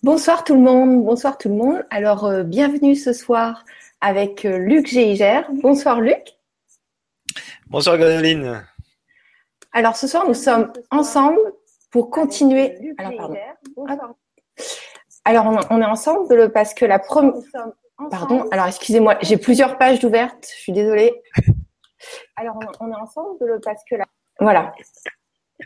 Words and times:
Bonsoir 0.00 0.42
tout 0.42 0.54
le 0.54 0.60
monde, 0.60 1.04
bonsoir 1.04 1.38
tout 1.38 1.48
le 1.48 1.54
monde. 1.54 1.84
Alors, 1.90 2.24
euh, 2.24 2.42
bienvenue 2.42 2.96
ce 2.96 3.12
soir 3.12 3.64
avec 4.00 4.44
euh, 4.44 4.58
Luc 4.58 4.86
Geiger. 4.86 5.42
Bonsoir 5.62 6.00
Luc. 6.00 6.36
Bonsoir 7.68 7.98
Gadeline. 7.98 8.66
Alors, 9.72 9.94
ce 9.94 10.08
soir, 10.08 10.26
nous 10.26 10.34
sommes 10.34 10.72
ensemble 10.90 11.38
pour 11.92 12.10
continuer. 12.10 12.94
Alors, 12.98 13.12
pardon. 13.16 13.36
Alors, 15.24 15.66
on, 15.70 15.80
est 15.80 15.84
ensemble 15.84 16.50
parce 16.50 16.74
que 16.74 16.84
la 16.84 16.98
première. 16.98 17.34
Pardon, 18.10 18.48
alors 18.50 18.66
excusez-moi, 18.66 19.18
j'ai 19.22 19.36
plusieurs 19.36 19.78
pages 19.78 20.02
ouvertes, 20.02 20.48
je 20.56 20.60
suis 20.62 20.72
désolée. 20.72 21.14
Alors, 22.34 22.58
on, 22.80 22.90
est 22.90 22.96
ensemble 22.96 23.60
parce 23.62 23.84
que 23.88 23.94
la. 23.94 24.06
Voilà. 24.40 24.72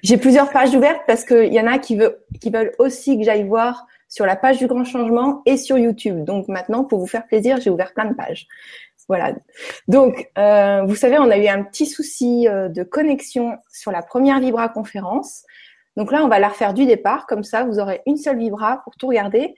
J'ai 0.02 0.18
plusieurs 0.18 0.50
pages 0.50 0.74
ouvertes 0.74 1.00
parce 1.06 1.24
qu'il 1.24 1.54
y 1.54 1.58
en 1.58 1.66
a 1.66 1.78
qui, 1.78 1.96
veut, 1.96 2.26
qui 2.38 2.50
veulent 2.50 2.74
aussi 2.78 3.16
que 3.16 3.24
j'aille 3.24 3.44
voir 3.44 3.86
sur 4.16 4.24
la 4.24 4.34
page 4.34 4.56
du 4.56 4.66
Grand 4.66 4.86
Changement 4.86 5.42
et 5.44 5.58
sur 5.58 5.76
YouTube. 5.76 6.24
Donc 6.24 6.48
maintenant, 6.48 6.84
pour 6.84 6.98
vous 6.98 7.06
faire 7.06 7.26
plaisir, 7.26 7.60
j'ai 7.60 7.68
ouvert 7.68 7.92
plein 7.92 8.06
de 8.06 8.14
pages. 8.14 8.48
Voilà. 9.08 9.34
Donc, 9.88 10.30
euh, 10.38 10.84
vous 10.86 10.94
savez, 10.94 11.18
on 11.18 11.30
a 11.30 11.36
eu 11.36 11.46
un 11.48 11.62
petit 11.62 11.84
souci 11.84 12.48
euh, 12.48 12.70
de 12.70 12.82
connexion 12.82 13.58
sur 13.70 13.92
la 13.92 14.00
première 14.00 14.40
Vibra 14.40 14.70
conférence. 14.70 15.44
Donc 15.98 16.12
là, 16.12 16.24
on 16.24 16.28
va 16.28 16.38
la 16.38 16.48
refaire 16.48 16.72
du 16.72 16.86
départ. 16.86 17.26
Comme 17.26 17.44
ça, 17.44 17.64
vous 17.64 17.78
aurez 17.78 18.00
une 18.06 18.16
seule 18.16 18.38
Vibra 18.38 18.80
pour 18.84 18.96
tout 18.96 19.08
regarder. 19.08 19.54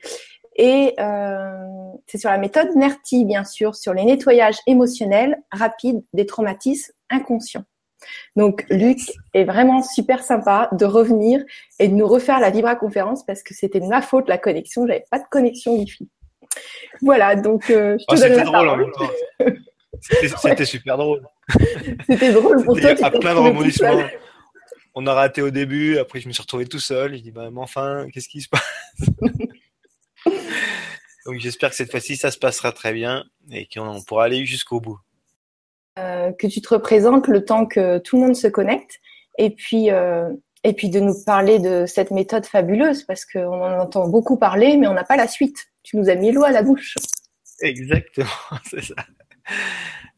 Et 0.57 0.97
euh, 0.99 1.65
c'est 2.09 2.19
sur 2.19 2.31
la 2.31 2.39
méthode 2.39 2.75
NERTI, 2.75 3.27
bien 3.27 3.45
sûr, 3.45 3.77
sur 3.77 3.95
les 3.95 4.05
nettoyages 4.05 4.59
émotionnels 4.67 5.41
rapides 5.53 6.03
des 6.15 6.27
traumatismes 6.27 6.93
inconscients. 7.11 7.65
Donc 8.37 8.65
Luc 8.71 8.99
est 9.35 9.45
vraiment 9.45 9.83
super 9.83 10.23
sympa 10.23 10.69
de 10.73 10.85
revenir 10.85 11.43
et 11.79 11.89
de 11.89 11.95
nous 11.95 12.07
refaire 12.07 12.41
la 12.41 12.51
Vibra 12.51 12.77
conférence 12.77 13.25
parce 13.25 13.43
que 13.43 13.55
c'était 13.55 13.81
de 13.81 13.87
ma 13.87 14.03
faute 14.03 14.29
la 14.29 14.39
connexion, 14.39 14.87
j'avais 14.87 15.05
pas 15.11 15.19
de 15.19 15.25
connexion 15.31 15.77
Wi-Fi. 15.77 16.09
Voilà, 17.03 17.37
donc 17.37 17.71
euh, 17.71 17.97
je 17.99 18.05
te 18.05 18.15
oh, 18.15 18.29
donne 18.29 18.37
la 18.37 18.45
drôle, 18.45 18.69
En 18.69 18.77
même 18.77 18.93
temps. 18.93 19.11
C'était 20.41 20.65
super 20.65 20.97
drôle. 20.97 21.23
C'était 22.09 22.33
drôle 22.33 22.65
pour 22.65 22.79
toi. 22.79 22.91
À 23.03 23.11
plein 23.11 23.35
de 23.35 23.41
rebondissements. 23.41 24.03
On 24.95 25.07
a 25.07 25.15
raté 25.15 25.43
au 25.43 25.51
début, 25.51 25.99
après 25.99 26.21
je 26.21 26.29
me 26.29 26.33
suis 26.33 26.43
retrouvé 26.43 26.67
tout 26.67 26.81
seul. 26.81 27.17
Je 27.17 27.23
dis 27.23 27.31
bah 27.31 27.51
mais 27.53 27.61
enfin, 27.61 28.07
qu'est-ce 28.13 28.29
qui 28.29 28.41
se 28.41 28.49
passe? 28.49 28.63
Donc 31.27 31.39
j'espère 31.39 31.71
que 31.71 31.77
cette 31.77 31.91
fois-ci 31.91 32.17
ça 32.17 32.31
se 32.31 32.39
passera 32.39 32.73
très 32.73 32.93
bien 32.93 33.25
et 33.51 33.67
qu'on 33.67 34.03
pourra 34.03 34.25
aller 34.25 34.45
jusqu'au 34.47 34.81
bout. 34.81 34.99
Euh, 35.99 36.33
que 36.33 36.47
tu 36.47 36.61
te 36.61 36.69
représentes 36.69 37.27
le 37.27 37.45
temps 37.45 37.67
que 37.67 37.99
tout 37.99 38.21
le 38.21 38.27
monde 38.27 38.37
se 38.37 38.47
connecte 38.47 39.01
et 39.37 39.51
puis 39.51 39.91
euh, 39.91 40.29
et 40.63 40.73
puis 40.73 40.91
de 40.91 41.01
nous 41.01 41.25
parler 41.25 41.59
de 41.59 41.87
cette 41.87 42.13
méthode 42.13 42.47
fabuleuse 42.47 43.03
parce 43.03 43.25
qu'on 43.25 43.63
en 43.63 43.81
entend 43.81 44.07
beaucoup 44.07 44.37
parler 44.37 44.77
mais 44.77 44.87
on 44.87 44.93
n'a 44.93 45.03
pas 45.03 45.17
la 45.17 45.27
suite. 45.27 45.57
Tu 45.83 45.97
nous 45.97 46.09
as 46.09 46.15
mis 46.15 46.31
l'eau 46.31 46.45
à 46.45 46.53
la 46.53 46.63
bouche. 46.63 46.95
Exactement, 47.63 48.29
c'est 48.65 48.85
ça. 48.85 48.95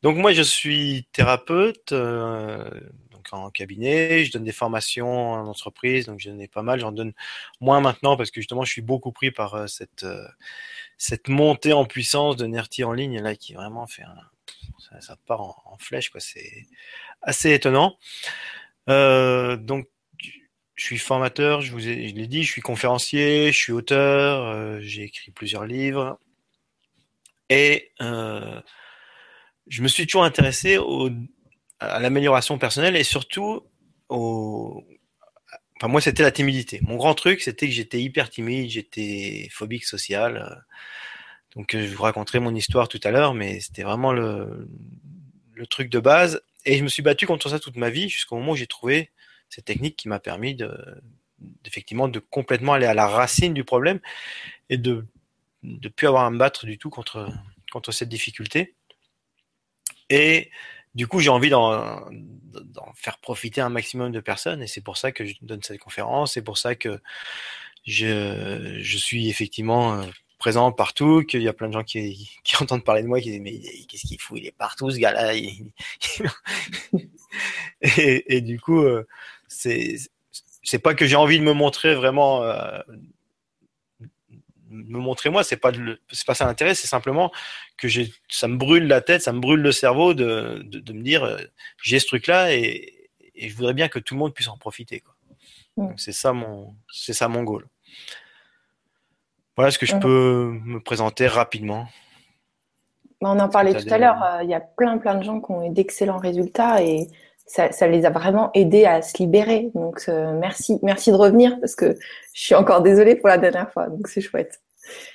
Donc 0.03 0.17
moi 0.17 0.33
je 0.33 0.42
suis 0.42 1.09
thérapeute 1.12 1.92
euh, 1.92 2.69
donc 3.12 3.28
en 3.33 3.48
cabinet, 3.48 4.25
je 4.25 4.33
donne 4.33 4.44
des 4.44 4.53
formations 4.53 5.33
en 5.33 5.47
entreprise, 5.47 6.06
donc 6.06 6.19
j'en 6.19 6.39
ai 6.39 6.48
pas 6.48 6.62
mal, 6.62 6.81
j'en 6.81 6.92
donne 6.92 7.12
moins 7.61 7.81
maintenant 7.81 8.19
parce 8.19 8.31
que 8.31 8.41
justement 8.41 8.65
je 8.65 8.72
suis 8.72 8.83
beaucoup 8.83 9.12
pris 9.12 9.31
par 9.31 9.67
cette 9.67 10.05
cette 10.98 11.28
montée 11.28 11.72
en 11.72 11.87
puissance 11.87 12.37
de 12.37 12.44
Nerti 12.44 12.84
en 12.84 12.92
ligne 12.92 13.22
là 13.22 13.34
qui 13.34 13.55
vraiment 13.55 13.87
fait 13.87 14.03
un 14.03 14.30
ça, 15.01 15.17
part 15.27 15.41
en, 15.41 15.77
flèche, 15.79 16.11
quoi. 16.11 16.21
C'est 16.21 16.67
assez 17.23 17.53
étonnant. 17.53 17.97
Euh, 18.89 19.57
donc, 19.57 19.87
je 20.75 20.85
suis 20.85 20.99
formateur, 20.99 21.61
je 21.61 21.73
vous 21.73 21.87
ai, 21.89 21.95
l'ai 21.95 22.27
dit, 22.27 22.43
je 22.43 22.51
suis 22.51 22.63
conférencier, 22.63 23.53
je 23.53 23.57
suis 23.57 23.73
auteur, 23.73 24.47
euh, 24.47 24.79
j'ai 24.81 25.03
écrit 25.05 25.31
plusieurs 25.31 25.67
livres. 25.67 26.19
Et 27.50 27.93
euh, 28.00 28.61
je 29.67 29.83
me 29.83 29.89
suis 29.89 30.06
toujours 30.06 30.25
intéressé 30.25 30.79
à 31.81 32.00
l'amélioration 32.00 32.59
personnelle 32.59 32.97
et 32.97 33.05
surtout 33.05 33.62
au. 34.09 34.84
Enfin, 35.77 35.89
moi, 35.89 36.00
c'était 36.00 36.23
la 36.23 36.31
timidité. 36.31 36.81
Mon 36.83 36.97
grand 36.97 37.15
truc, 37.15 37.41
c'était 37.41 37.67
que 37.67 37.73
j'étais 37.73 38.00
hyper 38.00 38.29
timide, 38.31 38.71
j'étais 38.71 39.49
phobique 39.50 39.84
social. 39.84 40.65
Donc 41.56 41.75
euh, 41.75 41.87
je 41.87 41.94
vous 41.94 42.03
raconterai 42.03 42.41
mon 42.41 42.55
histoire 42.55 42.88
tout 42.88 43.00
à 43.05 43.11
l'heure, 43.11 43.34
mais 43.34 43.61
c'était 43.61 43.83
vraiment 43.83 44.12
le, 44.12 44.69
le, 45.55 45.66
truc 45.66 45.91
de 45.91 45.99
base. 45.99 46.43
Et 46.65 46.77
je 46.77 46.83
me 46.83 46.88
suis 46.88 47.03
battu 47.03 47.27
contre 47.27 47.49
ça 47.49 47.59
toute 47.59 47.77
ma 47.77 47.91
vie 47.91 48.09
jusqu'au 48.09 48.37
moment 48.37 48.53
où 48.53 48.56
j'ai 48.56 48.66
trouvé 48.66 49.11
cette 49.49 49.65
technique 49.65 49.97
qui 49.97 50.09
m'a 50.09 50.21
permis 50.21 50.55
de, 50.55 50.71
effectivement 51.65 52.09
de 52.09 52.19
complètement 52.19 52.75
aller 52.75 52.87
à 52.87 52.94
la 52.94 53.06
racine 53.06 53.55
du 53.55 53.65
problème 53.65 54.00
et 54.69 54.78
de 54.78 55.06
ne 55.62 55.88
plus 55.88 56.06
avoir 56.06 56.25
à 56.25 56.31
me 56.31 56.38
battre 56.38 56.66
du 56.66 56.78
tout 56.78 56.91
contre, 56.91 57.28
contre 57.72 57.93
cette 57.93 58.09
difficulté. 58.09 58.75
Et 60.09 60.50
du 60.94 61.06
coup, 61.06 61.21
j'ai 61.21 61.31
envie 61.31 61.50
d'en 61.50 62.09
faire 62.94 63.19
profiter 63.19 63.61
un 63.61 63.69
maximum 63.69 64.12
de 64.12 64.21
personnes 64.21 64.62
et 64.62 64.67
c'est 64.67 64.81
pour 64.81 64.97
ça 64.97 65.12
que 65.12 65.25
je 65.25 65.34
donne 65.43 65.62
cette 65.62 65.78
conférence, 65.78 66.34
c'est 66.34 66.43
pour 66.43 66.59
ça 66.59 66.75
que 66.75 67.00
je, 67.87 68.78
je 68.81 68.99
suis 68.99 69.28
effectivement 69.28 69.94
euh, 69.94 70.06
présent 70.41 70.73
partout, 70.73 71.23
qu'il 71.23 71.43
y 71.43 71.49
a 71.49 71.53
plein 71.53 71.69
de 71.69 71.75
gens 71.75 71.84
qui, 71.84 72.28
qui, 72.43 72.56
entendent 72.61 72.83
parler 72.83 73.03
de 73.03 73.06
moi, 73.06 73.21
qui 73.21 73.31
disent 73.31 73.41
mais 73.41 73.61
qu'est-ce 73.87 74.09
qu'il 74.09 74.21
fout, 74.21 74.39
il 74.41 74.47
est 74.47 74.56
partout 74.56 74.91
ce 74.91 74.99
gars-là. 74.99 75.34
et, 77.83 78.37
et, 78.37 78.41
du 78.41 78.59
coup, 78.59 78.81
euh, 78.81 79.06
c'est 79.47 79.97
c'est 80.62 80.81
pas 80.81 80.95
que 80.95 81.06
j'ai 81.06 81.17
envie 81.17 81.39
de 81.39 81.45
me 81.45 81.53
montrer 81.53 81.95
vraiment, 81.95 82.43
euh, 82.43 82.81
me 84.71 84.99
montrer 84.99 85.31
moi, 85.31 85.45
c'est 85.45 85.56
pas 85.56 85.71
c'est 86.11 86.27
pas 86.27 86.34
ça 86.34 86.47
l'intérêt, 86.47 86.75
c'est 86.75 86.89
simplement 86.89 87.31
que 87.77 87.87
j'ai 87.87 88.12
ça 88.29 88.49
me 88.49 88.56
brûle 88.56 88.87
la 88.87 89.00
tête, 89.00 89.23
ça 89.23 89.33
me 89.33 89.41
brûle 89.41 89.61
le 89.61 89.73
cerveau 89.73 90.15
de, 90.15 90.62
de, 90.65 90.81
de 90.81 90.93
me 90.93 91.03
dire 91.03 91.25
euh, 91.25 91.39
j'ai 91.83 92.00
ce 92.00 92.06
truc-là 92.06 92.55
et, 92.55 93.11
et, 93.34 93.49
je 93.49 93.56
voudrais 93.56 93.75
bien 93.75 93.89
que 93.89 93.99
tout 93.99 94.15
le 94.15 94.21
monde 94.21 94.34
puisse 94.34 94.49
en 94.49 94.59
profiter. 94.59 95.00
Quoi. 95.00 95.15
Mm. 95.77 95.95
C'est 95.97 96.12
ça 96.12 96.33
mon 96.33 96.75
c'est 96.93 97.15
ça 97.15 97.29
mon 97.29 97.43
goal. 97.43 97.67
Voilà 99.60 99.72
ce 99.72 99.78
que 99.78 99.84
je 99.84 99.94
peux 99.94 100.59
me 100.65 100.81
présenter 100.81 101.26
rapidement. 101.26 101.87
Bah, 103.21 103.28
on 103.31 103.38
en 103.38 103.50
parlait 103.50 103.75
tout 103.75 103.93
à 103.93 103.98
l'heure, 103.98 104.22
euh, 104.22 104.43
il 104.43 104.48
y 104.48 104.54
a 104.54 104.60
plein 104.60 104.97
plein 104.97 105.16
de 105.16 105.22
gens 105.22 105.38
qui 105.38 105.53
ont 105.53 105.66
eu 105.66 105.69
d'excellents 105.69 106.16
résultats 106.16 106.82
et 106.82 107.09
ça, 107.44 107.69
les 107.87 108.06
a 108.06 108.10
vraiment 108.10 108.50
aidés 108.54 108.87
à 108.87 109.03
se 109.03 109.19
libérer. 109.19 109.69
Donc 109.75 110.04
euh, 110.09 110.32
merci, 110.32 110.78
merci 110.82 111.10
de 111.10 111.16
revenir 111.16 111.60
parce 111.60 111.75
que 111.75 111.94
je 112.32 112.41
suis 112.41 112.54
encore 112.54 112.81
désolée 112.81 113.16
pour 113.16 113.28
la 113.28 113.37
dernière 113.37 113.70
fois, 113.70 113.91
donc 113.91 114.09
c'est 114.09 114.22
chouette. 114.22 114.62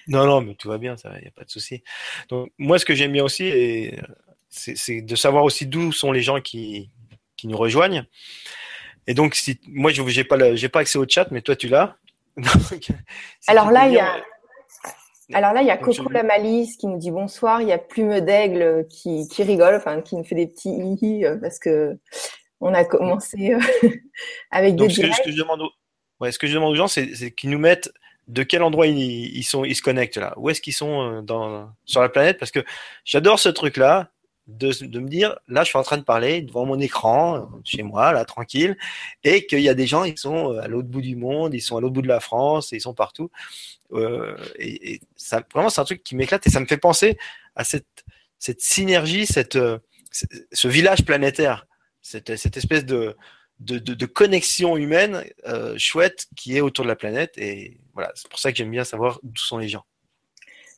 Non, 0.07 0.27
non, 0.27 0.41
mais 0.41 0.53
tout 0.53 0.69
va 0.69 0.77
bien, 0.77 0.95
il 1.03 1.21
n'y 1.21 1.27
a 1.27 1.31
pas 1.35 1.43
de 1.43 1.49
souci. 1.49 1.81
Donc 2.29 2.51
moi, 2.59 2.77
ce 2.77 2.85
que 2.85 2.93
j'aime 2.93 3.13
bien 3.13 3.23
aussi, 3.23 3.91
c'est 4.51 5.01
de 5.01 5.15
savoir 5.15 5.43
aussi 5.43 5.65
d'où 5.65 5.91
sont 5.91 6.11
les 6.11 6.21
gens 6.21 6.39
qui, 6.39 6.91
qui 7.35 7.47
nous 7.47 7.57
rejoignent. 7.57 8.05
Et 9.07 9.15
donc, 9.15 9.33
si, 9.33 9.59
moi, 9.67 9.91
je 9.91 10.03
n'ai 10.03 10.23
pas, 10.23 10.37
pas 10.37 10.79
accès 10.81 10.99
au 10.99 11.05
chat, 11.09 11.31
mais 11.31 11.41
toi, 11.41 11.55
tu 11.55 11.67
l'as. 11.67 11.95
Alors 13.47 13.71
là, 13.71 13.87
il 13.87 13.93
y 13.93 13.99
a, 13.99 14.13
alors 15.33 15.53
là, 15.53 15.61
il 15.61 15.67
y 15.67 15.71
a 15.71 15.77
Coco 15.77 16.09
la 16.09 16.23
Malice 16.23 16.77
qui 16.77 16.87
nous 16.87 16.97
dit 16.97 17.11
bonsoir. 17.11 17.61
Il 17.61 17.67
y 17.67 17.71
a 17.71 17.77
Plume 17.77 18.19
d'Aigle 18.21 18.85
qui, 18.89 19.27
qui 19.27 19.43
rigole, 19.43 19.75
enfin 19.75 20.01
qui 20.01 20.15
nous 20.15 20.23
fait 20.23 20.35
des 20.35 20.47
petits 20.47 20.69
hi 20.69 21.25
euh, 21.25 21.37
parce 21.37 21.59
que 21.59 21.97
on 22.61 22.73
a 22.73 22.85
commencé 22.85 23.53
euh, 23.53 23.59
avec 24.51 24.75
des. 24.75 24.89
Ce 24.89 25.01
que, 25.01 25.11
ce 25.11 25.21
que, 25.23 25.31
je 25.31 25.37
demande 25.37 25.61
aux, 25.61 25.71
ouais, 26.19 26.31
ce 26.31 26.39
que 26.39 26.47
je 26.47 26.53
demande 26.53 26.73
aux 26.73 26.75
gens, 26.75 26.87
c'est 26.87 27.31
qu'ils 27.31 27.49
nous 27.49 27.59
mettent 27.59 27.91
de 28.27 28.43
quel 28.43 28.63
endroit 28.63 28.87
ils, 28.87 28.97
ils, 28.97 29.43
sont, 29.43 29.65
ils 29.65 29.75
se 29.75 29.81
connectent 29.81 30.17
là. 30.17 30.33
Où 30.37 30.49
est-ce 30.49 30.61
qu'ils 30.61 30.73
sont 30.73 31.01
euh, 31.01 31.21
dans, 31.21 31.69
sur 31.85 32.01
la 32.01 32.09
planète? 32.09 32.37
Parce 32.37 32.51
que 32.51 32.63
j'adore 33.03 33.39
ce 33.39 33.49
truc-là 33.49 34.11
de, 34.47 34.71
de, 34.85 34.99
me 34.99 35.09
dire, 35.09 35.37
là, 35.47 35.63
je 35.63 35.69
suis 35.69 35.77
en 35.77 35.83
train 35.83 35.97
de 35.97 36.03
parler 36.03 36.41
devant 36.41 36.65
mon 36.65 36.79
écran, 36.79 37.49
chez 37.63 37.83
moi, 37.83 38.11
là, 38.11 38.25
tranquille, 38.25 38.77
et 39.23 39.45
qu'il 39.47 39.61
y 39.61 39.69
a 39.69 39.73
des 39.73 39.87
gens, 39.87 40.03
ils 40.03 40.17
sont 40.17 40.57
à 40.57 40.67
l'autre 40.67 40.87
bout 40.87 41.01
du 41.01 41.15
monde, 41.15 41.53
ils 41.53 41.61
sont 41.61 41.77
à 41.77 41.81
l'autre 41.81 41.93
bout 41.93 42.01
de 42.03 42.07
la 42.07 42.19
France, 42.19 42.71
ils 42.71 42.81
sont 42.81 42.93
partout. 42.93 43.31
Euh, 43.93 44.35
et, 44.57 44.93
et, 44.93 45.01
ça, 45.15 45.41
vraiment, 45.53 45.69
c'est 45.69 45.81
un 45.81 45.85
truc 45.85 46.03
qui 46.03 46.15
m'éclate 46.15 46.45
et 46.45 46.49
ça 46.49 46.59
me 46.59 46.65
fait 46.65 46.77
penser 46.77 47.17
à 47.55 47.63
cette, 47.63 48.05
cette 48.39 48.61
synergie, 48.61 49.25
cette, 49.25 49.55
euh, 49.55 49.79
ce 50.11 50.67
village 50.67 51.05
planétaire, 51.05 51.67
cette, 52.01 52.35
cette 52.35 52.57
espèce 52.57 52.85
de, 52.85 53.15
de, 53.59 53.79
de, 53.79 53.93
de 53.93 54.05
connexion 54.05 54.77
humaine 54.77 55.23
euh, 55.47 55.75
chouette 55.77 56.27
qui 56.35 56.55
est 56.57 56.61
autour 56.61 56.85
de 56.85 56.89
la 56.89 56.95
planète. 56.95 57.37
Et 57.37 57.79
voilà, 57.93 58.11
c'est 58.15 58.29
pour 58.29 58.39
ça 58.39 58.51
que 58.51 58.57
j'aime 58.57 58.71
bien 58.71 58.83
savoir 58.83 59.19
d'où 59.23 59.41
sont 59.41 59.57
les 59.57 59.69
gens. 59.69 59.85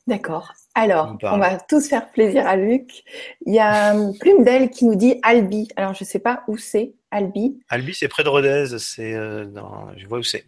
D'accord. 0.08 0.52
Alors, 0.74 1.16
on 1.22 1.38
va 1.38 1.58
tous 1.58 1.88
faire 1.88 2.10
plaisir 2.10 2.46
à 2.46 2.56
Luc. 2.56 3.04
Il 3.46 3.54
y 3.54 3.60
a 3.60 3.94
Plume 4.18 4.42
d'elle 4.42 4.70
qui 4.70 4.84
nous 4.84 4.96
dit 4.96 5.20
Albi. 5.22 5.68
Alors, 5.76 5.94
je 5.94 6.02
ne 6.02 6.08
sais 6.08 6.18
pas 6.18 6.42
où 6.48 6.56
c'est, 6.56 6.94
Albi. 7.10 7.60
Albi, 7.68 7.94
c'est 7.94 8.08
près 8.08 8.24
de 8.24 8.28
Rodez. 8.28 8.78
C'est 8.78 9.14
dans... 9.46 9.88
Je 9.96 10.06
vois 10.06 10.18
où 10.18 10.22
c'est. 10.22 10.44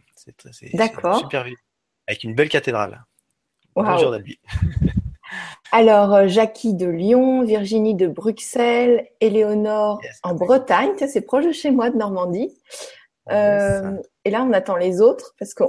D'accord. 0.74 1.18
Super 1.18 1.44
ville 1.44 1.56
avec 2.10 2.24
une 2.24 2.34
belle 2.34 2.48
cathédrale. 2.48 3.04
Bonjour 3.76 4.10
Dalby. 4.10 4.40
Alors, 5.72 6.12
euh, 6.12 6.26
Jackie 6.26 6.74
de 6.74 6.86
Lyon, 6.86 7.44
Virginie 7.44 7.94
de 7.94 8.08
Bruxelles, 8.08 9.06
Éléonore 9.20 10.00
en 10.24 10.34
Bretagne, 10.34 10.90
c'est 10.98 11.20
proche 11.20 11.46
de 11.46 11.52
chez 11.52 11.70
moi, 11.70 11.90
de 11.90 11.96
Normandie. 11.96 12.52
Euh, 13.30 13.96
et 14.24 14.30
là, 14.30 14.42
on 14.42 14.52
attend 14.52 14.76
les 14.76 15.00
autres 15.00 15.34
parce 15.38 15.54
qu'il 15.54 15.66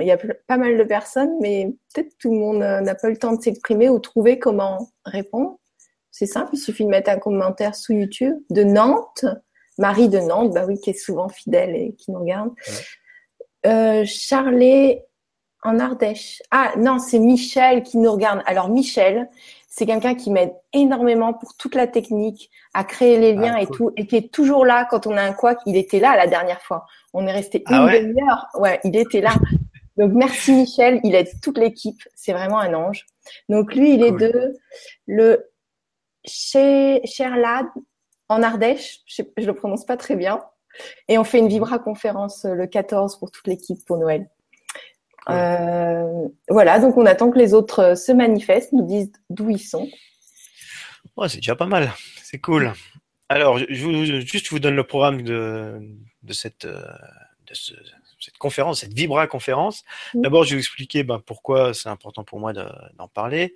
y 0.00 0.10
a 0.10 0.18
pas 0.46 0.56
mal 0.56 0.76
de 0.76 0.84
personnes, 0.84 1.32
mais 1.40 1.72
peut-être 1.94 2.16
tout 2.18 2.32
le 2.32 2.38
monde 2.38 2.58
n'a 2.58 2.94
pas 2.94 3.08
eu 3.08 3.12
le 3.12 3.16
temps 3.18 3.34
de 3.34 3.42
s'exprimer 3.42 3.88
ou 3.88 3.98
trouver 3.98 4.38
comment 4.38 4.88
répondre. 5.04 5.58
C'est 6.10 6.26
simple, 6.26 6.50
il 6.54 6.58
suffit 6.58 6.84
de 6.84 6.90
mettre 6.90 7.10
un 7.10 7.18
commentaire 7.18 7.76
sous 7.76 7.92
YouTube 7.92 8.36
de 8.50 8.64
Nantes, 8.64 9.24
Marie 9.78 10.08
de 10.08 10.18
Nantes, 10.18 10.52
bah 10.52 10.64
oui, 10.66 10.80
qui 10.80 10.90
est 10.90 10.98
souvent 10.98 11.28
fidèle 11.28 11.76
et 11.76 11.94
qui 11.94 12.10
nous 12.10 12.18
regarde. 12.20 12.50
Euh, 13.66 14.04
Charlet 14.04 15.04
en 15.62 15.78
Ardèche. 15.78 16.42
Ah 16.50 16.72
non, 16.76 16.98
c'est 16.98 17.18
Michel 17.18 17.82
qui 17.82 17.98
nous 17.98 18.12
regarde. 18.12 18.42
Alors 18.46 18.68
Michel, 18.68 19.28
c'est 19.68 19.84
quelqu'un 19.84 20.14
qui 20.14 20.30
m'aide 20.30 20.52
énormément 20.72 21.34
pour 21.34 21.54
toute 21.56 21.74
la 21.74 21.86
technique, 21.86 22.50
à 22.72 22.84
créer 22.84 23.18
les 23.18 23.34
liens 23.34 23.54
ah, 23.56 23.62
et 23.62 23.66
tout, 23.66 23.92
et 23.96 24.06
qui 24.06 24.16
est 24.16 24.32
toujours 24.32 24.64
là 24.64 24.86
quand 24.90 25.06
on 25.06 25.16
a 25.16 25.22
un 25.22 25.34
quoi. 25.34 25.56
Il 25.66 25.76
était 25.76 26.00
là 26.00 26.16
la 26.16 26.26
dernière 26.26 26.62
fois. 26.62 26.86
On 27.12 27.26
est 27.26 27.32
resté 27.32 27.62
ah 27.66 27.94
une 27.94 28.08
demi-heure. 28.08 28.46
Ouais, 28.54 28.80
il 28.84 28.96
était 28.96 29.20
là. 29.20 29.34
Donc 29.98 30.12
merci 30.14 30.52
Michel, 30.52 31.00
il 31.04 31.14
aide 31.14 31.28
toute 31.42 31.58
l'équipe. 31.58 32.00
C'est 32.14 32.32
vraiment 32.32 32.58
un 32.58 32.72
ange. 32.72 33.04
Donc 33.50 33.74
lui, 33.74 33.94
il 33.94 34.02
est 34.02 34.12
de 34.12 34.56
le 35.06 35.50
Cherlad 36.24 37.66
en 38.28 38.42
Ardèche. 38.42 39.00
Je, 39.06 39.22
je 39.36 39.46
le 39.46 39.54
prononce 39.54 39.84
pas 39.84 39.98
très 39.98 40.16
bien. 40.16 40.42
Et 41.08 41.18
on 41.18 41.24
fait 41.24 41.38
une 41.38 41.48
Vibra 41.48 41.78
conférence 41.78 42.44
le 42.44 42.66
14 42.66 43.18
pour 43.18 43.30
toute 43.30 43.46
l'équipe 43.46 43.84
pour 43.86 43.98
Noël. 43.98 44.30
Euh, 45.30 46.28
voilà, 46.48 46.78
donc 46.78 46.96
on 46.96 47.06
attend 47.06 47.30
que 47.30 47.38
les 47.38 47.54
autres 47.54 47.80
euh, 47.80 47.94
se 47.94 48.12
manifestent, 48.12 48.72
nous 48.72 48.86
disent 48.86 49.12
d'où 49.30 49.50
ils 49.50 49.58
sont. 49.58 49.88
c'est 51.28 51.36
déjà 51.36 51.56
pas 51.56 51.66
mal, 51.66 51.92
c'est 52.22 52.38
cool. 52.38 52.72
Alors, 53.28 53.58
je 53.58 53.84
vous, 53.84 54.04
juste 54.26 54.48
vous 54.48 54.58
donne 54.58 54.76
le 54.76 54.84
programme 54.84 55.22
de, 55.22 55.80
de 56.22 56.32
cette, 56.32 56.64
euh, 56.64 56.82
cette 57.52 58.38
conférence, 58.38 58.80
cette 58.80 58.94
Vibra 58.94 59.26
conférence. 59.26 59.84
D'abord, 60.14 60.44
je 60.44 60.50
vais 60.50 60.56
vous 60.56 60.60
expliquer 60.60 61.02
ben, 61.02 61.20
pourquoi 61.24 61.74
c'est 61.74 61.90
important 61.90 62.24
pour 62.24 62.40
moi 62.40 62.54
d'en 62.54 63.08
parler, 63.08 63.54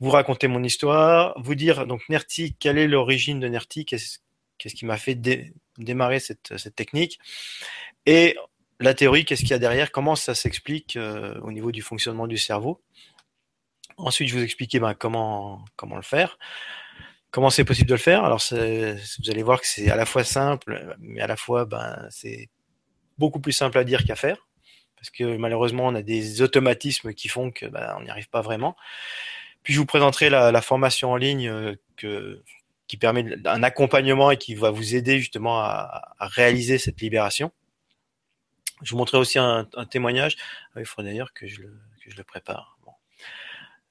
vous 0.00 0.10
raconter 0.10 0.48
mon 0.48 0.62
histoire, 0.64 1.34
vous 1.40 1.54
dire 1.54 1.86
donc 1.86 2.08
Nerti, 2.08 2.56
quelle 2.58 2.78
est 2.78 2.88
l'origine 2.88 3.38
de 3.38 3.46
Nerti, 3.46 3.84
qu'est-ce 3.84 4.18
qui 4.74 4.86
m'a 4.86 4.96
fait 4.96 5.14
démarrer 5.78 6.18
cette, 6.18 6.58
cette 6.58 6.74
technique, 6.74 7.20
et 8.06 8.36
la 8.82 8.94
théorie, 8.94 9.24
qu'est-ce 9.24 9.42
qu'il 9.42 9.50
y 9.50 9.54
a 9.54 9.58
derrière, 9.58 9.92
comment 9.92 10.16
ça 10.16 10.34
s'explique 10.34 10.96
euh, 10.96 11.38
au 11.42 11.52
niveau 11.52 11.72
du 11.72 11.82
fonctionnement 11.82 12.26
du 12.26 12.38
cerveau. 12.38 12.82
Ensuite, 13.96 14.28
je 14.28 14.36
vous 14.36 14.42
expliquer 14.42 14.80
ben, 14.80 14.94
comment, 14.94 15.64
le 15.80 16.02
faire, 16.02 16.38
comment 17.30 17.50
c'est 17.50 17.64
possible 17.64 17.88
de 17.88 17.94
le 17.94 18.00
faire? 18.00 18.24
Alors, 18.24 18.42
vous 18.50 19.30
allez 19.30 19.42
voir 19.42 19.60
que 19.60 19.66
c'est 19.66 19.90
à 19.90 19.96
la 19.96 20.06
fois 20.06 20.24
simple, 20.24 20.96
mais 20.98 21.20
à 21.20 21.26
la 21.26 21.36
fois, 21.36 21.64
ben, 21.64 22.06
c'est 22.10 22.48
beaucoup 23.18 23.40
plus 23.40 23.52
simple 23.52 23.78
à 23.78 23.84
dire 23.84 24.04
qu'à 24.04 24.16
faire. 24.16 24.48
Parce 24.96 25.10
que 25.10 25.36
malheureusement, 25.36 25.86
on 25.86 25.94
a 25.94 26.02
des 26.02 26.42
automatismes 26.42 27.12
qui 27.12 27.28
font 27.28 27.50
que 27.50 27.66
ben, 27.66 27.98
n'y 28.02 28.10
arrive 28.10 28.30
pas 28.30 28.40
vraiment. 28.40 28.76
Puis 29.62 29.74
je 29.74 29.78
vous 29.78 29.86
présenterai 29.86 30.30
la, 30.30 30.62
formation 30.62 31.12
en 31.12 31.16
ligne 31.16 31.48
euh, 31.48 32.42
qui 32.88 32.96
permet 32.96 33.36
un 33.44 33.62
accompagnement 33.62 34.30
et 34.30 34.36
qui 34.36 34.54
va 34.54 34.70
vous 34.70 34.94
aider 34.94 35.18
justement 35.18 35.60
à 35.60 36.16
réaliser 36.20 36.78
cette 36.78 37.00
libération. 37.00 37.52
Je 38.82 38.90
vous 38.90 38.96
montrerai 38.96 39.20
aussi 39.20 39.38
un, 39.38 39.66
témoignage. 39.90 40.36
Ah 40.74 40.80
il 40.80 40.86
faudrait 40.86 41.10
d'ailleurs 41.10 41.32
que, 41.32 41.46
je 41.46 41.62
le, 41.62 41.78
que 42.04 42.10
je 42.10 42.16
le 42.16 42.24
prépare. 42.24 42.78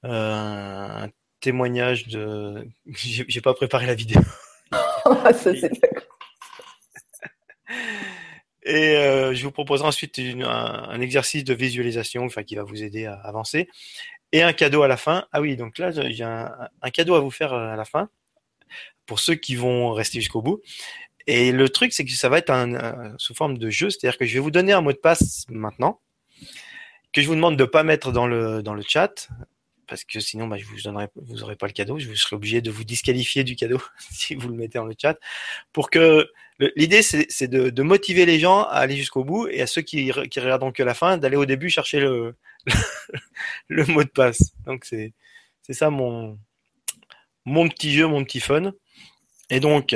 Euh, 0.03 1.05
un 1.05 1.09
témoignage 1.39 2.07
de. 2.07 2.67
J'ai 2.85 3.41
pas 3.41 3.53
préparé 3.53 3.85
la 3.85 3.95
vidéo. 3.95 4.21
Ah, 5.03 5.33
ça, 5.33 5.51
Et 8.63 8.95
euh, 8.95 9.33
je 9.33 9.43
vous 9.43 9.51
proposerai 9.51 9.87
ensuite 9.87 10.17
un, 10.19 11.01
exercice 11.01 11.43
de 11.43 11.53
visualisation 11.53 12.23
enfin, 12.23 12.43
qui 12.43 12.55
va 12.55 12.63
vous 12.63 12.81
aider 12.83 13.05
à 13.05 13.15
avancer. 13.15 13.67
Et 14.31 14.43
un 14.43 14.53
cadeau 14.53 14.83
à 14.83 14.87
la 14.87 14.95
fin. 14.95 15.27
Ah 15.33 15.41
oui, 15.41 15.57
donc 15.57 15.77
là, 15.79 15.91
j'ai 15.91 16.23
un, 16.23 16.69
un, 16.81 16.89
cadeau 16.91 17.15
à 17.15 17.19
vous 17.19 17.31
faire 17.31 17.51
à 17.53 17.75
la 17.75 17.83
fin 17.83 18.09
pour 19.05 19.19
ceux 19.19 19.35
qui 19.35 19.55
vont 19.55 19.91
rester 19.91 20.21
jusqu'au 20.21 20.41
bout. 20.41 20.61
Et 21.31 21.53
le 21.53 21.69
truc, 21.69 21.93
c'est 21.93 22.03
que 22.03 22.11
ça 22.11 22.27
va 22.27 22.39
être 22.39 22.53
sous 23.17 23.33
forme 23.33 23.57
de 23.57 23.69
jeu, 23.69 23.89
c'est-à-dire 23.89 24.17
que 24.17 24.25
je 24.25 24.33
vais 24.33 24.41
vous 24.41 24.51
donner 24.51 24.73
un 24.73 24.81
mot 24.81 24.91
de 24.91 24.97
passe 24.97 25.45
maintenant, 25.47 26.01
que 27.13 27.21
je 27.21 27.27
vous 27.27 27.35
demande 27.35 27.55
de 27.55 27.63
pas 27.63 27.83
mettre 27.83 28.11
dans 28.11 28.27
le 28.27 28.61
dans 28.61 28.73
le 28.73 28.83
chat, 28.85 29.29
parce 29.87 30.03
que 30.03 30.19
sinon, 30.19 30.49
bah, 30.49 30.57
je 30.57 30.65
vous 30.65 30.81
donnerai, 30.83 31.07
vous 31.15 31.41
aurez 31.41 31.55
pas 31.55 31.67
le 31.67 31.71
cadeau, 31.71 31.97
je 31.99 32.13
serai 32.15 32.35
obligé 32.35 32.59
de 32.59 32.69
vous 32.69 32.83
disqualifier 32.83 33.45
du 33.45 33.55
cadeau 33.55 33.81
si 34.11 34.35
vous 34.35 34.49
le 34.49 34.55
mettez 34.55 34.77
dans 34.77 34.83
le 34.83 34.93
chat, 35.01 35.17
pour 35.71 35.89
que 35.89 36.29
l'idée, 36.75 37.01
c'est 37.01 37.47
de, 37.47 37.81
motiver 37.81 38.25
les 38.25 38.37
gens 38.37 38.63
à 38.63 38.79
aller 38.79 38.97
jusqu'au 38.97 39.23
bout 39.23 39.47
et 39.47 39.61
à 39.61 39.67
ceux 39.67 39.83
qui, 39.83 40.11
qui 40.29 40.39
regardent 40.41 40.73
que 40.73 40.83
la 40.83 40.93
fin, 40.93 41.17
d'aller 41.17 41.37
au 41.37 41.45
début 41.45 41.69
chercher 41.69 42.01
le 43.69 43.85
mot 43.85 44.03
de 44.03 44.09
passe. 44.09 44.51
Donc 44.65 44.83
c'est 44.83 45.13
c'est 45.61 45.73
ça 45.73 45.89
mon 45.89 46.37
mon 47.45 47.69
petit 47.69 47.93
jeu, 47.93 48.05
mon 48.05 48.25
petit 48.25 48.41
fun. 48.41 48.73
Et 49.49 49.61
donc, 49.61 49.95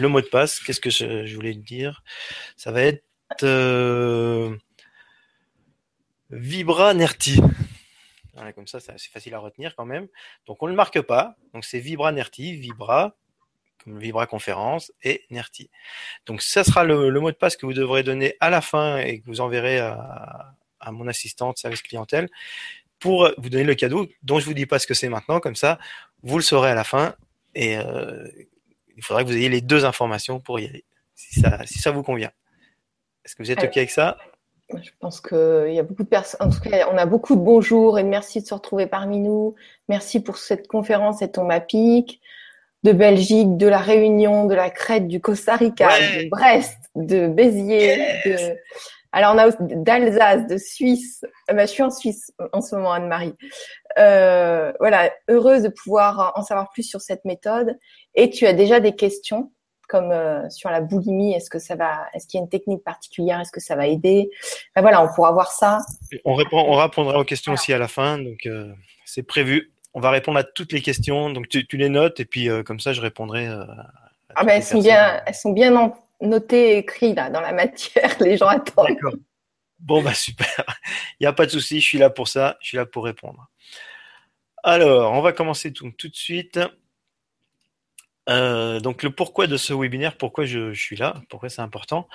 le 0.00 0.08
mot 0.08 0.20
de 0.20 0.26
passe, 0.26 0.60
qu'est-ce 0.60 0.80
que 0.80 0.90
je, 0.90 1.34
voulais 1.34 1.54
dire? 1.54 2.02
Ça 2.56 2.72
va 2.72 2.82
être 2.82 3.04
euh, 3.42 4.56
Vibra 6.30 6.94
Nerti. 6.94 7.40
comme 8.54 8.66
ça, 8.66 8.80
c'est 8.80 9.10
facile 9.10 9.34
à 9.34 9.38
retenir 9.38 9.74
quand 9.76 9.84
même. 9.84 10.08
Donc 10.46 10.62
on 10.62 10.66
ne 10.66 10.70
le 10.70 10.76
marque 10.76 11.00
pas. 11.02 11.36
Donc 11.54 11.64
c'est 11.64 11.80
Vibra 11.80 12.12
Nerti, 12.12 12.56
Vibra, 12.56 13.16
comme 13.84 13.98
Vibra 13.98 14.26
Conférence 14.26 14.92
et 15.02 15.24
Nerti. 15.30 15.70
Donc 16.26 16.42
ça 16.42 16.64
sera 16.64 16.84
le, 16.84 17.10
mot 17.20 17.30
de 17.30 17.36
passe 17.36 17.56
que 17.56 17.66
vous 17.66 17.74
devrez 17.74 18.02
donner 18.02 18.36
à 18.40 18.50
la 18.50 18.60
fin 18.60 18.98
et 18.98 19.20
que 19.20 19.26
vous 19.26 19.40
enverrez 19.40 19.78
à, 19.78 20.54
mon 20.92 21.08
assistante 21.08 21.58
service 21.58 21.82
clientèle 21.82 22.28
pour 22.98 23.30
vous 23.36 23.48
donner 23.50 23.64
le 23.64 23.74
cadeau 23.74 24.08
dont 24.22 24.40
je 24.40 24.46
vous 24.46 24.54
dis 24.54 24.66
pas 24.66 24.78
ce 24.78 24.86
que 24.86 24.94
c'est 24.94 25.08
maintenant. 25.08 25.40
Comme 25.40 25.56
ça, 25.56 25.78
vous 26.22 26.36
le 26.36 26.42
saurez 26.42 26.70
à 26.70 26.74
la 26.74 26.84
fin 26.84 27.14
et 27.54 27.76
euh, 27.76 28.26
il 29.00 29.04
faudra 29.04 29.24
que 29.24 29.28
vous 29.28 29.36
ayez 29.36 29.48
les 29.48 29.62
deux 29.62 29.86
informations 29.86 30.40
pour 30.40 30.60
y 30.60 30.66
aller, 30.66 30.84
si 31.14 31.40
ça, 31.40 31.58
si 31.64 31.78
ça 31.78 31.90
vous 31.90 32.02
convient. 32.02 32.30
Est-ce 33.24 33.34
que 33.34 33.42
vous 33.42 33.50
êtes 33.50 33.64
OK 33.64 33.76
avec 33.78 33.90
ça? 33.90 34.18
Je 34.68 34.90
pense 35.00 35.22
qu'il 35.22 35.72
y 35.72 35.78
a 35.78 35.82
beaucoup 35.82 36.04
de 36.04 36.08
personnes. 36.08 36.46
En 36.46 36.50
tout 36.50 36.60
cas, 36.60 36.86
on 36.92 36.98
a 36.98 37.06
beaucoup 37.06 37.34
de 37.34 37.40
bonjours 37.40 37.98
et 37.98 38.02
merci 38.02 38.42
de 38.42 38.46
se 38.46 38.52
retrouver 38.52 38.86
parmi 38.86 39.18
nous. 39.18 39.54
Merci 39.88 40.22
pour 40.22 40.36
cette 40.36 40.68
conférence 40.68 41.22
et 41.22 41.30
ton 41.30 41.44
MAPIC 41.44 42.20
de 42.82 42.92
Belgique, 42.92 43.56
de 43.56 43.66
la 43.66 43.78
Réunion, 43.78 44.44
de 44.44 44.54
la 44.54 44.68
Crète, 44.68 45.08
du 45.08 45.20
Costa 45.20 45.56
Rica, 45.56 45.88
de 45.88 46.28
Brest, 46.28 46.78
de 46.94 47.26
Béziers, 47.26 47.96
de... 48.26 48.36
Alors 49.12 49.34
on 49.34 49.38
a 49.38 49.50
d'Alsace, 49.60 50.46
de 50.46 50.56
Suisse. 50.56 51.24
Euh, 51.50 51.54
bah, 51.54 51.66
je 51.66 51.70
suis 51.70 51.82
en 51.82 51.90
Suisse 51.90 52.32
en 52.52 52.60
ce 52.60 52.76
moment, 52.76 52.92
Anne-Marie. 52.92 53.34
Euh, 53.98 54.72
voilà, 54.78 55.10
heureuse 55.28 55.62
de 55.62 55.68
pouvoir 55.68 56.32
en 56.36 56.42
savoir 56.42 56.70
plus 56.70 56.84
sur 56.84 57.00
cette 57.00 57.24
méthode. 57.24 57.76
Et 58.14 58.30
tu 58.30 58.46
as 58.46 58.52
déjà 58.52 58.80
des 58.80 58.94
questions 58.94 59.50
comme 59.88 60.12
euh, 60.12 60.48
sur 60.50 60.70
la 60.70 60.80
boulimie, 60.80 61.34
est-ce 61.34 61.50
que 61.50 61.58
ça 61.58 61.74
va, 61.74 62.06
est-ce 62.14 62.28
qu'il 62.28 62.38
y 62.38 62.40
a 62.40 62.44
une 62.44 62.48
technique 62.48 62.84
particulière, 62.84 63.40
est-ce 63.40 63.50
que 63.50 63.58
ça 63.58 63.74
va 63.74 63.88
aider? 63.88 64.30
Voilà, 64.76 65.02
on 65.02 65.12
pourra 65.12 65.32
voir 65.32 65.50
ça. 65.50 65.80
On 66.24 66.34
répond, 66.34 66.58
on 66.58 66.76
répondra 66.76 67.18
aux 67.18 67.24
questions 67.24 67.54
aussi 67.54 67.72
à 67.72 67.78
la 67.78 67.88
fin, 67.88 68.18
donc 68.18 68.46
euh, 68.46 68.72
c'est 69.04 69.24
prévu. 69.24 69.72
On 69.92 69.98
va 69.98 70.10
répondre 70.10 70.38
à 70.38 70.44
toutes 70.44 70.72
les 70.72 70.80
questions, 70.80 71.30
donc 71.30 71.48
tu, 71.48 71.66
les 71.72 71.88
notes 71.88 72.20
et 72.20 72.24
puis 72.24 72.48
comme 72.64 72.78
ça 72.78 72.92
je 72.92 73.00
répondrai. 73.00 73.48
ah 74.36 74.44
ben 74.44 74.50
elles 74.50 74.62
sont 74.62 74.80
bien, 74.80 75.20
elles 75.26 75.34
sont 75.34 75.50
bien 75.50 75.72
notées 76.20 76.72
et 76.72 76.78
écrites 76.78 77.16
là 77.16 77.30
dans 77.30 77.40
la 77.40 77.52
matière, 77.52 78.16
les 78.20 78.36
gens 78.36 78.48
attendent. 78.48 78.96
Bon 79.78 80.02
bah 80.02 80.14
super, 80.14 80.64
il 81.20 81.22
n'y 81.22 81.26
a 81.26 81.32
pas 81.32 81.46
de 81.46 81.50
souci, 81.50 81.80
je 81.80 81.86
suis 81.86 81.98
là 81.98 82.10
pour 82.10 82.28
ça, 82.28 82.58
je 82.60 82.68
suis 82.68 82.76
là 82.76 82.86
pour 82.86 83.04
répondre. 83.04 83.48
Alors, 84.62 85.12
on 85.12 85.22
va 85.22 85.32
commencer 85.32 85.72
tout, 85.72 85.90
de 85.90 86.14
suite. 86.14 86.60
Euh, 88.28 88.78
donc 88.80 89.02
le 89.02 89.10
pourquoi 89.10 89.46
de 89.46 89.56
ce 89.56 89.72
webinaire, 89.72 90.16
pourquoi 90.16 90.44
je, 90.44 90.74
suis 90.74 90.96
là, 90.96 91.14
pourquoi 91.30 91.48
c'est 91.48 91.62
important? 91.62 92.08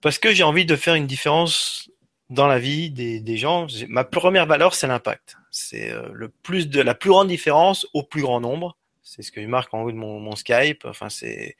Parce 0.00 0.18
que 0.18 0.32
j'ai 0.32 0.42
envie 0.42 0.64
de 0.64 0.76
faire 0.76 0.94
une 0.94 1.06
différence 1.06 1.90
dans 2.30 2.46
la 2.46 2.58
vie 2.58 2.90
des, 2.90 3.36
gens. 3.36 3.66
Ma 3.88 4.04
première 4.04 4.46
valeur, 4.46 4.74
c'est 4.74 4.86
l'impact. 4.86 5.36
C'est 5.50 5.92
euh, 5.92 6.08
le 6.12 6.28
plus 6.28 6.68
de 6.68 6.80
la 6.80 6.94
plus 6.94 7.10
grande 7.10 7.28
différence 7.28 7.86
au 7.92 8.02
plus 8.02 8.22
grand 8.22 8.40
nombre. 8.40 8.76
C'est 9.06 9.22
ce 9.22 9.30
que 9.30 9.40
marque 9.46 9.72
en 9.72 9.82
haut 9.82 9.92
de 9.92 9.96
mon, 9.96 10.34
Skype. 10.34 10.84
Enfin, 10.84 11.08
c'est 11.08 11.56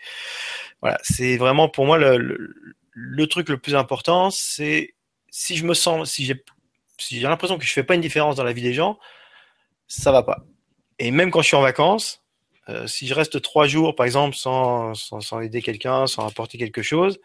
voilà, 0.83 0.99
c'est 1.03 1.37
vraiment 1.37 1.69
pour 1.69 1.87
moi 1.87 1.97
le, 1.97 3.27
truc 3.29 3.49
le 3.49 3.59
plus 3.59 3.77
important. 3.77 4.31
C'est 4.31 4.95
si 5.31 5.57
je 5.57 5.65
me 5.65 5.73
sens, 5.73 6.11
si 6.11 6.25
j'ai 6.25 6.45
si 6.99 7.21
j'ai 7.21 7.29
l'impression 7.29 7.57
que 7.57 7.65
je 7.65 7.73
fais 7.73 7.85
pas 7.85 7.95
une 7.95 8.01
différence 8.01 8.35
dans 8.37 8.45
la 8.45 8.53
vie 8.53 8.63
des 8.63 8.75
gens, 8.75 8.99
ça 9.87 10.11
va 10.11 10.25
pas. 10.25 10.45
Et 10.99 11.13
même 11.13 11.31
quand 11.31 11.41
je 11.41 11.47
suis 11.47 11.57
en 11.57 11.63
vacances, 11.63 12.25
euh, 12.69 12.89
si 12.89 13.07
je 13.07 13.15
reste 13.15 13.41
trois 13.43 13.69
jours, 13.69 13.95
par 13.95 14.07
exemple, 14.07 14.35
sans, 14.35 14.95
sans, 14.95 15.41
aider 15.41 15.63
quelqu'un, 15.63 16.09
sans 16.09 16.27
apporter 16.27 16.59
quelque 16.59 16.83
chose, 16.83 17.21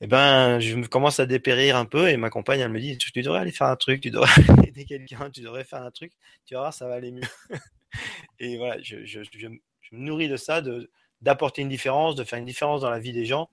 eh 0.00 0.06
ben, 0.08 0.58
je 0.58 0.74
me 0.74 0.86
commence 0.86 1.20
à 1.20 1.26
dépérir 1.26 1.76
un 1.76 1.84
peu 1.84 2.08
et 2.08 2.16
ma 2.16 2.30
compagne, 2.30 2.60
elle 2.60 2.72
me 2.72 2.80
dit, 2.80 2.98
tu, 2.98 3.12
devrais 3.22 3.40
aller 3.40 3.52
faire 3.52 3.68
un 3.68 3.76
truc, 3.76 4.00
tu 4.00 4.10
devrais 4.10 4.28
aider 4.66 4.84
quelqu'un, 4.84 5.30
tu 5.30 5.42
devrais 5.42 5.64
faire 5.64 5.82
un 5.82 5.90
truc, 5.90 6.12
tu 6.44 6.54
vas 6.54 6.60
voir, 6.60 6.74
ça 6.74 6.88
va 6.88 6.94
aller 6.94 7.12
mieux. 7.12 7.22
et 8.38 8.56
voilà, 8.56 8.80
je, 8.82 8.96
me 9.48 9.58
nourris 9.92 10.28
de 10.28 10.36
ça, 10.36 10.60
de, 10.60 10.90
d'apporter 11.20 11.62
une 11.62 11.68
différence, 11.68 12.14
de 12.14 12.24
faire 12.24 12.38
une 12.38 12.44
différence 12.44 12.82
dans 12.82 12.90
la 12.90 12.98
vie 12.98 13.12
des 13.12 13.24
gens. 13.24 13.48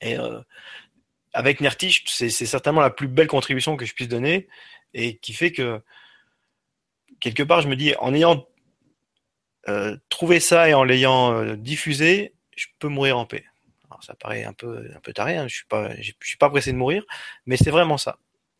Et 0.00 0.18
euh, 0.18 0.40
avec 1.32 1.60
Nerti, 1.60 2.02
c'est 2.06 2.30
certainement 2.30 2.80
la 2.80 2.90
plus 2.90 3.08
belle 3.08 3.26
contribution 3.26 3.76
que 3.76 3.84
je 3.84 3.94
puisse 3.94 4.08
donner 4.08 4.48
et 4.94 5.16
qui 5.18 5.32
fait 5.32 5.52
que 5.52 5.80
quelque 7.20 7.42
part, 7.42 7.60
je 7.60 7.68
me 7.68 7.76
dis, 7.76 7.94
en 8.00 8.14
ayant 8.14 8.46
euh, 9.68 9.96
trouvé 10.08 10.40
ça 10.40 10.68
et 10.68 10.74
en 10.74 10.84
l'ayant 10.84 11.32
euh, 11.32 11.56
diffusé, 11.56 12.34
je 12.56 12.66
peux 12.78 12.88
mourir 12.88 13.18
en 13.18 13.26
paix. 13.26 13.44
Alors, 13.90 14.02
ça 14.02 14.14
paraît 14.14 14.44
un 14.44 14.52
peu 14.52 14.90
un 14.94 15.00
peu 15.00 15.12
taré, 15.12 15.36
hein, 15.36 15.46
je 15.48 15.62
je 16.00 16.12
suis 16.22 16.38
pas 16.38 16.48
pressé 16.48 16.72
de 16.72 16.76
mourir, 16.76 17.04
mais 17.44 17.56
c'est 17.56 17.70
vraiment 17.70 17.98
ça. 17.98 18.18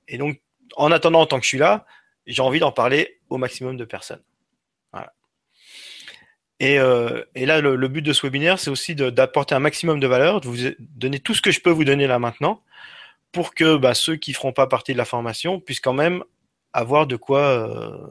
Et 0.08 0.18
donc, 0.18 0.40
en 0.76 0.92
attendant, 0.92 1.24
tant 1.26 1.38
que 1.38 1.44
je 1.44 1.48
suis 1.48 1.58
là, 1.58 1.86
j'ai 2.26 2.42
envie 2.42 2.60
d'en 2.60 2.72
parler 2.72 3.20
au 3.28 3.38
maximum 3.38 3.76
de 3.76 3.84
personnes. 3.84 4.22
Et, 6.60 6.78
euh, 6.78 7.24
et 7.34 7.46
là, 7.46 7.62
le, 7.62 7.74
le, 7.74 7.88
but 7.88 8.02
de 8.02 8.12
ce 8.12 8.26
webinaire, 8.26 8.58
c'est 8.58 8.70
aussi 8.70 8.94
d'apporter 8.94 9.54
un 9.54 9.60
maximum 9.60 9.98
de 9.98 10.06
valeur, 10.06 10.42
de 10.42 10.48
vous 10.48 10.56
donner 10.78 11.18
tout 11.18 11.34
ce 11.34 11.40
que 11.40 11.50
je 11.50 11.60
peux 11.60 11.70
vous 11.70 11.84
donner 11.84 12.06
là 12.06 12.18
maintenant, 12.18 12.62
pour 13.32 13.54
que 13.54 13.78
bah, 13.78 13.94
ceux 13.94 14.16
qui 14.16 14.34
feront 14.34 14.52
pas 14.52 14.66
partie 14.66 14.92
de 14.92 14.98
la 14.98 15.06
formation 15.06 15.58
puissent 15.58 15.80
quand 15.80 15.94
même 15.94 16.22
avoir 16.74 17.06
de 17.06 17.16
quoi, 17.16 17.40
euh, 17.40 18.06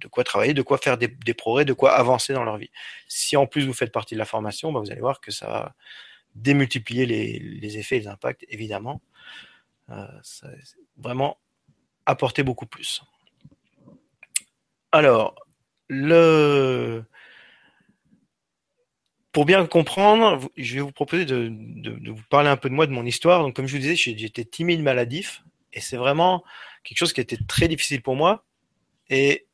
de 0.00 0.08
quoi 0.08 0.24
travailler, 0.24 0.52
de 0.52 0.62
quoi 0.62 0.78
faire 0.78 0.98
des, 0.98 1.06
des, 1.06 1.32
progrès, 1.32 1.64
de 1.64 1.72
quoi 1.72 1.92
avancer 1.92 2.32
dans 2.32 2.42
leur 2.42 2.56
vie. 2.56 2.70
Si 3.06 3.36
en 3.36 3.46
plus 3.46 3.64
vous 3.64 3.72
faites 3.72 3.92
partie 3.92 4.14
de 4.14 4.18
la 4.18 4.24
formation, 4.24 4.72
bah, 4.72 4.80
vous 4.80 4.90
allez 4.90 5.00
voir 5.00 5.20
que 5.20 5.30
ça 5.30 5.46
va 5.46 5.74
démultiplier 6.34 7.06
les, 7.06 7.38
les 7.38 7.78
effets 7.78 7.98
et 7.98 8.00
les 8.00 8.08
impacts, 8.08 8.44
évidemment. 8.48 9.00
Euh, 9.90 10.06
ça, 10.22 10.48
vraiment 10.96 11.38
apporter 12.04 12.42
beaucoup 12.42 12.66
plus. 12.66 13.02
Alors, 14.90 15.36
le 15.88 17.04
pour 19.36 19.44
bien 19.44 19.66
comprendre, 19.66 20.48
je 20.56 20.76
vais 20.76 20.80
vous 20.80 20.92
proposer 20.92 21.26
de, 21.26 21.52
vous 22.10 22.22
parler 22.30 22.48
un 22.48 22.56
peu 22.56 22.70
de 22.70 22.74
moi, 22.74 22.86
de 22.86 22.92
mon 22.92 23.04
histoire. 23.04 23.42
Donc, 23.42 23.54
comme 23.54 23.66
je 23.66 23.74
vous 23.74 23.82
disais, 23.82 23.94
j'étais 23.94 24.46
timide, 24.46 24.80
maladif, 24.80 25.44
et 25.74 25.82
c'est 25.82 25.98
vraiment 25.98 26.42
quelque 26.84 26.96
chose 26.96 27.12
qui 27.12 27.20
été 27.20 27.36
très 27.46 27.68
difficile 27.68 28.00
pour 28.00 28.16
moi. 28.16 28.46
Et 29.10 29.44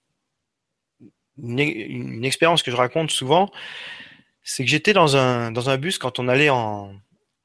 une, 1.36 1.58
une 1.58 2.24
expérience 2.24 2.62
que 2.62 2.70
je 2.70 2.76
raconte 2.76 3.10
souvent, 3.10 3.50
c'est 4.44 4.62
que 4.62 4.70
j'étais 4.70 4.92
dans 4.92 5.16
un, 5.16 5.50
dans 5.50 5.68
un 5.68 5.78
bus 5.78 5.98
quand 5.98 6.20
on 6.20 6.28
allait 6.28 6.48
en, 6.48 6.94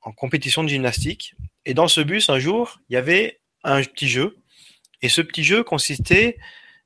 en 0.04 0.12
compétition 0.12 0.64
de 0.64 0.70
gymnastique. 0.70 1.34
Et 1.66 1.74
dans 1.74 1.88
ce 1.88 2.02
bus, 2.02 2.30
un 2.30 2.38
jour, 2.38 2.80
il 2.92 2.94
y 2.94 2.98
avait 2.98 3.40
un 3.64 3.82
petit 3.82 4.08
jeu. 4.08 4.38
Et 5.02 5.10
ce 5.10 5.22
petit 5.22 5.44
jeu 5.44 5.64
consistait 5.64 6.38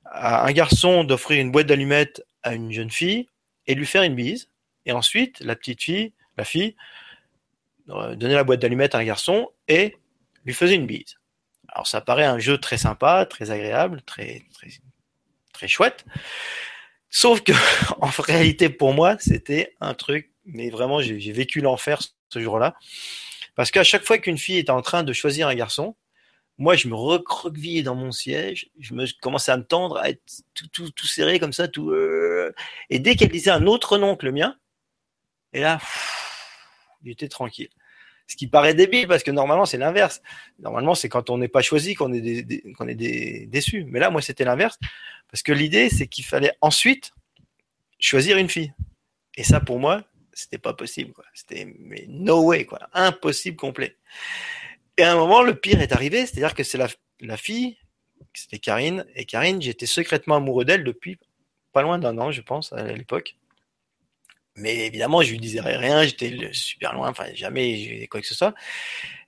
à 0.06 0.46
un 0.48 0.52
garçon 0.54 1.04
d'offrir 1.04 1.42
une 1.42 1.52
boîte 1.52 1.68
d'allumettes 1.68 2.24
à 2.42 2.54
une 2.56 2.72
jeune 2.72 2.90
fille 2.90 3.28
et 3.68 3.76
lui 3.76 3.86
faire 3.86 4.04
une 4.04 4.16
bise. 4.16 4.48
Et 4.86 4.92
ensuite, 4.92 5.40
la 5.42 5.56
petite 5.56 5.82
fille, 5.82 6.14
la 6.38 6.44
fille, 6.44 6.76
euh, 7.90 8.16
donnait 8.16 8.36
la 8.36 8.44
boîte 8.44 8.60
d'allumettes 8.60 8.96
à 8.96 9.00
un 9.00 9.04
garçon 9.04 9.50
et 9.68 9.98
lui 10.46 10.54
faisait 10.54 10.76
une 10.76 10.86
bise. 10.86 11.18
Alors 11.70 11.88
ça 11.88 12.02
paraît 12.02 12.26
un 12.26 12.40
jeu 12.40 12.58
très 12.58 12.78
sympa, 12.78 13.26
très 13.26 13.52
agréable, 13.52 14.02
très 14.04 14.44
très 14.54 14.70
très 15.54 15.68
chouette. 15.68 16.06
Sauf 17.10 17.42
que 17.42 17.54
en 18.02 18.10
réalité 18.20 18.70
pour 18.70 18.94
moi, 18.94 19.18
c'était 19.20 19.76
un 19.82 19.94
truc 19.94 20.32
mais 20.46 20.70
vraiment 20.70 21.02
j'ai 21.02 21.32
vécu 21.32 21.62
l'enfer 21.62 22.02
ce 22.30 22.40
jour-là 22.40 22.76
parce 23.56 23.72
qu'à 23.72 23.84
chaque 23.84 24.04
fois 24.04 24.18
qu'une 24.18 24.38
fille 24.38 24.58
était 24.58 24.72
en 24.72 24.82
train 24.82 25.04
de 25.04 25.14
choisir 25.14 25.48
un 25.48 25.56
garçon, 25.56 25.96
moi 26.58 26.76
je 26.76 26.88
me 26.88 26.96
recroquevillais 26.96 27.84
dans 27.84 27.96
mon 27.96 28.12
siège, 28.12 28.70
je 28.80 28.94
me 28.94 29.06
commençais 29.22 29.52
à 29.52 29.58
me 29.58 29.66
tendre, 29.66 29.98
à 29.98 30.10
être 30.10 30.22
tout, 30.54 30.68
tout, 30.72 30.90
tout 30.92 31.08
serré 31.08 31.40
comme 31.40 31.54
ça, 31.54 31.68
tout 31.68 31.92
euh, 31.92 32.54
et 32.90 33.00
dès 33.00 33.16
qu'elle 33.16 33.30
disait 33.30 33.52
un 33.52 33.66
autre 33.68 33.98
nom 33.98 34.16
que 34.16 34.26
le 34.26 34.32
mien, 34.32 34.56
et 35.54 35.62
là, 35.62 35.80
j'étais 37.04 37.28
tranquille. 37.28 37.70
Ce 38.28 38.38
qui 38.38 38.48
paraît 38.48 38.74
débile 38.74 39.08
parce 39.08 39.24
que 39.24 39.32
normalement 39.32 39.66
c'est 39.66 39.78
l'inverse. 39.78 40.22
Normalement 40.60 40.96
c'est 40.96 41.10
quand 41.10 41.30
on 41.30 41.38
n'est 41.38 41.50
pas 41.50 41.62
choisi 41.62 41.96
qu'on 41.96 42.14
est, 42.14 42.46
est 42.48 43.46
déçu. 43.48 43.84
Mais 43.90 44.00
là 44.00 44.10
moi 44.10 44.22
c'était 44.22 44.46
l'inverse 44.46 44.80
parce 45.30 45.44
que 45.44 45.52
l'idée 45.52 45.90
c'est 45.90 46.08
qu'il 46.08 46.24
fallait 46.24 46.54
ensuite 46.62 47.12
choisir 48.00 48.38
une 48.38 48.48
fille. 48.48 48.74
Et 49.36 49.44
ça 49.44 49.60
pour 49.60 49.80
moi 49.80 50.06
c'était 50.32 50.58
pas 50.58 50.74
possible. 50.74 51.14
C'était 51.34 51.76
no 52.08 52.46
way 52.46 52.66
quoi, 52.66 52.80
impossible 52.94 53.58
complet. 53.58 53.98
Et 54.96 55.04
à 55.04 55.12
un 55.12 55.16
moment 55.16 55.42
le 55.42 55.56
pire 55.56 55.82
est 55.82 55.92
arrivé, 55.92 56.26
c'est-à-dire 56.26 56.56
que 56.56 56.64
c'est 56.64 56.78
la, 56.78 56.88
la 57.20 57.36
fille, 57.36 57.78
c'était 58.34 58.60
Karine, 58.60 59.06
et 59.16 59.26
Karine 59.26 59.62
j'étais 59.62 59.88
secrètement 59.88 60.36
amoureux 60.36 60.64
d'elle 60.64 60.86
depuis 60.86 61.20
pas 61.74 61.82
loin 61.82 62.00
d'un 62.00 62.18
an 62.18 62.32
je 62.32 62.42
pense 62.42 62.72
à 62.72 62.84
l'époque. 62.94 63.36
Mais 64.56 64.88
évidemment, 64.88 65.22
je 65.22 65.32
lui 65.32 65.40
disais 65.40 65.62
rien, 65.62 66.04
j'étais 66.04 66.50
super 66.52 66.94
loin, 66.94 67.10
enfin 67.10 67.26
jamais 67.34 68.08
quoi 68.12 68.22
que 68.22 68.28
ce 68.28 68.36
soit. 68.36 68.54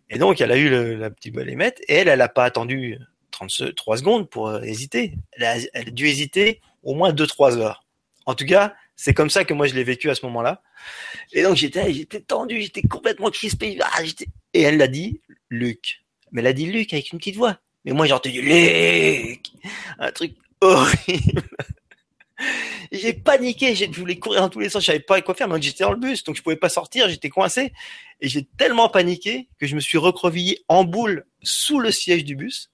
Et 0.09 0.17
donc, 0.17 0.41
elle 0.41 0.51
a 0.51 0.57
eu 0.57 0.69
le, 0.69 0.95
la 0.95 1.09
petite 1.09 1.33
balémette, 1.33 1.81
et 1.87 1.95
elle, 1.95 2.07
elle 2.07 2.19
n'a 2.19 2.29
pas 2.29 2.43
attendu 2.43 2.99
33 3.31 3.97
secondes 3.97 4.29
pour 4.29 4.49
euh, 4.49 4.61
hésiter. 4.61 5.13
Elle 5.33 5.43
a, 5.43 5.55
elle 5.73 5.87
a, 5.87 5.91
dû 5.91 6.07
hésiter 6.07 6.61
au 6.83 6.93
moins 6.93 7.13
2-3 7.13 7.57
heures. 7.57 7.85
En 8.25 8.35
tout 8.35 8.45
cas, 8.45 8.75
c'est 8.95 9.13
comme 9.13 9.29
ça 9.29 9.43
que 9.43 9.53
moi 9.53 9.67
je 9.67 9.73
l'ai 9.73 9.83
vécu 9.83 10.09
à 10.09 10.15
ce 10.15 10.25
moment-là. 10.25 10.61
Et 11.31 11.43
donc 11.43 11.55
j'étais, 11.55 11.91
j'étais 11.93 12.21
tendu, 12.21 12.61
j'étais 12.61 12.81
complètement 12.81 13.31
crispé. 13.31 13.77
Ah, 13.81 14.01
et 14.53 14.61
elle 14.61 14.77
l'a 14.77 14.87
dit, 14.87 15.21
Luc. 15.49 16.03
Mais 16.31 16.41
elle 16.41 16.47
a 16.47 16.53
dit 16.53 16.67
Luc 16.67 16.93
avec 16.93 17.11
une 17.11 17.19
petite 17.19 17.35
voix. 17.35 17.57
Mais 17.85 17.91
moi 17.91 18.05
j'ai 18.05 18.13
entendu 18.13 18.41
Luc, 18.41 19.51
un 19.99 20.11
truc 20.11 20.35
horrible 20.61 21.43
j'ai 22.91 23.13
paniqué, 23.13 23.75
je 23.75 23.85
voulais 23.99 24.17
courir 24.17 24.41
dans 24.41 24.49
tous 24.49 24.59
les 24.59 24.69
sens, 24.69 24.81
je 24.81 24.87
savais 24.87 24.99
pas 24.99 25.21
quoi 25.21 25.35
faire, 25.35 25.47
mais 25.47 25.61
j'étais 25.61 25.83
dans 25.83 25.91
le 25.91 25.97
bus, 25.97 26.23
donc 26.23 26.35
je 26.35 26.41
pouvais 26.41 26.55
pas 26.55 26.69
sortir, 26.69 27.09
j'étais 27.09 27.29
coincé, 27.29 27.73
et 28.21 28.29
j'ai 28.29 28.43
tellement 28.57 28.89
paniqué 28.89 29.47
que 29.59 29.67
je 29.67 29.75
me 29.75 29.79
suis 29.79 29.97
recroquevillé 29.97 30.63
en 30.67 30.83
boule 30.83 31.25
sous 31.41 31.79
le 31.79 31.91
siège 31.91 32.23
du 32.23 32.35
bus, 32.35 32.69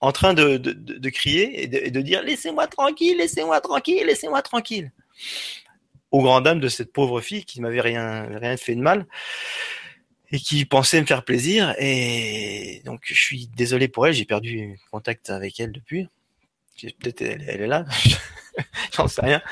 en 0.00 0.12
train 0.12 0.34
de, 0.34 0.58
de, 0.58 1.10
crier 1.10 1.62
et 1.62 1.90
de, 1.90 2.00
dire 2.00 2.22
laissez-moi 2.22 2.66
tranquille, 2.66 3.16
laissez-moi 3.16 3.60
tranquille, 3.60 4.04
laissez-moi 4.06 4.42
tranquille. 4.42 4.92
Au 6.10 6.22
grand 6.22 6.40
dame 6.42 6.60
de 6.60 6.68
cette 6.68 6.92
pauvre 6.92 7.20
fille 7.20 7.44
qui 7.44 7.60
m'avait 7.60 7.80
rien, 7.80 8.38
rien 8.38 8.56
fait 8.56 8.74
de 8.74 8.80
mal 8.80 9.06
et 10.30 10.38
qui 10.38 10.64
pensait 10.64 11.00
me 11.00 11.06
faire 11.06 11.24
plaisir. 11.24 11.74
Et 11.78 12.82
donc 12.84 13.00
je 13.04 13.14
suis 13.14 13.48
désolé 13.48 13.88
pour 13.88 14.06
elle, 14.06 14.14
j'ai 14.14 14.24
perdu 14.24 14.78
contact 14.90 15.30
avec 15.30 15.58
elle 15.60 15.72
depuis. 15.72 16.08
Peut-être 17.00 17.22
elle, 17.22 17.62
est 17.62 17.66
là. 17.66 17.86
j'en 18.94 19.08
sais 19.08 19.22
rien. 19.22 19.42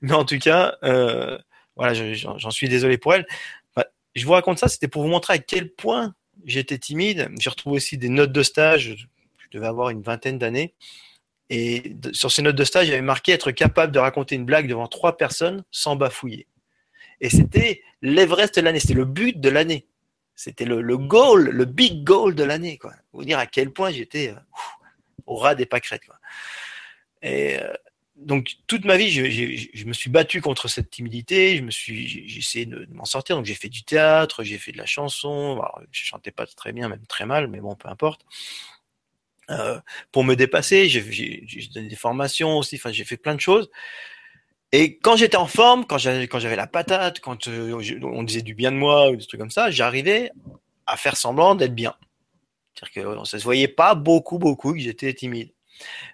Mais 0.00 0.12
en 0.12 0.24
tout 0.24 0.38
cas, 0.38 0.76
euh, 0.84 1.38
voilà, 1.76 1.94
j'en 1.94 2.50
suis 2.50 2.68
désolé 2.68 2.98
pour 2.98 3.14
elle. 3.14 3.26
Enfin, 3.74 3.86
je 4.14 4.24
vous 4.24 4.32
raconte 4.32 4.58
ça, 4.58 4.68
c'était 4.68 4.88
pour 4.88 5.02
vous 5.02 5.08
montrer 5.08 5.34
à 5.34 5.38
quel 5.38 5.70
point 5.70 6.14
j'étais 6.44 6.78
timide. 6.78 7.30
J'ai 7.38 7.50
retrouvé 7.50 7.76
aussi 7.76 7.98
des 7.98 8.08
notes 8.08 8.32
de 8.32 8.42
stage. 8.42 9.08
Je 9.38 9.58
devais 9.58 9.66
avoir 9.66 9.90
une 9.90 10.02
vingtaine 10.02 10.38
d'années. 10.38 10.74
Et 11.48 11.96
sur 12.12 12.30
ces 12.30 12.42
notes 12.42 12.56
de 12.56 12.64
stage, 12.64 12.86
j'avais 12.86 13.00
marqué 13.02 13.32
être 13.32 13.50
capable 13.50 13.92
de 13.92 13.98
raconter 13.98 14.36
une 14.36 14.44
blague 14.44 14.68
devant 14.68 14.86
trois 14.86 15.16
personnes 15.16 15.64
sans 15.70 15.96
bafouiller. 15.96 16.46
Et 17.20 17.28
c'était 17.28 17.82
l'Everest 18.02 18.56
de 18.56 18.60
l'année, 18.60 18.80
c'était 18.80 18.94
le 18.94 19.04
but 19.04 19.40
de 19.40 19.48
l'année. 19.48 19.86
C'était 20.36 20.64
le, 20.64 20.80
le, 20.80 20.96
goal, 20.96 21.50
le 21.50 21.64
big 21.66 22.02
goal 22.02 22.34
de 22.34 22.44
l'année. 22.44 22.78
Vous 23.12 23.24
dire 23.24 23.38
à 23.38 23.46
quel 23.46 23.72
point 23.72 23.90
j'étais 23.90 24.30
euh, 24.30 24.40
au 25.26 25.36
ras 25.36 25.54
des 25.54 25.66
pâquerettes. 25.66 26.02
Et 27.20 27.58
euh, 27.60 27.74
donc 28.20 28.56
toute 28.66 28.84
ma 28.84 28.96
vie, 28.96 29.10
je, 29.10 29.24
je, 29.30 29.68
je, 29.72 29.84
me 29.86 29.92
suis 29.92 30.10
battu 30.10 30.40
contre 30.42 30.68
cette 30.68 30.90
timidité. 30.90 31.56
Je 31.56 31.62
me 31.62 31.70
suis, 31.70 32.06
j'ai 32.06 32.38
essayé 32.38 32.66
de, 32.66 32.86
m'en 32.92 33.06
sortir. 33.06 33.36
Donc 33.36 33.46
j'ai 33.46 33.54
fait 33.54 33.68
du 33.68 33.82
théâtre, 33.82 34.44
j'ai 34.44 34.58
fait 34.58 34.72
de 34.72 34.78
la 34.78 34.86
chanson. 34.86 35.52
Alors, 35.54 35.80
je 35.90 36.04
chantais 36.04 36.30
pas 36.30 36.46
très 36.46 36.72
bien, 36.72 36.88
même 36.88 37.06
très 37.06 37.24
mal, 37.26 37.48
mais 37.48 37.60
bon, 37.60 37.74
peu 37.74 37.88
importe. 37.88 38.24
Euh, 39.50 39.80
pour 40.12 40.22
me 40.22 40.36
dépasser, 40.36 40.88
j'ai 40.88 41.68
donné 41.74 41.88
des 41.88 41.96
formations 41.96 42.58
aussi. 42.58 42.76
Enfin, 42.76 42.92
j'ai 42.92 43.04
fait 43.04 43.16
plein 43.16 43.34
de 43.34 43.40
choses. 43.40 43.70
Et 44.72 44.98
quand 44.98 45.16
j'étais 45.16 45.36
en 45.36 45.48
forme, 45.48 45.86
quand 45.86 45.98
j'avais 45.98 46.28
quand 46.28 46.38
j'avais 46.38 46.56
la 46.56 46.66
patate, 46.68 47.20
quand 47.20 47.48
euh, 47.48 47.98
on 48.02 48.22
disait 48.22 48.42
du 48.42 48.54
bien 48.54 48.70
de 48.70 48.76
moi 48.76 49.10
ou 49.10 49.16
des 49.16 49.26
trucs 49.26 49.40
comme 49.40 49.50
ça, 49.50 49.70
j'arrivais 49.70 50.30
à 50.86 50.96
faire 50.96 51.16
semblant 51.16 51.54
d'être 51.54 51.74
bien. 51.74 51.94
C'est-à-dire 52.74 53.18
que 53.18 53.24
ça 53.24 53.38
se 53.38 53.44
voyait 53.44 53.68
pas 53.68 53.94
beaucoup, 53.94 54.38
beaucoup 54.38 54.72
que 54.72 54.78
j'étais 54.78 55.12
timide. 55.14 55.52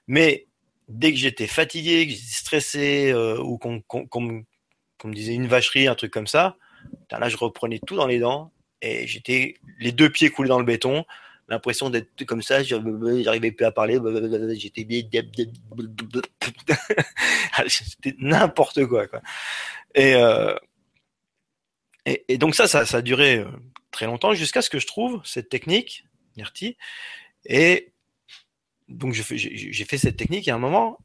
Mais 0.07 0.46
dès 0.89 1.13
que 1.13 1.19
j'étais 1.19 1.47
fatigué, 1.47 2.07
que 2.07 2.13
j'étais 2.13 2.27
stressé, 2.27 3.13
euh, 3.13 3.41
ou 3.41 3.59
qu'on 3.59 3.81
qu 3.81 4.09
qu 4.09 5.09
me 5.09 5.15
disait 5.15 5.35
une 5.35 5.47
vacherie, 5.47 5.89
un 5.89 5.95
truc 5.95 6.13
comme 6.13 6.27
ça, 6.27 6.57
là 7.11 7.29
je 7.29 7.37
reprenais 7.37 7.81
tout 7.87 7.97
dans 7.97 8.07
les 8.07 8.19
dents 8.19 8.53
et 8.83 9.07
j'étais 9.07 9.57
les 9.79 9.93
deux 9.93 10.11
pieds 10.11 10.31
coulés 10.31 10.49
dans 10.49 10.59
le 10.59 10.65
béton, 10.65 11.05
l'impression 11.49 11.91
d'être 11.91 12.25
comme 12.25 12.43
ça, 12.43 12.63
j'arrivais 12.63 13.53
plus 13.53 13.65
à 13.65 13.73
parler, 13.73 13.99
j'étais 14.55 14.87
c'était 17.69 18.15
n'importe 18.19 18.85
quoi, 18.87 19.07
quoi. 19.07 19.23
Et, 19.95 20.15
euh, 20.15 20.55
et, 22.05 22.25
et, 22.29 22.39
donc 22.39 22.55
ça, 22.55 22.67
ça, 22.67 22.85
ça 22.85 22.99
a 22.99 23.03
duré 23.03 23.39
euh, 23.39 23.47
très 23.91 24.07
longtemps 24.07 24.35
jusqu'à 24.35 24.63
ce 24.63 24.71
que 24.71 24.79
je 24.79 24.87
trouve 24.87 25.21
cette 25.25 25.49
technique, 25.49 26.05
NIRTI, 26.37 26.77
et 27.47 27.93
donc 28.89 29.13
j'ai 29.13 29.85
fait 29.85 29.99
cette 29.99 30.17
technique 30.17 30.49
et 30.49 30.51
à 30.51 30.55
un 30.55 30.59
moment, 30.59 30.99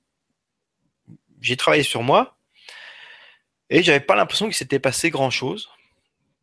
j'ai 1.40 1.58
travaillé 1.58 1.84
sur 1.84 2.04
moi 2.04 2.38
et 3.70 3.82
j'avais 3.84 4.02
pas 4.02 4.16
l'impression 4.16 4.46
qu'il 4.46 4.56
s'était 4.56 4.80
passé 4.80 5.10
grand 5.10 5.30
chose 5.30 5.70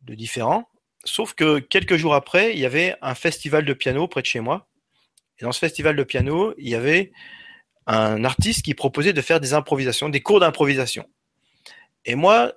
de 0.01 0.15
différent. 0.15 0.69
sauf 1.05 1.33
que 1.33 1.59
quelques 1.59 1.95
jours 1.95 2.13
après, 2.13 2.53
il 2.53 2.59
y 2.59 2.65
avait 2.65 2.95
un 3.01 3.15
festival 3.15 3.65
de 3.65 3.73
piano 3.73 4.07
près 4.07 4.21
de 4.21 4.25
chez 4.25 4.39
moi. 4.39 4.67
Et 5.39 5.43
dans 5.43 5.51
ce 5.51 5.59
festival 5.59 5.95
de 5.95 6.03
piano, 6.03 6.53
il 6.57 6.67
y 6.67 6.75
avait 6.75 7.11
un 7.85 8.23
artiste 8.23 8.63
qui 8.63 8.73
proposait 8.73 9.13
de 9.13 9.21
faire 9.21 9.39
des 9.39 9.53
improvisations, 9.53 10.09
des 10.09 10.21
cours 10.21 10.39
d'improvisation. 10.39 11.07
Et 12.05 12.15
moi, 12.15 12.53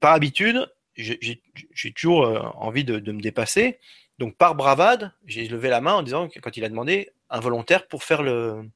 par 0.00 0.12
habitude, 0.12 0.70
j'ai 0.96 1.92
toujours 1.94 2.24
euh, 2.24 2.40
envie 2.54 2.84
de, 2.84 3.12
me 3.12 3.20
dépasser. 3.20 3.78
Donc, 4.18 4.36
par 4.36 4.54
bravade, 4.54 5.12
j'ai 5.26 5.46
levé 5.48 5.68
la 5.68 5.80
main 5.80 5.94
en 5.94 6.02
disant, 6.02 6.28
quand 6.42 6.56
il 6.56 6.64
a 6.64 6.68
demandé, 6.68 7.10
un 7.30 7.40
volontaire 7.40 7.86
pour 7.88 8.04
faire 8.04 8.22
le, 8.22 8.70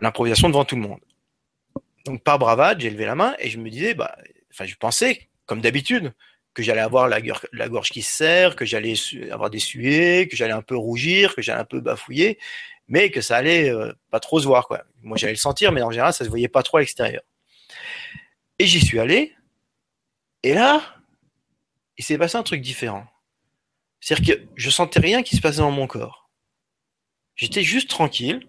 l'improvisation 0.00 0.48
devant 0.48 0.64
tout 0.64 0.76
le 0.76 0.82
monde. 0.82 1.00
Donc, 2.04 2.22
par 2.22 2.38
bravade, 2.38 2.80
j'ai 2.80 2.90
levé 2.90 3.04
la 3.04 3.14
main 3.14 3.34
et 3.38 3.48
je 3.48 3.58
me 3.58 3.70
disais, 3.70 3.94
bah, 3.94 4.16
enfin, 4.52 4.64
je 4.64 4.74
pensais, 4.74 5.28
comme 5.46 5.60
d'habitude, 5.60 6.12
que 6.54 6.62
j'allais 6.62 6.80
avoir 6.80 7.08
la, 7.08 7.20
la, 7.52 7.68
gorge 7.68 7.90
qui 7.90 8.02
se 8.02 8.14
serre, 8.14 8.56
que 8.56 8.64
j'allais 8.64 8.94
avoir 9.30 9.50
des 9.50 9.58
suées, 9.58 10.28
que 10.28 10.36
j'allais 10.36 10.52
un 10.52 10.62
peu 10.62 10.76
rougir, 10.76 11.34
que 11.34 11.42
j'allais 11.42 11.60
un 11.60 11.64
peu 11.64 11.80
bafouiller, 11.80 12.38
mais 12.88 13.10
que 13.10 13.20
ça 13.20 13.36
allait 13.36 13.70
euh, 13.70 13.92
pas 14.10 14.20
trop 14.20 14.40
se 14.40 14.46
voir, 14.46 14.66
quoi. 14.66 14.84
Moi, 15.00 15.16
j'allais 15.16 15.32
le 15.32 15.38
sentir, 15.38 15.72
mais 15.72 15.82
en 15.82 15.90
général, 15.90 16.12
ça 16.12 16.24
se 16.24 16.30
voyait 16.30 16.48
pas 16.48 16.62
trop 16.62 16.76
à 16.76 16.80
l'extérieur. 16.80 17.22
Et 18.58 18.66
j'y 18.66 18.80
suis 18.80 19.00
allé, 19.00 19.34
et 20.42 20.54
là, 20.54 20.82
il 21.96 22.04
s'est 22.04 22.18
passé 22.18 22.36
un 22.36 22.42
truc 22.42 22.60
différent. 22.60 23.06
C'est-à-dire 24.02 24.36
que 24.36 24.42
je 24.56 24.68
sentais 24.68 24.98
rien 24.98 25.22
qui 25.22 25.36
se 25.36 25.40
passait 25.40 25.58
dans 25.58 25.70
mon 25.70 25.86
corps. 25.86 26.28
J'étais 27.36 27.62
juste 27.62 27.88
tranquille. 27.88 28.48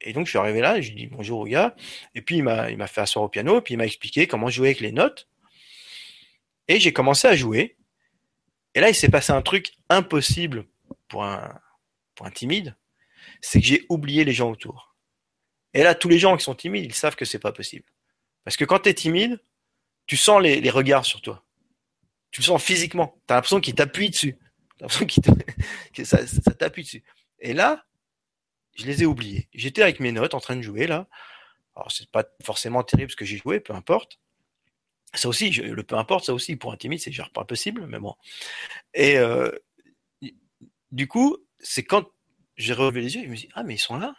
Et 0.00 0.14
donc, 0.14 0.26
je 0.26 0.30
suis 0.30 0.38
arrivé 0.38 0.60
là, 0.60 0.80
je 0.80 0.88
lui 0.88 0.96
dis 0.96 1.06
bonjour 1.08 1.40
au 1.40 1.44
gars. 1.44 1.76
Et 2.14 2.22
puis, 2.22 2.36
il 2.36 2.42
m'a, 2.42 2.86
fait 2.86 3.02
asseoir 3.02 3.26
au 3.26 3.28
piano, 3.28 3.60
puis 3.60 3.74
il 3.74 3.76
m'a 3.76 3.84
expliqué 3.84 4.26
comment 4.26 4.48
jouer 4.48 4.68
avec 4.68 4.80
les 4.80 4.92
notes. 4.92 5.28
Et 6.68 6.80
j'ai 6.80 6.94
commencé 6.94 7.28
à 7.28 7.36
jouer. 7.36 7.76
Et 8.74 8.80
là, 8.80 8.88
il 8.88 8.94
s'est 8.94 9.10
passé 9.10 9.32
un 9.32 9.42
truc 9.42 9.74
impossible 9.90 10.64
pour 11.08 11.24
un, 11.24 11.60
pour 12.14 12.26
un 12.26 12.30
timide. 12.30 12.74
C'est 13.42 13.60
que 13.60 13.66
j'ai 13.66 13.84
oublié 13.90 14.24
les 14.24 14.32
gens 14.32 14.50
autour. 14.50 14.96
Et 15.74 15.82
là, 15.82 15.94
tous 15.94 16.08
les 16.08 16.18
gens 16.18 16.34
qui 16.34 16.44
sont 16.44 16.54
timides, 16.54 16.86
ils 16.86 16.94
savent 16.94 17.16
que 17.16 17.26
c'est 17.26 17.38
pas 17.38 17.52
possible. 17.52 17.84
Parce 18.44 18.56
que 18.56 18.64
quand 18.64 18.78
tu 18.78 18.88
es 18.88 18.94
timide, 18.94 19.38
tu 20.06 20.16
sens 20.16 20.40
les, 20.40 20.70
regards 20.70 21.04
sur 21.04 21.20
toi. 21.20 21.44
Tu 22.30 22.40
le 22.40 22.46
sens 22.46 22.62
physiquement. 22.62 23.20
Tu 23.26 23.32
as 23.32 23.36
l'impression 23.36 23.60
qu'il 23.60 23.74
t'appuie 23.74 24.08
dessus. 24.08 24.38
que 25.94 26.04
ça, 26.04 26.18
t'appuie 26.58 26.82
dessus. 26.82 27.02
Et 27.40 27.52
là, 27.52 27.86
je 28.74 28.86
les 28.86 29.02
ai 29.02 29.06
oubliés. 29.06 29.48
J'étais 29.54 29.82
avec 29.82 30.00
mes 30.00 30.12
notes 30.12 30.34
en 30.34 30.40
train 30.40 30.56
de 30.56 30.62
jouer 30.62 30.86
là. 30.86 31.08
Alors 31.74 31.90
c'est 31.92 32.10
pas 32.10 32.24
forcément 32.42 32.82
terrible 32.82 33.10
ce 33.10 33.16
que 33.16 33.24
j'ai 33.24 33.36
joué, 33.36 33.60
peu 33.60 33.74
importe. 33.74 34.18
Ça 35.14 35.28
aussi, 35.28 35.50
le 35.50 35.82
peu 35.82 35.96
importe, 35.96 36.26
ça 36.26 36.34
aussi 36.34 36.56
pour 36.56 36.72
un 36.72 36.76
timide, 36.76 37.00
c'est 37.00 37.12
genre 37.12 37.30
pas 37.30 37.44
possible, 37.44 37.86
mais 37.86 37.98
bon. 37.98 38.14
Et 38.92 39.18
euh, 39.18 39.50
du 40.92 41.08
coup, 41.08 41.38
c'est 41.58 41.84
quand 41.84 42.06
j'ai 42.56 42.72
relevé 42.72 43.00
les 43.00 43.14
yeux, 43.16 43.22
je 43.24 43.28
me 43.28 43.36
suis 43.36 43.48
dit, 43.48 43.52
ah 43.54 43.62
mais 43.62 43.74
ils 43.74 43.78
sont 43.78 43.96
là. 43.96 44.14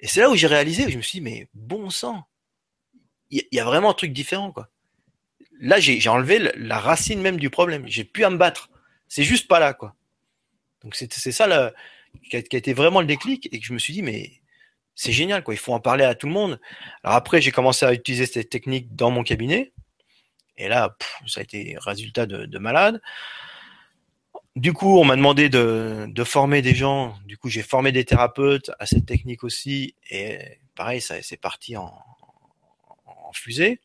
Et 0.00 0.06
c'est 0.06 0.20
là 0.20 0.30
où 0.30 0.36
j'ai 0.36 0.46
réalisé, 0.46 0.90
je 0.90 0.96
me 0.96 1.02
suis 1.02 1.18
dit, 1.18 1.24
mais 1.24 1.48
bon 1.54 1.90
sang, 1.90 2.26
il 3.30 3.46
y, 3.50 3.60
a 3.60 3.64
vraiment 3.64 3.90
un 3.90 3.94
truc 3.94 4.12
différent 4.12 4.52
quoi 4.52 4.68
là, 5.62 5.78
j'ai 5.80 6.06
enlevé 6.08 6.38
la 6.56 6.78
racine 6.78 7.22
même 7.22 7.38
du 7.38 7.48
problème. 7.48 7.84
J'ai 7.86 8.04
plus 8.04 8.24
à 8.24 8.30
me 8.30 8.36
battre. 8.36 8.68
C'est 9.14 9.24
juste 9.24 9.46
pas 9.46 9.60
là, 9.60 9.74
quoi. 9.74 9.94
Donc 10.82 10.94
c'est 10.94 11.12
ça 11.12 11.70
qui, 12.30 12.34
a, 12.34 12.38
été 12.38 12.72
vraiment 12.72 13.02
le 13.02 13.06
déclic 13.06 13.46
et 13.52 13.60
que 13.60 13.66
je 13.66 13.74
me 13.74 13.78
suis 13.78 13.92
dit, 13.92 14.00
mais 14.00 14.40
c'est 14.94 15.12
génial, 15.12 15.44
quoi. 15.44 15.52
Il 15.52 15.58
faut 15.58 15.74
en 15.74 15.80
parler 15.80 16.04
à 16.04 16.14
tout 16.14 16.26
le 16.26 16.32
monde. 16.32 16.58
Alors 17.04 17.16
après, 17.16 17.42
j'ai 17.42 17.50
commencé 17.50 17.84
à 17.84 17.92
utiliser 17.92 18.24
cette 18.24 18.48
technique 18.48 18.96
dans 18.96 19.10
mon 19.10 19.22
cabinet. 19.22 19.74
Et 20.56 20.66
là, 20.66 20.96
ça 21.26 21.40
a 21.40 21.42
été 21.42 21.76
résultat 21.78 22.24
de, 22.24 22.58
malade. 22.58 23.02
Du 24.56 24.72
coup, 24.72 24.98
on 24.98 25.04
m'a 25.04 25.16
demandé 25.16 25.50
de, 25.50 26.24
former 26.24 26.62
des 26.62 26.74
gens. 26.74 27.14
Du 27.26 27.36
coup, 27.36 27.50
j'ai 27.50 27.62
formé 27.62 27.92
des 27.92 28.06
thérapeutes 28.06 28.70
à 28.78 28.86
cette 28.86 29.04
technique 29.04 29.44
aussi. 29.44 29.94
Et 30.08 30.38
pareil, 30.74 31.02
ça 31.02 31.20
c'est 31.20 31.36
parti 31.36 31.76
en, 31.76 31.92
en 33.04 33.32
fusée. 33.34 33.78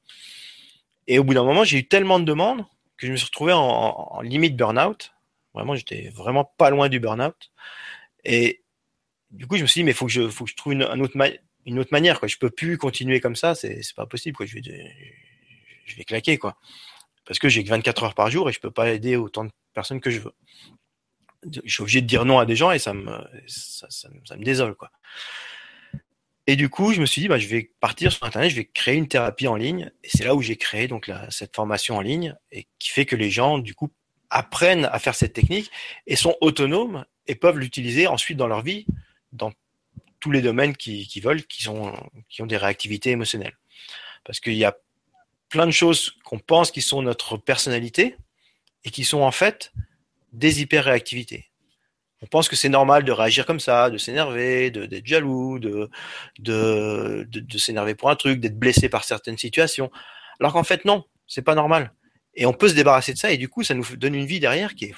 Et 1.06 1.20
au 1.20 1.26
bout 1.26 1.34
d'un 1.34 1.44
moment, 1.44 1.66
j'ai 1.66 1.80
eu 1.80 1.86
tellement 1.86 2.18
de 2.18 2.24
demandes 2.24 2.66
que 2.98 3.08
je 3.08 3.12
me 3.12 3.18
suis 3.18 3.26
retrouvé 3.26 3.54
en, 3.54 4.22
limite 4.22 4.56
burn-out. 4.56 5.14
Vraiment, 5.58 5.76
j'étais 5.76 6.10
vraiment 6.10 6.46
pas 6.46 6.70
loin 6.70 6.90
du 6.90 7.00
burn-out. 7.00 7.52
Et 8.24 8.64
du 9.32 9.48
coup, 9.48 9.58
je 9.58 9.64
me 9.64 9.68
suis 9.68 9.82
dit, 9.82 9.86
mais 9.86 9.94
faut 9.94 10.06
que 10.06 10.12
je, 10.12 10.30
faut 10.30 10.46
que 10.46 10.52
je 10.52 10.56
trouve 10.56 10.74
une, 10.74 10.84
autre, 10.84 11.18
une 11.66 11.80
autre 11.80 11.90
manière. 11.92 12.20
Quoi. 12.20 12.28
Je 12.28 12.38
peux 12.38 12.50
plus 12.50 12.78
continuer 12.78 13.20
comme 13.20 13.36
ça. 13.36 13.56
C'est, 13.56 13.82
pas 13.96 14.06
possible. 14.06 14.38
Quoi. 14.38 14.46
Je 14.46 14.56
vais, 14.56 14.62
je 15.86 15.96
vais 15.96 16.04
claquer, 16.04 16.38
quoi. 16.38 16.58
Parce 17.26 17.40
que 17.40 17.50
j'ai 17.50 17.64
que 17.64 17.70
24 17.70 18.04
heures 18.04 18.16
par 18.16 18.30
jour 18.30 18.50
et 18.50 18.54
je 18.54 18.60
peux 18.60 18.72
pas 18.72 18.92
aider 18.92 19.16
autant 19.16 19.46
de 19.46 19.52
personnes 19.74 20.00
que 20.00 20.12
je 20.12 20.20
veux. 20.20 20.34
Je 21.64 21.72
suis 21.72 21.82
obligé 21.82 22.02
de 22.02 22.08
dire 22.08 22.26
non 22.26 22.40
à 22.40 22.46
des 22.46 22.56
gens 22.56 22.72
et 22.72 22.80
ça 22.80 22.94
me, 22.94 23.12
ça, 23.48 23.88
ça 23.90 24.10
me 24.10 24.44
désole, 24.44 24.76
quoi. 24.76 24.92
Et 26.50 26.56
du 26.56 26.70
coup, 26.70 26.94
je 26.94 27.02
me 27.02 27.06
suis 27.06 27.22
dit, 27.22 27.28
bah, 27.28 27.38
je 27.38 27.48
vais 27.48 27.72
partir 27.82 28.12
sur 28.12 28.26
Internet, 28.26 28.50
je 28.50 28.56
vais 28.56 28.66
créer 28.66 28.96
une 28.96 29.10
thérapie 29.10 29.50
en 29.50 29.58
ligne. 29.58 29.92
Et 30.04 30.10
c'est 30.10 30.24
là 30.24 30.34
où 30.34 30.42
j'ai 30.42 30.56
créé 30.56 30.88
donc 30.88 31.12
cette 31.30 31.54
formation 31.54 31.98
en 31.98 32.02
ligne 32.02 32.36
et 32.52 32.68
qui 32.80 32.90
fait 32.90 33.06
que 33.06 33.18
les 33.18 33.30
gens, 33.30 33.58
du 33.58 33.76
coup, 33.76 33.92
apprennent 34.30 34.86
à 34.86 35.00
faire 35.00 35.16
cette 35.16 35.34
technique 35.34 35.72
et 36.06 36.16
sont 36.16 36.36
autonomes 36.42 37.06
et 37.28 37.36
peuvent 37.36 37.58
l'utiliser 37.58 38.08
ensuite 38.08 38.38
dans 38.38 38.48
leur 38.48 38.62
vie, 38.62 38.86
dans 39.32 39.52
tous 40.20 40.32
les 40.32 40.42
domaines 40.42 40.76
qu'ils 40.76 41.24
veulent, 41.24 41.44
qui, 41.46 41.64
sont, 41.64 41.94
qui 42.30 42.42
ont 42.42 42.48
des 42.48 42.58
réactivités 42.58 43.12
émotionnelles. 43.12 43.58
Parce 44.24 44.40
qu'il 44.40 44.56
y 44.56 44.66
a 44.66 44.78
plein 45.50 45.66
de 45.66 45.72
choses 45.72 46.16
qu'on 46.24 46.40
pense 46.40 46.72
qui 46.72 46.82
sont 46.82 47.02
notre 47.02 47.38
personnalité 47.38 48.16
et 48.84 48.90
qui 48.90 49.04
sont 49.04 49.22
en 49.22 49.32
fait 49.32 49.72
des 50.34 50.62
hyper-réactivités 50.62 51.50
on 52.22 52.26
pense 52.26 52.50
que 52.50 52.56
c'est 52.56 52.70
normal 52.70 53.04
de 53.04 53.12
réagir 53.12 53.46
comme 53.46 53.60
ça, 53.60 53.90
de 53.90 53.98
s'énerver, 53.98 54.72
d'être 54.72 55.06
jaloux, 55.06 55.60
de, 55.60 55.90
de, 56.40 57.28
de, 57.30 57.58
s'énerver 57.58 57.96
pour 57.96 58.10
un 58.10 58.16
truc, 58.16 58.40
d'être 58.40 58.58
blessé 58.58 58.90
par 58.90 59.04
certaines 59.04 59.38
situations. 59.38 59.92
Alors 60.40 60.54
qu'en 60.54 60.64
fait, 60.64 60.84
non, 60.86 61.06
c'est 61.28 61.44
pas 61.44 61.56
normal. 61.56 61.94
Et 62.38 62.46
on 62.46 62.54
peut 62.54 62.70
se 62.70 62.76
débarrasser 62.76 63.14
de 63.14 63.18
ça, 63.18 63.32
et 63.32 63.38
du 63.38 63.50
coup, 63.50 63.64
ça 63.64 63.74
nous 63.74 63.84
donne 63.98 64.16
une 64.16 64.26
vie 64.26 64.40
derrière 64.40 64.76
qui 64.76 64.86
est 64.86 64.96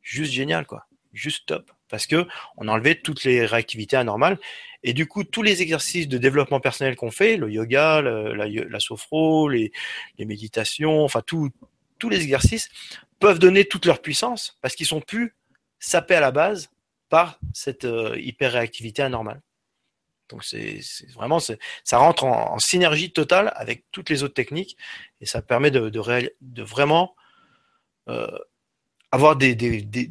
juste 0.00 0.32
géniale, 0.32 0.66
quoi. 0.66 0.86
Juste 1.12 1.46
top. 1.46 1.70
Parce 1.88 2.06
que 2.06 2.26
on 2.56 2.68
a 2.68 2.72
enlevé 2.72 2.98
toutes 3.00 3.22
les 3.24 3.44
réactivités 3.44 3.96
anormales. 3.96 4.38
Et 4.82 4.94
du 4.94 5.06
coup, 5.06 5.24
tous 5.24 5.42
les 5.42 5.62
exercices 5.62 6.08
de 6.08 6.18
développement 6.18 6.58
personnel 6.58 6.96
qu'on 6.96 7.10
fait, 7.10 7.36
le 7.36 7.50
yoga, 7.50 8.00
la, 8.00 8.48
la 8.48 8.80
sophro, 8.80 9.48
les, 9.48 9.70
méditations, 10.18 11.04
enfin, 11.04 11.22
tous 11.26 11.52
les 12.08 12.22
exercices 12.22 12.68
peuvent 13.20 13.38
donner 13.38 13.66
toute 13.66 13.86
leur 13.86 14.02
puissance 14.02 14.58
parce 14.62 14.74
qu'ils 14.74 14.86
sont 14.86 15.00
plus 15.00 15.36
sapé 15.78 16.14
à 16.16 16.20
la 16.20 16.32
base 16.32 16.70
par 17.08 17.38
cette 17.52 17.84
euh, 17.84 18.18
hyper-réactivité 18.18 19.02
anormale. 19.02 19.42
Donc 20.32 20.44
c'est 20.44 20.80
vraiment, 21.12 21.38
ça 21.40 21.98
rentre 21.98 22.24
en, 22.24 22.58
synergie 22.58 23.12
totale 23.12 23.52
avec 23.54 23.84
toutes 23.92 24.08
les 24.08 24.22
autres 24.22 24.34
techniques 24.34 24.78
et 25.20 25.26
ça 25.26 25.42
permet 25.42 25.70
de, 25.70 25.90
de, 25.90 26.62
vraiment 26.62 27.14
euh, 28.08 28.38
avoir 29.10 29.36
des, 29.36 29.54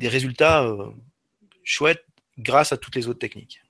résultats 0.04 0.64
euh, 0.64 0.92
chouettes 1.64 2.06
grâce 2.38 2.72
à 2.72 2.78
toutes 2.78 2.96
les 2.96 3.08
autres 3.08 3.20
techniques. 3.20 3.62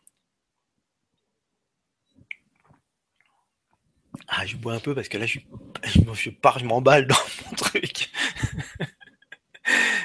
Ah, 4.28 4.46
je 4.46 4.58
bois 4.58 4.74
un 4.74 4.80
peu 4.80 4.94
parce 4.94 5.08
que 5.08 5.18
là, 5.18 5.26
je, 5.26 5.40
je 5.86 6.30
pars, 6.30 6.60
je 6.60 6.66
m'emballe 6.66 7.08
dans 7.08 7.16
mon 7.46 7.56
truc. 7.56 8.12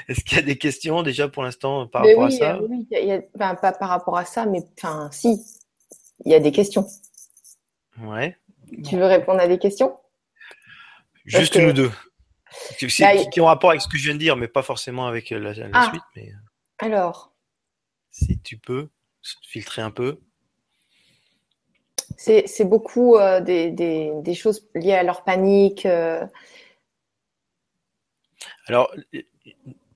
Est-ce 0.08 0.22
qu'il 0.24 0.36
y 0.38 0.40
a 0.40 0.44
des 0.44 0.58
questions 0.58 1.02
déjà 1.02 1.28
pour 1.28 1.42
l'instant 1.42 1.86
par 1.88 2.04
rapport 2.04 2.26
à 2.26 2.30
ça? 2.30 2.56
euh, 2.56 2.66
Oui, 2.68 2.86
y 2.90 3.12
a, 3.12 3.20
pas 3.54 3.72
par 3.72 3.88
rapport 3.88 4.16
à 4.16 4.24
ça, 4.24 4.46
mais 4.46 4.60
enfin, 4.78 5.08
si, 5.12 5.40
il 6.26 6.32
y 6.32 6.34
a 6.34 6.40
des 6.40 6.52
questions. 6.52 6.86
Ouais. 8.00 8.36
Tu 8.84 8.96
veux 8.96 9.06
répondre 9.06 9.40
à 9.40 9.46
des 9.46 9.58
questions? 9.58 9.96
Juste 11.24 11.56
nous 11.56 11.72
deux. 11.72 11.90
Bah, 13.00 13.16
qui, 13.30 13.40
ont 13.40 13.46
rapport 13.46 13.70
avec 13.70 13.82
ce 13.82 13.88
que 13.88 13.96
je 13.96 14.04
viens 14.04 14.14
de 14.14 14.18
dire, 14.18 14.36
mais 14.36 14.48
pas 14.48 14.62
forcément 14.62 15.06
avec 15.06 15.32
euh, 15.32 15.38
la, 15.38 15.68
ah. 15.72 15.88
suite. 15.90 16.02
Mais... 16.14 16.28
Euh, 16.28 16.86
Alors. 16.86 17.32
Si 18.10 18.38
tu 18.40 18.58
peux 18.58 18.88
filtrer 19.42 19.82
un 19.82 19.90
peu. 19.90 20.20
C'est 22.16 22.64
beaucoup 22.64 23.18
des, 23.42 23.70
des, 23.70 24.34
choses 24.34 24.68
liées 24.74 24.94
à 24.94 25.02
leur 25.02 25.22
panique. 25.22 25.86
Alors, 28.66 28.94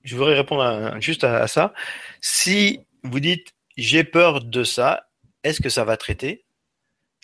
je 0.03 0.15
voudrais 0.15 0.35
répondre 0.35 0.99
juste 0.99 1.23
à, 1.23 1.47
ça. 1.47 1.73
Si 2.19 2.85
vous 3.03 3.19
dites 3.19 3.53
j'ai 3.77 4.03
peur 4.03 4.43
de 4.43 4.63
ça, 4.63 5.09
est-ce 5.43 5.61
que 5.61 5.69
ça 5.69 5.83
va 5.83 5.97
traiter? 5.97 6.45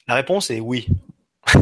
La 0.08 0.16
réponse 0.16 0.50
est 0.52 0.60
oui. 0.60 0.88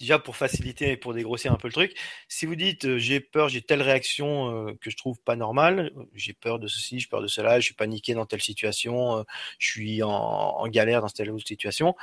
Déjà 0.00 0.18
pour 0.18 0.36
faciliter 0.36 0.92
et 0.92 0.96
pour 0.96 1.14
dégrossir 1.14 1.52
un 1.52 1.56
peu 1.56 1.68
le 1.68 1.72
truc, 1.72 1.96
si 2.28 2.46
vous 2.46 2.54
dites 2.54 2.84
euh, 2.84 2.98
j'ai 2.98 3.20
peur, 3.20 3.48
j'ai 3.48 3.62
telle 3.62 3.82
réaction 3.82 4.68
euh, 4.68 4.72
que 4.80 4.90
je 4.90 4.96
trouve 4.96 5.18
pas 5.20 5.34
normale, 5.34 5.92
j'ai 6.14 6.32
peur 6.32 6.58
de 6.58 6.68
ceci, 6.68 7.00
j'ai 7.00 7.08
peur 7.08 7.20
de 7.20 7.26
cela, 7.26 7.58
je 7.58 7.66
suis 7.66 7.74
paniqué 7.74 8.14
dans 8.14 8.26
telle 8.26 8.40
situation, 8.40 9.18
euh, 9.18 9.22
je 9.58 9.68
suis 9.68 10.02
en, 10.02 10.66
galère 10.68 11.00
dans 11.00 11.08
telle 11.08 11.30
autre 11.30 11.46
situation, 11.46 11.96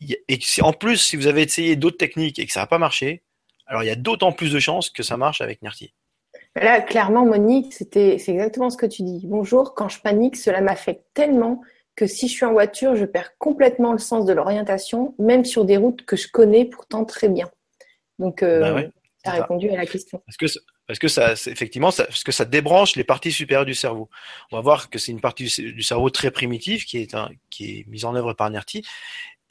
et 0.00 0.40
en 0.62 0.72
plus 0.72 0.96
si 0.96 1.16
vous 1.16 1.28
avez 1.28 1.42
essayé 1.42 1.76
d'autres 1.76 1.98
techniques 1.98 2.40
et 2.40 2.46
que 2.46 2.52
ça 2.52 2.60
n'a 2.60 2.66
pas 2.66 2.78
marché, 2.78 3.22
alors 3.66 3.84
il 3.84 3.86
y 3.86 3.90
a 3.90 3.96
d'autant 3.96 4.32
plus 4.32 4.52
de 4.52 4.58
chances 4.58 4.90
que 4.90 5.04
ça 5.04 5.16
marche 5.16 5.40
avec 5.40 5.62
NERTI. 5.62 5.92
Là, 6.56 6.82
clairement, 6.82 7.24
Monique, 7.24 7.72
c'est 7.72 8.06
exactement 8.06 8.68
ce 8.68 8.76
que 8.76 8.84
tu 8.84 9.02
dis. 9.02 9.22
Bonjour, 9.24 9.74
quand 9.74 9.88
je 9.88 10.00
panique, 10.00 10.36
cela 10.36 10.60
m'affecte 10.60 11.04
tellement 11.14 11.62
que 11.94 12.06
si 12.06 12.28
je 12.28 12.32
suis 12.32 12.44
en 12.44 12.52
voiture, 12.52 12.96
je 12.96 13.04
perds 13.04 13.36
complètement 13.38 13.92
le 13.92 13.98
sens 13.98 14.24
de 14.24 14.32
l'orientation, 14.32 15.14
même 15.18 15.44
sur 15.44 15.64
des 15.64 15.76
routes 15.76 16.04
que 16.04 16.16
je 16.16 16.28
connais 16.28 16.64
pourtant 16.64 17.04
très 17.04 17.28
bien. 17.28 17.50
Donc, 18.18 18.42
euh, 18.42 18.82
bah 18.82 18.88
ça 19.24 19.32
a 19.32 19.34
répondu 19.34 19.70
à 19.70 19.76
la 19.76 19.86
question. 19.86 20.20
Parce 20.26 20.36
que, 20.36 20.46
parce 20.86 20.98
que 20.98 21.08
ça, 21.08 21.32
effectivement, 21.32 21.90
ça, 21.90 22.04
parce 22.04 22.24
que 22.24 22.32
ça 22.32 22.44
débranche 22.44 22.96
les 22.96 23.04
parties 23.04 23.30
supérieures 23.30 23.66
du 23.66 23.74
cerveau. 23.74 24.08
On 24.50 24.56
va 24.56 24.62
voir 24.62 24.90
que 24.90 24.98
c'est 24.98 25.12
une 25.12 25.20
partie 25.20 25.44
du 25.44 25.82
cerveau 25.82 26.10
très 26.10 26.30
primitive 26.30 26.84
qui 26.84 26.98
est, 26.98 27.14
un, 27.14 27.30
qui 27.50 27.78
est 27.78 27.86
mise 27.88 28.04
en 28.04 28.14
œuvre 28.14 28.32
par 28.32 28.50
NERTI. 28.50 28.84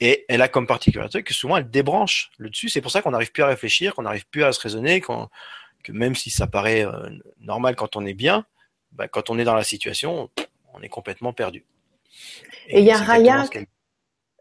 Et 0.00 0.24
elle 0.28 0.42
a 0.42 0.48
comme 0.48 0.66
particularité 0.66 1.22
que 1.22 1.32
souvent 1.32 1.56
elle 1.56 1.70
débranche 1.70 2.30
le 2.36 2.50
dessus. 2.50 2.68
C'est 2.68 2.80
pour 2.80 2.90
ça 2.90 3.02
qu'on 3.02 3.12
n'arrive 3.12 3.32
plus 3.32 3.44
à 3.44 3.46
réfléchir, 3.46 3.94
qu'on 3.94 4.02
n'arrive 4.02 4.26
plus 4.26 4.44
à 4.44 4.52
se 4.52 4.60
raisonner, 4.60 5.00
que 5.00 5.92
même 5.92 6.14
si 6.14 6.28
ça 6.28 6.46
paraît 6.46 6.84
euh, 6.84 7.08
normal 7.40 7.76
quand 7.76 7.96
on 7.96 8.04
est 8.04 8.14
bien, 8.14 8.44
bah, 8.90 9.08
quand 9.08 9.30
on 9.30 9.38
est 9.38 9.44
dans 9.44 9.54
la 9.54 9.64
situation, 9.64 10.28
on 10.74 10.82
est 10.82 10.88
complètement 10.88 11.32
perdu. 11.32 11.64
Et 12.68 12.80
il 12.80 12.84
y 12.84 12.90
a 12.90 12.96
Raya. 12.96 13.44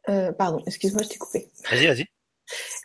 Euh, 0.10 0.32
pardon, 0.32 0.62
excuse-moi, 0.66 1.04
je 1.04 1.10
t'ai 1.10 1.18
coupé. 1.18 1.52
Vas-y, 1.70 1.88
vas-y. 1.88 2.06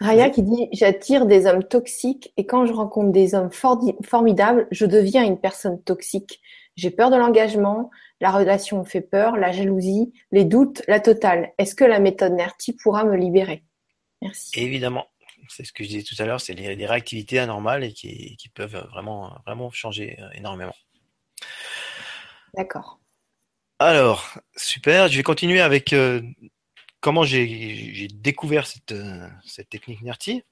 Raya 0.00 0.30
qui 0.30 0.42
dit 0.42 0.68
J'attire 0.72 1.26
des 1.26 1.46
hommes 1.46 1.64
toxiques 1.64 2.32
et 2.36 2.46
quand 2.46 2.66
je 2.66 2.72
rencontre 2.72 3.10
des 3.10 3.34
hommes 3.34 3.50
formidables, 3.50 4.68
je 4.70 4.86
deviens 4.86 5.24
une 5.24 5.40
personne 5.40 5.82
toxique. 5.82 6.40
J'ai 6.76 6.90
peur 6.90 7.10
de 7.10 7.16
l'engagement, 7.16 7.90
la 8.20 8.30
relation 8.30 8.84
fait 8.84 9.00
peur, 9.00 9.36
la 9.36 9.50
jalousie, 9.50 10.12
les 10.30 10.44
doutes, 10.44 10.82
la 10.88 11.00
totale. 11.00 11.52
Est-ce 11.58 11.74
que 11.74 11.84
la 11.84 12.00
méthode 12.00 12.34
NERTI 12.34 12.74
pourra 12.74 13.04
me 13.04 13.16
libérer? 13.16 13.64
Merci. 14.22 14.60
Évidemment. 14.60 15.06
C'est 15.48 15.64
ce 15.64 15.72
que 15.72 15.84
je 15.84 15.88
disais 15.88 16.02
tout 16.02 16.20
à 16.20 16.26
l'heure, 16.26 16.40
c'est 16.40 16.54
des 16.54 16.86
réactivités 16.86 17.38
anormales 17.38 17.84
et 17.84 17.92
qui, 17.92 18.36
qui 18.36 18.48
peuvent 18.48 18.84
vraiment, 18.90 19.32
vraiment 19.46 19.70
changer 19.70 20.18
euh, 20.20 20.28
énormément. 20.34 20.74
D'accord. 22.54 22.98
Alors, 23.78 24.38
super. 24.56 25.08
Je 25.08 25.16
vais 25.16 25.22
continuer 25.22 25.60
avec 25.60 25.92
euh, 25.92 26.22
comment 27.00 27.24
j'ai 27.24 28.08
découvert 28.14 28.66
cette, 28.66 28.92
euh, 28.92 29.28
technique 29.68 30.00
NERTI. 30.00 30.42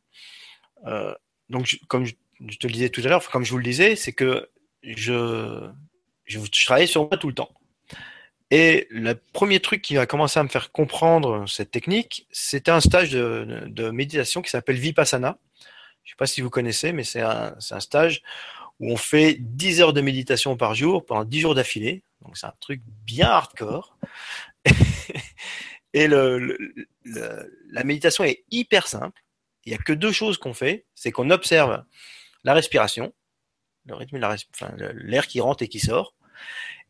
Euh, 0.86 1.14
donc, 1.48 1.78
comme 1.88 2.04
je, 2.04 2.12
te 2.58 2.66
le 2.66 2.72
disais 2.72 2.90
tout 2.90 3.00
à 3.02 3.08
l'heure, 3.08 3.28
comme 3.30 3.44
je 3.44 3.50
vous 3.50 3.58
le 3.58 3.64
disais, 3.64 3.96
c'est 3.96 4.12
que 4.12 4.50
je, 4.82 5.66
je, 6.26 6.38
travaillais 6.64 6.86
sur 6.86 7.08
moi 7.08 7.16
tout 7.16 7.28
le 7.28 7.34
temps. 7.34 7.50
Et 8.50 8.86
le 8.90 9.14
premier 9.14 9.60
truc 9.60 9.80
qui 9.80 9.96
a 9.96 10.04
commencé 10.04 10.38
à 10.38 10.42
me 10.42 10.48
faire 10.48 10.70
comprendre 10.70 11.48
cette 11.48 11.70
technique, 11.70 12.26
c'était 12.30 12.70
un 12.70 12.80
stage 12.80 13.10
de, 13.10 13.90
méditation 13.90 14.42
qui 14.42 14.50
s'appelle 14.50 14.76
Vipassana. 14.76 15.38
Je 16.04 16.10
ne 16.10 16.12
sais 16.12 16.16
pas 16.18 16.26
si 16.26 16.42
vous 16.42 16.50
connaissez, 16.50 16.92
mais 16.92 17.04
c'est 17.04 17.22
un, 17.22 17.58
stage 17.58 18.22
où 18.80 18.92
on 18.92 18.96
fait 18.96 19.36
10 19.38 19.80
heures 19.80 19.92
de 19.92 20.00
méditation 20.00 20.56
par 20.56 20.74
jour 20.74 21.04
pendant 21.04 21.24
10 21.24 21.40
jours 21.40 21.54
d'affilée. 21.54 22.02
Donc 22.22 22.36
c'est 22.36 22.46
un 22.46 22.54
truc 22.60 22.82
bien 23.04 23.28
hardcore. 23.28 23.96
Et 25.92 26.08
la 26.08 27.84
méditation 27.84 28.24
est 28.24 28.44
hyper 28.50 28.88
simple. 28.88 29.22
Il 29.64 29.70
n'y 29.70 29.76
a 29.76 29.78
que 29.78 29.92
deux 29.92 30.12
choses 30.12 30.38
qu'on 30.38 30.54
fait. 30.54 30.86
C'est 30.94 31.12
qu'on 31.12 31.30
observe 31.30 31.84
la 32.42 32.52
respiration, 32.52 33.14
le 33.86 33.94
rythme, 33.94 34.18
l'air 34.94 35.26
qui 35.26 35.40
rentre 35.40 35.62
et 35.62 35.68
qui 35.68 35.80
sort, 35.80 36.14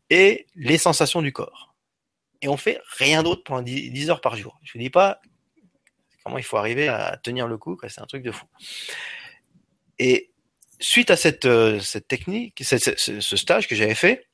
et 0.09 0.47
les 0.55 0.77
sensations 0.77 1.21
du 1.21 1.31
corps. 1.31 1.75
Et 2.41 2.47
on 2.47 2.57
fait 2.57 2.79
rien 2.97 3.23
d'autre 3.23 3.43
pendant 3.43 3.61
10, 3.61 4.09
heures 4.09 4.21
par 4.21 4.35
jour. 4.35 4.59
Je 4.63 4.71
ne 4.71 4.73
vous 4.73 4.83
dis 4.85 4.89
pas 4.89 5.21
comment 6.23 6.37
il 6.37 6.43
faut 6.43 6.57
arriver 6.57 6.87
à 6.87 7.17
tenir 7.17 7.47
le 7.47 7.57
coup, 7.57 7.79
c'est 7.87 8.01
un 8.01 8.05
truc 8.05 8.23
de 8.23 8.31
fou. 8.31 8.45
Et 9.99 10.31
suite 10.79 11.11
à 11.11 11.15
cette, 11.15 11.45
euh, 11.45 11.79
cette 11.79 12.07
technique, 12.07 12.63
ce 12.63 13.37
stage 13.37 13.67
que 13.67 13.75
j'avais 13.75 13.95
fait, 13.95 14.27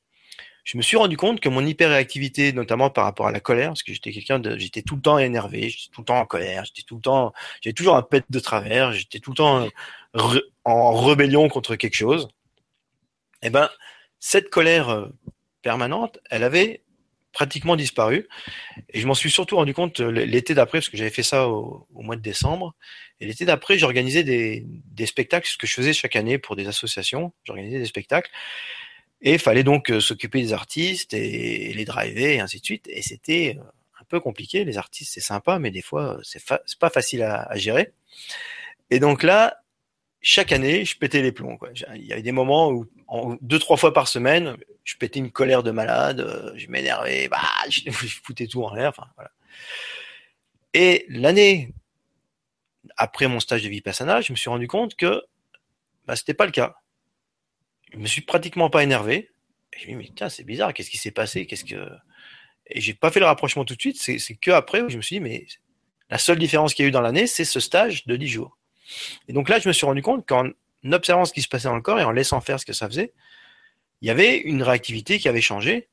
je 0.64 0.78
me 0.78 0.84
suis 0.84 0.98
rendu 0.98 1.18
compte 1.18 1.40
que 1.40 1.50
mon 1.50 1.66
hyperréactivité, 1.66 2.54
notamment 2.54 2.90
par 2.90 3.06
rapport 3.06 3.28
à 3.28 3.32
la 3.32 3.40
colère, 3.40 3.70
parce 3.70 3.84
que 3.84 3.94
j'étais 3.94 4.12
quelqu'un 4.12 4.40
de, 4.40 4.58
j'étais 4.58 4.84
tout 4.84 4.96
le 4.96 5.02
temps 5.02 5.18
énervé, 5.18 5.70
j'étais 5.70 5.92
tout 5.92 6.02
le 6.02 6.06
temps 6.06 6.20
en 6.20 6.26
colère, 6.26 6.66
j'étais 6.66 6.84
tout 6.84 6.96
le 6.96 7.02
temps, 7.02 7.34
j'avais 7.62 7.74
toujours 7.74 7.96
un 7.96 8.04
pet 8.04 8.24
de 8.30 8.40
travers, 8.40 8.92
j'étais 8.94 9.20
tout 9.20 9.32
le 9.32 9.36
temps 9.36 9.68
en 10.64 11.02
rébellion 11.02 11.50
contre 11.50 11.76
quelque 11.76 11.96
chose. 11.96 12.28
Eh 13.42 13.50
ben, 13.50 13.70
cette 14.20 14.50
colère 14.50 14.90
euh, 14.90 15.08
permanente, 15.64 16.20
elle 16.30 16.44
avait 16.44 16.84
pratiquement 17.34 17.76
disparu. 17.76 18.28
Et 18.90 19.00
je 19.00 19.08
m'en 19.08 19.14
suis 19.14 19.32
surtout 19.32 19.56
rendu 19.56 19.74
compte 19.74 20.02
euh, 20.02 20.12
l'été 20.12 20.54
d'après, 20.54 20.80
parce 20.80 20.90
que 20.90 20.98
j'avais 20.98 21.10
fait 21.10 21.24
ça 21.24 21.48
au, 21.48 21.88
mois 21.92 22.16
de 22.16 22.22
décembre. 22.22 22.76
Et 23.20 23.26
l'été 23.26 23.46
d'après, 23.46 23.78
j'organisais 23.78 24.24
des, 24.24 24.66
des 24.68 25.06
spectacles, 25.06 25.48
ce 25.48 25.58
que 25.58 25.68
je 25.68 25.74
faisais 25.74 25.94
chaque 25.94 26.16
année 26.16 26.38
pour 26.38 26.56
des 26.56 26.68
associations. 26.68 27.34
J'organisais 27.44 27.80
des 27.80 27.86
spectacles. 27.86 28.32
Et 29.22 29.34
il 29.34 29.40
fallait 29.40 29.64
donc 29.64 29.92
euh, 29.92 30.00
s'occuper 30.00 30.42
des 30.42 30.54
artistes 30.54 31.14
et, 31.14 31.74
les 31.74 31.86
driver 31.86 32.36
et 32.36 32.40
ainsi 32.40 32.60
de 32.60 32.66
suite. 32.66 32.88
Et 32.90 33.02
c'était 33.02 33.58
euh, 33.58 33.64
un 34.00 34.04
peu 34.08 34.20
compliqué. 34.20 34.66
Les 34.66 34.78
artistes, 34.78 35.14
c'est 35.14 35.22
sympa, 35.22 35.60
mais 35.60 35.72
des 35.72 35.82
fois, 35.82 36.20
c'est 36.24 36.44
pas 36.80 36.90
facile 36.90 37.24
à, 37.24 37.56
gérer. 37.56 37.94
Et 38.90 39.00
donc 39.00 39.24
là, 39.24 39.58
chaque 40.22 40.52
année, 40.52 40.86
je 40.86 40.98
pétais 40.98 41.22
les 41.22 41.32
plombs. 41.32 41.58
Quoi. 41.58 41.70
Il 41.96 42.06
y 42.06 42.14
avait 42.14 42.22
des 42.22 42.32
moments 42.32 42.72
où, 42.72 42.88
deux, 43.42 43.60
trois 43.60 43.78
fois 43.78 43.94
par 43.94 44.08
semaine, 44.08 44.58
je 44.84 44.96
pétais 44.98 45.20
une 45.20 45.32
colère 45.32 45.64
de 45.64 45.72
malade, 45.72 46.54
je 46.56 46.68
m'énervais, 46.68 47.28
bah, 47.28 47.42
je, 47.70 47.90
foutais 48.24 48.48
tout 48.48 48.64
en 48.64 48.74
l'air. 48.74 48.90
Enfin, 48.90 49.08
voilà. 49.16 49.32
Et 50.74 51.06
l'année 51.10 51.74
après 52.98 53.28
mon 53.28 53.40
stage 53.40 53.64
de 53.64 53.70
Vipassana, 53.70 54.22
je 54.22 54.32
me 54.32 54.38
suis 54.38 54.50
rendu 54.50 54.68
compte 54.68 54.96
que 54.96 55.24
bah, 56.06 56.16
c'était 56.16 56.34
pas 56.34 56.46
le 56.46 56.52
cas 56.52 56.76
je 57.94 57.98
me 57.98 58.08
suis 58.08 58.22
pratiquement 58.22 58.70
pas 58.70 58.84
énervé. 58.84 59.30
Je 59.78 59.86
me 59.88 59.92
dit, 59.92 59.96
mais 59.96 60.10
tiens, 60.16 60.30
c'est 60.30 60.44
bizarre, 60.44 60.74
qu'est-ce 60.74 60.90
qui 60.90 60.98
s'est 60.98 61.12
passé 61.12 61.46
Qu'est-ce 61.46 61.66
que 61.66 61.90
Et 62.68 62.82
j'ai 62.82 62.94
pas 62.94 63.12
fait 63.12 63.20
le 63.20 63.26
rapprochement 63.26 63.66
tout 63.66 63.76
de 63.76 63.82
suite. 63.82 63.98
C'est, 64.00 64.20
c'est 64.20 64.36
que 64.36 64.52
après 64.52 64.82
où 64.82 64.90
je 64.90 64.98
me 64.98 65.02
suis 65.02 65.18
dit, 65.18 65.20
mais 65.20 65.46
la 66.10 66.18
seule 66.18 66.40
différence 66.40 66.74
qu'il 66.74 66.84
y 66.84 66.86
a 66.86 66.90
eu 66.90 66.92
dans 66.92 67.02
l'année, 67.02 67.28
c'est 67.28 67.46
ce 67.46 67.60
stage 67.60 68.06
de 68.06 68.16
10 68.16 68.28
jours. 68.28 68.58
Et 69.28 69.34
donc 69.34 69.50
là, 69.50 69.60
je 69.60 69.68
me 69.68 69.74
suis 69.74 69.86
rendu 69.86 70.02
compte 70.02 70.28
qu'en 70.28 70.50
observant 70.92 71.26
ce 71.26 71.34
qui 71.34 71.42
se 71.42 71.48
passait 71.48 71.68
dans 71.68 71.76
le 71.76 71.82
corps 71.82 72.00
et 72.00 72.04
en 72.04 72.12
laissant 72.12 72.42
faire 72.42 72.60
ce 72.60 72.66
que 72.66 72.74
ça 72.74 72.88
faisait, 72.88 73.14
il 74.02 74.08
y 74.08 74.12
avait 74.12 74.38
une 74.38 74.64
réactivité 74.64 75.20
qui 75.20 75.30
avait 75.30 75.42
changé. 75.42 75.88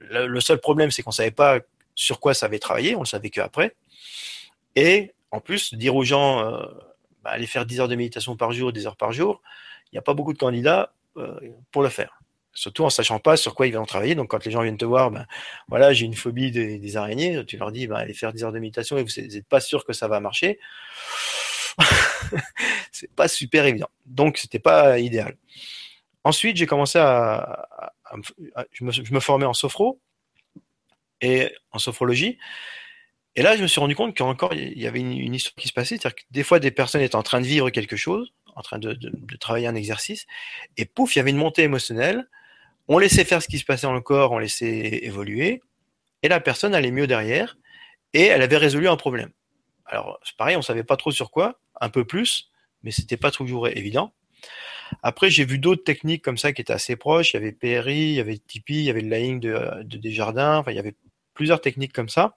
Le, 0.00 0.40
seul 0.40 0.58
problème, 0.58 0.90
c'est 0.90 1.02
qu'on 1.02 1.10
savait 1.10 1.30
pas 1.30 1.60
sur 1.94 2.20
quoi 2.20 2.34
ça 2.34 2.46
avait 2.46 2.58
travaillé, 2.58 2.94
on 2.94 3.00
le 3.00 3.06
savait 3.06 3.30
que 3.30 3.40
après. 3.40 3.74
Et 4.74 5.14
en 5.30 5.40
plus, 5.40 5.74
dire 5.74 5.96
aux 5.96 6.04
gens, 6.04 6.40
euh, 6.40 6.66
bah, 7.22 7.30
allez 7.30 7.46
faire 7.46 7.64
10 7.64 7.80
heures 7.80 7.88
de 7.88 7.96
méditation 7.96 8.36
par 8.36 8.52
jour, 8.52 8.72
10 8.72 8.86
heures 8.86 8.96
par 8.96 9.12
jour, 9.12 9.40
il 9.86 9.94
n'y 9.94 9.98
a 9.98 10.02
pas 10.02 10.14
beaucoup 10.14 10.32
de 10.32 10.38
candidats 10.38 10.92
euh, 11.16 11.38
pour 11.72 11.82
le 11.82 11.88
faire. 11.88 12.20
Surtout 12.52 12.84
en 12.84 12.90
sachant 12.90 13.18
pas 13.18 13.36
sur 13.36 13.54
quoi 13.54 13.66
ils 13.66 13.74
vont 13.74 13.84
travailler. 13.84 14.14
Donc, 14.14 14.30
quand 14.30 14.44
les 14.44 14.50
gens 14.50 14.62
viennent 14.62 14.76
te 14.76 14.84
voir, 14.84 15.10
ben, 15.10 15.26
voilà, 15.68 15.92
j'ai 15.92 16.04
une 16.04 16.14
phobie 16.14 16.50
des, 16.50 16.96
araignées, 16.96 17.44
tu 17.46 17.56
leur 17.56 17.70
dis, 17.72 17.86
ben, 17.86 17.96
allez 17.96 18.14
faire 18.14 18.32
10 18.32 18.44
heures 18.44 18.52
de 18.52 18.58
méditation 18.58 18.98
et 18.98 19.02
vous 19.02 19.20
n'êtes 19.20 19.46
pas 19.46 19.60
sûr 19.60 19.84
que 19.84 19.92
ça 19.92 20.08
va 20.08 20.20
marcher. 20.20 20.58
c'est 22.92 23.12
pas 23.14 23.28
super 23.28 23.66
évident. 23.66 23.88
Donc, 24.04 24.38
c'était 24.38 24.58
pas 24.58 24.98
idéal. 24.98 25.36
Ensuite, 26.26 26.56
j'ai 26.56 26.66
commencé 26.66 26.98
à, 26.98 27.68
je, 28.72 28.82
me, 28.82 29.20
formais 29.20 29.44
en 29.44 29.54
sophro 29.54 30.00
et 31.20 31.54
en 31.70 31.78
sophrologie. 31.78 32.36
Et 33.36 33.42
là, 33.42 33.56
je 33.56 33.62
me 33.62 33.68
suis 33.68 33.78
rendu 33.78 33.94
compte 33.94 34.16
qu'encore, 34.16 34.52
il 34.52 34.76
y 34.76 34.88
avait 34.88 34.98
une, 34.98 35.12
une 35.12 35.36
histoire 35.36 35.54
qui 35.54 35.68
se 35.68 35.72
passait. 35.72 35.98
C'est-à-dire 35.98 36.16
que 36.16 36.22
des 36.32 36.42
fois, 36.42 36.58
des 36.58 36.72
personnes 36.72 37.00
étaient 37.00 37.14
en 37.14 37.22
train 37.22 37.40
de 37.40 37.46
vivre 37.46 37.70
quelque 37.70 37.94
chose, 37.94 38.32
en 38.56 38.62
train 38.62 38.80
de, 38.80 38.98
travailler 39.38 39.68
un 39.68 39.76
exercice, 39.76 40.26
et 40.76 40.84
pouf, 40.84 41.14
il 41.14 41.20
y 41.20 41.22
avait 41.22 41.30
une 41.30 41.36
montée 41.36 41.62
émotionnelle. 41.62 42.28
On 42.88 42.98
laissait 42.98 43.24
faire 43.24 43.40
ce 43.40 43.46
qui 43.46 43.60
se 43.60 43.64
passait 43.64 43.86
dans 43.86 43.94
le 43.94 44.00
corps, 44.00 44.32
on 44.32 44.38
laissait 44.38 45.04
évoluer, 45.04 45.62
et 46.24 46.28
la 46.28 46.40
personne 46.40 46.74
allait 46.74 46.90
mieux 46.90 47.06
derrière, 47.06 47.56
et 48.14 48.24
elle 48.24 48.42
avait 48.42 48.56
résolu 48.56 48.88
un 48.88 48.96
problème. 48.96 49.30
Alors, 49.84 50.18
c'est 50.24 50.36
pareil, 50.36 50.56
on 50.56 50.62
savait 50.62 50.82
pas 50.82 50.96
trop 50.96 51.12
sur 51.12 51.30
quoi, 51.30 51.60
un 51.80 51.88
peu 51.88 52.04
plus, 52.04 52.50
mais 52.82 52.90
c'était 52.90 53.16
pas 53.16 53.30
toujours 53.30 53.68
évident. 53.68 54.12
Après, 55.02 55.30
j'ai 55.30 55.44
vu 55.44 55.58
d'autres 55.58 55.84
techniques 55.84 56.22
comme 56.22 56.38
ça 56.38 56.52
qui 56.52 56.62
étaient 56.62 56.72
assez 56.72 56.96
proches. 56.96 57.34
Il 57.34 57.36
y 57.36 57.38
avait 57.38 57.52
PRI, 57.52 57.96
il 57.96 58.14
y 58.14 58.20
avait 58.20 58.38
Tipeee, 58.38 58.74
il 58.74 58.84
y 58.84 58.90
avait 58.90 59.00
le 59.00 59.08
lying 59.08 59.40
de, 59.40 59.82
de 59.82 59.96
Desjardins. 59.96 60.58
Enfin, 60.58 60.72
il 60.72 60.76
y 60.76 60.80
avait 60.80 60.94
plusieurs 61.34 61.60
techniques 61.60 61.92
comme 61.92 62.08
ça 62.08 62.36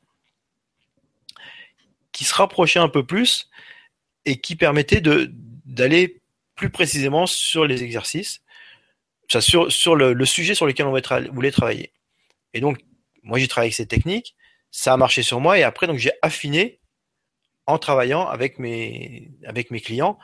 qui 2.11 2.25
se 2.25 2.33
rapprochaient 2.33 2.79
un 2.79 2.89
peu 2.89 3.05
plus 3.05 3.49
et 4.25 4.41
qui 4.41 4.55
permettaient 4.55 5.01
d'aller 5.01 6.21
plus 6.55 6.69
précisément 6.69 7.25
sur 7.25 7.65
les 7.65 7.83
exercices, 7.83 8.41
sur, 9.39 9.71
sur 9.71 9.95
le, 9.95 10.25
sujet 10.25 10.53
sur 10.53 10.65
lequel 10.65 10.85
on 10.87 11.31
voulait 11.31 11.51
travailler. 11.51 11.93
Et 12.53 12.59
donc, 12.59 12.79
moi, 13.23 13.39
j'ai 13.39 13.47
travaillé 13.47 13.67
avec 13.67 13.75
ces 13.75 13.85
techniques, 13.85 14.35
ça 14.71 14.93
a 14.93 14.97
marché 14.97 15.23
sur 15.23 15.39
moi, 15.39 15.57
et 15.57 15.63
après, 15.63 15.87
j'ai 15.97 16.11
affiné 16.21 16.79
en 17.65 17.77
travaillant 17.77 18.27
avec 18.27 18.59
mes, 18.59 19.31
avec 19.45 19.71
mes 19.71 19.79
clients 19.79 20.19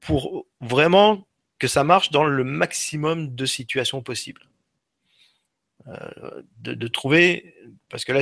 pour 0.00 0.46
vraiment 0.60 1.26
que 1.58 1.66
ça 1.68 1.84
marche 1.84 2.10
dans 2.10 2.24
le 2.24 2.44
maximum 2.44 3.34
de 3.34 3.46
situations 3.46 4.02
possibles. 4.02 4.48
Euh, 5.86 6.42
de, 6.60 6.88
trouver, 6.88 7.54
parce 7.88 8.04
que 8.04 8.12
là, 8.12 8.20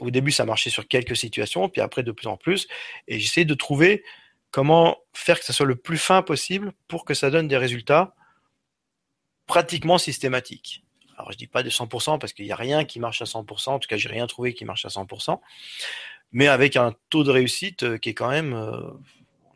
au 0.00 0.10
début, 0.10 0.30
ça 0.30 0.46
marchait 0.46 0.70
sur 0.70 0.88
quelques 0.88 1.16
situations, 1.16 1.68
puis 1.68 1.82
après, 1.82 2.02
de 2.02 2.12
plus 2.12 2.26
en 2.26 2.38
plus, 2.38 2.68
et 3.06 3.18
j'essaie 3.18 3.44
de 3.44 3.54
trouver 3.54 4.02
comment 4.50 4.96
faire 5.12 5.38
que 5.38 5.44
ça 5.44 5.52
soit 5.52 5.66
le 5.66 5.76
plus 5.76 5.98
fin 5.98 6.22
possible 6.22 6.72
pour 6.88 7.04
que 7.04 7.12
ça 7.12 7.30
donne 7.30 7.48
des 7.48 7.58
résultats 7.58 8.14
pratiquement 9.46 9.98
systématiques. 9.98 10.84
Alors 11.18 11.32
je 11.32 11.36
dis 11.36 11.46
pas 11.46 11.62
de 11.62 11.70
100% 11.70 12.18
parce 12.18 12.32
qu'il 12.32 12.46
n'y 12.46 12.52
a 12.52 12.56
rien 12.56 12.84
qui 12.84 12.98
marche 12.98 13.20
à 13.20 13.26
100%, 13.26 13.70
en 13.70 13.78
tout 13.78 13.88
cas 13.88 13.96
j'ai 13.96 14.08
rien 14.08 14.26
trouvé 14.26 14.54
qui 14.54 14.64
marche 14.64 14.86
à 14.86 14.88
100%, 14.88 15.40
mais 16.32 16.48
avec 16.48 16.76
un 16.76 16.94
taux 17.10 17.24
de 17.24 17.30
réussite 17.30 17.82
euh, 17.82 17.98
qui 17.98 18.10
est 18.10 18.14
quand 18.14 18.30
même 18.30 18.54
euh, 18.54 18.80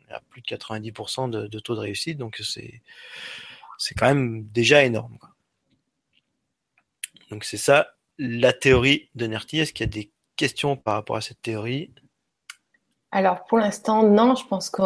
à 0.09 0.21
plus 0.29 0.41
de 0.41 0.47
90% 0.47 1.29
de, 1.29 1.59
taux 1.59 1.75
de 1.75 1.79
réussite, 1.79 2.17
donc 2.17 2.37
c'est 2.43 2.81
c'est 3.77 3.93
quand 3.93 4.07
même 4.07 4.45
déjà 4.45 4.83
énorme. 4.83 5.17
Donc 7.29 7.43
c'est 7.43 7.57
ça 7.57 7.93
la 8.17 8.53
théorie 8.53 9.09
de 9.15 9.27
Nerti. 9.27 9.59
Est-ce 9.59 9.73
qu'il 9.73 9.85
y 9.85 9.89
a 9.89 9.91
des 9.91 10.11
questions 10.35 10.75
par 10.75 10.95
rapport 10.95 11.15
à 11.15 11.21
cette 11.21 11.41
théorie? 11.41 11.93
Alors 13.11 13.45
pour 13.45 13.57
l'instant, 13.57 14.03
non, 14.03 14.35
je 14.35 14.45
pense 14.47 14.69
qu'il 14.69 14.83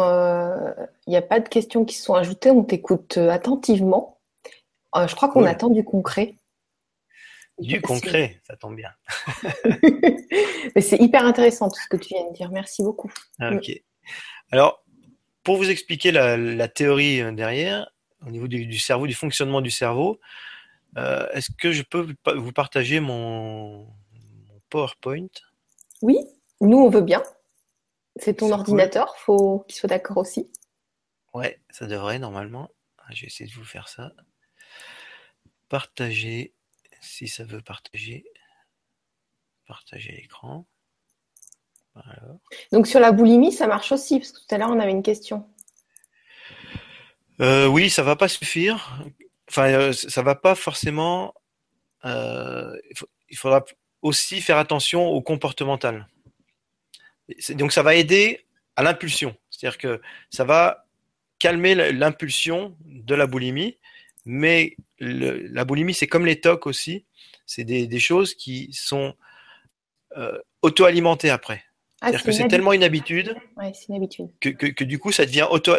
n'y 1.08 1.16
a 1.16 1.22
pas 1.22 1.40
de 1.40 1.48
questions 1.48 1.84
qui 1.84 1.96
sont 1.96 2.14
ajoutées. 2.14 2.50
On 2.50 2.64
t'écoute 2.64 3.16
euh, 3.16 3.30
attentivement. 3.30 4.20
Euh, 4.94 5.08
je 5.08 5.16
crois 5.16 5.28
qu'on 5.28 5.44
attend 5.44 5.70
du 5.70 5.84
concret. 5.84 6.34
Du 7.58 7.80
concret, 7.80 8.40
ça 8.46 8.56
tombe 8.56 8.76
bien. 8.76 8.90
Mais 10.74 10.80
c'est 10.80 10.96
hyper 10.98 11.24
intéressant 11.24 11.68
tout 11.68 11.80
ce 11.80 11.88
que 11.88 11.96
tu 11.96 12.14
viens 12.14 12.28
de 12.28 12.34
dire. 12.34 12.50
Merci 12.50 12.82
beaucoup. 12.82 13.10
Ah, 13.38 13.52
ok. 13.52 13.70
Alors, 14.50 14.81
pour 15.42 15.56
vous 15.56 15.70
expliquer 15.70 16.12
la, 16.12 16.68
théorie 16.68 17.20
euh, 17.20 17.32
derrière, 17.32 17.90
au 18.26 18.30
niveau 18.30 18.48
du, 18.48 18.78
cerveau, 18.78 19.06
du 19.06 19.14
fonctionnement 19.14 19.60
du 19.60 19.70
cerveau, 19.70 20.20
est-ce 20.96 21.50
que 21.58 21.72
je 21.72 21.82
peux 21.82 22.14
vous 22.34 22.52
partager 22.52 23.00
mon 23.00 23.88
PowerPoint? 24.70 25.28
Oui, 26.02 26.18
nous 26.60 26.78
on 26.78 26.90
veut 26.90 27.00
bien. 27.00 27.22
C'est 28.16 28.34
ton 28.34 28.52
ordinateur, 28.52 29.16
faut 29.16 29.60
qu'il 29.68 29.76
soit 29.76 29.88
d'accord 29.88 30.18
aussi. 30.18 30.50
Ouais, 31.32 31.60
ça 31.70 31.86
devrait 31.86 32.18
normalement. 32.18 32.70
Ah, 32.98 33.06
je 33.14 33.22
vais 33.22 33.26
essayer 33.28 33.48
de 33.48 33.54
vous 33.54 33.64
faire 33.64 33.88
ça. 33.88 34.12
Partager, 35.68 36.52
si 37.00 37.26
ça 37.26 37.44
veut 37.44 37.62
partager. 37.62 38.24
Partager 39.66 40.12
l'écran. 40.12 40.66
Donc 42.72 42.86
sur 42.86 43.00
la 43.00 43.12
boulimie, 43.12 43.52
ça 43.52 43.66
marche 43.66 43.92
aussi, 43.92 44.18
parce 44.18 44.32
que 44.32 44.38
tout 44.38 44.54
à 44.54 44.58
l'heure 44.58 44.70
on 44.70 44.80
avait 44.80 44.90
une 44.90 45.02
question. 45.02 45.46
Euh, 47.40 47.66
oui, 47.66 47.90
ça 47.90 48.02
va 48.02 48.16
pas 48.16 48.28
suffire. 48.28 49.02
Enfin, 49.48 49.68
euh, 49.72 49.92
ça 49.92 50.22
va 50.22 50.34
pas 50.34 50.54
forcément. 50.54 51.34
Euh, 52.04 52.74
il 53.28 53.36
faudra 53.36 53.64
aussi 54.00 54.40
faire 54.40 54.58
attention 54.58 55.06
au 55.06 55.20
comportemental 55.20 56.06
donc 57.50 57.72
ça 57.72 57.82
va 57.82 57.94
aider 57.94 58.46
à 58.76 58.82
l'impulsion. 58.82 59.36
C'est-à-dire 59.50 59.78
que 59.78 60.00
ça 60.30 60.44
va 60.44 60.86
calmer 61.38 61.74
l'impulsion 61.74 62.76
de 62.84 63.14
la 63.14 63.26
boulimie, 63.26 63.78
mais 64.24 64.76
la 64.98 65.64
boulimie, 65.64 65.94
c'est 65.94 66.06
comme 66.06 66.26
les 66.26 66.40
tocs 66.40 66.66
aussi. 66.66 67.04
C'est 67.46 67.64
des, 67.64 67.98
choses 67.98 68.34
qui 68.34 68.70
sont 68.72 69.14
euh, 70.16 70.38
auto-alimentées 70.62 71.30
après. 71.30 71.64
Ah, 72.02 72.08
C'est-à-dire 72.08 72.24
que 72.24 72.32
c'est 72.32 72.48
tellement 72.48 72.72
une 72.72 72.82
habitude, 72.82 73.36
Que, 74.40 74.82
du 74.82 74.98
coup 74.98 75.12
ça 75.12 75.24
devient 75.24 75.46
auto, 75.48 75.72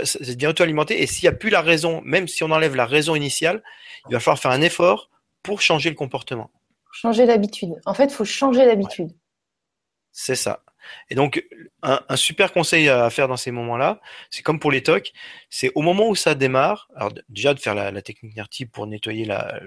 alimenté 0.62 1.02
Et 1.02 1.06
s'il 1.06 1.26
n'y 1.26 1.36
a 1.36 1.38
plus 1.38 1.50
la 1.50 1.62
raison, 1.62 2.02
même 2.06 2.30
si 2.30 2.46
on 2.46 2.52
enlève 2.52 2.76
la 2.76 2.86
raison 2.86 3.14
initiale, 3.14 3.62
il 4.10 4.14
va 4.14 4.22
falloir 4.22 4.40
faire 4.40 4.52
un 4.52 4.62
effort 4.62 5.10
pour 5.44 5.62
changer 5.62 5.90
le 5.90 5.96
comportement. 5.96 6.50
Changer 6.94 7.26
l'habitude. 7.26 7.74
En 7.86 7.94
fait, 7.94 8.06
il 8.06 8.14
faut 8.14 8.24
changer 8.24 8.66
l'habitude. 8.66 9.12
C'est 10.14 10.36
ça. 10.36 10.64
Et 11.10 11.16
donc, 11.16 11.44
un, 11.82 12.16
super 12.16 12.54
conseil 12.54 12.88
à 12.88 13.10
faire 13.10 13.28
dans 13.28 13.38
ces 13.38 13.52
moments-là, 13.52 14.00
c'est 14.30 14.44
comme 14.44 14.60
pour 14.60 14.72
les 14.72 14.84
tocs, 14.84 15.12
c'est 15.50 15.72
au 15.76 15.82
moment 15.82 16.08
où 16.08 16.16
ça 16.16 16.36
démarre, 16.36 16.90
alors 16.96 17.12
déjà 17.30 17.54
de 17.54 17.60
faire 17.60 17.76
la, 17.76 18.02
technique 18.02 18.36
NERTI 18.36 18.66
pour 18.66 18.88
nettoyer 18.88 19.26
la, 19.26 19.60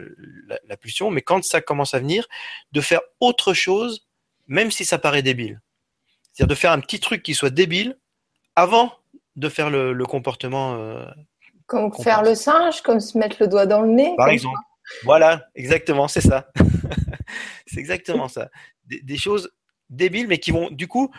la, 0.67 0.77
pulsion, 0.77 1.11
mais 1.11 1.23
quand 1.23 1.45
ça 1.45 1.61
commence 1.61 1.95
à 1.95 1.99
venir, 1.99 2.27
de 2.73 2.81
faire 2.81 3.01
autre 3.21 3.55
chose, 3.55 4.07
même 4.47 4.71
si 4.71 4.85
ça 4.85 4.99
paraît 4.99 5.23
débile. 5.23 5.61
C'est-à-dire 6.37 6.55
de 6.55 6.55
faire 6.55 6.73
un 6.73 6.81
petit 6.81 7.01
truc 7.01 7.23
qui 7.23 7.33
soit 7.33 7.49
débile 7.49 7.97
avant 8.57 8.93
de 9.37 9.49
faire 9.49 9.71
le, 9.71 10.05
comportement. 10.05 10.75
Euh, 10.75 11.07
comme 11.67 11.91
faire 11.95 12.23
le 12.23 12.35
singe, 12.35 12.83
comme 12.83 13.01
se 13.01 13.17
mettre 13.17 13.39
le 13.41 13.49
doigt 13.49 13.65
dans 13.65 13.81
le 13.81 13.89
nez. 13.89 14.13
Par 14.19 14.29
exemple. 14.29 14.59
Voilà, 15.05 15.47
exactement, 15.55 16.09
c'est 16.09 16.21
ça. 16.21 16.51
c'est 17.67 17.81
exactement 17.81 18.29
ça. 18.29 18.51
des 18.85 19.17
choses 19.17 19.51
débiles, 19.89 20.29
mais 20.29 20.37
qui 20.37 20.51
vont 20.51 20.71
du 20.71 20.87
coup 20.87 21.11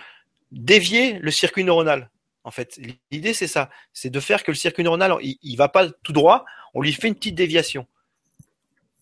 dévier 0.51 1.13
le 1.13 1.31
circuit 1.31 1.63
neuronal. 1.63 2.11
En 2.43 2.51
fait, 2.51 2.79
l'idée 3.11 3.33
c'est 3.33 3.47
ça, 3.47 3.71
c'est 3.93 4.11
de 4.11 4.19
faire 4.19 4.43
que 4.43 4.51
le 4.51 4.55
circuit 4.55 4.83
neuronal, 4.83 5.15
il, 5.21 5.39
il 5.41 5.55
va 5.55 5.67
pas 5.67 5.89
tout 6.03 6.13
droit, 6.13 6.45
on 6.75 6.81
lui 6.81 6.93
fait 6.93 7.07
une 7.07 7.15
petite 7.15 7.35
déviation. 7.35 7.87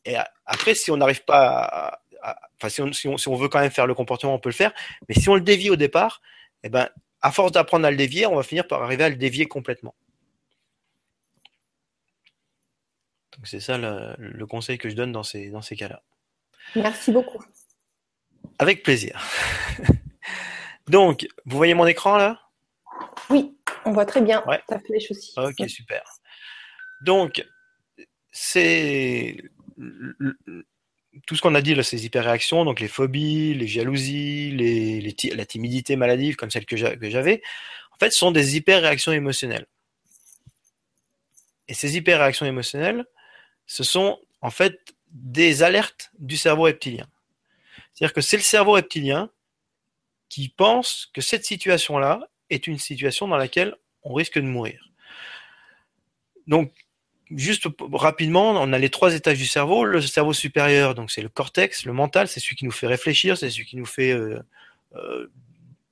Et 0.06 0.16
après, 0.46 0.76
si 0.76 0.92
on 0.92 0.98
n'arrive 0.98 1.26
pas, 1.26 1.64
à, 1.64 2.00
enfin 2.56 2.70
si 2.70 2.82
on, 2.82 3.18
si, 3.18 3.28
on, 3.28 3.36
veut 3.36 3.50
quand 3.50 3.60
même 3.60 3.72
faire 3.72 3.88
le 3.88 3.94
comportement, 3.94 4.34
on 4.34 4.40
peut 4.40 4.50
le 4.50 4.54
faire. 4.56 4.74
Mais 5.08 5.16
si 5.16 5.30
on 5.30 5.36
le 5.36 5.42
dévie 5.42 5.70
au 5.70 5.76
départ, 5.76 6.22
eh 6.64 6.70
ben, 6.70 6.90
à 7.22 7.32
force 7.32 7.52
d'apprendre 7.52 7.86
à 7.86 7.92
le 7.92 7.98
dévier, 7.98 8.26
on 8.26 8.36
va 8.36 8.44
finir 8.44 8.68
par 8.68 8.84
arriver 8.84 9.04
à 9.04 9.10
le 9.10 9.16
dévier 9.16 9.48
complètement. 9.48 9.96
Donc 13.36 13.48
c'est 13.48 13.60
ça 13.60 13.78
le, 13.78 14.16
le, 14.18 14.48
conseil 14.48 14.78
que 14.78 14.90
je 14.90 14.96
donne 14.96 15.12
dans 15.12 15.24
ces, 15.24 15.50
dans 15.50 15.62
ces 15.62 15.76
cas-là. 15.76 16.02
Merci 16.76 17.12
beaucoup. 17.12 17.44
Avec 18.60 18.84
plaisir. 18.84 19.22
Donc, 20.88 21.28
vous 21.46 21.58
voyez 21.58 21.74
mon 21.74 21.88
écran 21.88 22.18
là? 22.18 22.40
Oui, 23.30 23.58
on 23.86 23.92
voit 23.92 24.06
très 24.06 24.22
bien 24.22 24.44
ta 24.68 24.80
flèche 24.80 25.12
aussi. 25.12 25.34
Ok, 25.38 25.68
super. 25.68 26.04
Donc, 27.02 27.46
c'est 28.32 29.38
tout 31.26 31.36
ce 31.36 31.42
qu'on 31.42 31.56
a 31.56 31.62
dit 31.62 31.76
là, 31.76 31.84
ces 31.84 32.06
hyperréactions, 32.06 32.66
donc 32.66 32.80
les 32.80 32.88
phobies, 32.88 33.54
les 33.54 33.68
jalousies, 33.68 34.52
la 35.34 35.46
timidité 35.46 35.96
maladive 35.96 36.36
comme 36.36 36.52
celle 36.52 36.66
que 36.66 36.76
j'avais, 36.78 37.42
en 37.92 37.98
fait, 37.98 38.12
sont 38.12 38.32
des 38.32 38.58
hyperréactions 38.58 39.12
émotionnelles. 39.12 39.68
Et 41.68 41.74
ces 41.74 41.98
hyperréactions 41.98 42.46
émotionnelles, 42.46 43.06
ce 43.66 43.84
sont 43.84 44.20
en 44.42 44.52
fait 44.52 44.94
des 45.10 45.64
alertes 45.64 46.12
du 46.20 46.38
cerveau 46.38 46.64
reptilien. 46.64 47.08
C'est-à-dire 47.94 48.14
que 48.14 48.22
c'est 48.22 48.38
le 48.38 48.44
cerveau 48.44 48.74
reptilien 48.74 49.32
qui 50.30 50.50
pense 50.50 51.10
que 51.14 51.22
cette 51.22 51.46
situation-là 51.46 52.30
est 52.50 52.68
une 52.68 52.78
situation 52.78 53.28
dans 53.28 53.38
laquelle 53.38 53.76
on 54.04 54.14
risque 54.14 54.38
de 54.38 54.44
mourir. 54.44 54.92
Donc, 56.48 56.74
juste 57.32 57.68
rapidement, 57.94 58.52
on 58.52 58.74
a 58.74 58.78
les 58.78 58.90
trois 58.90 59.16
étages 59.16 59.38
du 59.38 59.46
cerveau. 59.46 59.84
Le 59.84 60.02
cerveau 60.02 60.34
supérieur, 60.34 60.96
donc 60.96 61.12
c'est 61.12 61.22
le 61.22 61.30
cortex, 61.30 61.86
le 61.86 61.94
mental, 61.94 62.28
c'est 62.28 62.40
celui 62.40 62.56
qui 62.56 62.66
nous 62.66 62.72
fait 62.72 62.88
réfléchir, 62.88 63.38
c'est 63.38 63.50
celui 63.50 63.66
qui 63.66 63.78
nous 63.78 63.86
fait 63.86 64.12
euh, 64.12 64.40
euh, 64.96 65.28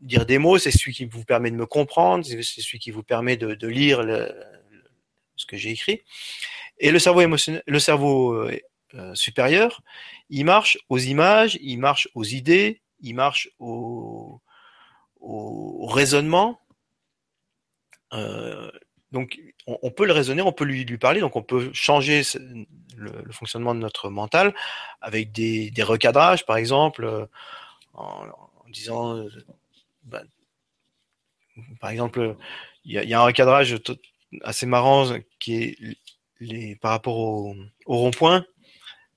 dire 0.02 0.26
des 0.26 0.38
mots, 0.38 0.58
c'est 0.58 0.72
celui 0.72 0.94
qui 0.94 1.06
vous 1.06 1.24
permet 1.24 1.50
de 1.50 1.56
me 1.56 1.66
comprendre, 1.66 2.26
c'est 2.26 2.44
celui 2.44 2.80
qui 2.80 2.92
vous 2.92 3.04
permet 3.04 3.38
de, 3.38 3.68
lire 3.68 4.04
ce 5.36 5.46
que 5.46 5.58
j'ai 5.58 5.72
écrit. 5.72 6.02
Et 6.80 6.92
le 6.92 7.00
cerveau 7.00 7.22
émotionnel, 7.22 7.64
le 7.66 7.80
cerveau 7.80 8.34
euh, 8.34 8.60
euh, 8.96 9.16
supérieur, 9.16 9.82
il 10.30 10.46
marche 10.46 10.78
aux 10.90 10.98
images, 10.98 11.58
il 11.62 11.78
marche 11.78 12.10
aux 12.16 12.24
idées, 12.24 12.82
il 13.00 13.16
marche 13.16 13.50
au, 13.60 14.42
raisonnement. 15.88 16.60
Euh, 18.14 18.70
donc, 19.14 19.40
on, 19.68 19.92
peut 19.92 20.06
le 20.06 20.12
raisonner, 20.12 20.42
on 20.42 20.52
peut 20.52 20.66
lui, 20.66 20.86
parler, 20.98 21.22
donc 21.22 21.36
on 21.36 21.42
peut 21.42 21.72
changer 21.74 22.24
le, 22.98 23.32
fonctionnement 23.32 23.74
de 23.74 23.80
notre 23.80 24.10
mental 24.10 24.54
avec 25.00 25.32
des, 25.32 25.72
recadrages, 25.80 26.46
par 26.46 26.58
exemple, 26.58 27.06
euh, 27.06 27.26
en, 27.94 28.26
disant, 28.70 29.24
ben, 30.04 30.24
par 31.80 31.92
exemple, 31.92 32.36
il 32.84 32.92
y, 32.92 33.14
a 33.14 33.22
un 33.22 33.26
recadrage 33.26 33.78
assez 34.44 34.66
marrant 34.66 35.14
qui 35.40 35.56
est 35.56 35.78
les, 36.40 36.76
par 36.76 36.92
rapport 36.92 37.18
au 37.18 37.56
rond-point 37.86 38.46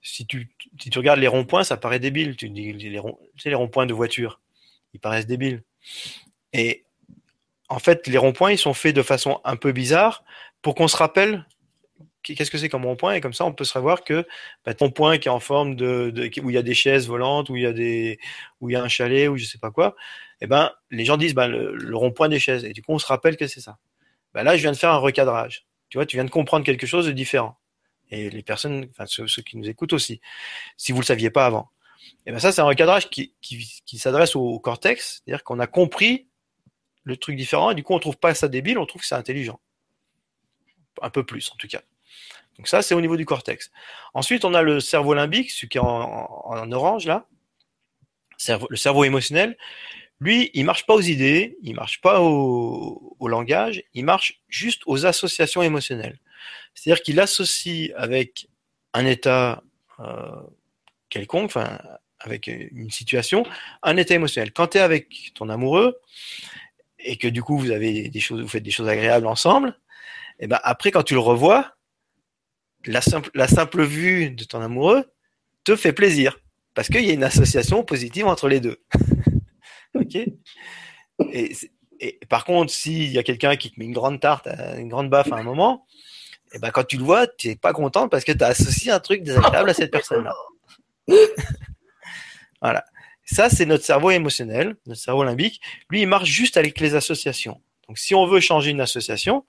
si 0.07 0.25
tu, 0.27 0.49
regardes 0.95 1.19
les 1.19 1.27
ronds-points, 1.27 1.65
ça 1.65 1.77
paraît 1.77 1.99
débile. 1.99 2.37
Tu 2.37 2.49
dis 2.49 2.73
les, 2.73 2.99
ronds, 2.99 3.19
les 3.45 3.55
ronds-points 3.55 3.87
de 3.87 3.93
voiture, 3.93 4.41
ils 4.95 5.01
paraissent 5.01 5.27
débiles. 5.27 5.63
En 7.69 7.79
fait, 7.79 8.07
les 8.07 8.19
ronds-points, 8.19 8.53
ils 8.53 8.59
sont 8.59 8.75
faits 8.75 8.95
de 8.95 9.03
façon 9.03 9.41
un 9.45 9.57
peu 9.57 9.73
bizarre 9.73 10.25
pour 10.63 10.75
qu'on 10.75 10.89
se 10.89 10.97
rappelle 10.97 11.45
qu'est-ce 12.35 12.51
que 12.51 12.59
c'est 12.59 12.69
comme 12.69 12.85
rond-point? 12.85 13.15
Et 13.15 13.21
comme 13.21 13.33
ça, 13.33 13.45
on 13.45 13.53
peut 13.53 13.65
savoir 13.65 14.03
que 14.03 14.27
bah, 14.65 14.75
ton 14.75 14.91
point 14.91 15.19
qui 15.19 15.29
est 15.29 15.31
en 15.31 15.41
forme 15.41 15.77
de, 15.77 16.13
où 16.43 16.51
il 16.51 16.55
y 16.55 16.59
a 16.59 16.63
des 16.63 16.75
chaises 16.75 17.07
volantes, 17.07 17.51
où 17.51 17.57
il 17.57 17.63
y 17.63 17.67
a 17.67 17.73
des, 17.73 18.19
où 18.61 18.69
il 18.69 18.73
y 18.73 18.77
a 18.77 18.83
un 18.83 18.89
chalet, 18.89 19.29
ou 19.29 19.37
je 19.37 19.45
sais 19.45 19.59
pas 19.59 19.71
quoi. 19.71 19.95
Eh 20.41 20.47
ben, 20.47 20.73
les 20.91 21.05
gens 21.05 21.17
disent 21.17 21.35
bah, 21.35 21.49
le, 21.49 21.97
rond-point 21.97 22.29
des 22.29 22.39
chaises 22.39 22.65
et 22.65 22.73
du 22.73 22.83
coup, 22.83 22.93
on 22.93 22.99
se 22.99 23.07
rappelle 23.07 23.37
que 23.37 23.47
c'est 23.47 23.61
ça. 23.61 23.79
Bah, 24.35 24.43
là, 24.43 24.57
je 24.57 24.63
viens 24.63 24.73
de 24.73 24.77
faire 24.77 24.91
un 24.91 24.99
recadrage. 24.99 25.67
Tu 25.89 25.99
vois, 25.99 26.07
tu 26.07 26.17
viens 26.17 26.25
de 26.25 26.31
comprendre 26.31 26.65
quelque 26.65 26.87
chose 26.87 27.07
de 27.07 27.13
différent 27.13 27.59
et 28.11 28.31
les 28.31 28.43
personnes, 28.43 28.87
enfin 28.91 29.05
ceux, 29.07 29.43
qui 29.43 29.57
nous 29.57 29.69
écoutent 29.69 29.93
aussi, 29.93 30.21
si 30.77 30.93
vous 30.93 31.01
le 31.01 31.05
saviez 31.05 31.31
pas 31.31 31.47
avant. 31.47 31.71
Et 32.25 32.31
ben 32.31 32.39
ça, 32.39 32.53
c'est 32.53 32.61
un 32.61 32.67
recadrage 32.67 33.11
qui, 33.11 33.35
qui, 33.41 33.83
qui 33.85 33.99
s'adresse 33.99 34.37
au, 34.37 34.59
cortex, 34.61 35.23
c'est-à-dire 35.25 35.43
qu'on 35.43 35.59
a 35.59 35.67
compris 35.67 36.29
le 37.07 37.17
truc 37.17 37.37
différent, 37.37 37.71
et 37.71 37.75
du 37.75 37.85
coup, 37.85 37.95
on 37.95 38.01
trouve 38.01 38.17
pas 38.17 38.35
ça 38.35 38.49
débile, 38.49 38.79
on 38.79 38.85
trouve 38.85 39.01
que 39.01 39.07
c'est 39.07 39.15
intelligent. 39.15 39.61
Un 41.01 41.09
peu 41.09 41.25
plus, 41.25 41.51
en 41.53 41.57
tout 41.57 41.69
cas. 41.69 41.81
Donc 42.57 42.67
ça, 42.67 42.83
c'est 42.83 42.95
au 42.95 43.01
niveau 43.01 43.17
du 43.17 43.25
cortex. 43.25 43.71
Ensuite, 44.13 44.45
on 44.45 44.55
a 44.55 44.63
le 44.63 44.81
cerveau 44.81 45.15
limbique, 45.15 45.53
celui 45.53 45.69
qui 45.69 45.79
est 45.79 45.81
en, 45.81 46.73
orange, 46.73 47.07
là. 47.07 47.27
le 48.69 48.77
cerveau 48.77 49.05
émotionnel. 49.05 49.57
Lui, 50.19 50.51
il 50.53 50.65
marche 50.65 50.85
pas 50.85 50.95
aux 50.95 51.01
idées, 51.01 51.57
il 51.63 51.77
marche 51.77 52.01
pas 52.01 52.21
au, 52.21 53.17
langage, 53.29 53.85
il 53.95 54.05
marche 54.05 54.41
juste 54.49 54.83
aux 54.87 55.07
associations 55.07 55.63
émotionnelles. 55.63 56.19
C'est-à-dire 56.75 57.03
qu'il 57.05 57.21
associe 57.21 57.93
avec 57.97 58.49
un 58.95 59.07
état 59.07 59.63
euh, 60.01 60.43
quelconque, 61.09 61.47
enfin, 61.47 61.79
avec 62.19 62.49
une 62.49 62.91
situation, 62.91 63.47
un 63.83 63.97
état 63.97 64.15
émotionnel. 64.15 64.53
Quand 64.53 64.69
tu 64.69 64.79
es 64.79 64.81
avec 64.81 65.33
ton 65.35 65.51
amoureux 65.51 66.01
et 66.99 67.17
que 67.17 67.29
du 67.29 67.43
coup 67.43 67.59
vous 67.59 67.69
faites 68.49 68.63
des 68.63 68.71
choses 68.71 68.89
agréables 68.89 69.27
ensemble, 69.27 69.79
et 70.39 70.45
eh 70.45 70.47
ben 70.47 70.59
après 70.63 70.91
quand 70.91 71.03
tu 71.03 71.15
le 71.15 71.21
revois, 71.21 71.77
la 72.85 73.01
simple, 73.01 73.31
la 73.35 73.49
simple 73.49 73.83
vue 73.83 74.31
de 74.31 74.45
ton 74.45 74.61
amoureux 74.61 75.05
te 75.65 75.77
fait 75.77 75.93
plaisir 75.93 76.39
parce 76.75 76.89
qu'il 76.89 77.05
y 77.05 77.11
a 77.11 77.15
une 77.15 77.25
association 77.25 77.83
positive 77.83 78.27
entre 78.27 78.49
les 78.49 78.61
deux. 78.61 78.79
ok? 79.95 80.19
Et, 81.33 82.21
par 82.29 82.45
contre, 82.45 82.71
s'il 82.71 83.11
y 83.11 83.19
a 83.19 83.23
quelqu'un 83.23 83.57
qui 83.57 83.71
te 83.71 83.81
met 83.81 83.87
une 83.87 83.95
grande 83.95 84.21
tarte, 84.21 84.47
une 84.77 84.89
grande 84.89 85.09
baffe 85.09 85.33
à 85.33 85.37
un 85.37 85.43
moment, 85.43 85.87
et 86.53 86.57
eh 86.57 86.59
ben 86.59 86.71
quand 86.71 86.85
tu 86.85 86.99
le 86.99 87.03
vois, 87.03 87.27
tu 87.27 87.49
n'es 87.49 87.57
pas 87.57 87.73
content 87.73 88.09
parce 88.09 88.23
que 88.23 88.33
tu 88.33 88.45
as 88.45 88.49
associé 88.49 88.93
un 88.93 89.01
truc 89.01 89.23
désagréable 89.23 89.71
à 89.71 89.75
cette 89.75 89.91
personne-là. 89.91 90.35
voilà. 92.61 92.85
Ça, 93.27 93.51
c'est 93.51 93.67
notre 93.67 93.85
cerveau 93.85 94.11
émotionnel, 94.11 94.77
notre 94.87 95.01
cerveau 95.01 95.25
limbique. 95.25 95.61
Lui, 95.91 96.03
il 96.03 96.07
marche 96.07 96.29
juste 96.29 96.57
avec 96.57 96.81
les 96.81 96.95
associations. 96.95 97.61
Donc, 97.89 97.99
si 97.99 98.15
on 98.15 98.27
veut 98.27 98.41
changer 98.41 98.71
une 98.71 98.81
association, 98.81 99.45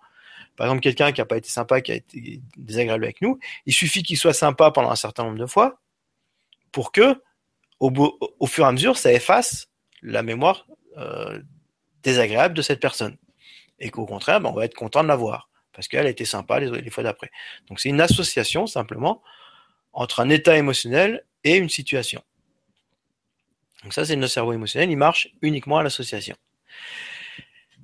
par 0.57 0.67
exemple, 0.67 0.81
quelqu'un 0.81 1.11
qui 1.11 1.21
n'a 1.21 1.25
pas 1.25 1.37
été 1.37 1.49
sympa, 1.49 1.79
qui 1.81 1.91
a 1.91 1.95
été 1.95 2.41
désagréable 2.57 3.03
avec 3.03 3.21
nous, 3.21 3.39
il 3.65 3.73
suffit 3.73 4.03
qu'il 4.03 4.17
soit 4.17 4.33
sympa 4.33 4.71
pendant 4.71 4.89
un 4.89 4.95
certain 4.95 5.23
nombre 5.23 5.37
de 5.37 5.45
fois 5.45 5.79
pour 6.71 6.91
que, 6.91 7.21
au, 7.79 8.47
fur 8.47 8.65
et 8.65 8.67
à 8.67 8.71
mesure, 8.71 8.97
ça 8.97 9.13
efface 9.13 9.69
la 10.01 10.23
mémoire 10.23 10.67
euh, 10.97 11.39
désagréable 12.01 12.55
de 12.55 12.63
cette 12.63 12.79
personne. 12.79 13.17
Et 13.79 13.91
qu'au 13.91 14.07
contraire, 14.07 14.41
ben, 14.41 14.49
on 14.49 14.53
va 14.53 14.65
être 14.65 14.73
content 14.73 15.03
de 15.03 15.07
la 15.07 15.15
voir 15.15 15.49
parce 15.77 15.87
qu'elle 15.87 16.07
a 16.07 16.09
été 16.09 16.25
sympa 16.25 16.59
les, 16.59 16.89
fois 16.89 17.03
d'après. 17.03 17.29
Donc 17.69 17.79
c'est 17.79 17.89
une 17.89 18.01
association 18.01 18.65
simplement 18.65 19.21
entre 19.93 20.21
un 20.21 20.29
état 20.29 20.57
émotionnel 20.57 21.23
et 21.43 21.55
une 21.55 21.69
situation. 21.69 22.23
Donc 23.87 23.93
ça, 23.93 24.03
c'est 24.03 24.17
notre 24.17 24.33
cerveau 24.33 24.51
émotionnel, 24.51 24.91
il 24.91 24.97
marche 24.97 25.29
uniquement 25.41 25.77
à 25.77 25.83
l'association. 25.83 26.35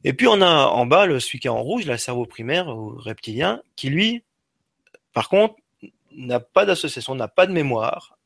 Et 0.03 0.11
puis 0.11 0.27
on 0.27 0.41
a 0.41 0.65
en 0.65 0.85
bas 0.85 1.05
le 1.05 1.21
celui 1.21 1.39
qui 1.39 1.47
est 1.47 1.49
en 1.49 1.63
rouge, 1.63 1.85
le 1.85 1.95
cerveau 1.95 2.25
primaire 2.25 2.67
ou 2.67 2.89
reptilien, 2.97 3.61
qui 3.77 3.89
lui, 3.89 4.25
par 5.13 5.29
contre, 5.29 5.55
n'a 6.11 6.41
pas 6.41 6.65
d'association, 6.65 7.15
n'a 7.15 7.29
pas 7.29 7.47
de 7.47 7.53
mémoire, 7.53 8.17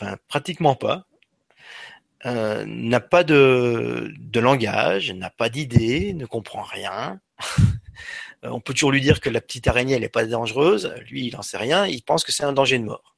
enfin 0.00 0.16
pratiquement 0.26 0.74
pas, 0.74 1.06
euh, 2.26 2.64
n'a 2.66 2.98
pas 2.98 3.22
de, 3.22 4.12
de 4.18 4.40
langage, 4.40 5.12
n'a 5.12 5.30
pas 5.30 5.48
d'idée, 5.48 6.12
ne 6.12 6.26
comprend 6.26 6.62
rien. 6.62 7.20
Euh, 8.44 8.48
on 8.48 8.60
peut 8.60 8.72
toujours 8.72 8.90
lui 8.90 9.00
dire 9.00 9.20
que 9.20 9.30
la 9.30 9.40
petite 9.40 9.68
araignée, 9.68 9.94
elle 9.94 10.00
n'est 10.00 10.08
pas 10.08 10.24
dangereuse. 10.24 10.92
Lui, 11.08 11.26
il 11.28 11.36
n'en 11.36 11.42
sait 11.42 11.58
rien. 11.58 11.86
Il 11.86 12.02
pense 12.02 12.24
que 12.24 12.32
c'est 12.32 12.42
un 12.42 12.52
danger 12.52 12.76
de 12.80 12.84
mort. 12.84 13.11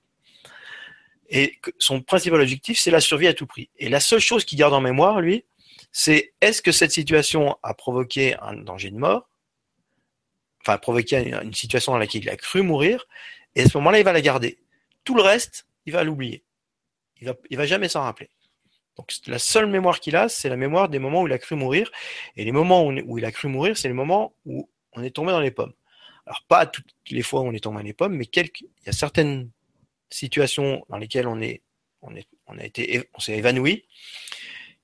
Et 1.35 1.59
son 1.79 2.01
principal 2.01 2.41
objectif, 2.41 2.79
c'est 2.79 2.93
la 2.93 3.01
survie 3.01 3.27
à 3.27 3.35
tout 3.35 3.47
prix. 3.47 3.69
Et 3.77 3.89
la 3.89 3.99
seule 3.99 4.21
chose 4.21 4.45
qu'il 4.45 4.57
garde 4.57 4.73
en 4.73 4.81
mémoire, 4.81 5.21
lui, 5.21 5.45
c'est 5.91 6.33
est-ce 6.41 6.63
que 6.63 6.71
cette 6.71 6.93
situation 6.93 7.59
a 7.65 7.75
provoqué 7.75 8.37
un 8.41 8.55
danger 8.55 8.91
de 8.91 8.97
mort, 8.97 9.29
enfin 10.61 10.79
provoqué 10.79 11.33
une 11.43 11.53
situation 11.53 11.91
dans 11.91 11.99
laquelle 11.99 12.23
il 12.23 12.31
a 12.31 12.37
cru 12.37 12.63
mourir, 12.63 13.07
et 13.57 13.63
à 13.63 13.69
ce 13.69 13.77
moment-là, 13.79 13.99
il 13.99 14.05
va 14.05 14.13
la 14.13 14.21
garder. 14.21 14.59
Tout 15.03 15.17
le 15.17 15.23
reste, 15.23 15.67
il 15.87 15.93
va 15.93 16.05
l'oublier. 16.05 16.45
Il 17.21 17.27
va, 17.27 17.35
il 17.51 17.57
va 17.57 17.67
jamais 17.67 17.89
s'en 17.89 18.03
rappeler. 18.03 18.31
Donc 18.97 19.13
la 19.27 19.41
seule 19.41 19.67
mémoire 19.67 19.99
qu'il 19.99 20.15
a, 20.15 20.29
c'est 20.29 20.49
la 20.49 20.57
mémoire 20.57 20.89
des 20.89 21.01
moments 21.01 21.23
où 21.23 21.27
il 21.27 21.33
a 21.33 21.39
cru 21.39 21.57
mourir. 21.57 21.91
Et 22.37 22.45
les 22.45 22.53
moments 22.53 22.87
où, 22.87 23.19
il 23.19 23.25
a 23.25 23.33
cru 23.33 23.49
mourir, 23.49 23.77
c'est 23.77 23.89
les 23.89 23.95
moments 23.95 24.35
où 24.47 24.71
on 24.93 25.03
est 25.03 25.11
tombé 25.11 25.33
dans 25.33 25.41
les 25.41 25.51
pommes. 25.51 25.73
Alors 26.27 26.45
pas 26.47 26.65
toutes 26.67 26.95
les 27.11 27.23
fois 27.23 27.41
où 27.41 27.49
on 27.49 27.53
est 27.53 27.63
tombé 27.63 27.79
dans 27.79 27.85
les 27.85 27.93
pommes, 27.93 28.15
mais 28.15 28.27
quelques, 28.27 28.61
il 28.61 28.87
y 28.87 28.89
a 28.89 28.93
certaines 28.93 29.51
situations 30.15 30.85
dans 30.89 30.99
lesquelles 30.99 31.27
on 31.27 31.41
est, 31.41 31.63
on 32.03 32.59
a 32.59 32.65
été, 32.65 33.09
on 33.15 33.21
s'est 33.21 33.37
évanoui, 33.37 33.85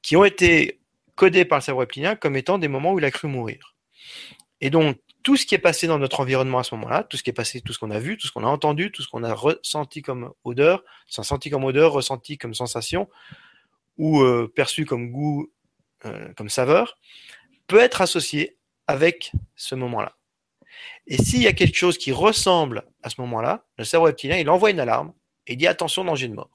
qui 0.03 0.17
ont 0.17 0.25
été 0.25 0.81
codé 1.15 1.45
par 1.45 1.59
le 1.59 1.63
cerveau 1.63 1.81
reptilien 1.81 2.17
comme 2.17 2.37
étant 2.37 2.59
des 2.59 2.69
moments 2.69 2.93
où 2.93 2.99
il 2.99 3.05
a 3.05 3.11
cru 3.11 3.29
mourir. 3.29 3.77
Et 4.61 4.71
donc, 4.71 4.99
tout 5.23 5.37
ce 5.37 5.45
qui 5.45 5.55
est 5.55 5.59
passé 5.59 5.87
dans 5.87 5.99
notre 5.99 6.21
environnement 6.21 6.59
à 6.59 6.65
ce 6.65 6.75
moment-là, 6.75 7.05
tout 7.05 7.17
ce 7.17 7.23
qui 7.23 7.31
est 7.31 7.35
passé, 7.35 7.61
tout 7.61 7.73
ce 7.73 7.79
qu'on 7.79 7.91
a 7.91 7.99
vu, 7.99 8.17
tout 8.17 8.27
ce 8.27 8.33
qu'on 8.33 8.45
a 8.45 8.49
entendu, 8.49 8.91
tout 8.91 9.03
ce 9.03 9.09
qu'on 9.09 9.23
a 9.23 9.35
ressenti 9.35 10.03
comme 10.03 10.33
odeur, 10.45 10.83
senti 11.07 11.51
comme 11.51 11.65
odeur, 11.65 11.93
ressenti 11.93 12.39
comme 12.39 12.55
sensation, 12.55 13.09
ou 13.99 14.23
euh, 14.23 14.51
perçu 14.55 14.87
comme 14.87 15.11
goût, 15.11 15.53
euh, 16.07 16.33
comme 16.37 16.49
saveur, 16.49 16.99
peut 17.67 17.81
être 17.81 18.01
associé 18.01 18.57
avec 18.87 19.33
ce 19.57 19.75
moment-là. 19.75 20.17
Et 21.07 21.19
s'il 21.19 21.43
y 21.43 21.47
a 21.47 21.53
quelque 21.53 21.77
chose 21.77 21.99
qui 21.99 22.13
ressemble 22.13 22.85
à 23.03 23.11
ce 23.11 23.21
moment-là, 23.21 23.67
le 23.77 23.85
cerveau 23.85 24.07
reptilien, 24.07 24.39
il 24.39 24.49
envoie 24.49 24.71
une 24.71 24.81
alarme 24.81 25.13
et 25.51 25.55
il 25.55 25.57
dit 25.57 25.67
attention, 25.67 26.05
danger 26.05 26.29
de 26.29 26.35
mort. 26.35 26.49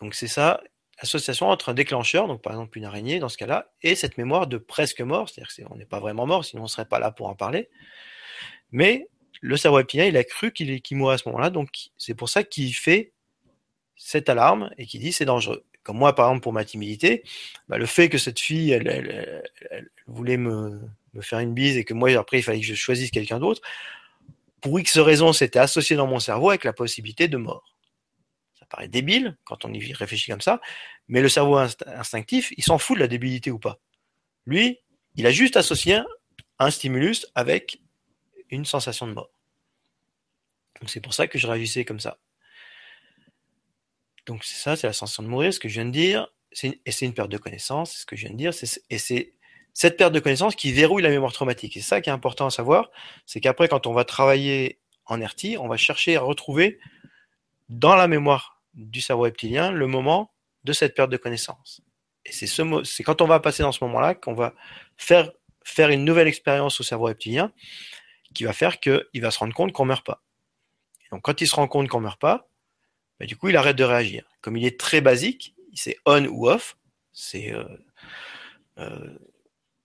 Donc 0.00 0.14
c'est 0.14 0.28
ça, 0.28 0.62
l'association 1.02 1.48
entre 1.48 1.70
un 1.70 1.74
déclencheur, 1.74 2.28
donc 2.28 2.40
par 2.40 2.52
exemple 2.52 2.78
une 2.78 2.84
araignée 2.84 3.18
dans 3.18 3.28
ce 3.28 3.36
cas-là, 3.36 3.72
et 3.82 3.96
cette 3.96 4.16
mémoire 4.16 4.46
de 4.46 4.58
presque 4.58 5.00
mort, 5.00 5.28
c'est-à-dire 5.28 5.66
qu'on 5.66 5.76
n'est 5.76 5.84
pas 5.84 5.98
vraiment 5.98 6.24
mort, 6.24 6.44
sinon 6.44 6.62
on 6.62 6.66
ne 6.66 6.68
serait 6.68 6.86
pas 6.86 7.00
là 7.00 7.10
pour 7.10 7.26
en 7.26 7.34
parler. 7.34 7.68
Mais 8.70 9.08
le 9.40 9.56
cerveau 9.56 9.78
reptilien, 9.78 10.04
il 10.04 10.16
a 10.16 10.22
cru 10.22 10.52
qu'il 10.52 10.80
qu 10.82 10.94
mourrait 10.94 11.16
à 11.16 11.18
ce 11.18 11.28
moment-là, 11.28 11.50
donc 11.50 11.70
c'est 11.98 12.14
pour 12.14 12.28
ça 12.28 12.44
qu'il 12.44 12.72
fait 12.76 13.12
cette 13.96 14.28
alarme 14.28 14.70
et 14.78 14.86
qu'il 14.86 15.00
dit 15.00 15.12
c'est 15.12 15.24
dangereux. 15.24 15.64
Comme 15.82 15.98
moi, 15.98 16.14
par 16.14 16.28
exemple, 16.28 16.44
pour 16.44 16.52
ma 16.52 16.64
timidité, 16.64 17.24
bah, 17.68 17.76
le 17.76 17.86
fait 17.86 18.08
que 18.08 18.18
cette 18.18 18.38
fille, 18.38 18.70
elle, 18.70 19.42
voulait 20.06 20.36
me, 20.36 20.80
me, 21.12 21.20
faire 21.22 21.40
une 21.40 21.54
bise 21.54 21.76
et 21.76 21.84
que 21.84 21.92
moi, 21.92 22.10
après, 22.12 22.38
il 22.38 22.42
fallait 22.42 22.60
que 22.60 22.66
je 22.66 22.74
choisisse 22.74 23.10
quelqu'un 23.10 23.40
d'autre, 23.40 23.60
pour 24.64 24.80
X 24.80 24.98
raisons, 24.98 25.32
c'était 25.32 25.60
associé 25.60 25.94
dans 25.94 26.08
mon 26.08 26.18
cerveau 26.18 26.48
avec 26.48 26.64
la 26.64 26.72
possibilité 26.72 27.28
de 27.28 27.36
mort 27.36 27.74
paraît 28.74 28.88
débile 28.88 29.36
quand 29.44 29.64
on 29.64 29.72
y 29.72 29.92
réfléchit 29.92 30.30
comme 30.30 30.40
ça, 30.40 30.60
mais 31.06 31.20
le 31.20 31.28
cerveau 31.28 31.56
instinctif, 31.56 32.52
il 32.56 32.64
s'en 32.64 32.78
fout 32.78 32.96
de 32.96 33.00
la 33.00 33.08
débilité 33.08 33.50
ou 33.50 33.58
pas. 33.58 33.78
Lui, 34.46 34.80
il 35.14 35.26
a 35.26 35.30
juste 35.30 35.56
associé 35.56 36.00
un 36.58 36.70
stimulus 36.70 37.26
avec 37.34 37.80
une 38.50 38.64
sensation 38.64 39.06
de 39.06 39.12
mort. 39.12 39.30
Donc 40.80 40.90
c'est 40.90 41.00
pour 41.00 41.14
ça 41.14 41.28
que 41.28 41.38
je 41.38 41.46
réagissais 41.46 41.84
comme 41.84 42.00
ça. 42.00 42.18
Donc 44.26 44.44
c'est 44.44 44.56
ça, 44.56 44.76
c'est 44.76 44.86
la 44.86 44.92
sensation 44.92 45.22
de 45.22 45.28
mourir, 45.28 45.54
ce 45.54 45.60
que 45.60 45.68
je 45.68 45.74
viens 45.74 45.86
de 45.86 45.90
dire, 45.90 46.28
et 46.62 46.90
c'est 46.90 47.06
une 47.06 47.14
perte 47.14 47.30
de 47.30 47.38
connaissance, 47.38 47.98
ce 47.98 48.06
que 48.06 48.16
je 48.16 48.22
viens 48.22 48.32
de 48.32 48.38
dire, 48.38 48.54
c'est 48.54 49.33
cette 49.74 49.96
perte 49.96 50.12
de 50.12 50.20
connaissance 50.20 50.54
qui 50.54 50.72
verrouille 50.72 51.02
la 51.02 51.10
mémoire 51.10 51.32
traumatique. 51.32 51.76
Et 51.76 51.80
ça 51.80 52.00
qui 52.00 52.08
est 52.08 52.12
important 52.12 52.46
à 52.46 52.50
savoir, 52.50 52.90
c'est 53.26 53.40
qu'après, 53.40 53.68
quand 53.68 53.86
on 53.86 53.92
va 53.92 54.04
travailler 54.04 54.78
en 55.04 55.16
RT, 55.16 55.58
on 55.58 55.68
va 55.68 55.76
chercher 55.76 56.16
à 56.16 56.20
retrouver 56.20 56.78
dans 57.68 57.96
la 57.96 58.06
mémoire 58.08 58.62
du 58.74 59.00
cerveau 59.00 59.24
reptilien 59.24 59.72
le 59.72 59.86
moment 59.86 60.32
de 60.62 60.72
cette 60.72 60.94
perte 60.94 61.10
de 61.10 61.16
connaissance. 61.16 61.82
Et 62.24 62.32
c'est 62.32 62.46
ce 62.46 63.02
quand 63.02 63.20
on 63.20 63.26
va 63.26 63.40
passer 63.40 63.62
dans 63.62 63.72
ce 63.72 63.84
moment-là 63.84 64.14
qu'on 64.14 64.32
va 64.32 64.54
faire 64.96 65.30
faire 65.64 65.90
une 65.90 66.04
nouvelle 66.04 66.28
expérience 66.28 66.80
au 66.80 66.82
cerveau 66.82 67.06
reptilien 67.06 67.52
qui 68.34 68.44
va 68.44 68.52
faire 68.52 68.80
qu'il 68.80 69.20
va 69.20 69.30
se 69.30 69.38
rendre 69.38 69.54
compte 69.54 69.72
qu'on 69.72 69.84
meurt 69.84 70.04
pas. 70.04 70.22
donc 71.10 71.22
quand 71.22 71.40
il 71.40 71.46
se 71.46 71.54
rend 71.54 71.68
compte 71.68 71.88
qu'on 71.88 72.00
meurt 72.00 72.20
pas, 72.20 72.48
bah, 73.18 73.26
du 73.26 73.36
coup 73.36 73.48
il 73.48 73.56
arrête 73.56 73.76
de 73.76 73.84
réagir. 73.84 74.28
Comme 74.40 74.56
il 74.56 74.64
est 74.64 74.78
très 74.78 75.00
basique, 75.00 75.54
c'est 75.74 75.96
on 76.06 76.24
ou 76.26 76.48
off, 76.48 76.76
c'est 77.12 77.52
euh, 77.52 77.64
euh, 78.78 79.18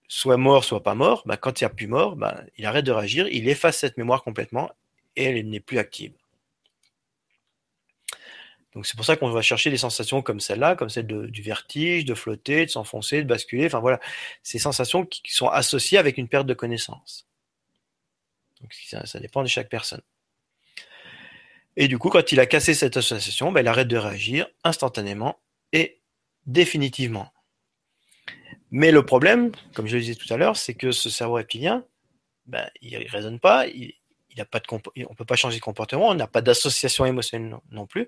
soit 0.09 0.37
mort, 0.37 0.65
soit 0.65 0.83
pas 0.83 0.95
mort. 0.95 1.23
Bah, 1.25 1.37
quand 1.37 1.61
il 1.61 1.63
n'y 1.63 1.67
a 1.67 1.69
plus 1.69 1.87
mort, 1.87 2.17
bah, 2.17 2.41
il 2.57 2.65
arrête 2.65 2.85
de 2.85 2.91
réagir, 2.91 3.27
il 3.29 3.47
efface 3.47 3.77
cette 3.77 3.95
mémoire 3.95 4.23
complètement 4.23 4.69
et 5.15 5.23
elle 5.25 5.49
n'est 5.49 5.61
plus 5.61 5.77
active. 5.77 6.11
Donc 8.73 8.85
c'est 8.85 8.95
pour 8.95 9.05
ça 9.05 9.15
qu'on 9.15 9.29
va 9.29 9.41
chercher 9.41 9.69
des 9.69 9.77
sensations 9.77 10.21
comme 10.21 10.39
celle-là, 10.39 10.75
comme 10.75 10.89
celle 10.89 11.07
du 11.07 11.41
vertige, 11.41 12.05
de 12.05 12.13
flotter, 12.13 12.65
de 12.65 12.71
s'enfoncer, 12.71 13.23
de 13.23 13.27
basculer. 13.27 13.65
Enfin 13.65 13.79
voilà, 13.79 13.99
ces 14.43 14.59
sensations 14.59 15.05
qui, 15.05 15.21
sont 15.33 15.47
associées 15.47 15.97
avec 15.97 16.17
une 16.17 16.27
perte 16.27 16.45
de 16.45 16.53
connaissance. 16.53 17.27
Donc 18.61 18.73
ça, 18.73 19.19
dépend 19.19 19.41
de 19.41 19.47
chaque 19.47 19.69
personne. 19.69 20.01
Et 21.77 21.87
du 21.87 21.97
coup, 21.97 22.09
quand 22.09 22.31
il 22.31 22.39
a 22.39 22.45
cassé 22.45 22.73
cette 22.73 22.97
association, 22.97 23.51
ben, 23.51 23.61
il 23.61 23.67
arrête 23.67 23.87
de 23.87 23.97
réagir 23.97 24.47
instantanément 24.63 25.39
et 25.71 25.99
définitivement. 26.45 27.31
Mais 28.71 28.91
le 28.91 29.03
problème, 29.05 29.51
comme 29.73 29.87
je 29.87 29.95
le 29.95 30.01
disais 30.01 30.15
tout 30.15 30.31
à 30.33 30.37
l'heure, 30.37 30.55
c'est 30.55 30.75
que 30.75 30.91
ce 30.91 31.09
cerveau 31.09 31.35
reptilien, 31.35 31.85
ben, 32.45 32.69
il 32.81 32.97
ne 32.97 33.09
raisonne 33.09 33.39
pas, 33.39 33.67
il, 33.67 33.93
a 34.37 34.45
pas 34.45 34.59
de 34.59 34.65
on 34.71 34.79
ne 34.95 35.15
peut 35.15 35.25
pas 35.25 35.35
changer 35.35 35.57
de 35.57 35.63
comportement, 35.63 36.07
on 36.07 36.13
n'a 36.13 36.27
pas 36.27 36.41
d'association 36.41 37.05
émotionnelle 37.05 37.57
non 37.71 37.85
plus. 37.87 38.07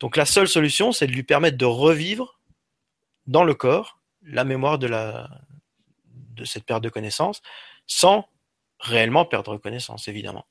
Donc 0.00 0.16
la 0.16 0.26
seule 0.26 0.48
solution, 0.48 0.92
c'est 0.92 1.06
de 1.06 1.12
lui 1.12 1.22
permettre 1.22 1.56
de 1.56 1.64
revivre 1.64 2.38
dans 3.26 3.44
le 3.44 3.54
corps 3.54 4.00
la 4.22 4.44
mémoire 4.44 4.78
de, 4.78 4.86
la, 4.86 5.30
de 6.06 6.44
cette 6.44 6.64
perte 6.64 6.82
de 6.82 6.88
connaissance 6.88 7.40
sans 7.86 8.28
réellement 8.78 9.24
perdre 9.24 9.56
connaissance, 9.56 10.06
évidemment. 10.08 10.46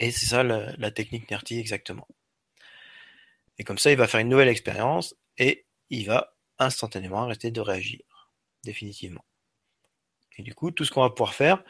Et 0.00 0.10
c'est 0.10 0.26
ça 0.26 0.42
la, 0.42 0.74
la 0.76 0.90
technique 0.90 1.30
NERTI 1.30 1.58
exactement. 1.58 2.08
Et 3.58 3.64
comme 3.64 3.78
ça, 3.78 3.90
il 3.90 3.96
va 3.96 4.06
faire 4.06 4.20
une 4.20 4.28
nouvelle 4.28 4.48
expérience 4.48 5.14
et 5.36 5.66
il 5.90 6.06
va 6.06 6.34
instantanément 6.58 7.22
arrêter 7.22 7.50
de 7.50 7.60
réagir, 7.60 8.30
définitivement. 8.64 9.24
Et 10.36 10.42
du 10.42 10.54
coup, 10.54 10.70
tout 10.70 10.84
ce 10.84 10.92
qu'on 10.92 11.02
va 11.02 11.10
pouvoir 11.10 11.34
faire 11.34 11.64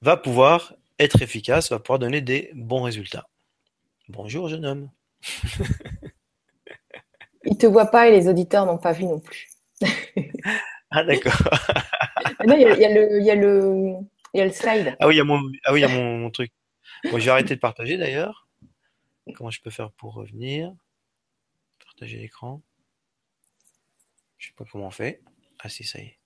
va 0.00 0.16
pouvoir 0.16 0.74
être 0.98 1.22
efficace, 1.22 1.70
va 1.70 1.78
pouvoir 1.78 1.98
donner 1.98 2.20
des 2.20 2.50
bons 2.54 2.82
résultats. 2.82 3.28
Bonjour, 4.08 4.48
jeune 4.48 4.64
homme. 4.64 4.90
Il 7.44 7.56
te 7.56 7.66
voit 7.66 7.86
pas 7.86 8.08
et 8.08 8.12
les 8.12 8.28
auditeurs 8.28 8.66
n'ont 8.66 8.78
pas 8.78 8.92
vu 8.92 9.04
non 9.04 9.20
plus. 9.20 9.48
ah 10.90 11.04
d'accord. 11.04 11.32
il 12.44 12.50
y, 12.50 12.84
a, 12.84 12.88
le, 12.88 13.20
y, 13.22 13.26
y 13.26 14.40
a 14.40 14.44
le 14.44 14.52
slide. 14.52 14.96
Ah 15.00 15.06
oui, 15.06 15.14
il 15.14 15.18
y 15.18 15.20
a 15.20 15.24
mon, 15.24 15.40
ah 15.64 15.72
oui, 15.72 15.80
y 15.80 15.84
a 15.84 15.88
mon, 15.88 16.30
truc. 16.30 16.52
Bon, 17.04 17.18
je 17.18 17.24
vais 17.24 17.30
arrêter 17.30 17.54
de 17.54 17.60
partager 17.60 17.96
d'ailleurs. 17.96 18.48
Comment 19.34 19.50
je 19.50 19.60
peux 19.60 19.70
faire 19.70 19.92
pour 19.92 20.14
revenir? 20.14 20.72
Partager 21.84 22.18
l'écran. 22.18 22.60
Je 24.38 24.48
sais 24.48 24.54
pas 24.56 24.64
comment 24.70 24.86
on 24.86 24.90
fait. 24.90 25.20
Ah 25.60 25.68
si, 25.68 25.84
ça 25.84 25.98
y 25.98 26.02
est. 26.02 26.18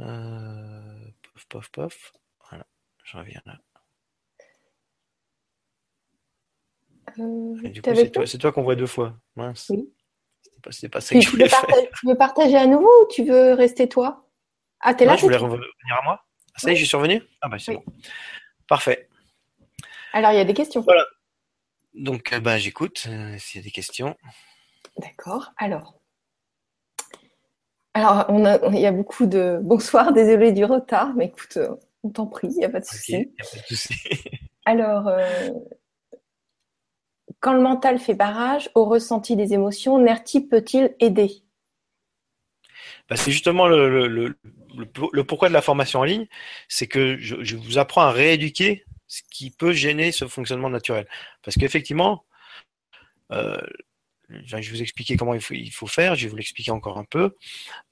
Euh, 0.00 1.10
pof, 1.22 1.46
pof, 1.48 1.70
pof. 1.70 2.12
Voilà, 2.50 2.66
je 3.04 3.16
reviens 3.16 3.42
là. 3.46 3.58
Euh, 7.18 7.68
du 7.68 7.82
coup, 7.82 7.90
c'est 7.94 8.10
toi, 8.10 8.24
toi 8.26 8.52
qu'on 8.52 8.62
voit 8.62 8.76
deux 8.76 8.86
fois. 8.86 9.18
Mince. 9.36 9.70
Oui. 9.70 9.92
C'était 10.70 10.88
pas, 10.88 10.98
pas 10.98 11.00
ça 11.00 11.14
que 11.14 11.20
je 11.20 11.28
voulais 11.28 11.48
faire. 11.48 11.66
Tu 11.98 12.06
veux 12.06 12.16
partager 12.16 12.56
à 12.56 12.66
nouveau 12.66 12.90
ou 13.02 13.08
tu 13.10 13.24
veux 13.24 13.54
rester 13.54 13.88
toi? 13.88 14.28
Ah, 14.80 14.94
t'es 14.94 15.04
là 15.04 15.16
Je 15.16 15.22
voulais 15.22 15.36
revenir 15.36 15.66
à 16.00 16.02
moi. 16.04 16.24
Ah, 16.54 16.58
ça 16.58 16.70
y 16.70 16.74
est, 16.74 16.76
j'ai 16.76 16.86
survenu 16.86 17.22
Ah, 17.40 17.48
bah, 17.48 17.58
c'est 17.58 17.74
bon. 17.74 17.84
Parfait. 18.68 19.08
Alors, 20.12 20.32
il 20.32 20.36
y 20.36 20.40
a 20.40 20.44
des 20.44 20.54
questions. 20.54 20.82
Voilà. 20.82 21.04
Donc, 21.94 22.34
bah, 22.40 22.58
j'écoute 22.58 23.06
euh, 23.08 23.36
s'il 23.38 23.60
y 23.60 23.62
a 23.62 23.64
des 23.64 23.70
questions. 23.70 24.16
D'accord. 24.98 25.52
Alors, 25.56 26.01
alors, 27.94 28.24
on 28.28 28.44
a, 28.44 28.58
il 28.70 28.80
y 28.80 28.86
a 28.86 28.92
beaucoup 28.92 29.26
de 29.26 29.58
bonsoir, 29.62 30.12
désolé 30.12 30.52
du 30.52 30.64
retard, 30.64 31.14
mais 31.14 31.26
écoute, 31.26 31.58
on 32.02 32.10
t'en 32.10 32.26
prie, 32.26 32.48
il 32.48 32.58
n'y 32.58 32.64
a 32.64 32.70
pas 32.70 32.80
de 32.80 32.84
souci. 32.84 33.32
Alors, 34.64 35.08
euh, 35.08 35.48
quand 37.40 37.52
le 37.52 37.60
mental 37.60 37.98
fait 37.98 38.14
barrage 38.14 38.70
au 38.74 38.84
ressenti 38.84 39.36
des 39.36 39.52
émotions, 39.52 39.98
NERTI 39.98 40.46
peut-il 40.46 40.94
aider? 41.00 41.42
Bah, 43.08 43.16
C'est 43.16 43.32
justement 43.32 43.66
le, 43.66 44.08
le, 44.08 44.36
le, 45.12 45.24
pourquoi 45.24 45.48
de 45.48 45.52
la 45.52 45.62
formation 45.62 46.00
en 46.00 46.04
ligne, 46.04 46.28
c'est 46.68 46.86
que 46.86 47.18
je, 47.18 47.42
je, 47.42 47.56
vous 47.56 47.78
apprends 47.78 48.02
à 48.02 48.10
rééduquer 48.10 48.84
ce 49.06 49.22
qui 49.30 49.50
peut 49.50 49.72
gêner 49.72 50.12
ce 50.12 50.26
fonctionnement 50.26 50.70
naturel. 50.70 51.06
Parce 51.42 51.56
qu'effectivement, 51.56 52.24
euh, 53.32 53.60
je 54.44 54.56
vais 54.56 54.62
vous 54.62 54.82
expliquer 54.82 55.16
comment 55.16 55.34
il 55.34 55.40
faut, 55.40 55.54
il 55.54 55.70
faut 55.70 55.86
faire, 55.86 56.14
je 56.14 56.24
vais 56.24 56.30
vous 56.30 56.36
l'expliquer 56.36 56.70
encore 56.70 56.98
un 56.98 57.04
peu. 57.04 57.36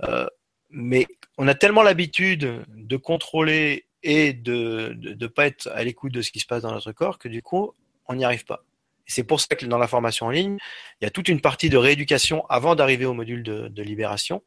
Euh, 0.02 0.26
mais 0.70 1.06
on 1.38 1.48
a 1.48 1.54
tellement 1.54 1.82
l'habitude 1.82 2.64
de 2.68 2.96
contrôler 2.96 3.86
et 4.02 4.32
de 4.32 4.96
ne 4.96 5.26
pas 5.26 5.46
être 5.46 5.68
à 5.68 5.84
l'écoute 5.84 6.12
de 6.12 6.22
ce 6.22 6.30
qui 6.30 6.40
se 6.40 6.46
passe 6.46 6.62
dans 6.62 6.72
notre 6.72 6.92
corps 6.92 7.18
que 7.18 7.28
du 7.28 7.42
coup, 7.42 7.74
on 8.06 8.14
n'y 8.14 8.24
arrive 8.24 8.44
pas. 8.44 8.64
C'est 9.06 9.24
pour 9.24 9.40
ça 9.40 9.56
que 9.56 9.66
dans 9.66 9.78
la 9.78 9.88
formation 9.88 10.26
en 10.26 10.30
ligne, 10.30 10.58
il 11.00 11.04
y 11.04 11.06
a 11.06 11.10
toute 11.10 11.28
une 11.28 11.40
partie 11.40 11.68
de 11.68 11.76
rééducation 11.76 12.46
avant 12.46 12.76
d'arriver 12.76 13.04
au 13.06 13.12
module 13.12 13.42
de, 13.42 13.68
de, 13.68 13.82
libération 13.82 14.42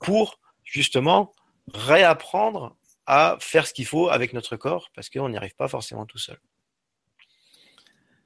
pour 0.00 0.38
justement 0.62 1.32
réapprendre 1.74 2.76
à 3.06 3.36
faire 3.40 3.66
ce 3.66 3.74
qu'il 3.74 3.86
faut 3.86 4.08
avec 4.08 4.32
notre 4.34 4.56
corps 4.56 4.90
parce 4.94 5.10
qu'on 5.10 5.28
n'y 5.28 5.36
arrive 5.36 5.56
pas 5.56 5.66
forcément 5.66 6.06
tout 6.06 6.18
seul. 6.18 6.38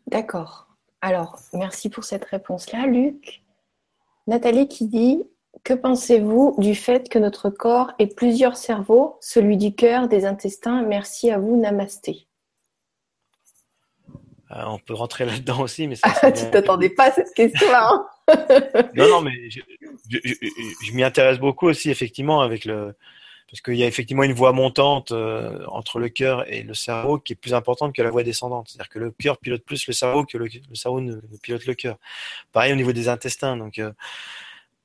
D'accord. 0.08 0.71
Alors, 1.02 1.40
merci 1.52 1.90
pour 1.90 2.04
cette 2.04 2.24
réponse-là, 2.24 2.86
Luc. 2.86 3.42
Nathalie 4.28 4.68
qui 4.68 4.86
dit 4.86 5.24
Que 5.64 5.74
pensez-vous 5.74 6.54
du 6.58 6.76
fait 6.76 7.08
que 7.08 7.18
notre 7.18 7.50
corps 7.50 7.90
ait 7.98 8.06
plusieurs 8.06 8.56
cerveaux, 8.56 9.18
celui 9.20 9.56
du 9.56 9.74
cœur, 9.74 10.06
des 10.06 10.24
intestins? 10.24 10.82
Merci 10.82 11.32
à 11.32 11.38
vous, 11.38 11.56
Namasté. 11.56 12.28
Euh, 14.52 14.62
on 14.66 14.78
peut 14.78 14.94
rentrer 14.94 15.24
là-dedans 15.24 15.60
aussi, 15.60 15.88
mais 15.88 15.96
ça. 15.96 16.30
tu 16.32 16.48
t'attendais 16.52 16.90
pas 16.90 17.08
à 17.08 17.10
cette 17.10 17.34
question-là. 17.34 18.06
Hein 18.28 18.86
non, 18.94 19.08
non, 19.08 19.20
mais 19.22 19.50
je, 19.50 19.60
je 20.08 20.92
m'y 20.92 21.02
intéresse 21.02 21.40
beaucoup 21.40 21.66
aussi, 21.66 21.90
effectivement, 21.90 22.42
avec 22.42 22.64
le, 22.64 22.94
parce 23.52 23.60
qu'il 23.60 23.74
y 23.74 23.82
a 23.82 23.86
effectivement 23.86 24.22
une 24.22 24.32
voie 24.32 24.52
montante 24.52 25.12
euh, 25.12 25.62
entre 25.66 25.98
le 25.98 26.08
cœur 26.08 26.50
et 26.50 26.62
le 26.62 26.72
cerveau 26.72 27.18
qui 27.18 27.34
est 27.34 27.36
plus 27.36 27.52
importante 27.52 27.94
que 27.94 28.00
la 28.00 28.08
voie 28.08 28.22
descendante. 28.22 28.70
C'est-à-dire 28.70 28.88
que 28.88 28.98
le 28.98 29.10
cœur 29.10 29.36
pilote 29.36 29.62
plus 29.62 29.86
le 29.86 29.92
cerveau 29.92 30.24
que 30.24 30.38
le, 30.38 30.48
cerveau 30.72 31.02
ne, 31.02 31.16
pilote 31.42 31.66
le 31.66 31.74
cœur. 31.74 31.98
Pareil 32.52 32.72
au 32.72 32.76
niveau 32.76 32.92
des 32.92 33.10
intestins. 33.10 33.58
Donc, 33.58 33.78
euh, 33.78 33.92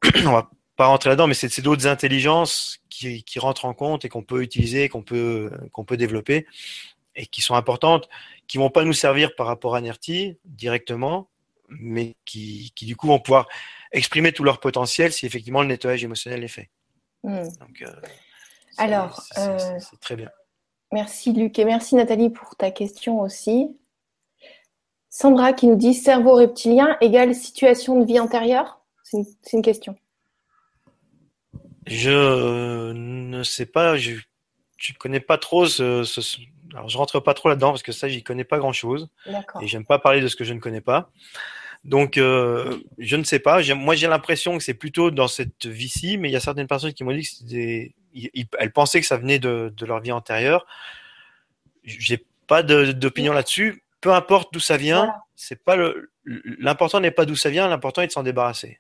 on 0.26 0.34
va 0.34 0.52
pas 0.76 0.88
rentrer 0.88 1.10
là-dedans, 1.12 1.28
mais 1.28 1.34
c'est 1.34 1.62
d'autres 1.62 1.88
intelligences 1.88 2.80
qui, 2.90 3.24
qui, 3.24 3.40
rentrent 3.40 3.64
en 3.64 3.74
compte 3.74 4.04
et 4.04 4.10
qu'on 4.10 4.22
peut 4.22 4.44
utiliser, 4.44 4.90
qu'on 4.90 5.02
peut 5.02 5.50
qu'on 5.72 5.86
peut 5.86 5.96
développer 5.96 6.46
et 7.16 7.26
qui 7.26 7.42
sont 7.42 7.56
importantes, 7.56 8.10
qui 8.48 8.58
vont 8.58 8.70
pas 8.70 8.84
nous 8.84 8.92
servir 8.92 9.34
par 9.36 9.48
rapport 9.48 9.76
à 9.76 9.82
NERTI 9.82 10.36
directement, 10.44 11.30
mais 11.70 12.18
qui, 12.26 12.74
qui 12.76 12.86
du 12.86 12.98
coup 12.98 13.08
vont 13.08 13.20
pouvoir 13.20 13.48
exprimer 13.94 14.34
tout 14.34 14.44
leur 14.44 14.60
potentiel 14.60 15.14
si 15.14 15.26
effectivement 15.26 15.62
le 15.62 15.70
nettoyage 15.70 16.04
émotionnel 16.04 16.44
est 16.44 16.50
fait. 16.50 16.70
Hmm. 17.24 17.44
Donc, 17.62 17.82
euh, 17.82 17.92
alors, 18.78 19.24
euh, 19.38 19.58
c'est 19.80 20.00
très 20.00 20.16
bien. 20.16 20.30
Merci 20.92 21.34
Luc 21.34 21.60
et 21.60 21.66
merci 21.66 21.96
Nathalie 21.96 22.30
pour 22.30 22.56
ta 22.56 22.72
question 22.72 23.20
aussi. 23.20 23.78
Sandra 25.10 25.54
qui 25.54 25.68
nous 25.68 25.76
dit 25.76 25.94
cerveau 25.94 26.34
reptilien 26.34 26.98
égale 27.02 27.34
situation 27.36 28.00
de 28.00 28.06
vie 28.06 28.20
antérieure? 28.20 28.82
C'est 29.04 29.54
une, 29.54 29.62
question. 29.62 29.96
Je 31.86 32.92
ne 32.92 33.44
sais 33.44 33.66
pas, 33.66 33.98
je 33.98 34.16
ne 34.16 34.98
connais 35.00 35.22
pas 35.22 35.38
trop 35.38 35.66
ce, 35.66 36.04
ce, 36.04 36.22
alors 36.74 36.90
je 36.90 36.98
rentre 36.98 37.22
pas 37.22 37.34
trop 37.34 37.48
là-dedans 37.50 37.70
parce 37.70 37.84
que 37.84 37.94
ça 37.94 38.10
j'y 38.10 38.22
connais 38.22 38.44
pas 38.44 38.58
grand-chose 38.58 39.08
et 39.62 39.68
j'aime 39.68 39.86
pas 39.86 39.98
parler 39.98 40.20
de 40.20 40.28
ce 40.28 40.36
que 40.36 40.44
je 40.44 40.54
ne 40.54 40.60
connais 40.60 40.82
pas. 40.82 41.10
Donc, 41.84 42.18
euh, 42.18 42.80
je 42.98 43.16
ne 43.16 43.24
sais 43.24 43.40
pas. 43.40 43.62
Moi, 43.74 43.96
j'ai 43.96 44.08
l'impression 44.08 44.58
que 44.58 44.64
c'est 44.64 44.74
plutôt 44.74 45.10
dans 45.10 45.28
cette 45.28 45.66
vie-ci, 45.66 46.18
mais 46.18 46.30
il 46.30 46.34
y 46.34 46.36
a 46.36 46.42
certaines 46.42 46.68
personnes 46.68 46.94
qui 46.94 47.04
m'ont 47.04 47.14
dit 47.14 47.22
que 47.22 47.30
c'était 47.30 47.96
elles 48.14 48.72
pensaient 48.72 49.02
que 49.02 49.08
ça 49.08 49.18
venait 49.18 49.40
de, 49.40 49.74
leur 49.82 50.00
vie 50.00 50.12
antérieure. 50.12 50.66
J'ai 51.84 52.26
pas 52.48 52.64
d'opinion 52.64 53.34
là-dessus. 53.34 53.84
Peu 54.02 54.14
importe 54.14 54.54
d'où 54.54 54.60
ça 54.60 54.78
vient, 54.78 55.14
c'est 55.36 55.64
pas 55.64 55.76
le 55.76 56.12
l'important 56.26 57.00
n'est 57.00 57.12
pas 57.12 57.26
d'où 57.26 57.36
ça 57.36 57.50
vient, 57.50 57.68
l'important 57.68 58.02
est 58.02 58.08
de 58.08 58.12
s'en 58.12 58.24
débarrasser. 58.24 58.80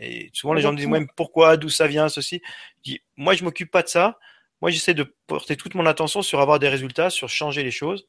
Et 0.00 0.30
souvent 0.32 0.54
les 0.54 0.62
gens 0.62 0.72
me 0.72 0.76
disent 0.76 0.86
même 0.86 1.08
pourquoi, 1.16 1.56
d'où 1.56 1.68
ça 1.68 1.86
vient, 1.86 2.08
ceci? 2.08 2.40
Je 2.78 2.92
dis, 2.92 3.02
moi 3.16 3.34
je 3.34 3.44
m'occupe 3.44 3.70
pas 3.70 3.82
de 3.82 3.88
ça. 3.88 4.18
Moi 4.60 4.70
j'essaie 4.70 4.94
de 4.94 5.14
porter 5.26 5.56
toute 5.56 5.74
mon 5.74 5.86
attention 5.86 6.22
sur 6.22 6.40
avoir 6.40 6.58
des 6.58 6.68
résultats, 6.68 7.10
sur 7.10 7.28
changer 7.28 7.62
les 7.62 7.70
choses. 7.70 8.08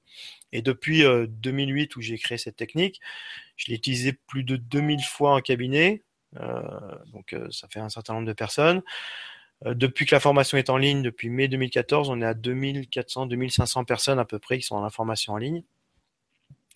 Et 0.51 0.61
depuis 0.61 1.03
2008 1.03 1.91
euh, 1.91 1.99
où 1.99 2.01
j'ai 2.01 2.17
créé 2.17 2.37
cette 2.37 2.55
technique, 2.55 2.99
je 3.55 3.67
l'ai 3.67 3.75
utilisé 3.75 4.13
plus 4.13 4.43
de 4.43 4.55
2000 4.55 5.03
fois 5.03 5.35
en 5.35 5.41
cabinet. 5.41 6.01
Euh, 6.37 6.61
donc 7.07 7.33
euh, 7.33 7.47
ça 7.51 7.67
fait 7.67 7.79
un 7.79 7.89
certain 7.89 8.13
nombre 8.13 8.27
de 8.27 8.33
personnes. 8.33 8.81
Euh, 9.65 9.73
depuis 9.73 10.05
que 10.05 10.15
la 10.15 10.19
formation 10.19 10.57
est 10.57 10.69
en 10.69 10.77
ligne, 10.77 11.01
depuis 11.01 11.29
mai 11.29 11.47
2014, 11.47 12.09
on 12.09 12.21
est 12.21 12.25
à 12.25 12.33
2400, 12.33 13.25
2500 13.25 13.83
personnes 13.85 14.19
à 14.19 14.25
peu 14.25 14.39
près 14.39 14.57
qui 14.57 14.65
sont 14.65 14.75
en 14.75 14.89
formation 14.89 15.33
en 15.33 15.37
ligne. 15.37 15.63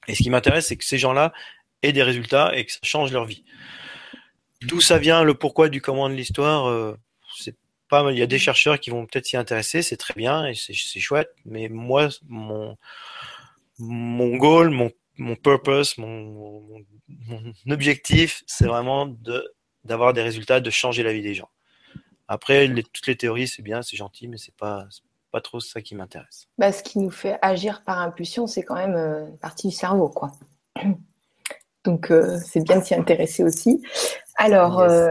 Et 0.08 0.16
ce 0.16 0.24
qui 0.24 0.30
m'intéresse, 0.30 0.68
c'est 0.68 0.78
que 0.78 0.86
ces 0.86 0.98
gens-là 0.98 1.34
aient 1.82 1.94
des 1.94 2.04
résultats 2.04 2.56
et 2.56 2.66
que 2.66 2.72
ça 2.72 2.80
change 2.84 3.12
leur 3.12 3.26
vie. 3.26 3.44
D'où 4.62 4.82
ça 4.82 4.98
vient, 4.98 5.24
le 5.24 5.34
pourquoi 5.34 5.70
du 5.70 5.82
comment 5.82 6.10
de 6.10 6.14
l'histoire, 6.14 6.68
euh, 6.68 6.98
c'est 7.38 7.56
pas, 7.90 8.12
il 8.12 8.18
y 8.18 8.22
a 8.22 8.28
des 8.28 8.40
chercheurs 8.40 8.80
qui 8.80 8.90
vont 8.90 9.06
peut-être 9.06 9.26
s'y 9.26 9.38
intéresser, 9.38 9.82
c'est 9.82 9.98
très 9.98 10.14
bien 10.14 10.46
et 10.46 10.56
c'est 10.56 10.74
chouette, 11.00 11.34
mais 11.46 11.70
moi, 11.70 12.10
mon, 12.28 12.78
mon 13.80 14.36
goal, 14.38 14.70
mon, 14.70 14.92
mon 15.18 15.36
purpose, 15.36 15.98
mon, 15.98 16.62
mon, 16.62 16.86
mon 17.08 17.54
objectif, 17.70 18.44
c'est 18.48 18.66
vraiment 18.66 19.06
de, 19.06 19.54
d'avoir 19.84 20.14
des 20.14 20.22
résultats, 20.22 20.60
de 20.60 20.70
changer 20.70 21.04
la 21.04 21.14
vie 21.14 21.22
des 21.22 21.34
gens. 21.34 21.50
Après, 22.28 22.68
toutes 22.94 23.08
les 23.08 23.16
théories, 23.16 23.48
c'est 23.48 23.62
bien, 23.62 23.82
c'est 23.82 23.98
gentil, 23.98 24.28
mais 24.28 24.38
c'est 24.38 24.56
pas 24.56 24.88
pas 25.34 25.42
trop 25.42 25.60
ça 25.60 25.82
qui 25.82 25.96
m'intéresse. 25.96 26.48
Bah, 26.60 26.72
ce 26.72 26.84
qui 26.84 27.00
nous 27.00 27.10
fait 27.10 27.40
agir 27.42 27.82
par 27.84 28.00
impulsion, 28.00 28.46
c'est 28.46 28.62
quand 28.62 28.76
même 28.76 28.96
euh, 28.96 29.28
une 29.28 29.38
partie 29.40 29.68
du 29.68 29.74
cerveau, 29.74 30.08
quoi. 30.08 30.32
Donc, 31.84 32.12
euh, 32.12 32.38
c'est 32.38 32.64
bien 32.64 32.80
de 32.80 32.86
s'y 32.86 32.94
intéresser 32.94 33.44
aussi. 33.44 33.82
Alors, 34.36 34.80
euh, 34.80 35.10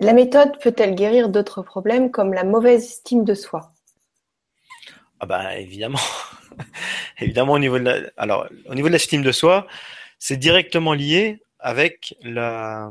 la 0.00 0.14
méthode 0.14 0.58
peut-elle 0.60 0.94
guérir 0.94 1.28
d'autres 1.28 1.60
problèmes 1.60 2.10
comme 2.10 2.32
la 2.32 2.44
mauvaise 2.44 2.82
estime 2.82 3.24
de 3.24 3.34
soi? 3.34 3.72
Ah 5.20 5.26
bah 5.26 5.58
évidemment, 5.58 5.98
évidemment 7.18 7.54
au 7.54 7.58
niveau 7.58 7.78
de 7.78 7.84
la, 7.84 8.10
alors 8.16 8.48
au 8.66 8.74
niveau 8.74 8.88
de 8.88 8.92
l'estime 8.92 9.22
de 9.22 9.32
soi, 9.32 9.66
c'est 10.18 10.36
directement 10.36 10.94
lié 10.94 11.42
avec 11.58 12.16
la. 12.22 12.90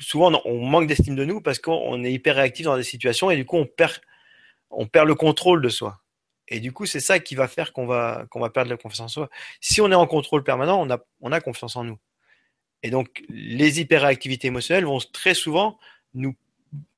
Souvent, 0.00 0.32
on 0.44 0.66
manque 0.66 0.86
d'estime 0.86 1.14
de 1.14 1.24
nous 1.24 1.40
parce 1.40 1.58
qu'on 1.58 2.02
est 2.02 2.12
hyper 2.12 2.36
réactif 2.36 2.64
dans 2.64 2.76
des 2.76 2.82
situations 2.82 3.30
et 3.30 3.36
du 3.36 3.44
coup, 3.44 3.56
on 3.56 3.66
perd, 3.66 4.00
on 4.70 4.86
perd 4.86 5.06
le 5.06 5.14
contrôle 5.14 5.62
de 5.62 5.68
soi. 5.68 6.00
Et 6.48 6.58
du 6.58 6.72
coup, 6.72 6.86
c'est 6.86 7.00
ça 7.00 7.20
qui 7.20 7.34
va 7.36 7.46
faire 7.46 7.72
qu'on 7.72 7.86
va, 7.86 8.26
qu'on 8.30 8.40
va 8.40 8.50
perdre 8.50 8.70
la 8.70 8.76
confiance 8.76 9.00
en 9.00 9.08
soi. 9.08 9.30
Si 9.60 9.80
on 9.80 9.90
est 9.90 9.94
en 9.94 10.06
contrôle 10.06 10.42
permanent, 10.42 10.80
on 10.80 10.90
a, 10.90 10.98
on 11.20 11.30
a 11.30 11.40
confiance 11.40 11.76
en 11.76 11.84
nous. 11.84 11.98
Et 12.82 12.90
donc, 12.90 13.22
les 13.28 13.80
hyperréactivités 13.80 14.48
émotionnelles 14.48 14.84
vont 14.84 14.98
très 15.12 15.34
souvent 15.34 15.78
nous, 16.14 16.34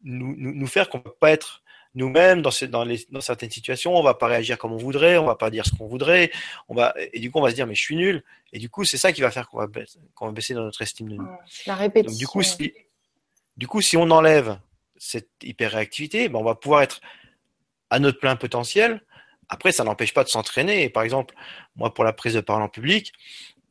nous, 0.05 0.34
nous 0.36 0.66
faire 0.66 0.88
qu'on 0.88 0.98
ne 0.98 1.03
peut 1.03 1.14
pas 1.18 1.30
être 1.32 1.62
nous-mêmes 1.94 2.40
dans, 2.40 2.50
dans, 2.70 2.86
dans, 3.11 3.20
certaines 3.20 3.50
situations, 3.50 3.94
on 3.94 4.03
va 4.03 4.14
pas 4.14 4.26
réagir 4.26 4.57
comme 4.57 4.72
on 4.72 4.78
voudrait, 4.78 5.18
on 5.18 5.26
va 5.26 5.34
pas 5.34 5.50
dire 5.50 5.66
ce 5.66 5.74
qu'on 5.74 5.86
voudrait, 5.86 6.30
on 6.68 6.74
va, 6.74 6.94
et 7.12 7.20
du 7.20 7.30
coup, 7.30 7.38
on 7.38 7.42
va 7.42 7.50
se 7.50 7.55
dire, 7.55 7.66
mais 7.66 7.74
je 7.74 7.82
suis 7.82 7.96
nul. 7.96 8.24
Et 8.53 8.59
du 8.59 8.70
coup, 8.70 8.84
c'est 8.84 8.96
ça 8.96 9.12
qui 9.12 9.20
va 9.20 9.30
faire 9.30 9.48
qu'on 9.48 9.59
va, 9.59 9.66
baisser, 9.66 9.98
va 10.18 10.30
baisser 10.30 10.55
dans 10.55 10.62
notre 10.62 10.80
estime 10.80 11.09
de 11.09 11.16
nous. 11.16 11.28
La 11.66 11.74
répétition. 11.74 12.18
du 12.18 12.26
coup, 12.26 12.42
si, 12.42 12.72
du 13.57 13.66
coup, 13.66 13.80
si 13.80 13.96
on 13.96 14.11
enlève 14.11 14.59
cette 14.96 15.30
hyperréactivité, 15.42 16.28
ben 16.28 16.38
on 16.38 16.44
va 16.44 16.55
pouvoir 16.55 16.82
être 16.82 17.00
à 17.90 17.98
notre 17.98 18.18
plein 18.18 18.36
potentiel. 18.36 19.03
Après, 19.48 19.72
ça 19.72 19.84
n'empêche 19.84 20.14
pas 20.14 20.24
de 20.24 20.28
s'entraîner. 20.28 20.88
Par 20.88 21.03
exemple, 21.03 21.34
moi, 21.76 21.92
pour 21.92 22.05
la 22.05 22.12
prise 22.12 22.34
de 22.34 22.40
parole 22.40 22.62
en 22.62 22.68
public, 22.68 23.12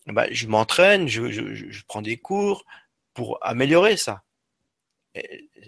ben, 0.07 0.27
je 0.31 0.47
m'entraîne, 0.47 1.07
je, 1.07 1.81
prends 1.87 2.01
des 2.01 2.17
cours 2.17 2.65
pour 3.13 3.39
améliorer 3.41 3.97
ça 3.97 4.23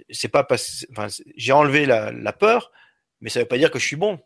c'est 0.09 0.29
pas 0.29 0.43
parce, 0.43 0.85
enfin, 0.91 1.07
j'ai 1.35 1.51
enlevé 1.51 1.85
la, 1.85 2.33
peur, 2.33 2.71
mais 3.21 3.29
ça 3.29 3.39
veut 3.39 3.47
pas 3.47 3.57
dire 3.57 3.71
que 3.71 3.79
je 3.79 3.85
suis 3.85 3.95
bon. 3.95 4.19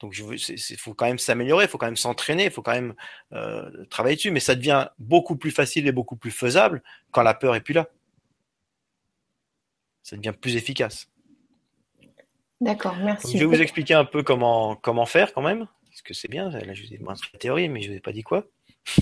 Donc, 0.00 0.16
il 0.18 0.78
faut 0.78 0.94
quand 0.94 1.06
même 1.06 1.18
s'améliorer, 1.18 1.64
il 1.64 1.68
faut 1.68 1.78
quand 1.78 1.86
même 1.86 1.96
s'entraîner, 1.96 2.46
il 2.46 2.50
faut 2.50 2.62
quand 2.62 2.72
même 2.72 2.94
euh, 3.32 3.84
travailler 3.86 4.16
dessus, 4.16 4.30
mais 4.30 4.40
ça 4.40 4.54
devient 4.54 4.88
beaucoup 4.98 5.36
plus 5.36 5.50
facile 5.50 5.86
et 5.86 5.92
beaucoup 5.92 6.16
plus 6.16 6.30
faisable 6.30 6.82
quand 7.10 7.22
la 7.22 7.34
peur 7.34 7.54
est 7.54 7.60
plus 7.60 7.74
là. 7.74 7.88
Ça 10.04 10.16
devient 10.16 10.34
plus 10.38 10.54
efficace. 10.54 11.08
D'accord, 12.60 12.94
merci. 13.02 13.26
Donc, 13.26 13.36
je 13.36 13.38
vais 13.40 13.56
vous 13.56 13.62
expliquer 13.62 13.94
un 13.94 14.04
peu 14.04 14.22
comment, 14.22 14.76
comment 14.76 15.06
faire 15.06 15.32
quand 15.32 15.42
même, 15.42 15.66
parce 15.88 16.02
que 16.02 16.14
c'est 16.14 16.28
bien, 16.28 16.50
là 16.50 16.72
je 16.72 16.86
vous 16.86 16.94
ai 16.94 16.98
montré 16.98 17.28
la 17.32 17.38
théorie, 17.38 17.68
mais 17.68 17.80
je 17.80 17.90
vous 17.90 17.96
ai 17.96 18.00
pas 18.00 18.12
dit 18.12 18.22
quoi. 18.22 18.46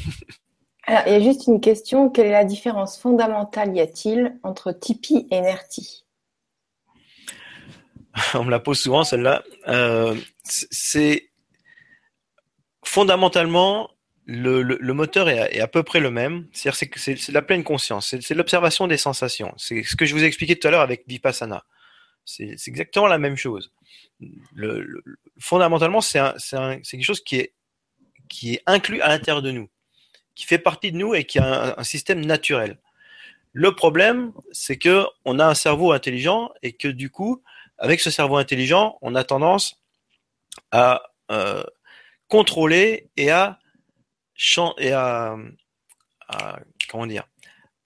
Alors, 0.84 1.02
il 1.06 1.12
y 1.12 1.16
a 1.16 1.20
juste 1.20 1.46
une 1.46 1.60
question. 1.60 2.08
Quelle 2.08 2.26
est 2.26 2.32
la 2.32 2.44
différence 2.44 2.98
fondamentale 2.98 3.76
y 3.76 3.80
a-t-il 3.80 4.38
entre 4.42 4.72
Tipeee 4.72 5.28
et 5.30 5.40
Nerti? 5.40 6.04
On 8.34 8.44
me 8.44 8.50
la 8.50 8.58
pose 8.58 8.80
souvent, 8.80 9.04
celle-là. 9.04 9.42
Euh, 9.68 10.16
c'est 10.44 11.30
fondamentalement 12.84 13.90
le, 14.26 14.62
le, 14.62 14.94
moteur 14.94 15.28
est 15.28 15.60
à, 15.60 15.68
peu 15.68 15.82
près 15.82 16.00
le 16.00 16.10
même. 16.10 16.46
C'est-à-dire 16.52 16.88
c'est 16.96 17.28
la 17.32 17.42
pleine 17.42 17.64
conscience. 17.64 18.14
C'est 18.20 18.34
l'observation 18.34 18.86
des 18.86 18.96
sensations. 18.96 19.52
C'est 19.56 19.82
ce 19.82 19.96
que 19.96 20.04
je 20.04 20.14
vous 20.14 20.22
ai 20.22 20.26
expliqué 20.26 20.56
tout 20.58 20.68
à 20.68 20.70
l'heure 20.70 20.80
avec 20.80 21.04
Vipassana. 21.06 21.64
C'est 22.24 22.56
exactement 22.66 23.06
la 23.06 23.18
même 23.18 23.36
chose. 23.36 23.72
Le, 24.54 25.02
fondamentalement, 25.38 26.00
c'est 26.00 26.20
quelque 26.88 27.02
chose 27.02 27.22
qui 27.22 27.36
est, 27.36 27.54
qui 28.28 28.54
est 28.54 28.62
inclus 28.66 29.00
à 29.00 29.08
l'intérieur 29.08 29.42
de 29.42 29.50
nous 29.50 29.68
qui 30.34 30.46
fait 30.46 30.58
partie 30.58 30.92
de 30.92 30.96
nous 30.96 31.14
et 31.14 31.24
qui 31.24 31.38
a 31.38 31.78
un, 31.78 31.84
système 31.84 32.24
naturel. 32.24 32.78
Le 33.52 33.74
problème, 33.74 34.32
c'est 34.52 34.78
que 34.78 35.04
on 35.24 35.38
a 35.38 35.46
un 35.46 35.54
cerveau 35.54 35.92
intelligent 35.92 36.50
et 36.62 36.72
que 36.72 36.88
du 36.88 37.10
coup, 37.10 37.42
avec 37.78 38.00
ce 38.00 38.10
cerveau 38.10 38.36
intelligent, 38.36 38.98
on 39.02 39.14
a 39.14 39.24
tendance 39.24 39.82
à 40.70 41.02
euh, 41.30 41.62
contrôler 42.28 43.10
et 43.16 43.30
à 43.30 43.58
et 44.78 44.92
à, 44.92 45.36
comment 46.88 47.06
dire, 47.06 47.28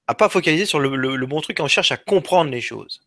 à 0.06 0.14
pas 0.14 0.28
focaliser 0.28 0.66
sur 0.66 0.78
le, 0.78 1.26
bon 1.26 1.40
truc. 1.40 1.58
On 1.60 1.68
cherche 1.68 1.92
à 1.92 1.96
comprendre 1.96 2.50
les 2.50 2.60
choses. 2.60 3.02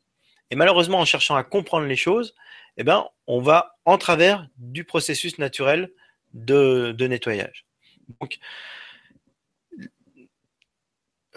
Et 0.52 0.56
malheureusement, 0.56 1.00
en 1.00 1.06
cherchant 1.06 1.36
à 1.36 1.44
comprendre 1.44 1.86
les 1.86 1.96
choses, 1.96 2.36
eh 2.78 2.84
ben, 2.84 3.08
on 3.28 3.42
va 3.42 3.78
en 3.86 3.98
travers 3.98 4.48
du 4.58 4.84
processus 4.84 5.38
naturel 5.38 5.92
de, 6.34 6.96
nettoyage. 7.00 7.66
Donc, 8.20 8.40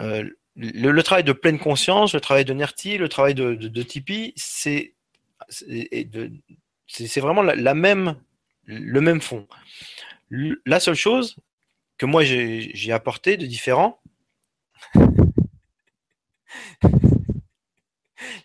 euh, 0.01 0.27
le, 0.55 1.01
travail 1.01 1.23
de 1.23 1.33
pleine 1.33 1.59
conscience, 1.59 2.13
le 2.13 2.21
travail 2.21 2.45
de 2.45 2.53
Nerti, 2.53 2.97
le 2.97 3.09
travail 3.09 3.35
de, 3.35 3.83
Tipeee, 3.83 4.33
c'est 4.35 4.93
c'est 6.87 7.19
vraiment 7.19 7.41
la, 7.41 7.73
même, 7.73 8.15
le 8.65 9.01
même 9.01 9.19
fond. 9.19 9.47
La 10.65 10.79
seule 10.79 10.95
chose 10.95 11.35
que 11.97 12.05
moi 12.05 12.23
j'ai 12.23 12.91
apporté 12.91 13.37
de 13.37 13.45
différent, 13.45 14.01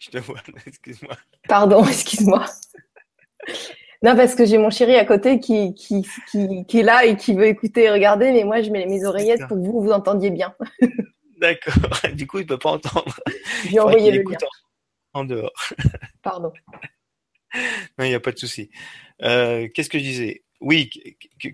je 0.00 0.10
te 0.10 0.18
vois, 0.18 0.40
excuse-moi. 0.66 1.16
Pardon, 1.48 1.84
excuse-moi. 1.88 2.46
Non, 4.02 4.14
parce 4.14 4.34
que 4.34 4.44
j'ai 4.44 4.58
mon 4.58 4.70
chéri 4.70 4.94
à 4.94 5.04
côté 5.04 5.40
qui, 5.40 5.74
qui, 5.74 6.06
qui, 6.30 6.64
qui, 6.66 6.78
est 6.80 6.84
là 6.84 7.04
et 7.04 7.16
qui 7.16 7.34
veut 7.34 7.46
écouter 7.46 7.84
et 7.84 7.90
regarder, 7.90 8.30
mais 8.32 8.44
moi 8.44 8.62
je 8.62 8.70
mets 8.70 8.86
mes 8.86 9.04
oreillettes 9.04 9.46
pour 9.48 9.56
que 9.56 9.62
vous 9.62 9.82
vous 9.82 9.90
entendiez 9.90 10.30
bien. 10.30 10.54
D'accord. 11.38 11.74
Du 12.14 12.26
coup, 12.26 12.38
il 12.38 12.42
ne 12.42 12.48
peut 12.48 12.58
pas 12.58 12.70
entendre. 12.70 13.20
J'ai 13.68 13.80
envoyé 13.80 14.12
le 14.12 14.22
lien. 14.22 14.38
En, 15.14 15.24
dehors. 15.24 15.52
Pardon. 16.22 16.52
Non, 17.98 18.04
il 18.04 18.08
n'y 18.08 18.14
a 18.14 18.20
pas 18.20 18.32
de 18.32 18.38
souci. 18.38 18.70
Euh, 19.22 19.68
qu'est-ce 19.74 19.88
que 19.88 19.98
je 19.98 20.04
disais? 20.04 20.44
Oui, 20.60 20.90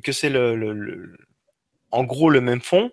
que, 0.03 0.12
c'est 0.12 0.30
le, 0.30 1.16
en 1.95 2.05
gros 2.05 2.30
le 2.30 2.40
même 2.40 2.61
fond. 2.61 2.90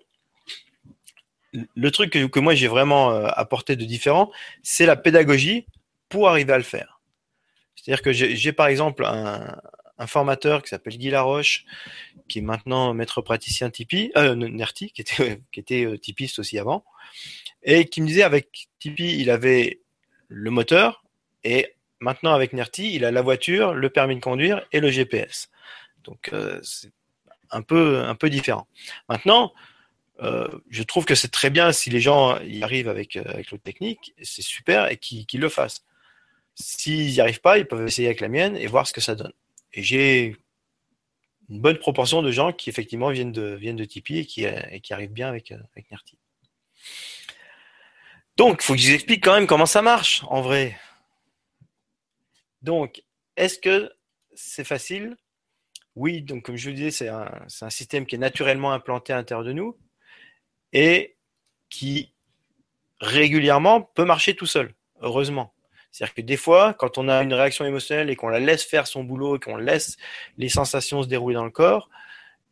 Le 1.52 1.90
truc 1.90 2.10
que, 2.10 2.40
moi 2.40 2.54
j'ai 2.54 2.68
vraiment 2.68 3.12
euh, 3.12 3.26
apporté 3.34 3.76
de 3.76 3.84
différent, 3.84 4.30
c'est 4.62 4.86
la 4.86 4.96
pédagogie 4.96 5.66
pour 6.08 6.28
arriver 6.28 6.52
à 6.52 6.58
le 6.58 6.64
faire. 6.64 7.00
C'est-à-dire 7.74 8.02
que 8.02 8.12
j'ai 8.12 8.52
par 8.52 8.68
exemple 8.68 9.04
un, 9.04 9.60
formateur 10.06 10.64
qui 10.64 10.70
s'appelle 10.70 10.98
Guy 10.98 11.10
Laroche, 11.10 11.64
qui 12.28 12.40
est 12.40 12.42
maintenant 12.42 12.92
maître 12.92 13.20
praticien 13.20 13.70
Tipeee, 13.70 14.10
euh, 14.16 14.34
Nerti, 14.34 14.90
qui 14.90 15.02
était, 15.02 15.40
était 15.54 15.84
euh, 15.84 15.96
typiste 15.96 16.40
aussi 16.40 16.58
avant, 16.58 16.84
et 17.62 17.84
qui 17.84 18.02
me 18.02 18.06
disait 18.08 18.24
avec 18.24 18.68
Tipeee, 18.80 19.20
il 19.20 19.30
avait 19.30 19.80
le 20.28 20.50
moteur, 20.50 21.04
et 21.44 21.74
maintenant 22.00 22.32
avec 22.32 22.52
Nerti, 22.52 22.94
il 22.94 23.04
a 23.04 23.12
la 23.12 23.22
voiture, 23.22 23.74
le 23.74 23.90
permis 23.90 24.16
de 24.16 24.20
conduire 24.20 24.66
et 24.72 24.80
le 24.80 24.90
GPS. 24.90 25.50
Donc 26.02 26.32
un 27.52 27.62
peu, 27.62 28.00
un 28.00 28.14
peu 28.14 28.30
différent. 28.30 28.66
Maintenant, 29.08 29.52
euh, 30.20 30.48
je 30.70 30.82
trouve 30.82 31.04
que 31.04 31.14
c'est 31.14 31.30
très 31.30 31.50
bien 31.50 31.72
si 31.72 31.90
les 31.90 32.00
gens 32.00 32.40
y 32.40 32.62
arrivent 32.62 32.88
avec, 32.88 33.16
avec 33.16 33.50
l'autre 33.50 33.62
technique, 33.62 34.14
c'est 34.22 34.42
super, 34.42 34.90
et 34.90 34.96
qu'ils 34.96 35.40
le 35.40 35.48
fassent. 35.48 35.84
S'ils 36.54 37.12
n'y 37.12 37.20
arrivent 37.20 37.40
pas, 37.40 37.58
ils 37.58 37.66
peuvent 37.66 37.86
essayer 37.86 38.08
avec 38.08 38.20
la 38.20 38.28
mienne 38.28 38.56
et 38.56 38.66
voir 38.66 38.86
ce 38.86 38.92
que 38.92 39.00
ça 39.00 39.14
donne. 39.14 39.32
Et 39.72 39.82
j'ai 39.82 40.36
une 41.48 41.60
bonne 41.60 41.78
proportion 41.78 42.22
de 42.22 42.30
gens 42.30 42.52
qui 42.52 42.70
effectivement 42.70 43.10
viennent 43.10 43.32
de, 43.32 43.54
viennent 43.54 43.76
de 43.76 43.84
Tipeee 43.84 44.18
et 44.18 44.26
qui, 44.26 44.46
qui 44.82 44.92
arrivent 44.92 45.12
bien 45.12 45.28
avec, 45.28 45.50
avec 45.50 45.90
Nerti. 45.90 46.18
Donc, 48.36 48.60
il 48.62 48.64
faut 48.64 48.74
que 48.74 48.80
je 48.80 48.88
vous 48.88 48.94
explique 48.94 49.22
quand 49.22 49.34
même 49.34 49.46
comment 49.46 49.66
ça 49.66 49.82
marche 49.82 50.22
en 50.28 50.40
vrai. 50.40 50.78
Donc, 52.62 53.02
est-ce 53.36 53.58
que 53.58 53.92
c'est 54.34 54.64
facile 54.64 55.16
Oui, 55.94 56.22
donc 56.22 56.44
comme 56.44 56.56
je 56.56 56.70
vous 56.70 56.76
disais, 56.76 56.90
c'est 56.90 57.08
un, 57.08 57.28
système 57.68 58.06
qui 58.06 58.14
est 58.14 58.18
naturellement 58.18 58.72
implanté 58.72 59.12
à 59.12 59.16
l'intérieur 59.16 59.44
de 59.44 59.52
nous 59.52 59.76
et 60.72 61.16
qui 61.68 62.14
régulièrement 63.00 63.82
peut 63.82 64.04
marcher 64.04 64.34
tout 64.34 64.46
seul, 64.46 64.74
heureusement. 65.00 65.52
C'est-à-dire 65.90 66.14
que 66.14 66.22
des 66.22 66.38
fois, 66.38 66.72
quand 66.72 66.96
on 66.96 67.08
a 67.08 67.22
une 67.22 67.34
réaction 67.34 67.66
émotionnelle 67.66 68.08
et 68.08 68.16
qu'on 68.16 68.28
la 68.28 68.40
laisse 68.40 68.64
faire 68.64 68.86
son 68.86 69.04
boulot 69.04 69.36
et 69.36 69.38
qu'on 69.38 69.56
laisse 69.56 69.98
les 70.38 70.48
sensations 70.48 71.02
se 71.02 71.08
dérouler 71.08 71.34
dans 71.34 71.44
le 71.44 71.50
corps 71.50 71.90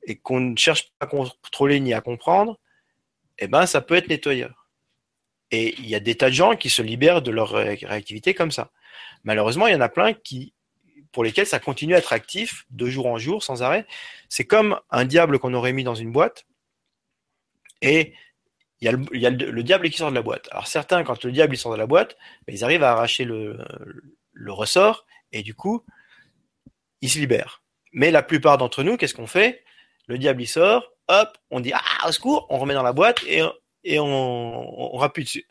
et 0.02 0.16
qu'on 0.16 0.40
ne 0.40 0.56
cherche 0.56 0.90
pas 0.98 1.06
à 1.06 1.08
contrôler 1.08 1.80
ni 1.80 1.94
à 1.94 2.02
comprendre, 2.02 2.58
eh 3.38 3.46
ben, 3.46 3.64
ça 3.64 3.80
peut 3.80 3.94
être 3.94 4.08
nettoyeur. 4.08 4.68
Et 5.50 5.74
il 5.78 5.88
y 5.88 5.94
a 5.94 6.00
des 6.00 6.14
tas 6.14 6.28
de 6.28 6.34
gens 6.34 6.56
qui 6.56 6.68
se 6.68 6.82
libèrent 6.82 7.22
de 7.22 7.30
leur 7.30 7.50
réactivité 7.50 8.34
comme 8.34 8.50
ça. 8.50 8.70
Malheureusement, 9.24 9.66
il 9.66 9.72
y 9.72 9.76
en 9.76 9.80
a 9.80 9.88
plein 9.88 10.12
qui, 10.12 10.52
pour 11.12 11.24
lesquels 11.24 11.46
ça 11.46 11.58
continue 11.58 11.94
à 11.94 11.98
être 11.98 12.12
actif 12.12 12.66
de 12.70 12.86
jour 12.86 13.06
en 13.06 13.18
jour, 13.18 13.42
sans 13.42 13.62
arrêt. 13.62 13.86
C'est 14.28 14.44
comme 14.44 14.78
un 14.90 15.04
diable 15.04 15.38
qu'on 15.38 15.54
aurait 15.54 15.72
mis 15.72 15.84
dans 15.84 15.94
une 15.94 16.12
boîte 16.12 16.46
et 17.82 18.14
il 18.80 18.86
y 18.86 19.26
a, 19.26 19.30
le, 19.30 19.62
diable 19.62 19.90
qui 19.90 19.98
sort 19.98 20.10
de 20.10 20.14
la 20.14 20.22
boîte. 20.22 20.48
Alors 20.52 20.66
certains, 20.66 21.04
quand 21.04 21.22
le 21.24 21.32
diable 21.32 21.56
sort 21.56 21.72
de 21.72 21.76
la 21.76 21.86
boîte, 21.86 22.16
ben, 22.46 22.54
ils 22.54 22.64
arrivent 22.64 22.82
à 22.82 22.92
arracher 22.92 23.24
le, 23.24 23.58
ressort 24.48 25.04
et 25.32 25.42
du 25.42 25.54
coup, 25.54 25.84
ils 27.02 27.10
se 27.10 27.18
libèrent. 27.18 27.62
Mais 27.92 28.10
la 28.10 28.22
plupart 28.22 28.56
d'entre 28.56 28.82
nous, 28.82 28.96
qu'est-ce 28.96 29.14
qu'on 29.14 29.26
fait? 29.26 29.64
Le 30.06 30.16
diable 30.16 30.42
il 30.42 30.46
sort, 30.46 30.92
hop, 31.08 31.36
on 31.50 31.60
dit 31.60 31.72
ah 31.74 32.08
au 32.08 32.12
secours, 32.12 32.46
on 32.48 32.58
remet 32.58 32.74
dans 32.74 32.82
la 32.82 32.92
boîte 32.92 33.22
et, 33.26 33.42
et 33.84 33.98
on, 33.98 34.94
on, 34.94 34.96
rappuie 34.96 35.24
dessus. 35.24 35.46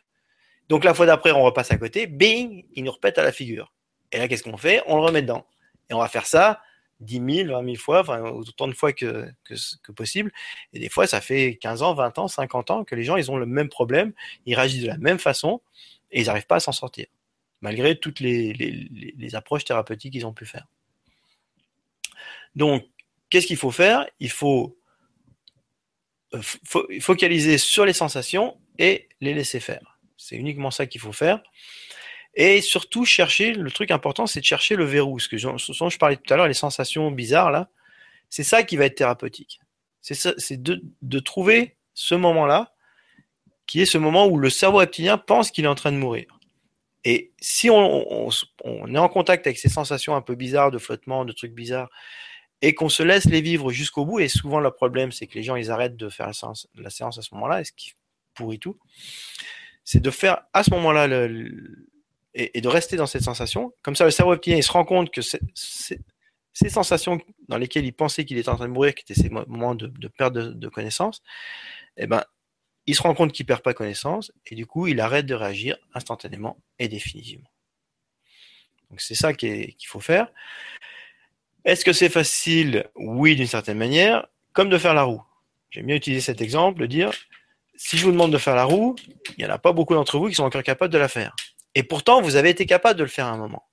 Donc 0.68 0.84
la 0.84 0.92
fois 0.92 1.06
d'après, 1.06 1.30
on 1.30 1.42
repasse 1.42 1.70
à 1.70 1.78
côté, 1.78 2.06
bing, 2.06 2.64
il 2.72 2.84
nous 2.84 2.92
repète 2.92 3.18
à 3.18 3.22
la 3.22 3.32
figure. 3.32 3.72
Et 4.12 4.18
là, 4.18 4.28
qu'est-ce 4.28 4.42
qu'on 4.42 4.56
fait? 4.56 4.82
On 4.86 4.96
le 4.96 5.02
remet 5.02 5.22
dedans. 5.22 5.46
Et 5.88 5.94
on 5.94 5.98
va 5.98 6.08
faire 6.08 6.26
ça 6.26 6.60
10 7.00 7.14
000, 7.44 7.52
20 7.52 7.64
000 7.64 7.76
fois, 7.76 8.02
autant 8.32 8.68
de 8.68 8.74
fois 8.74 8.92
que, 8.92 9.32
possible. 9.96 10.30
Et 10.72 10.78
des 10.78 10.88
fois, 10.88 11.06
ça 11.06 11.20
fait 11.20 11.56
15 11.60 11.82
ans, 11.82 11.94
20 11.94 12.18
ans, 12.18 12.28
50 12.28 12.70
ans 12.70 12.84
que 12.84 12.94
les 12.94 13.04
gens, 13.04 13.16
ils 13.16 13.30
ont 13.30 13.38
le 13.38 13.46
même 13.46 13.68
problème, 13.68 14.12
ils 14.44 14.54
réagissent 14.54 14.82
de 14.82 14.88
la 14.88 14.98
même 14.98 15.18
façon 15.18 15.62
et 16.10 16.20
ils 16.20 16.26
n'arrivent 16.26 16.46
pas 16.46 16.56
à 16.56 16.60
s'en 16.60 16.72
sortir, 16.72 17.06
malgré 17.62 17.98
toutes 17.98 18.20
les 18.20 19.34
approches 19.34 19.64
thérapeutiques 19.64 20.12
qu'ils 20.12 20.26
ont 20.26 20.34
pu 20.34 20.44
faire. 20.44 20.66
Donc, 22.54 22.84
qu'est-ce 23.28 23.46
qu'il 23.46 23.56
faut 23.56 23.70
faire? 23.70 24.06
Il 24.18 24.30
faut 24.30 24.76
euh, 26.34 26.42
focaliser 27.00 27.58
sur 27.58 27.84
les 27.84 27.92
sensations 27.92 28.56
et 28.78 29.08
les 29.20 29.34
laisser 29.34 29.60
faire. 29.60 29.98
C'est 30.16 30.36
uniquement 30.36 30.70
ça 30.70 30.86
qu'il 30.86 31.00
faut 31.00 31.12
faire. 31.12 31.42
Et 32.34 32.60
surtout, 32.60 33.04
chercher, 33.04 33.52
le 33.52 33.70
truc 33.70 33.90
important, 33.90 34.26
c'est 34.26 34.40
de 34.40 34.44
chercher 34.44 34.76
le 34.76 34.84
verrou. 34.84 35.18
Ce 35.18 35.28
que 35.28 35.36
je, 35.36 35.48
je 35.56 35.98
parlais 35.98 36.16
tout 36.16 36.32
à 36.32 36.36
l'heure, 36.36 36.46
les 36.46 36.54
sensations 36.54 37.10
bizarres, 37.10 37.50
là, 37.50 37.68
c'est 38.28 38.44
ça 38.44 38.62
qui 38.62 38.76
va 38.76 38.86
être 38.86 38.94
thérapeutique. 38.94 39.60
C'est 40.00 40.62
de, 40.62 40.82
de 41.02 41.18
trouver 41.18 41.76
ce 41.94 42.14
moment-là, 42.14 42.72
qui 43.66 43.80
est 43.80 43.86
ce 43.86 43.98
moment 43.98 44.26
où 44.26 44.38
le 44.38 44.50
cerveau 44.50 44.78
reptilien 44.78 45.18
pense 45.18 45.50
qu'il 45.50 45.64
est 45.64 45.68
en 45.68 45.74
train 45.74 45.92
de 45.92 45.96
mourir. 45.96 46.40
Et 47.04 47.32
si 47.40 47.70
on, 47.70 48.28
est 48.86 48.98
en 48.98 49.08
contact 49.08 49.46
avec 49.46 49.58
ces 49.58 49.68
sensations 49.68 50.16
un 50.16 50.22
peu 50.22 50.34
bizarres 50.34 50.70
de 50.70 50.78
flottement, 50.78 51.24
de 51.24 51.32
trucs 51.32 51.54
bizarres, 51.54 51.90
et 52.62 52.74
qu'on 52.74 52.90
se 52.90 53.02
laisse 53.02 53.24
les 53.24 53.40
vivre 53.40 53.72
jusqu'au 53.72 54.04
bout, 54.04 54.20
et 54.20 54.28
souvent 54.28 54.60
le 54.60 54.70
problème, 54.70 55.12
c'est 55.12 55.26
que 55.26 55.34
les 55.34 55.42
gens, 55.42 55.56
ils 55.56 55.70
arrêtent 55.70 55.96
de 55.96 56.10
faire 56.10 56.26
la 56.26 56.34
séance, 56.34 56.68
la 56.74 56.90
séance 56.90 57.18
à 57.18 57.22
ce 57.22 57.34
moment-là, 57.34 57.62
et 57.62 57.64
ce 57.64 57.72
qui 57.72 57.94
pourrit 58.34 58.58
tout, 58.58 58.78
c'est 59.82 60.00
de 60.00 60.10
faire 60.10 60.42
à 60.52 60.62
ce 60.62 60.70
moment-là 60.70 61.06
le, 61.06 61.88
et, 62.34 62.60
de 62.60 62.68
rester 62.68 62.96
dans 62.96 63.06
cette 63.06 63.22
sensation. 63.22 63.72
Comme 63.82 63.96
ça, 63.96 64.04
le 64.04 64.10
cerveau 64.10 64.30
reptilien, 64.32 64.58
il 64.58 64.62
se 64.62 64.72
rend 64.72 64.84
compte 64.84 65.10
que 65.10 65.20
ces 65.22 66.68
sensations 66.68 67.20
dans 67.48 67.58
lesquelles 67.58 67.84
il 67.84 67.92
pensait 67.92 68.24
qu'il 68.24 68.38
était 68.38 68.48
en 68.48 68.56
train 68.56 68.68
de 68.68 68.72
mourir, 68.72 68.94
qui 68.94 69.02
étaient 69.02 69.20
ces 69.20 69.28
moments 69.28 69.74
de, 69.74 70.08
perte 70.08 70.34
de, 70.34 70.68
connaissance, 70.68 71.22
eh 71.96 72.06
ben, 72.06 72.24
il 72.86 72.94
se 72.94 73.02
rend 73.02 73.14
compte 73.14 73.32
qu'il 73.32 73.46
perd 73.46 73.62
pas 73.62 73.74
connaissance 73.74 74.32
et 74.46 74.54
du 74.54 74.66
coup, 74.66 74.86
il 74.86 75.00
arrête 75.00 75.26
de 75.26 75.34
réagir 75.34 75.76
instantanément 75.94 76.58
et 76.78 76.88
définitivement. 76.88 77.50
Donc 78.90 79.00
c'est 79.00 79.14
ça 79.14 79.32
qu'il 79.32 79.74
faut 79.86 80.00
faire. 80.00 80.32
Est-ce 81.64 81.84
que 81.84 81.92
c'est 81.92 82.08
facile? 82.08 82.88
Oui, 82.96 83.36
d'une 83.36 83.46
certaine 83.46 83.78
manière, 83.78 84.26
comme 84.52 84.70
de 84.70 84.78
faire 84.78 84.94
la 84.94 85.02
roue. 85.02 85.22
J'aime 85.70 85.86
bien 85.86 85.96
utiliser 85.96 86.20
cet 86.20 86.40
exemple, 86.40 86.80
de 86.80 86.86
dire, 86.86 87.12
si 87.76 87.96
je 87.96 88.04
vous 88.04 88.12
demande 88.12 88.32
de 88.32 88.38
faire 88.38 88.56
la 88.56 88.64
roue, 88.64 88.96
il 89.38 89.44
n'y 89.44 89.50
en 89.50 89.54
a 89.54 89.58
pas 89.58 89.72
beaucoup 89.72 89.94
d'entre 89.94 90.18
vous 90.18 90.28
qui 90.28 90.34
sont 90.34 90.44
encore 90.44 90.62
capables 90.62 90.92
de 90.92 90.98
la 90.98 91.08
faire. 91.08 91.36
Et 91.74 91.82
pourtant, 91.82 92.20
vous 92.20 92.36
avez 92.36 92.50
été 92.50 92.66
capable 92.66 92.98
de 92.98 93.04
le 93.04 93.08
faire 93.08 93.26
à 93.26 93.30
un 93.30 93.36
moment. 93.36 93.68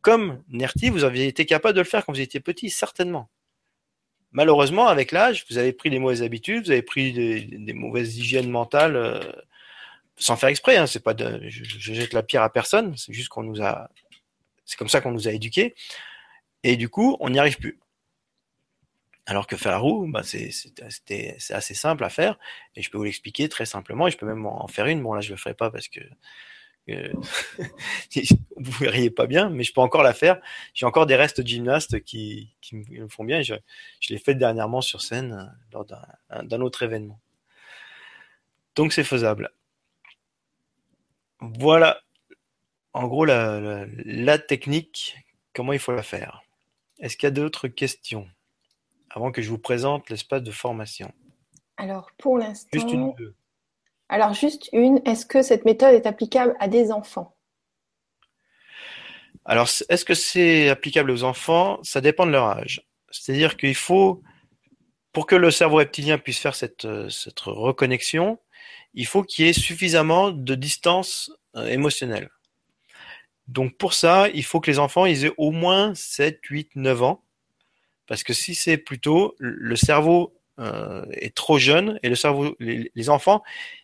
Comme 0.00 0.42
Nerti, 0.48 0.88
vous 0.88 1.04
aviez 1.04 1.26
été 1.26 1.44
capable 1.44 1.74
de 1.74 1.80
le 1.80 1.86
faire 1.86 2.06
quand 2.06 2.12
vous 2.12 2.20
étiez 2.20 2.40
petit, 2.40 2.70
certainement. 2.70 3.30
Malheureusement, 4.32 4.86
avec 4.86 5.12
l'âge, 5.12 5.44
vous 5.50 5.58
avez 5.58 5.72
pris 5.72 5.90
des 5.90 5.98
mauvaises 5.98 6.22
habitudes, 6.22 6.66
vous 6.66 6.70
avez 6.70 6.82
pris 6.82 7.12
des, 7.12 7.72
mauvaises 7.72 8.16
hygiènes 8.16 8.48
mentales, 8.48 8.96
euh, 8.96 9.20
sans 10.16 10.36
faire 10.36 10.48
exprès. 10.48 10.76
Hein, 10.76 10.86
c'est 10.86 11.02
pas 11.02 11.14
de, 11.14 11.40
je, 11.48 11.92
jette 11.92 12.12
la 12.12 12.22
pierre 12.22 12.42
à 12.42 12.52
personne. 12.52 12.96
C'est 12.96 13.12
juste 13.12 13.28
qu'on 13.28 13.42
nous 13.42 13.60
a, 13.60 13.90
c'est 14.64 14.76
comme 14.76 14.88
ça 14.88 15.00
qu'on 15.00 15.10
nous 15.10 15.28
a 15.28 15.32
éduqués. 15.32 15.74
Et 16.62 16.76
du 16.76 16.88
coup, 16.88 17.16
on 17.20 17.30
n'y 17.30 17.38
arrive 17.38 17.58
plus. 17.58 17.80
Alors 19.26 19.46
que 19.46 19.56
faire 19.56 19.72
la 19.72 19.78
roue, 19.78 20.06
bah 20.08 20.22
c'est 20.22 20.50
assez 21.50 21.74
simple 21.74 22.04
à 22.04 22.08
faire, 22.08 22.38
et 22.74 22.82
je 22.82 22.90
peux 22.90 22.98
vous 22.98 23.04
l'expliquer 23.04 23.48
très 23.48 23.66
simplement, 23.66 24.08
et 24.08 24.10
je 24.10 24.16
peux 24.16 24.26
même 24.26 24.44
en 24.46 24.66
faire 24.66 24.86
une. 24.86 25.02
Bon 25.02 25.12
là, 25.14 25.20
je 25.20 25.30
le 25.30 25.36
ferai 25.36 25.54
pas 25.54 25.70
parce 25.70 25.88
que 25.88 26.00
vous 28.56 28.72
verriez 28.78 29.10
pas 29.10 29.26
bien, 29.26 29.50
mais 29.50 29.62
je 29.62 29.72
peux 29.72 29.80
encore 29.80 30.02
la 30.02 30.14
faire. 30.14 30.40
J'ai 30.74 30.86
encore 30.86 31.06
des 31.06 31.16
restes 31.16 31.40
de 31.40 31.46
gymnastes 31.46 32.00
qui, 32.04 32.54
me 32.72 33.08
font 33.08 33.24
bien. 33.24 33.42
je, 33.42 33.54
l'ai 34.08 34.18
fait 34.18 34.34
dernièrement 34.34 34.80
sur 34.80 35.02
scène 35.02 35.32
euh, 35.32 35.44
lors 35.72 35.84
d'un 35.84 36.60
autre 36.60 36.82
événement. 36.82 37.20
Donc 38.76 38.92
c'est 38.92 39.04
faisable. 39.04 39.50
Voilà, 41.40 42.02
en 42.92 43.06
gros, 43.06 43.24
la, 43.24 43.86
la, 44.04 44.38
technique, 44.38 45.16
comment 45.54 45.72
il 45.72 45.78
faut 45.78 45.92
la 45.92 46.02
faire. 46.02 46.42
Est-ce 46.98 47.16
qu'il 47.16 47.26
y 47.26 47.28
a 47.28 47.30
d'autres 47.30 47.68
questions 47.68 48.28
avant 49.10 49.32
que 49.32 49.42
je 49.42 49.48
vous 49.48 49.58
présente 49.58 50.10
l'espace 50.10 50.42
de 50.42 50.50
formation? 50.50 51.12
Alors, 51.76 52.10
pour 52.18 52.36
l'instant. 52.36 53.14
Alors, 54.12 54.34
juste 54.34 54.68
une, 54.72 55.00
est-ce 55.04 55.24
que 55.24 55.40
cette 55.40 55.64
méthode 55.64 55.94
est 55.94 56.04
applicable 56.04 56.56
à 56.58 56.66
des 56.66 56.90
enfants? 56.90 57.36
Alors, 59.44 59.68
est-ce 59.88 60.04
que 60.04 60.14
c'est 60.14 60.68
applicable 60.68 61.12
aux 61.12 61.22
enfants? 61.22 61.78
Ça 61.84 62.00
dépend 62.00 62.26
de 62.26 62.32
leur 62.32 62.46
âge. 62.46 62.82
C'est-à-dire 63.12 63.56
qu'il 63.56 63.76
faut, 63.76 64.20
pour 65.12 65.26
que 65.26 65.36
le 65.36 65.52
cerveau 65.52 65.76
reptilien 65.76 66.18
puisse 66.18 66.40
faire 66.40 66.56
cette, 66.56 66.88
cette 67.08 67.38
reconnexion, 67.38 68.40
il 68.94 69.06
faut 69.06 69.22
qu'il 69.22 69.46
y 69.46 69.48
ait 69.48 69.52
suffisamment 69.52 70.32
de 70.32 70.56
distance 70.56 71.30
euh, 71.54 71.68
émotionnelle. 71.68 72.30
Donc 73.46 73.76
pour 73.76 73.94
ça, 73.94 74.28
il 74.34 74.44
faut 74.44 74.58
que 74.58 74.72
les 74.72 74.80
enfants 74.80 75.06
aient 75.06 75.32
au 75.36 75.52
moins 75.52 75.94
7, 75.94 76.40
8, 76.44 76.72
9 76.74 77.02
ans. 77.04 77.22
Parce 78.08 78.24
que 78.24 78.32
si 78.32 78.56
c'est 78.56 78.76
plus 78.76 78.98
tôt, 78.98 79.36
le 79.38 79.76
cerveau 79.76 80.34
euh, 80.60 81.06
est 81.12 81.34
trop 81.34 81.58
jeune 81.58 81.98
et 82.02 82.10
les, 82.10 83.08
enfants, 83.08 83.42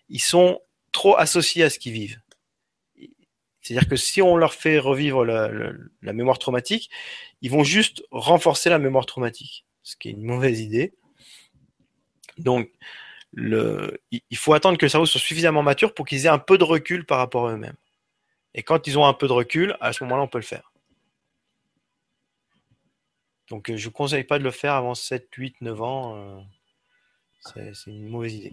ils 0.09 0.21
sont 0.21 0.61
trop 0.93 1.17
associés 1.17 1.65
à 1.65 1.71
ce 1.71 1.79
qu'ils 1.79 1.93
vivent. 1.93 2.21
C'est-à-dire 3.61 3.89
que 3.89 3.97
si 3.97 4.23
on 4.23 4.37
leur 4.37 4.55
fait 4.55 4.79
revivre 4.79 5.25
la, 5.25 6.13
mémoire 6.13 6.39
traumatique, 6.39 6.89
ils 7.43 7.51
vont 7.51 7.65
juste 7.65 8.05
renforcer 8.13 8.71
la 8.71 8.79
mémoire 8.79 9.07
traumatique, 9.07 9.67
ce 9.83 9.97
qui 9.97 10.09
est 10.09 10.13
une 10.13 10.23
mauvaise 10.23 10.61
idée. 10.61 10.95
Donc, 12.39 12.71
il 13.35 14.37
faut 14.37 14.53
attendre 14.53 14.79
que 14.79 14.85
le 14.85 14.89
cerveau 14.89 15.07
soit 15.07 15.21
suffisamment 15.21 15.63
mature 15.63 15.95
pour 15.95 16.07
qu'ils 16.07 16.27
aient 16.27 16.31
un 16.31 16.39
peu 16.39 16.59
de 16.59 16.65
recul 16.65 17.05
par 17.05 17.19
rapport 17.19 17.49
à 17.49 17.55
eux-mêmes. 17.55 17.77
Et 18.55 18.63
quand 18.63 18.87
ils 18.87 18.99
ont 18.99 19.07
un 19.07 19.15
peu 19.15 19.27
de 19.27 19.33
recul, 19.33 19.77
à 19.81 19.93
ce 19.93 20.05
moment-là, 20.05 20.23
on 20.23 20.29
peut 20.29 20.39
le 20.39 20.45
faire. 20.45 20.73
Donc, 23.51 23.75
je 23.75 23.89
ne 23.89 23.93
conseille 23.93 24.25
pas 24.25 24.39
de 24.39 24.45
le 24.45 24.51
faire 24.51 24.75
avant 24.75 24.95
7, 24.95 25.29
8, 25.35 25.61
9 25.61 25.83
ans. 25.83 26.17
Euh, 26.17 26.41
c'est 27.55 27.91
une 27.91 28.09
mauvaise 28.09 28.35
idée. 28.35 28.53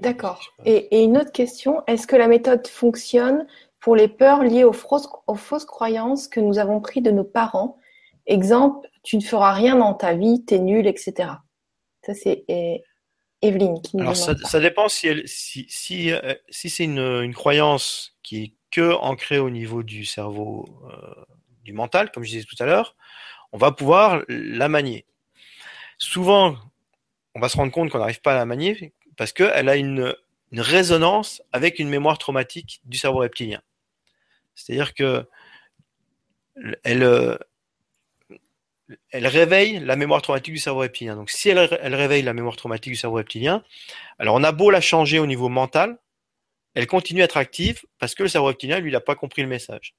D'accord. 0.00 0.40
Et, 0.64 1.02
une 1.02 1.18
autre 1.18 1.32
question, 1.32 1.82
est-ce 1.86 2.06
que 2.06 2.16
la 2.16 2.28
méthode 2.28 2.66
fonctionne 2.66 3.46
pour 3.80 3.96
les 3.96 4.08
peurs 4.08 4.42
liées 4.42 4.64
aux 4.64 4.72
fausses, 4.72 5.08
aux 5.26 5.34
fausses 5.34 5.64
croyances 5.64 6.28
que 6.28 6.40
nous 6.40 6.58
avons 6.58 6.80
prises 6.80 7.02
de 7.02 7.10
nos 7.10 7.24
parents? 7.24 7.78
Exemple, 8.26 8.88
tu 9.02 9.16
ne 9.16 9.22
feras 9.22 9.52
rien 9.52 9.76
dans 9.76 9.94
ta 9.94 10.14
vie, 10.14 10.44
tu 10.46 10.54
es 10.54 10.58
nul, 10.58 10.86
etc. 10.86 11.30
Ça, 12.02 12.14
c'est 12.14 12.44
Evelyne 13.42 13.80
qui 13.82 13.96
nous 13.96 14.02
Alors, 14.02 14.16
ça, 14.16 14.34
ça, 14.36 14.60
dépend 14.60 14.88
si, 14.88 15.08
si, 15.26 15.66
si, 15.68 16.10
euh, 16.10 16.34
si 16.48 16.70
c'est 16.70 16.84
une, 16.84 16.98
une, 16.98 17.34
croyance 17.34 18.16
qui 18.22 18.42
est 18.42 18.54
que 18.70 18.92
ancrée 18.94 19.38
au 19.38 19.50
niveau 19.50 19.82
du 19.82 20.04
cerveau, 20.04 20.66
euh, 20.90 21.24
du 21.62 21.72
mental, 21.72 22.10
comme 22.10 22.24
je 22.24 22.30
disais 22.30 22.44
tout 22.44 22.60
à 22.62 22.66
l'heure, 22.66 22.96
on 23.52 23.58
va 23.58 23.70
pouvoir 23.70 24.22
la 24.28 24.68
manier. 24.68 25.06
Souvent, 25.98 26.56
on 27.34 27.40
va 27.40 27.48
se 27.48 27.56
rendre 27.56 27.72
compte 27.72 27.90
qu'on 27.90 27.98
n'arrive 27.98 28.20
pas 28.20 28.32
à 28.32 28.36
la 28.36 28.46
manier 28.46 28.92
parce 29.16 29.32
qu'elle 29.32 29.68
a 29.68 29.76
une, 29.76 30.14
résonance 30.52 31.42
avec 31.50 31.80
une 31.80 31.88
mémoire 31.88 32.16
traumatique 32.16 32.80
du 32.84 32.96
cerveau 32.96 33.18
reptilien. 33.18 33.60
C'est-à-dire 34.54 34.94
que 34.94 35.26
elle, 36.84 37.02
euh, 37.02 37.36
réveille 39.12 39.80
la 39.80 39.96
mémoire 39.96 40.22
traumatique 40.22 40.54
du 40.54 40.60
cerveau 40.60 40.80
reptilien. 40.80 41.16
Donc 41.16 41.30
si 41.30 41.48
elle, 41.48 41.68
elle, 41.82 41.94
réveille 41.96 42.22
la 42.22 42.34
mémoire 42.34 42.54
traumatique 42.54 42.92
du 42.92 42.96
cerveau 42.96 43.16
reptilien, 43.16 43.64
alors 44.20 44.36
on 44.36 44.44
a 44.44 44.52
beau 44.52 44.70
la 44.70 44.80
changer 44.80 45.18
au 45.18 45.26
niveau 45.26 45.48
mental, 45.48 45.98
elle 46.74 46.86
continue 46.86 47.22
à 47.22 47.24
être 47.24 47.36
active 47.36 47.84
parce 47.98 48.14
que 48.14 48.22
le 48.22 48.28
cerveau 48.28 48.48
reptilien, 48.48 48.78
lui, 48.78 48.92
n'a 48.92 49.00
pas 49.00 49.16
compris 49.16 49.42
le 49.42 49.48
message. 49.48 49.96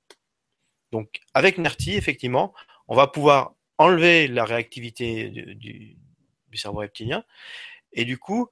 Donc 0.91 1.19
avec 1.33 1.57
NERTI, 1.57 1.95
effectivement, 1.95 2.53
on 2.87 2.95
va 2.95 3.07
pouvoir 3.07 3.55
enlever 3.77 4.27
la 4.27 4.45
réactivité 4.45 5.29
du, 5.29 5.97
cerveau 6.57 6.79
reptilien. 6.79 7.23
Et 7.93 8.05
du 8.05 8.17
coup, 8.17 8.49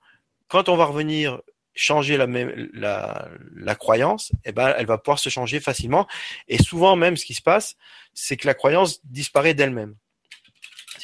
quand 0.48 0.70
on 0.70 0.76
va 0.76 0.86
revenir 0.86 1.42
changer 1.76 2.18
la, 2.18 2.28
la, 2.74 3.30
la 3.56 3.76
croyance, 3.76 4.32
eh 4.46 4.52
ben, 4.52 4.74
elle 4.78 4.86
va 4.86 4.98
pouvoir 4.98 5.20
se 5.20 5.30
changer 5.30 5.60
facilement. 5.60 6.08
Et 6.48 6.62
souvent 6.62 6.96
même, 6.96 7.18
ce 7.18 7.26
qui 7.26 7.34
se 7.34 7.42
passe, 7.42 7.76
c'est 8.14 8.38
que 8.38 8.48
la 8.48 8.54
croyance 8.54 9.04
disparaît 9.06 9.54
d'elle-même. 9.54 9.96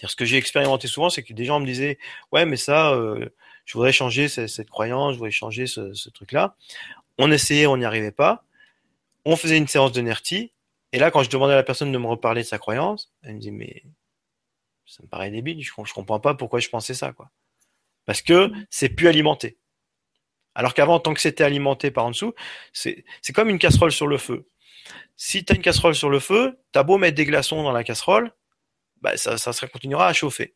Ce 0.07 0.15
que 0.15 0.25
j'ai 0.25 0.37
expérimenté 0.37 0.87
souvent, 0.87 1.09
c'est 1.09 1.23
que 1.23 1.33
des 1.33 1.45
gens 1.45 1.59
me 1.59 1.65
disaient, 1.65 1.97
ouais, 2.31 2.45
mais 2.45 2.55
ça, 2.55 2.93
euh, 2.93 3.27
je 3.65 3.73
voudrais 3.73 3.91
changer 3.91 4.29
cette, 4.29 4.69
croyance, 4.69 5.13
je 5.13 5.17
voudrais 5.17 5.31
changer 5.31 5.67
ce, 5.67 6.09
truc-là. 6.09 6.55
On 7.17 7.31
essayait, 7.31 7.65
on 7.65 7.77
n'y 7.77 7.85
arrivait 7.85 8.11
pas. 8.11 8.43
On 9.25 9.35
faisait 9.35 9.57
une 9.57 9.67
séance 9.67 9.91
de 9.91 10.01
NERTI. 10.01 10.51
Et 10.93 10.99
là, 10.99 11.11
quand 11.11 11.23
je 11.23 11.29
demandais 11.29 11.53
à 11.53 11.57
la 11.57 11.63
personne 11.63 11.91
de 11.91 11.97
me 11.97 12.07
reparler 12.07 12.43
de 12.43 12.47
sa 12.47 12.57
croyance, 12.57 13.11
elle 13.23 13.35
me 13.35 13.39
disait, 13.39 13.51
mais 13.51 13.83
ça 14.89 15.03
me 15.03 15.07
paraît 15.07 15.31
débile, 15.31 15.61
je, 15.61 15.71
je 15.85 15.93
comprends 15.93 16.19
pas 16.19 16.33
pourquoi 16.33 16.59
je 16.59 16.69
pensais 16.69 16.93
ça, 16.93 17.13
quoi. 17.13 17.29
Parce 18.05 18.21
que 18.21 18.47
mm. 18.47 18.65
c'est 18.69 18.89
plus 18.89 19.07
alimenté. 19.07 19.57
Alors 20.55 20.73
qu'avant, 20.73 20.99
tant 20.99 21.13
que 21.13 21.21
c'était 21.21 21.43
alimenté 21.43 21.91
par 21.91 22.05
en 22.05 22.09
dessous, 22.09 22.33
c'est 22.73 23.05
comme 23.33 23.49
une 23.49 23.59
casserole 23.59 23.91
sur 23.91 24.07
le 24.07 24.17
feu. 24.17 24.47
Si 25.15 25.45
tu 25.45 25.53
as 25.53 25.55
une 25.55 25.61
casserole 25.61 25.95
sur 25.95 26.09
le 26.09 26.19
feu, 26.19 26.59
tu 26.73 26.79
as 26.79 26.83
beau 26.83 26.97
mettre 26.97 27.15
des 27.15 27.25
glaçons 27.25 27.63
dans 27.63 27.71
la 27.71 27.83
casserole, 27.83 28.33
bah, 29.01 29.15
ça, 29.15 29.37
ça, 29.37 29.67
continuera 29.67 30.07
à 30.07 30.13
chauffer. 30.13 30.55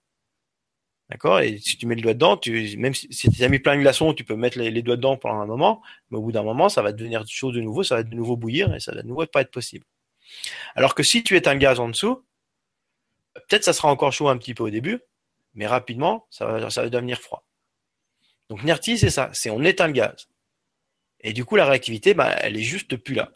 D'accord? 1.09 1.39
Et 1.41 1.57
si 1.59 1.77
tu 1.77 1.85
mets 1.85 1.95
le 1.95 2.01
doigt 2.01 2.13
dedans, 2.13 2.37
tu, 2.37 2.75
même 2.77 2.93
si, 2.93 3.07
tu 3.07 3.43
as 3.43 3.49
mis 3.49 3.59
plein 3.59 3.75
de 3.75 3.81
glaçons, 3.81 4.13
tu 4.13 4.23
peux 4.23 4.35
mettre 4.35 4.57
les, 4.57 4.81
doigts 4.81 4.95
dedans 4.95 5.15
pendant 5.15 5.41
un 5.41 5.45
moment, 5.45 5.81
mais 6.09 6.17
au 6.17 6.21
bout 6.21 6.31
d'un 6.31 6.43
moment, 6.43 6.69
ça 6.69 6.81
va 6.81 6.91
devenir 6.91 7.23
chaud 7.27 7.51
de 7.51 7.61
nouveau, 7.61 7.83
ça 7.83 7.95
va 7.95 8.03
de 8.03 8.15
nouveau 8.15 8.35
bouillir 8.35 8.73
et 8.73 8.79
ça 8.79 8.93
va 8.93 9.03
de 9.03 9.07
nouveau 9.07 9.25
pas 9.27 9.41
être 9.41 9.51
possible. 9.51 9.85
Alors 10.75 10.95
que 10.95 11.03
si 11.03 11.23
tu 11.23 11.35
éteins 11.35 11.53
le 11.53 11.59
gaz 11.59 11.79
en 11.79 11.89
dessous, 11.89 12.25
peut-être 13.33 13.63
ça 13.63 13.73
sera 13.73 13.89
encore 13.89 14.13
chaud 14.13 14.29
un 14.29 14.37
petit 14.37 14.53
peu 14.53 14.63
au 14.63 14.69
début, 14.69 15.01
mais 15.53 15.67
rapidement, 15.67 16.27
ça 16.29 16.45
va, 16.45 16.69
ça 16.69 16.83
va 16.83 16.89
devenir 16.89 17.19
froid. 17.19 17.45
Donc 18.49 18.63
NERTI, 18.63 18.97
c'est 18.97 19.09
ça, 19.09 19.29
c'est 19.33 19.49
on 19.49 19.61
éteint 19.63 19.87
le 19.87 19.93
gaz. 19.93 20.27
Et 21.21 21.33
du 21.33 21.45
coup, 21.45 21.55
la 21.55 21.65
réactivité, 21.65 22.13
bah, 22.13 22.35
elle 22.39 22.57
est 22.57 22.63
juste 22.63 22.97
plus 22.97 23.15
là. 23.15 23.31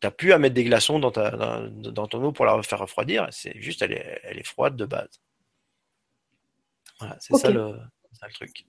Tu 0.00 0.06
n'as 0.06 0.10
plus 0.10 0.32
à 0.32 0.38
mettre 0.38 0.54
des 0.54 0.64
glaçons 0.64 0.98
dans, 0.98 1.10
ta, 1.10 1.30
dans, 1.70 2.06
ton 2.06 2.22
eau 2.24 2.32
pour 2.32 2.44
la 2.44 2.62
faire 2.62 2.80
refroidir, 2.80 3.28
c'est 3.30 3.58
juste, 3.60 3.82
elle 3.82 3.92
est, 3.92 4.20
elle 4.24 4.38
est 4.38 4.46
froide 4.46 4.76
de 4.76 4.84
base. 4.84 5.20
Voilà, 6.98 7.16
c'est 7.20 7.36
ça, 7.36 7.50
le, 7.50 7.78
truc. 8.34 8.66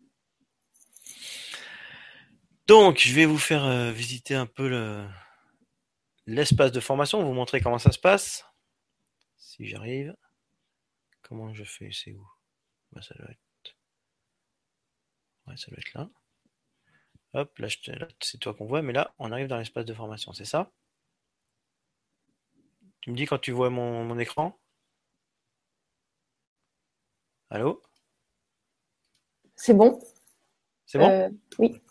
Donc, 2.66 3.00
je 3.00 3.14
vais 3.14 3.26
vous 3.26 3.38
faire 3.38 3.66
euh, 3.66 3.92
visiter 3.92 4.36
un 4.36 4.46
peu 4.46 5.06
l'espace 6.26 6.72
de 6.72 6.80
formation, 6.80 7.24
vous 7.24 7.34
montrer 7.34 7.62
comment 7.62 7.80
ça 7.80 7.92
se 7.92 8.00
passe. 8.00 8.46
Si 9.38 9.68
j'arrive. 9.68 10.16
Comment 11.34 11.52
je 11.52 11.64
fais 11.64 11.90
C'est 11.92 12.12
où? 12.14 12.28
Bah, 12.92 13.02
ça 13.02 13.16
doit 13.16 13.32
être. 13.32 13.76
Ouais, 15.48 15.58
ça 15.58 15.72
doit 15.72 15.80
être 15.80 15.94
là. 15.96 16.08
Hop, 17.34 17.58
là, 17.58 17.68
c'est 18.20 18.38
toi 18.38 18.54
qu'on 18.54 18.68
voit, 18.68 18.84
mais 18.84 18.94
là, 18.94 19.16
on 19.18 19.32
arrive 19.32 19.48
dans 19.48 19.58
l'espace 19.58 19.86
de 19.86 19.96
formation, 19.96 20.32
c'est 20.32 20.46
ça? 20.46 20.72
Tu 23.02 23.10
me 23.10 23.16
dis 23.16 23.26
quand 23.26 23.40
tu 23.40 23.52
vois 23.52 23.72
mon 23.72 24.20
écran? 24.20 24.60
Allô? 27.50 27.82
C'est 29.56 29.74
bon? 29.74 30.00
C'est 30.86 31.00
bon? 31.00 31.10
Euh, 31.10 31.30
Oui. 31.58 31.82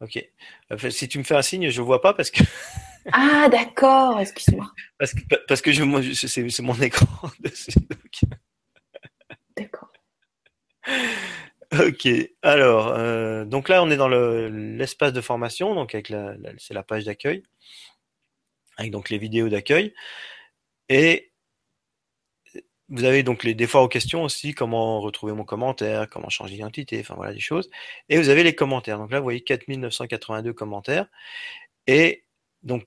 Ok. 0.00 0.26
si 0.88 1.06
tu 1.06 1.18
me 1.18 1.24
fais 1.24 1.36
un 1.36 1.42
signe, 1.42 1.68
je 1.68 1.82
ne 1.82 1.86
vois 1.86 2.00
pas 2.00 2.14
parce 2.14 2.30
que. 2.30 2.42
ah, 3.12 3.48
d'accord, 3.50 4.20
excuse-moi. 4.20 4.70
Parce 4.98 5.14
que, 5.14 5.20
parce 5.46 5.62
que 5.62 5.72
je, 5.72 6.12
c'est, 6.14 6.62
mon 6.62 6.74
écran 6.80 7.06
D'accord. 9.56 9.92
Ok. 11.72 12.08
Alors, 12.42 12.88
euh, 12.88 13.44
donc 13.44 13.68
là, 13.68 13.82
on 13.82 13.90
est 13.90 13.96
dans 13.96 14.08
l'espace 14.08 15.12
de 15.12 15.20
formation, 15.20 15.74
donc 15.74 15.94
avec 15.94 16.08
la, 16.08 16.34
c'est 16.58 16.74
la 16.74 16.82
page 16.82 17.04
d'accueil, 17.04 17.42
avec 18.76 18.90
donc 18.90 19.10
les 19.10 19.18
vidéos 19.18 19.48
d'accueil. 19.48 19.94
Et 20.88 21.32
vous 22.88 23.04
avez 23.04 23.22
donc 23.22 23.44
les, 23.44 23.54
des 23.54 23.66
fois 23.66 23.82
aux 23.82 23.88
questions 23.88 24.24
aussi, 24.24 24.54
comment 24.54 25.00
retrouver 25.00 25.34
mon 25.34 25.44
commentaire, 25.44 26.08
comment 26.08 26.30
changer 26.30 26.54
d'identité, 26.54 27.00
enfin 27.00 27.14
voilà 27.16 27.34
des 27.34 27.40
choses. 27.40 27.68
Et 28.08 28.18
vous 28.18 28.30
avez 28.30 28.42
les 28.42 28.54
commentaires. 28.54 28.98
Donc 28.98 29.10
là, 29.10 29.18
vous 29.18 29.24
voyez 29.24 29.42
4982 29.42 30.52
commentaires. 30.54 31.06
Et 31.86 32.24
donc, 32.62 32.84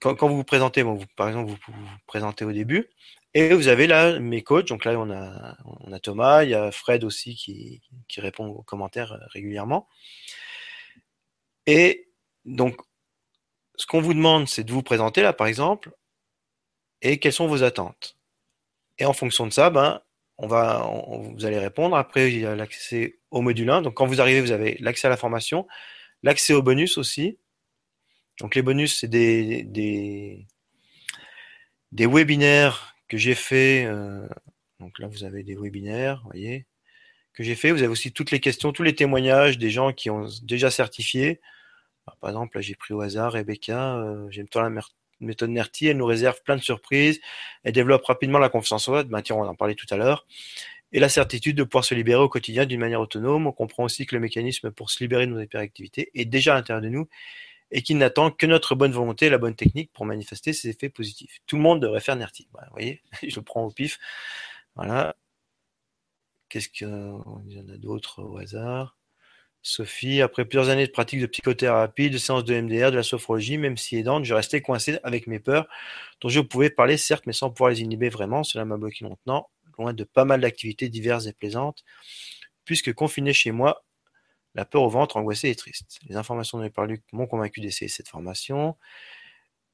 quand, 0.00 0.28
vous 0.28 0.36
vous 0.36 0.44
présentez, 0.44 0.84
par 1.16 1.28
exemple, 1.28 1.50
vous, 1.50 1.58
vous 1.68 1.88
présentez 2.06 2.44
au 2.44 2.52
début, 2.52 2.88
et 3.34 3.54
vous 3.54 3.68
avez 3.68 3.86
là 3.86 4.18
mes 4.18 4.42
coachs. 4.42 4.68
Donc 4.68 4.84
là, 4.84 4.98
on 4.98 5.10
a, 5.10 6.00
Thomas, 6.00 6.44
il 6.44 6.50
y 6.50 6.54
a 6.54 6.70
Fred 6.70 7.04
aussi 7.04 7.34
qui, 7.34 8.20
répond 8.20 8.46
aux 8.46 8.62
commentaires 8.62 9.12
euh, 9.12 9.26
régulièrement. 9.28 9.88
Et 11.66 12.08
donc, 12.44 12.80
ce 13.76 13.86
qu'on 13.86 14.00
vous 14.00 14.14
demande, 14.14 14.48
c'est 14.48 14.64
de 14.64 14.72
vous 14.72 14.82
présenter 14.82 15.22
là, 15.22 15.32
par 15.32 15.46
exemple, 15.46 15.92
et 17.02 17.18
quelles 17.18 17.32
sont 17.32 17.46
vos 17.46 17.62
attentes. 17.62 18.16
Et 18.98 19.04
en 19.04 19.12
fonction 19.12 19.46
de 19.46 19.52
ça, 19.52 19.70
ben, 19.70 20.02
on 20.38 20.48
va, 20.48 20.90
vous 21.34 21.44
allez 21.44 21.58
répondre. 21.58 21.96
Après, 21.96 22.32
il 22.32 22.40
y 22.40 22.46
a 22.46 22.56
l'accès 22.56 23.18
au 23.30 23.40
module 23.42 23.70
1. 23.70 23.82
Donc, 23.82 23.94
quand 23.94 24.06
vous 24.06 24.20
arrivez, 24.20 24.40
vous 24.40 24.50
avez 24.52 24.76
l'accès 24.80 25.06
à 25.06 25.10
la 25.10 25.16
formation, 25.16 25.66
l'accès 26.22 26.54
aux 26.54 26.62
bonus 26.62 26.98
aussi. 26.98 27.38
Donc, 28.40 28.54
les 28.54 28.62
bonus, 28.62 29.00
c'est 29.00 29.08
des, 29.08 29.64
des, 29.64 30.46
webinaires 32.06 32.94
que 33.08 33.16
j'ai 33.16 33.34
fait. 33.34 33.84
Euh, 33.86 34.26
donc 34.80 34.98
là, 34.98 35.08
vous 35.08 35.24
avez 35.24 35.42
des 35.42 35.56
webinaires, 35.56 36.20
vous 36.22 36.30
voyez, 36.30 36.66
que 37.34 37.42
j'ai 37.42 37.54
fait. 37.54 37.72
Vous 37.72 37.78
avez 37.78 37.88
aussi 37.88 38.12
toutes 38.12 38.30
les 38.30 38.40
questions, 38.40 38.72
tous 38.72 38.82
les 38.84 38.94
témoignages 38.94 39.58
des 39.58 39.70
gens 39.70 39.92
qui 39.92 40.10
ont 40.10 40.28
déjà 40.42 40.70
certifié. 40.70 41.40
par 42.20 42.30
exemple, 42.30 42.58
là, 42.58 42.62
j'ai 42.62 42.74
pris 42.74 42.94
au 42.94 43.00
hasard 43.00 43.32
Rebecca. 43.32 43.96
Euh, 43.96 44.28
J'aime 44.30 44.48
tant 44.48 44.62
la 44.62 44.70
méthode 45.20 45.50
NERTI, 45.50 45.88
elle 45.88 45.96
nous 45.96 46.06
réserve 46.06 46.42
plein 46.42 46.56
de 46.56 46.62
surprises, 46.62 47.20
elle 47.64 47.72
développe 47.72 48.04
rapidement 48.04 48.38
la 48.38 48.48
confiance 48.48 48.72
en 48.72 48.92
soi, 48.92 49.04
ben 49.04 49.20
tiens, 49.22 49.36
on 49.36 49.46
en 49.46 49.54
parlait 49.54 49.74
tout 49.74 49.86
à 49.90 49.96
l'heure, 49.96 50.26
et 50.92 51.00
la 51.00 51.08
certitude 51.08 51.56
de 51.56 51.64
pouvoir 51.64 51.84
se 51.84 51.94
libérer 51.94 52.22
au 52.22 52.28
quotidien 52.28 52.66
d'une 52.66 52.80
manière 52.80 53.00
autonome. 53.00 53.46
On 53.46 53.52
comprend 53.52 53.84
aussi 53.84 54.06
que 54.06 54.14
le 54.14 54.20
mécanisme 54.20 54.70
pour 54.70 54.90
se 54.90 55.02
libérer 55.02 55.26
de 55.26 55.32
nos 55.32 55.40
hyperactivités 55.40 56.10
est 56.14 56.24
déjà 56.24 56.52
à 56.52 56.56
l'intérieur 56.56 56.82
de 56.82 56.88
nous 56.88 57.08
et 57.70 57.82
qu'il 57.82 57.98
n'attend 57.98 58.30
que 58.30 58.46
notre 58.46 58.74
bonne 58.74 58.92
volonté 58.92 59.26
et 59.26 59.30
la 59.30 59.38
bonne 59.38 59.54
technique 59.54 59.92
pour 59.92 60.06
manifester 60.06 60.52
ses 60.52 60.68
effets 60.68 60.88
positifs. 60.88 61.40
Tout 61.46 61.56
le 61.56 61.62
monde 61.62 61.80
devrait 61.80 62.00
faire 62.00 62.16
NERTI. 62.16 62.48
vous 62.52 62.60
voyez, 62.72 63.02
je 63.26 63.36
le 63.36 63.42
prends 63.42 63.64
au 63.64 63.70
pif. 63.70 63.98
Voilà. 64.74 65.16
Qu'est-ce 66.48 66.68
qu'il 66.68 66.88
y 66.88 67.60
en 67.60 67.68
a 67.68 67.76
d'autres 67.76 68.22
au 68.22 68.38
hasard? 68.38 68.96
Sophie, 69.62 70.22
après 70.22 70.44
plusieurs 70.44 70.68
années 70.70 70.86
de 70.86 70.92
pratique 70.92 71.20
de 71.20 71.26
psychothérapie, 71.26 72.10
de 72.10 72.18
séances 72.18 72.44
de 72.44 72.54
MDR, 72.54 72.90
de 72.90 72.96
la 72.96 73.02
sophrologie, 73.02 73.58
même 73.58 73.76
si 73.76 73.96
aidante, 73.96 74.24
je 74.24 74.32
restais 74.32 74.60
coincé 74.60 74.98
avec 75.02 75.26
mes 75.26 75.40
peurs, 75.40 75.66
dont 76.20 76.28
je 76.28 76.40
pouvais 76.40 76.70
parler 76.70 76.96
certes, 76.96 77.26
mais 77.26 77.32
sans 77.32 77.50
pouvoir 77.50 77.70
les 77.70 77.82
inhiber 77.82 78.08
vraiment. 78.08 78.44
Cela 78.44 78.64
m'a 78.64 78.76
bloqué 78.76 79.04
longtemps, 79.04 79.50
loin 79.76 79.92
de 79.92 80.04
pas 80.04 80.24
mal 80.24 80.40
d'activités 80.40 80.88
diverses 80.88 81.26
et 81.26 81.32
plaisantes, 81.32 81.84
puisque 82.64 82.92
confiné 82.94 83.32
chez 83.32 83.50
moi, 83.50 83.84
la 84.54 84.64
peur 84.64 84.82
au 84.82 84.88
ventre, 84.88 85.16
angoissée 85.16 85.50
et 85.50 85.54
triste. 85.54 86.00
Les 86.08 86.16
informations 86.16 86.58
de 86.58 86.64
mes 86.64 86.70
parlus 86.70 87.02
m'ont 87.12 87.26
convaincu 87.26 87.60
d'essayer 87.60 87.88
cette 87.88 88.08
formation. 88.08 88.76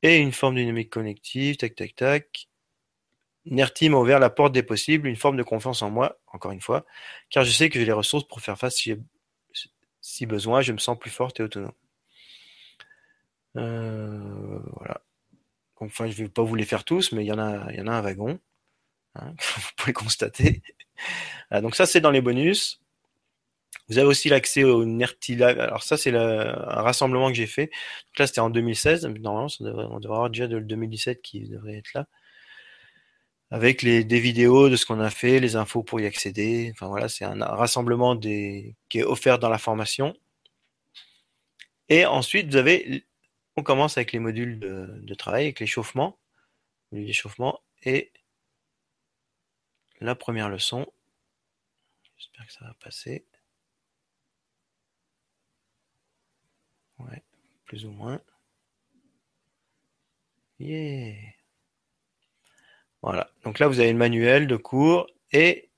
Et 0.03 0.19
une 0.19 0.33
forme 0.33 0.57
dynamique 0.57 0.91
connective, 0.91 1.57
tac, 1.57 1.75
tac, 1.75 1.95
tac. 1.95 2.49
Nerti 3.47 3.89
m'a 3.89 3.99
ouvert 3.99 4.19
la 4.19 4.31
porte 4.31 4.53
des 4.53 4.63
possibles, 4.63 5.07
une 5.07 5.17
forme 5.17 5.37
de 5.37 5.43
confiance 5.43 5.83
en 5.83 5.91
moi, 5.91 6.19
encore 6.29 6.53
une 6.53 6.63
fois, 6.63 6.87
car 7.29 7.45
je 7.45 7.51
sais 7.51 7.69
que 7.69 7.79
j'ai 7.79 7.85
les 7.85 7.93
ressources 7.93 8.27
pour 8.27 8.41
faire 8.41 8.59
face 8.59 8.83
si 10.01 10.27
besoin, 10.27 10.63
je 10.63 10.73
me 10.73 10.79
sens 10.79 10.99
plus 10.99 11.11
forte 11.11 11.41
et 11.41 11.43
autonome. 11.43 11.73
Euh, 13.57 14.61
voilà. 14.77 15.01
Enfin, 15.77 16.07
je 16.07 16.21
ne 16.21 16.27
vais 16.27 16.33
pas 16.33 16.43
vous 16.43 16.55
les 16.55 16.65
faire 16.65 16.85
tous, 16.85 17.13
mais 17.13 17.25
il 17.25 17.29
y 17.29 17.33
en 17.33 17.39
a, 17.39 17.73
y 17.73 17.81
en 17.81 17.87
a 17.87 17.93
un 17.93 18.01
wagon. 18.01 18.39
Hein, 19.15 19.35
vous 19.57 19.71
pouvez 19.77 19.93
constater. 19.93 20.63
donc 21.51 21.75
ça, 21.75 21.87
c'est 21.87 22.01
dans 22.01 22.11
les 22.11 22.23
bonus. 22.23 22.84
Vous 23.89 23.99
avez 23.99 24.07
aussi 24.07 24.29
l'accès 24.29 24.65
au 24.65 24.85
NERTI 24.85 25.37
Live. 25.37 25.61
Alors 25.61 25.83
ça, 25.83 25.97
c'est 25.97 26.15
un 26.15 26.83
rassemblement 26.83 27.29
que 27.29 27.35
j'ai 27.35 27.47
fait. 27.47 27.67
Donc 27.67 28.19
là, 28.19 28.27
c'était 28.27 28.41
en 28.41 28.51
2016. 28.51 29.07
Normalement, 29.07 29.49
on 29.61 30.01
devrait 30.01 30.17
avoir 30.17 30.31
déjà 30.31 30.47
de 30.47 30.59
2017 30.59 31.23
qui 31.23 31.49
devrait 31.49 31.77
être 31.77 31.93
là 31.95 32.07
avec 33.55 33.85
des 33.85 34.21
vidéos 34.21 34.69
de 34.69 34.75
ce 34.75 34.85
qu'on 34.85 34.99
a 34.99 35.11
fait, 35.11 35.39
les 35.39 35.55
infos 35.55 35.85
pour 35.85 36.01
y 36.01 36.07
accéder. 36.07 36.71
Enfin 36.73 36.89
voilà, 36.89 37.09
c'est 37.09 37.25
un, 37.25 37.39
rassemblement 37.39 38.19
qui 38.19 38.75
est 38.95 39.03
offert 39.05 39.39
dans 39.39 39.49
la 39.49 39.59
formation. 39.59 40.13
Et 41.89 42.05
ensuite, 42.05 42.49
vous 42.51 42.57
avez, 42.57 43.07
on 43.57 43.63
commence 43.63 43.97
avec 43.97 44.11
les 44.11 44.19
modules 44.19 44.59
de, 44.59 45.15
travail, 45.15 45.45
avec 45.45 45.61
l'échauffement, 45.61 46.19
l'échauffement 46.91 47.61
et 47.85 48.13
la 50.01 50.17
première 50.17 50.49
leçon. 50.49 50.87
J'espère 52.19 52.47
que 52.47 52.53
ça 52.53 52.65
va 52.65 52.75
passer. 52.83 53.25
Plus 57.67 57.87
ou 57.87 57.91
moins. 57.91 58.21
Voilà. 63.03 63.31
Donc 63.45 63.59
là, 63.59 63.69
vous 63.69 63.81
avez 63.81 63.93
le 63.93 63.99
manuel 63.99 64.47
de 64.47 64.57
cours 64.57 65.07
et 65.33 65.71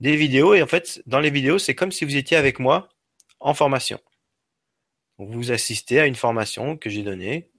des 0.00 0.16
vidéos. 0.16 0.54
Et 0.54 0.62
en 0.62 0.66
fait, 0.66 1.02
dans 1.06 1.20
les 1.20 1.30
vidéos, 1.30 1.58
c'est 1.58 1.74
comme 1.74 1.92
si 1.92 2.04
vous 2.04 2.16
étiez 2.16 2.36
avec 2.36 2.58
moi 2.58 2.88
en 3.40 3.54
formation. 3.54 4.00
vous 5.18 5.52
assistez 5.52 6.00
à 6.00 6.06
une 6.06 6.14
formation 6.16 6.76
que 6.76 6.90
j'ai 6.90 7.02
donnée 7.02 7.50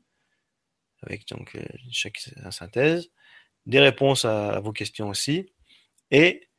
avec 1.06 1.28
donc 1.28 1.56
euh, 1.56 1.64
chaque 1.92 2.18
synthèse, 2.52 3.12
des 3.66 3.80
réponses 3.80 4.26
à, 4.26 4.60
vos 4.60 4.72
questions 4.72 5.10
aussi, 5.10 5.52
et 6.12 6.50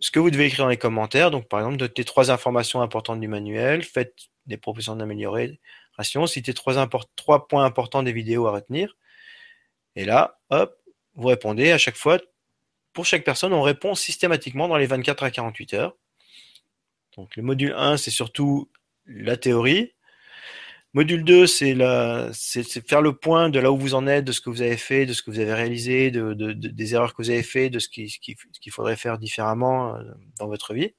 ce 0.00 0.10
que 0.10 0.18
vous 0.18 0.30
devez 0.30 0.46
écrire 0.46 0.64
dans 0.64 0.70
les 0.70 0.76
commentaires. 0.76 1.30
Donc, 1.30 1.48
par 1.48 1.60
exemple, 1.60 1.76
notez 1.76 2.04
trois 2.04 2.30
informations 2.30 2.82
importantes 2.82 3.20
du 3.20 3.28
manuel, 3.28 3.84
faites 3.84 4.14
des 4.46 4.56
propositions 4.56 4.96
d'amélioration, 5.92 6.26
citez 6.26 6.54
trois, 6.54 6.88
trois 7.16 7.48
points 7.48 7.64
importants 7.64 8.02
des 8.02 8.12
vidéos 8.12 8.46
à 8.46 8.52
retenir. 8.52 8.96
Et 9.96 10.04
là, 10.04 10.40
hop, 10.50 10.76
vous 11.14 11.28
répondez 11.28 11.70
à 11.72 11.78
chaque 11.78 11.96
fois. 11.96 12.18
Pour 12.92 13.06
chaque 13.06 13.24
personne, 13.24 13.52
on 13.52 13.62
répond 13.62 13.94
systématiquement 13.94 14.68
dans 14.68 14.76
les 14.76 14.86
24 14.86 15.22
à 15.22 15.30
48 15.30 15.74
heures. 15.74 15.96
Donc 17.16 17.36
le 17.36 17.42
module 17.42 17.74
1, 17.76 17.96
c'est 17.96 18.10
surtout 18.10 18.70
la 19.06 19.36
théorie. 19.36 19.92
Module 20.94 21.24
2, 21.24 21.46
c'est 21.46 21.74
faire 22.86 23.00
le 23.00 23.12
point 23.14 23.48
de 23.48 23.58
là 23.58 23.72
où 23.72 23.78
vous 23.78 23.94
en 23.94 24.06
êtes, 24.06 24.26
de 24.26 24.32
ce 24.32 24.42
que 24.42 24.50
vous 24.50 24.60
avez 24.60 24.76
fait, 24.76 25.06
de 25.06 25.14
ce 25.14 25.22
que 25.22 25.30
vous 25.30 25.38
avez 25.38 25.54
réalisé, 25.54 26.10
de, 26.10 26.52
des 26.52 26.94
erreurs 26.94 27.14
que 27.14 27.22
vous 27.22 27.30
avez 27.30 27.42
fait, 27.42 27.70
de 27.70 27.78
ce 27.78 27.88
qu'il 27.88 28.72
faudrait 28.72 28.96
faire 28.96 29.18
différemment 29.18 29.96
euh, 29.96 30.02
dans 30.38 30.48
votre 30.48 30.74
vie. 30.74 30.94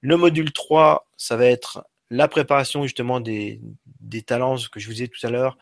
Le 0.00 0.16
module 0.16 0.52
3, 0.52 1.10
ça 1.16 1.36
va 1.36 1.46
être 1.46 1.84
la 2.10 2.28
préparation 2.28 2.82
justement 2.82 3.20
des, 3.20 3.60
talents 4.26 4.56
que 4.70 4.80
je 4.80 4.86
vous 4.86 5.02
ai 5.02 5.06
dit 5.06 5.10
tout 5.10 5.26
à 5.26 5.30
l'heure, 5.30 5.56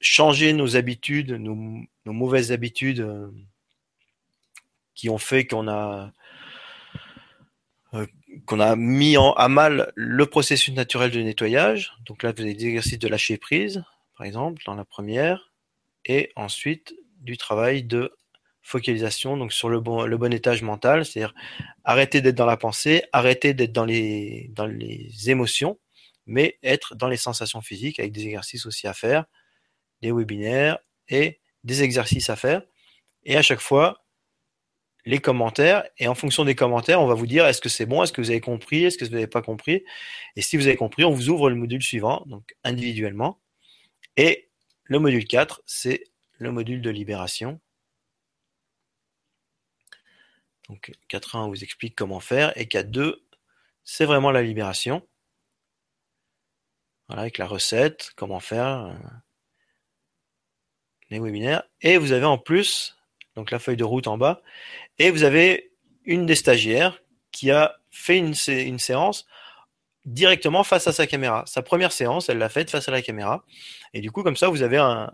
changer 0.00 0.52
nos 0.52 0.76
habitudes, 0.76 1.32
nos, 1.32 1.86
mauvaises 2.04 2.52
habitudes 2.52 3.00
euh, 3.00 3.30
qui 4.94 5.08
ont 5.08 5.18
fait 5.18 5.46
qu'on 5.46 5.68
a 5.68 6.12
euh, 7.94 8.76
mis 8.76 9.16
à 9.36 9.48
mal 9.48 9.92
le 9.94 10.26
processus 10.26 10.74
naturel 10.74 11.10
de 11.10 11.20
nettoyage. 11.20 11.94
Donc 12.04 12.22
là, 12.22 12.32
vous 12.32 12.42
avez 12.42 12.54
des 12.54 12.66
exercices 12.66 12.98
de 12.98 13.08
lâcher 13.08 13.36
prise, 13.38 13.84
par 14.16 14.26
exemple, 14.26 14.62
dans 14.66 14.74
la 14.74 14.84
première, 14.84 15.52
et 16.04 16.32
ensuite 16.36 16.94
du 17.20 17.36
travail 17.36 17.82
de 17.82 18.16
focalisation 18.66 19.36
donc 19.36 19.52
sur 19.52 19.68
le 19.68 19.80
bon, 19.80 20.04
le 20.04 20.18
bon 20.18 20.32
étage 20.32 20.62
mental, 20.62 21.04
c'est-à-dire 21.04 21.34
arrêter 21.84 22.20
d'être 22.20 22.34
dans 22.34 22.46
la 22.46 22.56
pensée, 22.56 23.04
arrêter 23.12 23.54
d'être 23.54 23.72
dans 23.72 23.84
les, 23.84 24.50
dans 24.52 24.66
les 24.66 25.30
émotions, 25.30 25.78
mais 26.26 26.58
être 26.62 26.96
dans 26.96 27.08
les 27.08 27.16
sensations 27.16 27.62
physiques 27.62 28.00
avec 28.00 28.12
des 28.12 28.26
exercices 28.26 28.66
aussi 28.66 28.88
à 28.88 28.92
faire, 28.92 29.26
des 30.02 30.10
webinaires 30.10 30.78
et 31.08 31.40
des 31.64 31.82
exercices 31.82 32.28
à 32.28 32.36
faire. 32.36 32.62
Et 33.24 33.36
à 33.36 33.42
chaque 33.42 33.60
fois, 33.60 34.04
les 35.06 35.20
commentaires. 35.20 35.84
Et 35.98 36.08
en 36.08 36.14
fonction 36.14 36.44
des 36.44 36.56
commentaires, 36.56 37.00
on 37.00 37.06
va 37.06 37.14
vous 37.14 37.26
dire 37.26 37.46
est-ce 37.46 37.60
que 37.60 37.68
c'est 37.68 37.86
bon, 37.86 38.02
est-ce 38.02 38.12
que 38.12 38.20
vous 38.20 38.30
avez 38.30 38.40
compris, 38.40 38.84
est-ce 38.84 38.98
que 38.98 39.04
vous 39.04 39.12
n'avez 39.12 39.28
pas 39.28 39.42
compris? 39.42 39.84
Et 40.34 40.42
si 40.42 40.56
vous 40.56 40.66
avez 40.66 40.76
compris, 40.76 41.04
on 41.04 41.12
vous 41.12 41.28
ouvre 41.28 41.48
le 41.48 41.56
module 41.56 41.82
suivant, 41.82 42.24
donc 42.26 42.56
individuellement. 42.64 43.40
Et 44.16 44.50
le 44.84 44.98
module 44.98 45.26
4, 45.26 45.62
c'est 45.66 46.04
le 46.38 46.50
module 46.50 46.82
de 46.82 46.90
libération. 46.90 47.60
Donc 50.68 50.92
4.1 51.10 51.38
on 51.38 51.48
vous 51.48 51.62
explique 51.62 51.94
comment 51.94 52.20
faire. 52.20 52.56
Et 52.56 52.66
4.2, 52.66 53.16
c'est 53.84 54.04
vraiment 54.04 54.30
la 54.30 54.42
libération. 54.42 55.06
Voilà, 57.08 57.22
avec 57.22 57.38
la 57.38 57.46
recette, 57.46 58.10
comment 58.16 58.40
faire 58.40 58.66
euh, 58.66 58.94
les 61.10 61.20
webinaires. 61.20 61.62
Et 61.80 61.98
vous 61.98 62.12
avez 62.12 62.24
en 62.24 62.38
plus, 62.38 62.96
donc 63.36 63.50
la 63.50 63.58
feuille 63.58 63.76
de 63.76 63.84
route 63.84 64.08
en 64.08 64.18
bas, 64.18 64.42
et 64.98 65.10
vous 65.10 65.22
avez 65.22 65.72
une 66.04 66.26
des 66.26 66.34
stagiaires 66.34 67.00
qui 67.30 67.50
a 67.50 67.76
fait 67.90 68.18
une, 68.18 68.34
séance 68.34 69.26
directement 70.04 70.64
face 70.64 70.86
à 70.86 70.92
sa 70.92 71.06
caméra. 71.06 71.44
Sa 71.46 71.62
première 71.62 71.92
séance, 71.92 72.28
elle 72.28 72.38
l'a 72.38 72.48
faite 72.48 72.70
face 72.70 72.88
à 72.88 72.92
la 72.92 73.02
caméra. 73.02 73.44
Et 73.92 74.00
du 74.00 74.10
coup, 74.10 74.22
comme 74.22 74.36
ça, 74.36 74.48
vous 74.48 74.62
avez 74.62 74.78
un, 74.78 75.10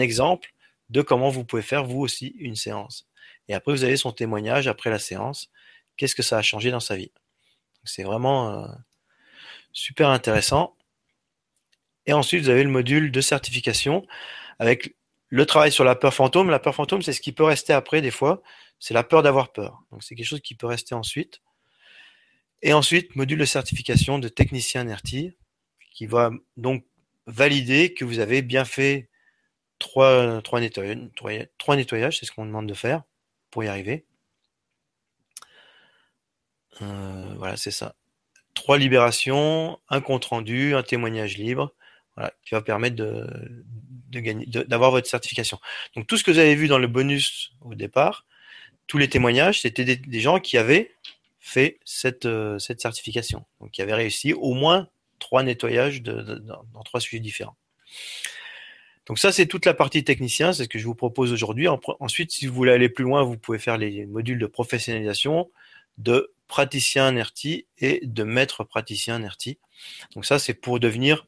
exemple 0.00 0.52
de 0.90 1.02
comment 1.02 1.30
vous 1.30 1.44
pouvez 1.44 1.62
faire 1.62 1.84
vous 1.84 2.00
aussi 2.00 2.34
une 2.38 2.56
séance. 2.56 3.08
Et 3.48 3.54
après, 3.54 3.72
vous 3.72 3.84
avez 3.84 3.96
son 3.96 4.12
témoignage 4.12 4.68
après 4.68 4.90
la 4.90 4.98
séance. 4.98 5.50
Qu'est-ce 5.96 6.14
que 6.14 6.22
ça 6.22 6.38
a 6.38 6.42
changé 6.42 6.70
dans 6.70 6.80
sa 6.80 6.96
vie? 6.96 7.12
C'est 7.84 8.02
vraiment 8.02 8.50
euh, 8.50 8.66
super 9.72 10.08
intéressant. 10.08 10.76
Et 12.06 12.12
ensuite, 12.12 12.42
vous 12.42 12.48
avez 12.48 12.64
le 12.64 12.70
module 12.70 13.10
de 13.10 13.20
certification 13.20 14.06
avec 14.58 14.94
le 15.28 15.46
travail 15.46 15.72
sur 15.72 15.84
la 15.84 15.96
peur 15.96 16.14
fantôme, 16.14 16.50
la 16.50 16.58
peur 16.58 16.74
fantôme, 16.74 17.02
c'est 17.02 17.12
ce 17.12 17.20
qui 17.20 17.32
peut 17.32 17.44
rester 17.44 17.72
après 17.72 18.00
des 18.00 18.10
fois. 18.10 18.42
C'est 18.78 18.94
la 18.94 19.02
peur 19.02 19.22
d'avoir 19.22 19.52
peur. 19.52 19.82
Donc 19.90 20.02
c'est 20.02 20.14
quelque 20.14 20.26
chose 20.26 20.40
qui 20.40 20.54
peut 20.54 20.66
rester 20.66 20.94
ensuite. 20.94 21.40
Et 22.62 22.72
ensuite, 22.72 23.16
module 23.16 23.38
de 23.38 23.44
certification 23.44 24.18
de 24.18 24.28
technicien 24.28 24.84
NERTI, 24.84 25.36
qui 25.92 26.06
va 26.06 26.30
donc 26.56 26.84
valider 27.26 27.94
que 27.94 28.04
vous 28.04 28.18
avez 28.18 28.42
bien 28.42 28.64
fait 28.64 29.08
trois, 29.78 30.40
trois 30.42 30.60
nettoyages, 30.60 31.08
trois, 31.58 31.76
nettoyages 31.76 32.18
c'est 32.18 32.26
ce 32.26 32.32
qu'on 32.32 32.46
demande 32.46 32.68
de 32.68 32.74
faire 32.74 33.02
y 33.62 33.68
arriver. 33.68 34.04
Euh, 36.82 37.34
voilà, 37.36 37.56
c'est 37.56 37.70
ça. 37.70 37.94
Trois 38.54 38.78
libérations, 38.78 39.78
un 39.88 40.00
compte 40.00 40.24
rendu, 40.24 40.74
un 40.74 40.82
témoignage 40.82 41.36
libre, 41.38 41.74
voilà, 42.16 42.32
qui 42.44 42.54
va 42.54 42.62
permettre 42.62 42.96
de, 42.96 43.26
gagner, 44.10 44.46
d'avoir 44.46 44.90
votre 44.90 45.08
certification. 45.08 45.58
Donc 45.96 46.06
tout 46.06 46.16
ce 46.16 46.24
que 46.24 46.30
vous 46.30 46.38
avez 46.38 46.54
vu 46.54 46.68
dans 46.68 46.78
le 46.78 46.86
bonus 46.86 47.52
au 47.60 47.74
départ, 47.74 48.26
tous 48.86 48.98
les 48.98 49.08
témoignages, 49.08 49.62
c'était 49.62 49.84
des, 49.84 50.20
gens 50.20 50.40
qui 50.40 50.58
avaient 50.58 50.92
fait 51.40 51.78
cette, 51.84 52.26
euh, 52.26 52.58
cette 52.58 52.80
certification, 52.80 53.44
donc 53.60 53.70
qui 53.70 53.82
avaient 53.82 53.94
réussi 53.94 54.32
au 54.32 54.54
moins 54.54 54.88
trois 55.18 55.42
nettoyages 55.42 56.02
dans 56.02 56.82
trois 56.84 57.00
sujets 57.00 57.20
différents. 57.20 57.56
Donc 59.06 59.18
ça, 59.18 59.32
c'est 59.32 59.46
toute 59.46 59.66
la 59.66 59.74
partie 59.74 60.02
technicien, 60.02 60.52
c'est 60.52 60.64
ce 60.64 60.68
que 60.68 60.78
je 60.78 60.86
vous 60.86 60.94
propose 60.94 61.32
aujourd'hui. 61.32 61.68
Ensuite, 62.00 62.30
si 62.32 62.46
vous 62.46 62.54
voulez 62.54 62.72
aller 62.72 62.88
plus 62.88 63.04
loin, 63.04 63.22
vous 63.22 63.36
pouvez 63.36 63.58
faire 63.58 63.76
les 63.76 64.06
modules 64.06 64.38
de 64.38 64.46
professionnalisation, 64.46 65.50
de 65.98 66.32
praticien 66.46 67.12
NERTI 67.12 67.66
et 67.78 68.00
de 68.06 68.22
maître 68.22 68.64
praticien 68.64 69.18
NERTI. 69.18 69.58
Donc 70.14 70.24
ça, 70.24 70.38
c'est 70.38 70.54
pour 70.54 70.80
devenir 70.80 71.26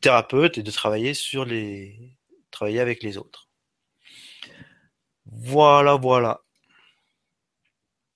thérapeute 0.00 0.58
et 0.58 0.62
de 0.62 0.70
travailler 0.70 1.14
sur 1.14 1.44
les 1.44 2.16
travailler 2.50 2.80
avec 2.80 3.02
les 3.02 3.18
autres. 3.18 3.48
Voilà, 5.26 5.96
voilà. 5.96 6.42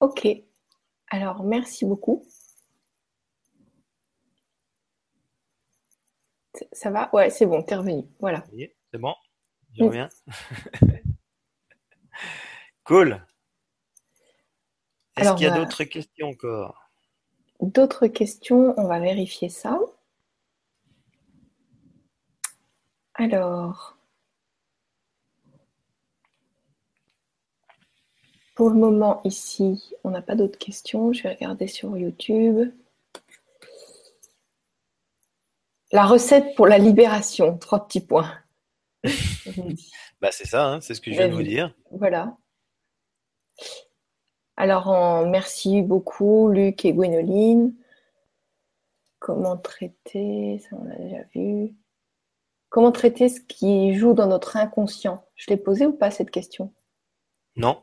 Ok. 0.00 0.26
Alors, 1.10 1.42
merci 1.44 1.84
beaucoup. 1.84 2.26
Ça 6.72 6.90
va? 6.90 7.10
Ouais, 7.12 7.30
c'est 7.30 7.46
bon, 7.46 7.62
t'es 7.62 7.76
revenu. 7.76 8.04
Voilà. 8.20 8.44
C'est 8.92 8.98
bon? 8.98 9.14
Je 9.74 9.84
reviens. 9.84 10.08
cool. 12.84 13.26
Est-ce 15.16 15.34
qu'il 15.34 15.46
y 15.46 15.50
a 15.50 15.56
d'autres 15.56 15.84
questions 15.84 16.28
encore? 16.28 16.90
D'autres 17.60 18.06
questions, 18.06 18.74
on 18.76 18.86
va 18.86 19.00
vérifier 19.00 19.48
ça. 19.48 19.78
Alors, 23.14 23.96
pour 28.54 28.68
le 28.68 28.76
moment 28.76 29.22
ici, 29.24 29.94
on 30.04 30.10
n'a 30.10 30.20
pas 30.20 30.34
d'autres 30.34 30.58
questions. 30.58 31.12
Je 31.12 31.22
vais 31.22 31.34
regarder 31.34 31.66
sur 31.66 31.96
YouTube. 31.96 32.70
La 35.92 36.04
recette 36.04 36.54
pour 36.56 36.66
la 36.66 36.78
libération, 36.78 37.56
trois 37.56 37.86
petits 37.86 38.00
points. 38.00 38.30
bah 40.20 40.30
c'est 40.32 40.46
ça, 40.46 40.66
hein, 40.66 40.80
c'est 40.80 40.94
ce 40.94 41.00
que 41.00 41.10
je 41.10 41.16
viens 41.16 41.28
de 41.28 41.34
vous 41.34 41.42
dire. 41.42 41.74
Voilà. 41.90 42.36
Alors, 44.56 45.26
merci 45.26 45.82
beaucoup, 45.82 46.48
Luc 46.48 46.84
et 46.84 46.92
Gwénoline. 46.92 47.74
Comment 49.18 49.56
traiter 49.56 50.58
Ça, 50.58 50.76
on 50.76 50.84
l'a 50.84 50.96
déjà 50.96 51.22
vu. 51.34 51.74
Comment 52.68 52.92
traiter 52.92 53.28
ce 53.28 53.40
qui 53.40 53.94
joue 53.94 54.14
dans 54.14 54.26
notre 54.26 54.56
inconscient? 54.56 55.24
Je 55.34 55.46
l'ai 55.50 55.56
posé 55.56 55.86
ou 55.86 55.92
pas 55.92 56.10
cette 56.10 56.30
question? 56.30 56.72
Non. 57.56 57.80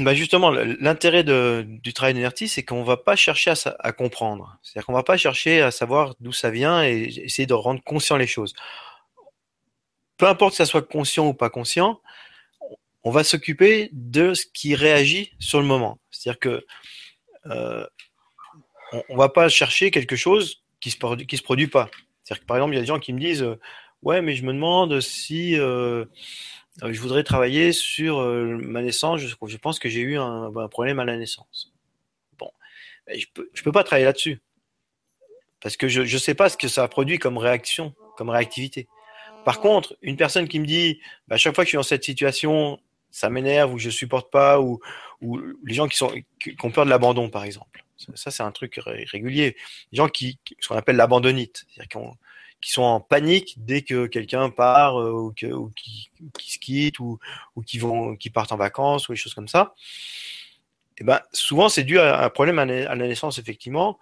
Bah 0.00 0.14
justement, 0.14 0.50
l'intérêt 0.50 1.22
du 1.22 1.92
travail 1.92 2.14
d'énergie, 2.14 2.48
c'est 2.48 2.62
qu'on 2.62 2.80
ne 2.80 2.86
va 2.86 2.96
pas 2.96 3.16
chercher 3.16 3.52
à, 3.78 3.92
comprendre. 3.92 4.58
C'est-à-dire 4.62 4.86
qu'on 4.86 4.92
ne 4.92 4.98
va 4.98 5.02
pas 5.02 5.16
chercher 5.16 5.60
à 5.60 5.70
savoir 5.70 6.14
d'où 6.20 6.32
ça 6.32 6.50
vient 6.50 6.82
et 6.82 7.02
essayer 7.24 7.46
de 7.46 7.54
rendre 7.54 7.82
conscient 7.82 8.16
les 8.16 8.26
choses. 8.26 8.54
Peu 10.16 10.26
importe 10.26 10.52
que 10.52 10.56
ça 10.56 10.66
soit 10.66 10.82
conscient 10.82 11.28
ou 11.28 11.34
pas 11.34 11.50
conscient, 11.50 12.00
on 13.04 13.10
va 13.10 13.22
s'occuper 13.22 13.90
de 13.92 14.34
ce 14.34 14.46
qui 14.46 14.74
réagit 14.74 15.32
sur 15.38 15.60
le 15.60 15.66
moment. 15.66 15.98
C'est-à-dire 16.10 16.40
que 16.40 16.66
euh, 17.46 17.86
on, 18.92 19.14
ne 19.14 19.18
va 19.18 19.28
pas 19.28 19.48
chercher 19.48 19.90
quelque 19.90 20.16
chose 20.16 20.62
qui 20.80 20.90
se 20.90 20.96
se 20.96 21.42
produit 21.42 21.66
pas. 21.68 21.90
C'est-à-dire 22.22 22.42
que 22.42 22.46
par 22.46 22.56
exemple, 22.56 22.74
il 22.74 22.76
y 22.76 22.78
a 22.78 22.82
des 22.82 22.86
gens 22.86 22.98
qui 22.98 23.12
me 23.12 23.20
disent 23.20 23.42
euh, 23.42 23.58
Ouais, 24.02 24.22
mais 24.22 24.34
je 24.34 24.44
me 24.44 24.52
demande 24.52 25.00
si 25.00 25.58
euh, 25.58 26.04
euh, 26.82 26.92
je 26.92 27.00
voudrais 27.00 27.24
travailler 27.24 27.72
sur 27.72 28.20
ma 28.20 28.82
naissance. 28.82 29.20
Je, 29.20 29.56
pense 29.56 29.78
que 29.78 29.88
j'ai 29.88 30.00
eu 30.00 30.18
un, 30.18 30.50
problème 30.68 30.98
à 30.98 31.04
la 31.04 31.16
naissance. 31.16 31.72
Bon, 32.38 32.50
je 33.08 33.24
peux, 33.32 33.50
peux 33.64 33.72
pas 33.72 33.84
travailler 33.84 34.04
là-dessus. 34.04 34.40
Parce 35.60 35.76
que 35.76 35.88
je 35.88 36.02
ne 36.02 36.18
sais 36.18 36.34
pas 36.34 36.48
ce 36.48 36.56
que 36.56 36.68
ça 36.68 36.82
a 36.82 36.88
produit 36.88 37.18
comme 37.18 37.38
réaction, 37.38 37.94
comme 38.16 38.28
réactivité. 38.28 38.86
Par 39.46 39.60
contre, 39.60 39.96
une 40.02 40.16
personne 40.16 40.48
qui 40.48 40.58
me 40.58 40.66
dit 40.66 41.00
bah, 41.28 41.36
chaque 41.36 41.54
fois 41.54 41.62
que 41.62 41.68
je 41.68 41.70
suis 41.70 41.76
dans 41.76 41.84
cette 41.84 42.02
situation, 42.02 42.80
ça 43.12 43.30
m'énerve 43.30 43.72
ou 43.72 43.78
je 43.78 43.90
supporte 43.90 44.28
pas, 44.28 44.60
ou, 44.60 44.80
les 45.64 45.72
gens 45.72 45.86
qui, 45.86 45.96
sont, 45.96 46.12
qui 46.40 46.56
ont 46.64 46.72
peur 46.72 46.84
de 46.84 46.90
l'abandon, 46.90 47.30
par 47.30 47.44
exemple. 47.44 47.84
Ça, 48.16 48.32
c'est 48.32 48.42
un 48.42 48.50
truc 48.50 48.80
régulier. 48.84 49.56
Les 49.92 49.98
gens 49.98 50.08
qui, 50.08 50.40
ce 50.58 50.66
qu'on 50.66 50.74
appelle 50.74 50.96
l'abandonnite, 50.96 51.64
c'est-à-dire 51.68 52.08
qui, 52.60 52.72
sont 52.72 52.82
en 52.82 52.98
panique 52.98 53.54
dès 53.58 53.82
que 53.82 54.08
quelqu'un 54.08 54.50
part 54.50 55.00
euh, 55.00 55.12
ou, 55.12 55.32
qui, 55.32 56.10
se 56.44 56.58
quitte 56.58 56.98
ou, 56.98 57.20
ou 57.54 57.62
qui 57.62 57.78
vont, 57.78 58.16
qui 58.16 58.30
partent 58.30 58.50
en 58.50 58.56
vacances 58.56 59.08
ou 59.08 59.12
des 59.12 59.16
choses 59.16 59.34
comme 59.34 59.46
ça. 59.46 59.76
Et 60.98 61.02
eh 61.02 61.04
ben, 61.04 61.20
souvent, 61.32 61.68
c'est 61.68 61.84
dû 61.84 62.00
à 62.00 62.24
un 62.24 62.30
problème 62.30 62.58
à 62.58 62.64
la 62.66 62.96
naissance, 62.96 63.38
effectivement, 63.38 64.00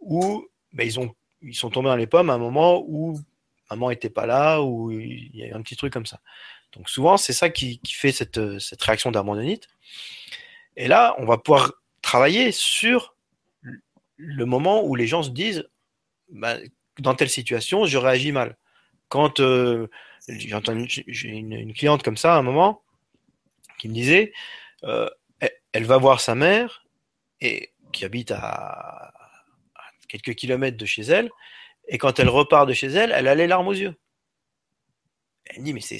où 0.00 0.48
ben, 0.72 0.86
ils 0.86 0.98
ont 0.98 1.14
ils 1.42 1.54
sont 1.54 1.70
tombés 1.70 1.88
dans 1.88 1.96
les 1.96 2.06
pommes 2.06 2.30
à 2.30 2.34
un 2.34 2.38
moment 2.38 2.82
où 2.86 3.20
maman 3.70 3.90
était 3.90 4.10
pas 4.10 4.26
là, 4.26 4.62
ou 4.62 4.90
il 4.90 5.30
y 5.34 5.50
a 5.50 5.56
un 5.56 5.62
petit 5.62 5.76
truc 5.76 5.92
comme 5.92 6.06
ça. 6.06 6.20
Donc 6.72 6.88
souvent, 6.88 7.16
c'est 7.16 7.32
ça 7.32 7.50
qui, 7.50 7.80
fait 7.86 8.12
cette, 8.12 8.58
cette 8.58 8.82
réaction 8.82 9.10
d'abandonnite. 9.10 9.68
Et 10.76 10.88
là, 10.88 11.14
on 11.18 11.26
va 11.26 11.38
pouvoir 11.38 11.72
travailler 12.02 12.52
sur 12.52 13.14
le 14.16 14.44
moment 14.44 14.84
où 14.84 14.94
les 14.94 15.06
gens 15.06 15.22
se 15.22 15.30
disent, 15.30 15.68
bah, 16.28 16.56
dans 16.98 17.14
telle 17.14 17.30
situation, 17.30 17.86
je 17.86 17.96
réagis 17.96 18.32
mal. 18.32 18.56
Quand 19.08 19.40
euh, 19.40 19.88
j'ai 20.28 21.28
une, 21.28 21.72
cliente 21.72 22.02
comme 22.02 22.16
ça 22.16 22.34
à 22.34 22.38
un 22.38 22.42
moment 22.42 22.82
qui 23.78 23.88
me 23.88 23.94
disait, 23.94 24.32
euh, 24.84 25.08
elle, 25.72 25.84
va 25.84 25.96
voir 25.96 26.20
sa 26.20 26.34
mère 26.34 26.84
et 27.40 27.72
qui 27.92 28.04
habite 28.04 28.32
à, 28.32 29.12
quelques 30.08 30.34
kilomètres 30.34 30.76
de 30.76 30.86
chez 30.86 31.02
elle, 31.02 31.30
et 31.88 31.98
quand 31.98 32.20
elle 32.20 32.28
repart 32.28 32.68
de 32.68 32.74
chez 32.74 32.88
elle, 32.88 33.12
elle 33.12 33.28
a 33.28 33.34
les 33.34 33.46
larmes 33.46 33.68
aux 33.68 33.74
yeux. 33.74 33.94
Elle 35.46 35.60
me 35.60 35.64
dit 35.64 35.72
mais 35.72 35.80
c'est 35.80 35.98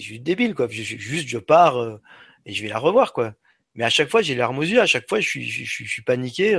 juste 0.00 0.22
débile 0.22 0.54
quoi. 0.54 0.68
juste 0.68 1.28
je 1.28 1.38
pars 1.38 1.76
euh, 1.76 2.00
et 2.46 2.52
je 2.52 2.62
vais 2.62 2.68
la 2.68 2.78
revoir 2.78 3.12
quoi. 3.12 3.34
Mais 3.74 3.84
à 3.84 3.90
chaque 3.90 4.08
fois 4.08 4.22
j'ai 4.22 4.34
les 4.34 4.38
larmes 4.38 4.58
aux 4.58 4.62
yeux, 4.62 4.80
à 4.80 4.86
chaque 4.86 5.08
fois 5.08 5.20
je 5.20 5.28
suis 5.28 5.48
je, 5.48 5.84
suis 5.84 6.02
paniqué 6.02 6.56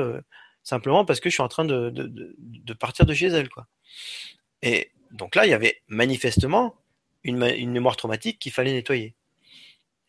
simplement 0.63 1.05
parce 1.05 1.19
que 1.19 1.29
je 1.29 1.35
suis 1.35 1.43
en 1.43 1.47
train 1.47 1.65
de, 1.65 1.89
de, 1.89 2.35
de, 2.37 2.73
partir 2.73 3.05
de 3.05 3.13
chez 3.13 3.27
elle 3.27 3.49
quoi. 3.49 3.67
Et 4.61 4.91
donc 5.11 5.35
là, 5.35 5.45
il 5.45 5.49
y 5.49 5.53
avait 5.53 5.81
manifestement 5.87 6.75
une, 7.23 7.41
une 7.43 7.71
mémoire 7.71 7.95
traumatique 7.95 8.39
qu'il 8.39 8.51
fallait 8.51 8.73
nettoyer. 8.73 9.15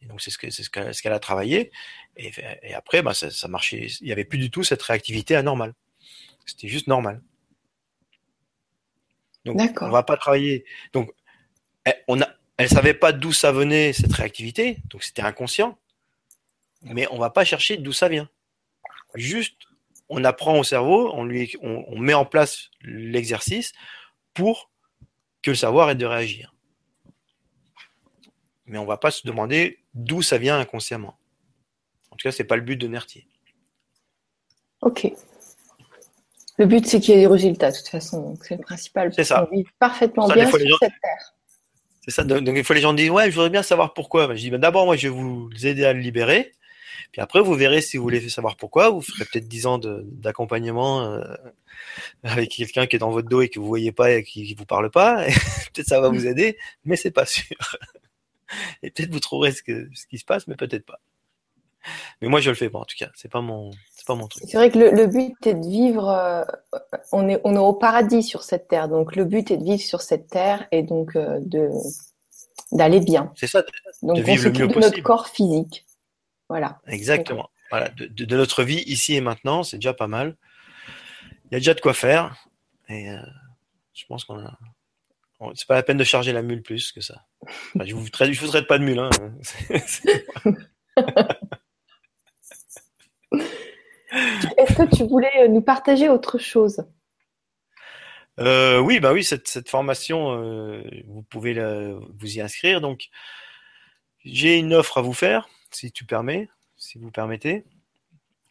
Et 0.02 0.06
donc 0.06 0.20
c'est 0.20 0.30
ce 0.30 0.38
qu'elle 0.38 0.52
ce 0.94 1.08
a 1.08 1.18
travaillé. 1.18 1.70
Et, 2.16 2.32
et 2.62 2.74
après, 2.74 3.02
bah, 3.02 3.14
ça, 3.14 3.30
ça, 3.30 3.48
marchait. 3.48 3.88
Il 4.00 4.06
n'y 4.06 4.12
avait 4.12 4.24
plus 4.24 4.38
du 4.38 4.50
tout 4.50 4.64
cette 4.64 4.82
réactivité 4.82 5.36
anormale. 5.36 5.74
C'était 6.46 6.68
juste 6.68 6.86
normal. 6.86 7.22
Donc 9.44 9.58
on 9.80 9.90
va 9.90 10.02
pas 10.02 10.16
travailler. 10.16 10.64
Donc 10.92 11.10
elle, 11.84 12.02
on 12.08 12.20
a, 12.20 12.28
elle 12.56 12.68
savait 12.68 12.94
pas 12.94 13.12
d'où 13.12 13.32
ça 13.32 13.52
venait 13.52 13.92
cette 13.92 14.12
réactivité, 14.12 14.78
donc 14.90 15.02
c'était 15.02 15.22
inconscient. 15.22 15.78
Mais 16.82 17.06
on 17.10 17.18
va 17.18 17.30
pas 17.30 17.44
chercher 17.44 17.76
d'où 17.76 17.92
ça 17.92 18.08
vient. 18.08 18.28
Juste, 19.14 19.56
on 20.08 20.24
apprend 20.24 20.58
au 20.58 20.64
cerveau, 20.64 21.10
on 21.14 21.24
lui, 21.24 21.56
on, 21.62 21.84
on 21.88 21.98
met 21.98 22.14
en 22.14 22.24
place 22.24 22.70
l'exercice 22.82 23.72
pour 24.34 24.70
que 25.42 25.50
le 25.50 25.56
savoir 25.56 25.84
arrête 25.84 25.98
de 25.98 26.06
réagir. 26.06 26.54
Mais 28.66 28.78
on 28.78 28.82
ne 28.82 28.88
va 28.88 28.98
pas 28.98 29.10
se 29.10 29.26
demander 29.26 29.80
d'où 29.94 30.22
ça 30.22 30.38
vient 30.38 30.58
inconsciemment. 30.58 31.18
En 32.10 32.16
tout 32.16 32.24
cas, 32.24 32.32
ce 32.32 32.42
n'est 32.42 32.46
pas 32.46 32.56
le 32.56 32.62
but 32.62 32.76
de 32.76 32.86
Nertier. 32.86 33.26
Ok. 34.82 35.12
Le 36.60 36.66
but, 36.66 36.86
c'est 36.86 37.00
qu'il 37.00 37.14
y 37.14 37.16
ait 37.16 37.22
des 37.22 37.26
résultats, 37.26 37.70
de 37.70 37.76
toute 37.78 37.88
façon. 37.88 38.36
C'est 38.42 38.56
le 38.56 38.60
principal. 38.60 39.10
C'est 39.14 39.24
ça. 39.24 39.48
On 39.50 39.56
vit 39.56 39.64
parfaitement 39.78 40.28
bien 40.28 40.46
sur 40.46 40.58
cette 40.58 40.92
terre. 41.00 41.34
C'est 42.02 42.10
ça. 42.10 42.22
Donc, 42.22 42.46
il 42.54 42.62
faut 42.64 42.74
les 42.74 42.82
gens 42.82 42.92
disent 42.92 43.08
Ouais, 43.08 43.30
je 43.30 43.34
voudrais 43.34 43.48
bien 43.48 43.62
savoir 43.62 43.94
pourquoi. 43.94 44.34
Je 44.34 44.40
dis 44.40 44.50
ben, 44.50 44.60
D'abord, 44.60 44.84
moi, 44.84 44.94
je 44.94 45.08
vais 45.08 45.14
vous 45.14 45.48
aider 45.64 45.86
à 45.86 45.94
le 45.94 46.00
libérer. 46.00 46.52
Puis 47.12 47.22
après, 47.22 47.40
vous 47.40 47.54
verrez 47.54 47.80
si 47.80 47.96
vous 47.96 48.02
voulez 48.02 48.28
savoir 48.28 48.58
pourquoi. 48.58 48.90
Vous 48.90 49.00
ferez 49.00 49.24
peut-être 49.24 49.48
10 49.48 49.64
ans 49.64 49.78
d'accompagnement 49.78 51.02
euh, 51.14 51.24
avec 52.24 52.50
quelqu'un 52.50 52.86
qui 52.86 52.96
est 52.96 52.98
dans 52.98 53.10
votre 53.10 53.30
dos 53.30 53.40
et 53.40 53.48
que 53.48 53.58
vous 53.58 53.66
voyez 53.66 53.92
pas 53.92 54.10
et 54.10 54.22
qui, 54.22 54.52
vous 54.52 54.66
parle 54.66 54.90
pas. 54.90 55.24
peut-être 55.72 55.88
ça 55.88 55.98
va 55.98 56.10
vous 56.10 56.26
aider, 56.26 56.58
mais 56.84 56.96
c'est 56.96 57.10
pas 57.10 57.24
sûr. 57.24 57.56
et 58.82 58.90
peut-être 58.90 59.10
vous 59.10 59.20
trouverez 59.20 59.52
ce, 59.52 59.62
que, 59.62 59.88
ce 59.94 60.06
qui 60.06 60.18
se 60.18 60.26
passe, 60.26 60.46
mais 60.46 60.56
peut-être 60.56 60.84
pas. 60.84 61.00
Mais 62.20 62.28
moi, 62.28 62.40
je 62.40 62.50
le 62.50 62.56
fais 62.56 62.70
pas 62.70 62.78
en 62.78 62.84
tout 62.84 62.96
cas. 62.98 63.10
C'est 63.14 63.30
pas 63.30 63.40
mon, 63.40 63.70
c'est 63.94 64.06
pas 64.06 64.14
mon 64.14 64.28
truc. 64.28 64.44
C'est 64.46 64.56
vrai 64.56 64.70
que 64.70 64.78
le, 64.78 65.06
but 65.06 65.34
est 65.46 65.54
de 65.54 65.66
vivre. 65.66 66.08
Euh, 66.08 66.44
on 67.12 67.28
est, 67.28 67.40
on 67.44 67.54
est 67.54 67.58
au 67.58 67.72
paradis 67.72 68.22
sur 68.22 68.42
cette 68.42 68.68
terre. 68.68 68.88
Donc 68.88 69.16
le 69.16 69.24
but 69.24 69.50
est 69.50 69.56
de 69.56 69.64
vivre 69.64 69.82
sur 69.82 70.02
cette 70.02 70.28
terre 70.28 70.66
et 70.72 70.82
donc 70.82 71.16
euh, 71.16 71.38
de 71.40 71.70
d'aller 72.72 73.00
bien. 73.00 73.32
C'est 73.36 73.46
ça. 73.46 73.62
donc 74.02 74.18
on 74.26 74.36
s'occupe 74.36 74.72
de 74.72 74.80
notre 74.80 75.02
corps 75.02 75.28
physique. 75.28 75.84
Voilà. 76.48 76.80
Exactement. 76.86 77.50
Voilà, 77.70 77.88
de, 77.88 78.36
notre 78.36 78.64
vie 78.64 78.82
ici 78.86 79.14
et 79.14 79.20
maintenant, 79.20 79.62
c'est 79.62 79.76
déjà 79.76 79.94
pas 79.94 80.08
mal. 80.08 80.36
Il 81.46 81.52
y 81.52 81.56
a 81.56 81.58
déjà 81.58 81.74
de 81.74 81.80
quoi 81.80 81.94
faire. 81.94 82.34
Et 82.88 83.10
euh, 83.10 83.18
je 83.94 84.04
pense 84.06 84.24
qu'on 84.24 84.38
a. 84.38 84.58
C'est 85.54 85.66
pas 85.66 85.74
la 85.74 85.82
peine 85.82 85.96
de 85.96 86.04
charger 86.04 86.32
la 86.32 86.42
mule 86.42 86.62
plus 86.62 86.92
que 86.92 87.00
ça. 87.00 87.24
je 87.80 87.94
vous 87.94 88.08
traite, 88.10 88.32
je 88.32 88.40
vous 88.40 88.48
traite 88.48 88.66
pas 88.66 88.78
de 88.78 88.84
mule. 88.84 88.98
Hein. 88.98 89.10
Est-ce 94.12 94.74
que 94.74 94.96
tu 94.96 95.04
voulais 95.04 95.48
nous 95.48 95.62
partager 95.62 96.08
autre 96.08 96.38
chose? 96.38 96.84
Euh, 98.38 98.78
Oui, 98.78 99.00
bah 99.00 99.12
oui, 99.12 99.24
cette, 99.24 99.48
cette 99.48 99.68
formation, 99.68 100.32
euh, 100.32 100.82
vous 101.06 101.22
pouvez 101.22 101.54
vous 102.18 102.36
y 102.36 102.40
inscrire. 102.40 102.80
Donc, 102.80 103.08
j'ai 104.24 104.58
une 104.58 104.74
offre 104.74 104.98
à 104.98 105.02
vous 105.02 105.12
faire 105.12 105.48
si 105.70 105.92
tu 105.92 106.04
permets, 106.04 106.48
si 106.76 106.98
vous 106.98 107.10
permettez, 107.10 107.64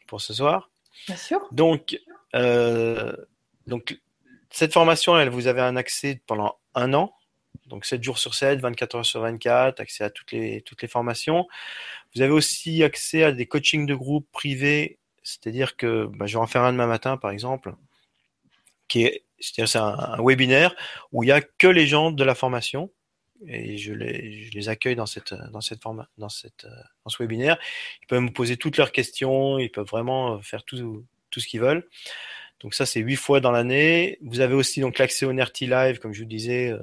pour 0.07 0.22
ce 0.22 0.34
soir. 0.34 0.70
Bien 1.07 1.18
sûr. 1.18 1.47
Donc, 1.51 1.99
euh, 2.36 3.16
donc 3.68 3.99
cette 4.49 4.74
formation, 4.74 5.18
elle, 5.18 5.30
vous 5.30 5.47
avez 5.47 5.62
un 5.62 5.76
accès 5.76 6.22
pendant 6.26 6.57
un 6.76 6.93
an, 6.93 7.14
donc 7.68 7.86
7 7.86 8.03
jours 8.03 8.18
sur 8.18 8.34
7, 8.34 8.60
24 8.60 8.95
heures 8.95 9.05
sur 9.05 9.22
24, 9.22 9.80
accès 9.80 10.03
à 10.03 10.10
toutes 10.10 10.32
les, 10.32 10.62
toutes 10.62 10.82
les 10.82 10.88
formations. 10.88 11.47
Vous 12.16 12.22
avez 12.22 12.32
aussi 12.32 12.84
accès 12.84 13.24
à 13.24 13.32
des 13.32 13.45
coachings 13.45 13.86
de 13.86 13.95
groupe 13.95 14.28
privés, 14.32 14.97
c'est-à-dire 15.24 15.78
que 15.78 16.05
bah, 16.05 16.26
je 16.26 16.38
vais 16.38 16.43
en 16.43 16.47
faire 16.47 16.63
un 16.63 16.72
demain 16.74 16.88
matin, 16.88 17.17
par 17.17 17.32
exemple, 17.32 17.74
qui 18.88 19.03
est, 19.03 19.24
c'est 19.39 19.78
un, 19.78 19.84
un 19.84 20.24
webinaire 20.24 20.76
où 21.11 21.24
il 21.24 21.28
n'y 21.28 21.32
a 21.32 21.41
que 21.41 21.67
les 21.67 21.88
gens 21.88 22.11
de 22.11 22.24
la 22.24 22.36
formation 22.36 22.91
et 23.47 23.78
je 23.78 23.93
les, 23.93 24.43
je 24.43 24.51
les 24.51 24.70
accueille 24.70 24.95
dans 24.95 25.05
cette 25.05 25.34
dans 25.34 25.61
cette 25.61 25.80
dans 26.17 26.30
cette 26.30 26.65
dans 27.03 27.09
ce 27.09 27.24
webinaire. 27.24 27.57
Ils 28.03 28.07
peuvent 28.07 28.22
me 28.22 28.32
poser 28.32 28.57
toutes 28.57 28.78
leurs 28.78 28.91
questions, 28.91 29.59
ils 29.59 29.72
peuvent 29.72 29.88
vraiment 29.88 30.41
faire 30.41 30.63
tout 30.63 31.05
tout 31.30 31.39
ce 31.39 31.47
qu'ils 31.47 31.61
veulent. 31.61 31.88
Donc 32.59 32.74
ça 32.74 32.86
c'est 32.86 32.99
huit 32.99 33.15
fois 33.15 33.39
dans 33.39 33.51
l'année. 33.51 34.17
Vous 34.22 34.41
avez 34.41 34.55
aussi 34.55 34.82
donc 34.82 34.97
l'accès 34.97 35.26
au 35.26 35.34
NERTI 35.34 35.67
Live, 35.67 35.99
comme 35.99 36.13
je 36.13 36.22
vous 36.22 36.30
disais, 36.30 36.70
euh, 36.72 36.80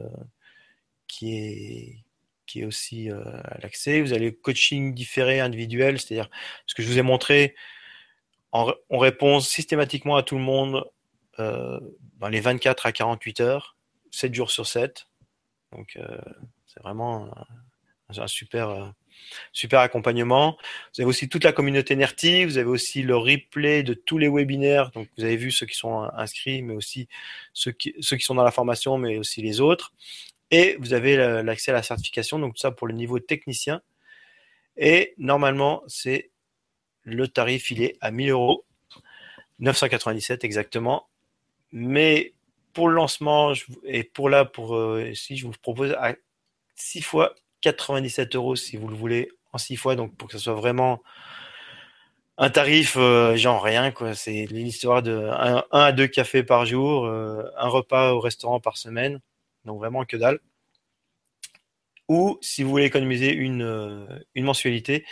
qui 1.06 1.36
est 1.36 1.98
qui 2.46 2.60
est 2.60 2.64
aussi 2.64 3.10
euh, 3.10 3.22
à 3.44 3.58
l'accès. 3.60 4.00
Vous 4.00 4.12
avez 4.12 4.26
le 4.26 4.32
coaching 4.32 4.94
différé 4.94 5.40
individuel, 5.40 6.00
c'est-à-dire 6.00 6.30
ce 6.66 6.74
que 6.74 6.82
je 6.82 6.88
vous 6.88 6.98
ai 6.98 7.02
montré. 7.02 7.54
On 8.90 8.98
répond 8.98 9.40
systématiquement 9.40 10.16
à 10.16 10.22
tout 10.22 10.36
le 10.36 10.42
monde 10.42 10.84
euh, 11.38 11.78
dans 12.18 12.28
les 12.28 12.40
24 12.40 12.86
à 12.86 12.92
48 12.92 13.40
heures, 13.40 13.76
7 14.10 14.34
jours 14.34 14.50
sur 14.50 14.66
7. 14.66 15.06
Donc, 15.72 15.96
euh, 15.96 16.18
c'est 16.66 16.82
vraiment 16.82 17.30
un, 18.08 18.26
super, 18.26 18.70
euh, 18.70 18.86
super 19.52 19.80
accompagnement. 19.80 20.56
Vous 20.94 21.02
avez 21.02 21.08
aussi 21.08 21.28
toute 21.28 21.44
la 21.44 21.52
communauté 21.52 21.94
NERTI, 21.96 22.44
vous 22.44 22.56
avez 22.56 22.68
aussi 22.68 23.02
le 23.02 23.16
replay 23.16 23.82
de 23.82 23.92
tous 23.92 24.16
les 24.16 24.28
webinaires. 24.28 24.90
Donc, 24.92 25.08
vous 25.18 25.24
avez 25.24 25.36
vu 25.36 25.50
ceux 25.50 25.66
qui 25.66 25.76
sont 25.76 26.08
inscrits, 26.14 26.62
mais 26.62 26.74
aussi 26.74 27.08
ceux 27.52 27.72
qui, 27.72 27.94
sont 28.00 28.34
dans 28.34 28.44
la 28.44 28.50
formation, 28.50 28.96
mais 28.96 29.18
aussi 29.18 29.42
les 29.42 29.60
autres. 29.60 29.92
Et 30.50 30.76
vous 30.78 30.94
avez 30.94 31.16
l'accès 31.42 31.72
à 31.72 31.74
la 31.74 31.82
certification, 31.82 32.38
donc 32.38 32.56
ça 32.56 32.70
pour 32.70 32.86
le 32.86 32.94
niveau 32.94 33.18
technicien. 33.18 33.82
Et 34.76 35.14
normalement, 35.18 35.82
c'est 35.88 36.30
le 37.06 37.28
tarif, 37.28 37.70
il 37.70 37.82
est 37.82 37.96
à 38.00 38.10
1000 38.10 38.30
euros, 38.30 38.64
997 39.60 40.44
exactement. 40.44 41.06
Mais 41.72 42.34
pour 42.72 42.88
le 42.88 42.96
lancement 42.96 43.52
et 43.84 44.04
pour 44.04 44.28
là, 44.28 44.44
pour 44.44 44.76
euh, 44.76 45.14
si 45.14 45.36
je 45.36 45.46
vous 45.46 45.52
propose 45.62 45.92
à 45.92 46.14
6 46.74 47.02
fois 47.02 47.34
97 47.62 48.34
euros 48.34 48.56
si 48.56 48.76
vous 48.76 48.88
le 48.88 48.96
voulez 48.96 49.30
en 49.52 49.58
6 49.58 49.76
fois, 49.76 49.96
donc 49.96 50.16
pour 50.16 50.28
que 50.28 50.36
ce 50.36 50.44
soit 50.44 50.54
vraiment 50.54 51.00
un 52.38 52.50
tarif 52.50 52.96
euh, 52.98 53.36
genre 53.36 53.62
rien 53.62 53.92
quoi. 53.92 54.14
C'est 54.14 54.46
l'histoire 54.46 55.02
de 55.02 55.30
1 55.30 55.64
à 55.70 55.92
2 55.92 56.06
cafés 56.08 56.42
par 56.42 56.66
jour, 56.66 57.06
euh, 57.06 57.44
un 57.56 57.68
repas 57.68 58.12
au 58.12 58.20
restaurant 58.20 58.60
par 58.60 58.76
semaine, 58.76 59.20
donc 59.64 59.78
vraiment 59.78 60.04
que 60.04 60.16
dalle. 60.16 60.40
Ou 62.08 62.38
si 62.40 62.62
vous 62.62 62.70
voulez 62.70 62.84
économiser 62.84 63.32
une, 63.32 64.06
une 64.34 64.44
mensualité, 64.44 65.04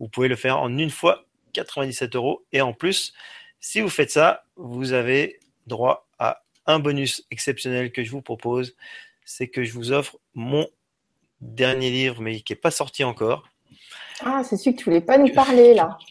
vous 0.00 0.08
pouvez 0.08 0.28
le 0.28 0.36
faire 0.36 0.58
en 0.58 0.76
une 0.76 0.90
fois 0.90 1.24
97 1.52 2.16
euros 2.16 2.44
et 2.52 2.60
en 2.60 2.72
plus, 2.72 3.12
si 3.60 3.80
vous 3.80 3.88
faites 3.88 4.10
ça, 4.10 4.44
vous 4.56 4.92
avez 4.92 5.40
droit 5.66 6.08
à 6.18 6.42
un 6.66 6.78
bonus 6.78 7.26
exceptionnel 7.30 7.92
que 7.92 8.04
je 8.04 8.10
vous 8.10 8.22
propose, 8.22 8.76
c'est 9.24 9.48
que 9.48 9.64
je 9.64 9.72
vous 9.72 9.92
offre 9.92 10.18
mon 10.34 10.68
dernier 11.40 11.90
livre, 11.90 12.20
mais 12.20 12.40
qui 12.40 12.52
n'est 12.52 12.58
pas 12.58 12.70
sorti 12.70 13.04
encore. 13.04 13.48
Ah, 14.24 14.42
c'est 14.44 14.56
celui 14.56 14.76
que 14.76 14.82
tu 14.82 14.84
voulais 14.86 15.00
pas 15.00 15.18
nous 15.18 15.32
parler 15.32 15.74
là. 15.74 15.98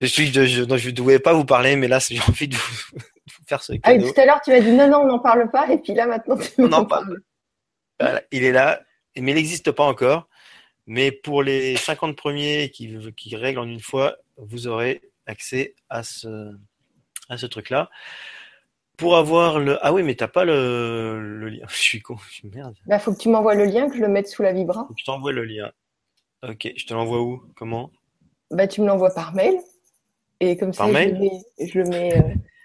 Je 0.00 0.06
suis 0.06 0.26
je, 0.32 0.44
je, 0.44 0.62
ne 0.62 1.00
voulais 1.00 1.18
pas 1.18 1.32
vous 1.32 1.46
parler, 1.46 1.74
mais 1.74 1.88
là, 1.88 1.98
j'ai 2.08 2.20
envie 2.20 2.46
de 2.46 2.54
vous, 2.54 2.98
faire 3.48 3.62
ce 3.62 3.72
cadeau. 3.72 4.06
Ah, 4.06 4.12
tout 4.12 4.20
à 4.20 4.26
l'heure, 4.26 4.40
tu 4.44 4.50
m'as 4.50 4.60
dit 4.60 4.70
non, 4.70 4.86
non, 4.88 4.98
on 4.98 5.06
n'en 5.06 5.18
parle 5.18 5.50
pas, 5.50 5.68
et 5.72 5.78
puis 5.78 5.94
là, 5.94 6.06
maintenant, 6.06 6.36
tu 6.36 6.62
en 6.72 6.84
parle. 6.84 7.20
Voilà, 7.98 8.22
il 8.30 8.44
est 8.44 8.52
là, 8.52 8.80
mais 9.16 9.32
il 9.32 9.34
n'existe 9.34 9.72
pas 9.72 9.84
encore. 9.84 10.28
Mais 10.86 11.10
pour 11.10 11.42
les 11.42 11.76
50 11.76 12.16
premiers 12.16 12.70
qui, 12.70 12.96
qui 13.16 13.34
règlent 13.34 13.58
en 13.58 13.66
une 13.66 13.80
fois, 13.80 14.16
vous 14.38 14.66
aurez 14.66 15.02
accès 15.26 15.74
à 15.88 16.02
ce, 16.02 16.56
à 17.28 17.36
ce 17.38 17.46
truc-là. 17.46 17.90
pour 18.96 19.16
avoir 19.16 19.58
le. 19.60 19.78
Ah 19.84 19.92
oui, 19.92 20.02
mais 20.02 20.14
t'as 20.14 20.28
pas 20.28 20.44
le, 20.44 21.20
le 21.38 21.48
lien. 21.48 21.66
Je 21.68 21.74
suis 21.76 22.00
con. 22.00 22.16
Merde. 22.44 22.74
Bah, 22.86 22.98
faut 22.98 23.12
que 23.12 23.18
tu 23.20 23.28
m'envoies 23.28 23.54
le 23.54 23.64
lien, 23.66 23.88
que 23.88 23.96
je 23.96 24.00
le 24.00 24.08
mette 24.08 24.28
sous 24.28 24.42
la 24.42 24.52
vibra. 24.52 24.88
Je 24.96 25.04
t'envoie 25.04 25.32
le 25.32 25.44
lien. 25.44 25.70
Ok, 26.42 26.72
je 26.76 26.86
te 26.86 26.94
l'envoie 26.94 27.20
où? 27.22 27.42
Comment? 27.56 27.90
Bah, 28.50 28.66
tu 28.68 28.80
me 28.80 28.86
l'envoies 28.86 29.12
par 29.14 29.34
mail. 29.34 29.58
Et 30.40 30.56
comme 30.56 30.72
Par 30.74 30.86
ça, 30.86 30.92
mail? 30.92 31.08
je 31.10 31.14
le 31.14 31.20
mets. 31.20 31.68
Je 31.68 31.78
le 31.80 31.84
mets 31.88 32.16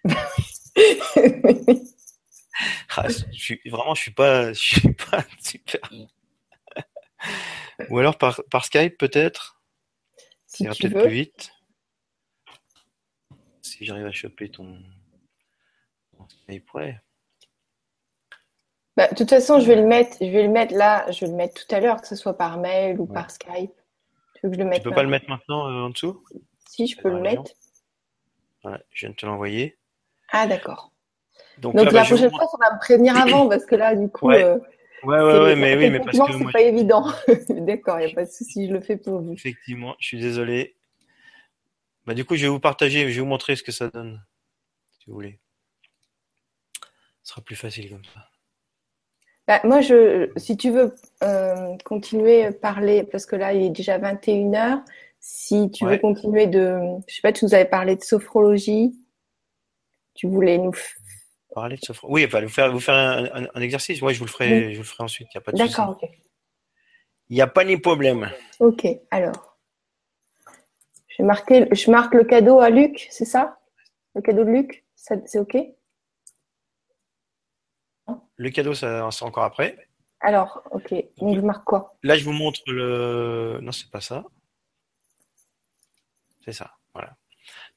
euh, 0.07 1.73
Ah, 2.95 3.07
je 3.09 3.23
suis 3.37 3.59
vraiment, 3.65 3.95
je 3.95 4.01
suis 4.01 4.11
pas, 4.13 4.53
je 4.53 4.59
suis 4.59 4.93
pas 5.11 5.25
super. 5.41 5.79
Ou 7.89 7.97
alors 7.97 8.17
par, 8.17 8.41
par 8.51 8.65
Skype 8.65 8.97
peut-être? 8.97 9.59
Ça 10.45 10.65
ira 10.65 10.75
peut-être 10.79 11.01
plus 11.01 11.09
vite. 11.09 11.51
Si 13.73 13.85
j'arrive 13.85 14.05
à 14.05 14.11
choper 14.11 14.49
ton, 14.49 14.77
ton 16.15 16.27
Skype, 16.29 16.71
ouais. 16.75 16.95
Bah, 18.95 19.07
de 19.07 19.15
toute 19.15 19.31
façon, 19.31 19.59
je 19.59 19.65
vais 19.65 19.75
le 19.75 19.87
mettre, 19.87 20.17
je 20.21 20.27
vais 20.27 20.43
le 20.43 20.49
mettre 20.49 20.75
là, 20.75 21.09
je 21.09 21.21
vais 21.25 21.31
le 21.31 21.35
mettre 21.35 21.65
tout 21.65 21.75
à 21.75 21.79
l'heure, 21.79 21.99
que 21.99 22.07
ce 22.07 22.15
soit 22.15 22.37
par 22.37 22.59
mail 22.59 22.99
ou 22.99 23.07
Ouais. 23.07 23.15
par 23.15 23.31
Skype. 23.31 23.71
Tu 24.35 24.41
veux 24.43 24.49
que 24.51 24.55
je 24.55 24.59
le 24.59 24.65
Tu 24.65 24.69
mette 24.69 24.83
peux 24.83 24.91
pas 24.91 25.01
le 25.01 25.09
mettre 25.09 25.27
maintenant 25.27 25.67
euh, 25.67 25.85
en 25.85 25.89
dessous? 25.89 26.23
Si, 26.69 26.85
je 26.85 27.01
peux 27.01 27.09
le 27.09 27.19
mettre. 27.19 27.51
Je 28.63 28.99
viens 28.99 29.09
de 29.09 29.15
te 29.15 29.25
l'envoyer. 29.25 29.75
Ah, 30.31 30.45
d'accord. 30.45 30.91
Donc, 31.57 31.75
Donc 31.75 31.85
là, 31.85 31.91
la 31.91 32.01
bah, 32.01 32.05
prochaine 32.05 32.29
fois, 32.29 32.45
on 32.53 32.57
va 32.57 32.75
me 32.75 32.79
prévenir 32.79 33.17
avant 33.17 33.49
parce 33.49 33.65
que 33.65 33.73
là, 33.75 33.95
du 33.95 34.07
coup, 34.07 34.27
Ouais. 34.27 34.43
euh, 34.43 34.59
Ouais, 35.03 35.19
ouais, 35.19 35.55
mais 35.55 35.75
oui, 35.75 35.89
mais 35.89 35.99
parce 35.99 36.17
que 36.17 36.31
c'est 36.31 36.43
moi, 36.43 36.51
pas 36.53 36.61
évident. 36.61 37.07
D'accord, 37.49 37.99
il 37.99 38.05
n'y 38.05 38.11
a 38.11 38.15
pas 38.15 38.23
de 38.25 38.29
souci, 38.31 38.67
je 38.67 38.73
le 38.73 38.79
fais 38.81 38.97
pour 38.97 39.19
vous. 39.19 39.33
effectivement, 39.33 39.95
je 39.99 40.07
suis 40.07 40.19
désolé. 40.19 40.75
Bah, 42.05 42.13
du 42.13 42.25
coup, 42.25 42.35
je 42.35 42.43
vais 42.43 42.49
vous 42.49 42.59
partager, 42.59 43.01
je 43.09 43.15
vais 43.15 43.19
vous 43.21 43.25
montrer 43.25 43.55
ce 43.55 43.63
que 43.63 43.71
ça 43.71 43.87
donne, 43.89 44.21
si 44.99 45.05
vous 45.07 45.13
voulez. 45.13 45.39
Ce 47.23 47.31
sera 47.31 47.41
plus 47.41 47.55
facile 47.55 47.89
comme 47.89 48.03
ça. 48.05 48.27
Bah, 49.47 49.61
moi, 49.63 49.81
je, 49.81 50.31
si 50.37 50.57
tu 50.57 50.71
veux 50.71 50.93
euh, 51.23 51.75
continuer 51.85 52.45
à 52.45 52.51
parler, 52.53 53.03
parce 53.03 53.25
que 53.25 53.35
là, 53.35 53.53
il 53.53 53.63
est 53.63 53.69
déjà 53.69 53.97
21h, 53.99 54.83
si 55.19 55.69
tu 55.71 55.85
veux 55.85 55.97
continuer 55.97 56.47
de, 56.47 56.77
je 57.07 57.15
sais 57.15 57.21
pas, 57.21 57.31
tu 57.33 57.45
nous 57.45 57.53
avais 57.53 57.65
parlé 57.65 57.95
de 57.95 58.03
sophrologie, 58.03 58.93
tu 60.13 60.27
voulais 60.27 60.57
nous, 60.57 60.73
Parler 61.55 61.75
de 61.75 61.81
sophro- 61.81 62.07
Oui, 62.09 62.25
vous 62.25 62.49
faire, 62.49 62.71
vous 62.71 62.79
faire 62.79 62.95
un, 62.95 63.25
un- 63.25 63.47
un 63.53 63.61
exercice. 63.61 64.01
Ouais, 64.01 64.13
je 64.13 64.19
vous 64.19 64.25
le 64.25 64.31
ferai, 64.31 64.71
je 64.71 64.77
vous 64.77 64.81
le 64.83 64.87
ferai 64.87 65.03
ensuite. 65.03 65.27
Il 65.33 65.37
n'y 65.37 65.39
a 65.39 65.41
pas 65.41 65.51
de 65.51 65.57
souci. 65.57 65.69
d'accord, 65.69 65.97
ok. 66.01 66.09
Il 67.29 67.35
n'y 67.35 67.41
a 67.41 67.47
pas 67.47 67.63
ni 67.63 67.77
problème. 67.77 68.31
Ok, 68.59 68.87
alors. 69.11 69.52
Je, 71.17 71.23
marque 71.91 72.13
le 72.13 72.23
cadeau 72.23 72.59
à 72.59 72.69
Luc, 72.69 73.07
c'est 73.09 73.25
ça? 73.25 73.59
Le 74.15 74.21
cadeau 74.21 74.43
de 74.43 74.51
Luc 74.51 74.85
C'est 74.95 75.39
ok? 75.39 75.57
Le 78.35 78.49
cadeau, 78.49 78.73
ça, 78.73 79.09
c'est 79.11 79.23
encore 79.23 79.43
après. 79.43 79.87
Alors, 80.19 80.63
ok. 80.71 80.93
Donc, 81.17 81.35
je 81.35 81.41
marque 81.41 81.65
quoi? 81.65 81.95
Là, 82.01 82.15
je 82.15 82.23
vous 82.23 82.31
montre 82.31 82.61
le. 82.67 83.59
Non, 83.61 83.71
c'est 83.71 83.91
pas 83.91 84.01
ça. 84.01 84.23
C'est 86.43 86.51
ça. 86.51 86.71
Voilà. 86.93 87.15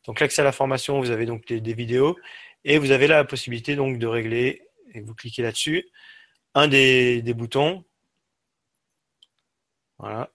Donc, 0.06 0.20
l'accès 0.20 0.40
à 0.40 0.44
la 0.44 0.52
formation, 0.52 0.98
vous 0.98 1.10
avez 1.10 1.26
donc 1.26 1.46
des, 1.46 1.60
des 1.60 1.74
vidéos 1.74 2.16
et 2.64 2.78
vous 2.78 2.90
avez 2.90 3.06
là 3.06 3.16
la 3.16 3.24
possibilité 3.24 3.76
donc 3.76 3.98
de 3.98 4.06
régler 4.06 4.62
et 4.94 5.00
vous 5.00 5.14
cliquez 5.14 5.42
là-dessus 5.42 5.88
un 6.54 6.68
des, 6.68 7.20
des 7.22 7.34
boutons. 7.34 7.84
Voilà. 9.98 10.30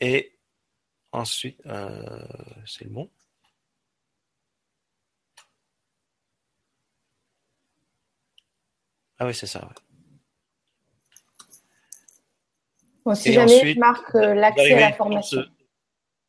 Et 0.00 0.38
ensuite, 1.12 1.60
euh, 1.66 2.26
c'est 2.66 2.84
le 2.84 2.90
bon. 2.90 3.10
Ah 9.18 9.26
oui, 9.26 9.34
c'est 9.34 9.46
ça. 9.46 9.60
ouais. 9.66 9.74
Bon, 13.04 13.14
Si 13.14 13.30
Et 13.30 13.32
jamais 13.32 13.54
ensuite, 13.56 13.74
je 13.74 13.80
marque 13.80 14.14
euh, 14.14 14.34
l'accès 14.34 14.72
à 14.74 14.80
la 14.80 14.92
formation. 14.92 15.42
ce- 15.42 15.48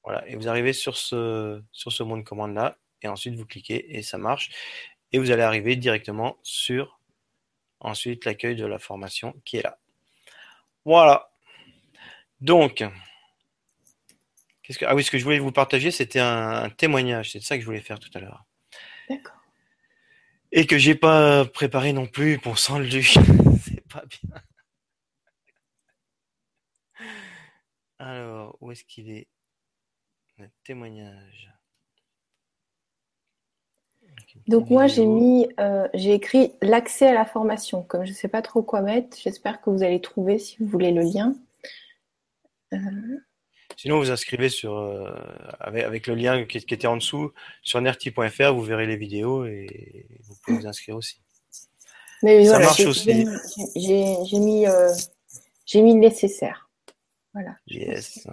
Voilà, 0.03 0.27
et 0.27 0.35
vous 0.35 0.47
arrivez 0.49 0.73
sur 0.73 0.97
ce, 0.97 1.61
sur 1.71 1.91
ce 1.91 2.03
mot 2.03 2.17
de 2.17 2.23
commande 2.23 2.53
là, 2.55 2.77
et 3.01 3.07
ensuite 3.07 3.35
vous 3.35 3.45
cliquez 3.45 3.95
et 3.97 4.01
ça 4.01 4.17
marche. 4.17 4.49
Et 5.11 5.19
vous 5.19 5.31
allez 5.31 5.43
arriver 5.43 5.75
directement 5.75 6.37
sur 6.43 6.99
ensuite 7.79 8.25
l'accueil 8.25 8.55
de 8.55 8.65
la 8.65 8.79
formation 8.79 9.33
qui 9.45 9.57
est 9.57 9.61
là. 9.63 9.77
Voilà. 10.85 11.31
Donc, 12.39 12.83
qu'est-ce 14.63 14.77
que 14.79 14.85
ah 14.85 14.95
oui, 14.95 15.03
ce 15.03 15.11
que 15.11 15.17
je 15.17 15.23
voulais 15.23 15.39
vous 15.39 15.51
partager, 15.51 15.91
c'était 15.91 16.19
un, 16.19 16.63
un 16.63 16.69
témoignage. 16.69 17.31
C'est 17.31 17.41
ça 17.41 17.55
que 17.55 17.61
je 17.61 17.65
voulais 17.65 17.81
faire 17.81 17.99
tout 17.99 18.09
à 18.13 18.19
l'heure. 18.19 18.45
D'accord. 19.09 19.41
Et 20.51 20.67
que 20.67 20.77
j'ai 20.77 20.95
pas 20.95 21.45
préparé 21.45 21.93
non 21.93 22.07
plus 22.07 22.37
pour 22.37 22.59
sans 22.59 22.79
le 22.79 22.87
du. 22.87 23.03
C'est 23.03 23.87
pas 23.87 24.03
bien. 24.05 24.41
Alors, 27.99 28.57
où 28.61 28.71
est-ce 28.71 28.83
qu'il 28.83 29.11
est 29.11 29.27
Le 30.37 30.49
témoignage? 30.63 31.53
Donc 34.47 34.69
moi 34.69 34.87
j'ai 34.87 35.05
mis, 35.05 35.47
euh, 35.59 35.87
j'ai 35.93 36.13
écrit 36.13 36.53
l'accès 36.61 37.07
à 37.07 37.13
la 37.13 37.25
formation. 37.25 37.83
Comme 37.83 38.05
je 38.05 38.11
ne 38.11 38.15
sais 38.15 38.27
pas 38.27 38.41
trop 38.41 38.61
quoi 38.61 38.81
mettre, 38.81 39.17
j'espère 39.17 39.61
que 39.61 39.69
vous 39.69 39.83
allez 39.83 40.01
trouver 40.01 40.39
si 40.39 40.57
vous 40.59 40.65
voulez 40.67 40.91
le 40.91 41.01
lien. 41.01 41.35
Sinon, 43.81 43.97
vous 43.97 44.11
inscrivez 44.11 44.49
sur 44.49 44.77
euh, 44.77 45.09
avec, 45.59 45.83
avec 45.83 46.05
le 46.05 46.13
lien 46.13 46.45
qui, 46.45 46.63
qui 46.63 46.71
était 46.75 46.85
en 46.85 46.97
dessous 46.97 47.33
sur 47.63 47.81
nerti.fr, 47.81 48.53
vous 48.53 48.61
verrez 48.61 48.85
les 48.85 48.95
vidéos 48.95 49.47
et 49.47 50.05
vous 50.25 50.35
pouvez 50.43 50.59
vous 50.59 50.67
inscrire 50.67 50.95
aussi. 50.97 51.19
Mais 52.21 52.45
Ça 52.45 52.51
voilà, 52.51 52.65
marche 52.67 52.81
aussi. 52.81 53.25
j'ai- 53.75 54.39
mis, 54.39 54.67
euh, 54.67 54.93
j'ai 55.65 55.81
mis 55.81 55.93
le 55.95 55.99
nécessaire. 55.99 56.69
Voilà. 57.33 57.57
Yes. 57.65 58.27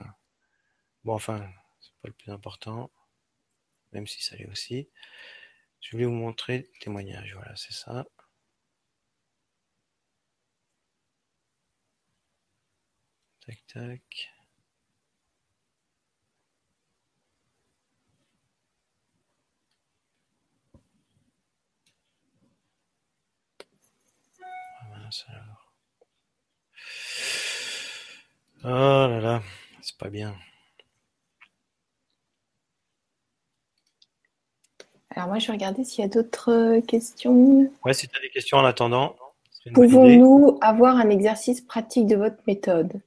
Bon, 1.04 1.14
enfin, 1.14 1.48
c'est 1.80 1.94
pas 2.02 2.08
le 2.08 2.12
plus 2.12 2.30
important, 2.30 2.90
même 3.92 4.06
si 4.06 4.22
ça 4.22 4.36
l'est 4.36 4.50
aussi. 4.50 4.90
Je 5.80 5.92
voulais 5.92 6.04
vous 6.04 6.12
montrer 6.12 6.58
le 6.58 6.68
témoignage. 6.80 7.32
Voilà, 7.32 7.56
c'est 7.56 7.72
ça. 7.72 8.04
Tac, 13.46 13.58
tac. 13.66 14.28
Oh 28.64 28.66
là 28.66 29.20
là, 29.20 29.42
c'est 29.82 29.96
pas 29.96 30.10
bien. 30.10 30.34
Alors 35.10 35.28
moi 35.28 35.38
je 35.38 35.46
vais 35.46 35.52
regarder 35.52 35.84
s'il 35.84 36.02
y 36.02 36.04
a 36.04 36.08
d'autres 36.08 36.52
euh, 36.52 36.80
questions. 36.80 37.70
Ouais, 37.84 37.94
si 37.94 38.08
tu 38.08 38.16
as 38.16 38.20
des 38.20 38.30
questions 38.30 38.58
en 38.58 38.64
attendant. 38.64 39.16
Pouvons-nous 39.74 40.58
avoir 40.60 40.96
un 40.96 41.10
exercice 41.10 41.60
pratique 41.60 42.06
de 42.06 42.16
votre 42.16 42.38
méthode? 42.46 43.00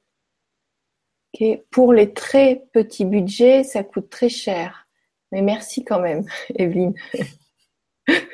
Pour 1.69 1.94
les 1.94 2.14
très 2.14 2.68
petits 2.73 3.06
budgets, 3.06 3.64
ça 3.64 3.84
coûte 3.84 4.10
très 4.10 4.30
cher. 4.30 4.88
Mais 5.32 5.41
merci 5.41 5.84
quand 5.86 6.02
même, 6.02 6.26
Evelyne. 6.56 6.94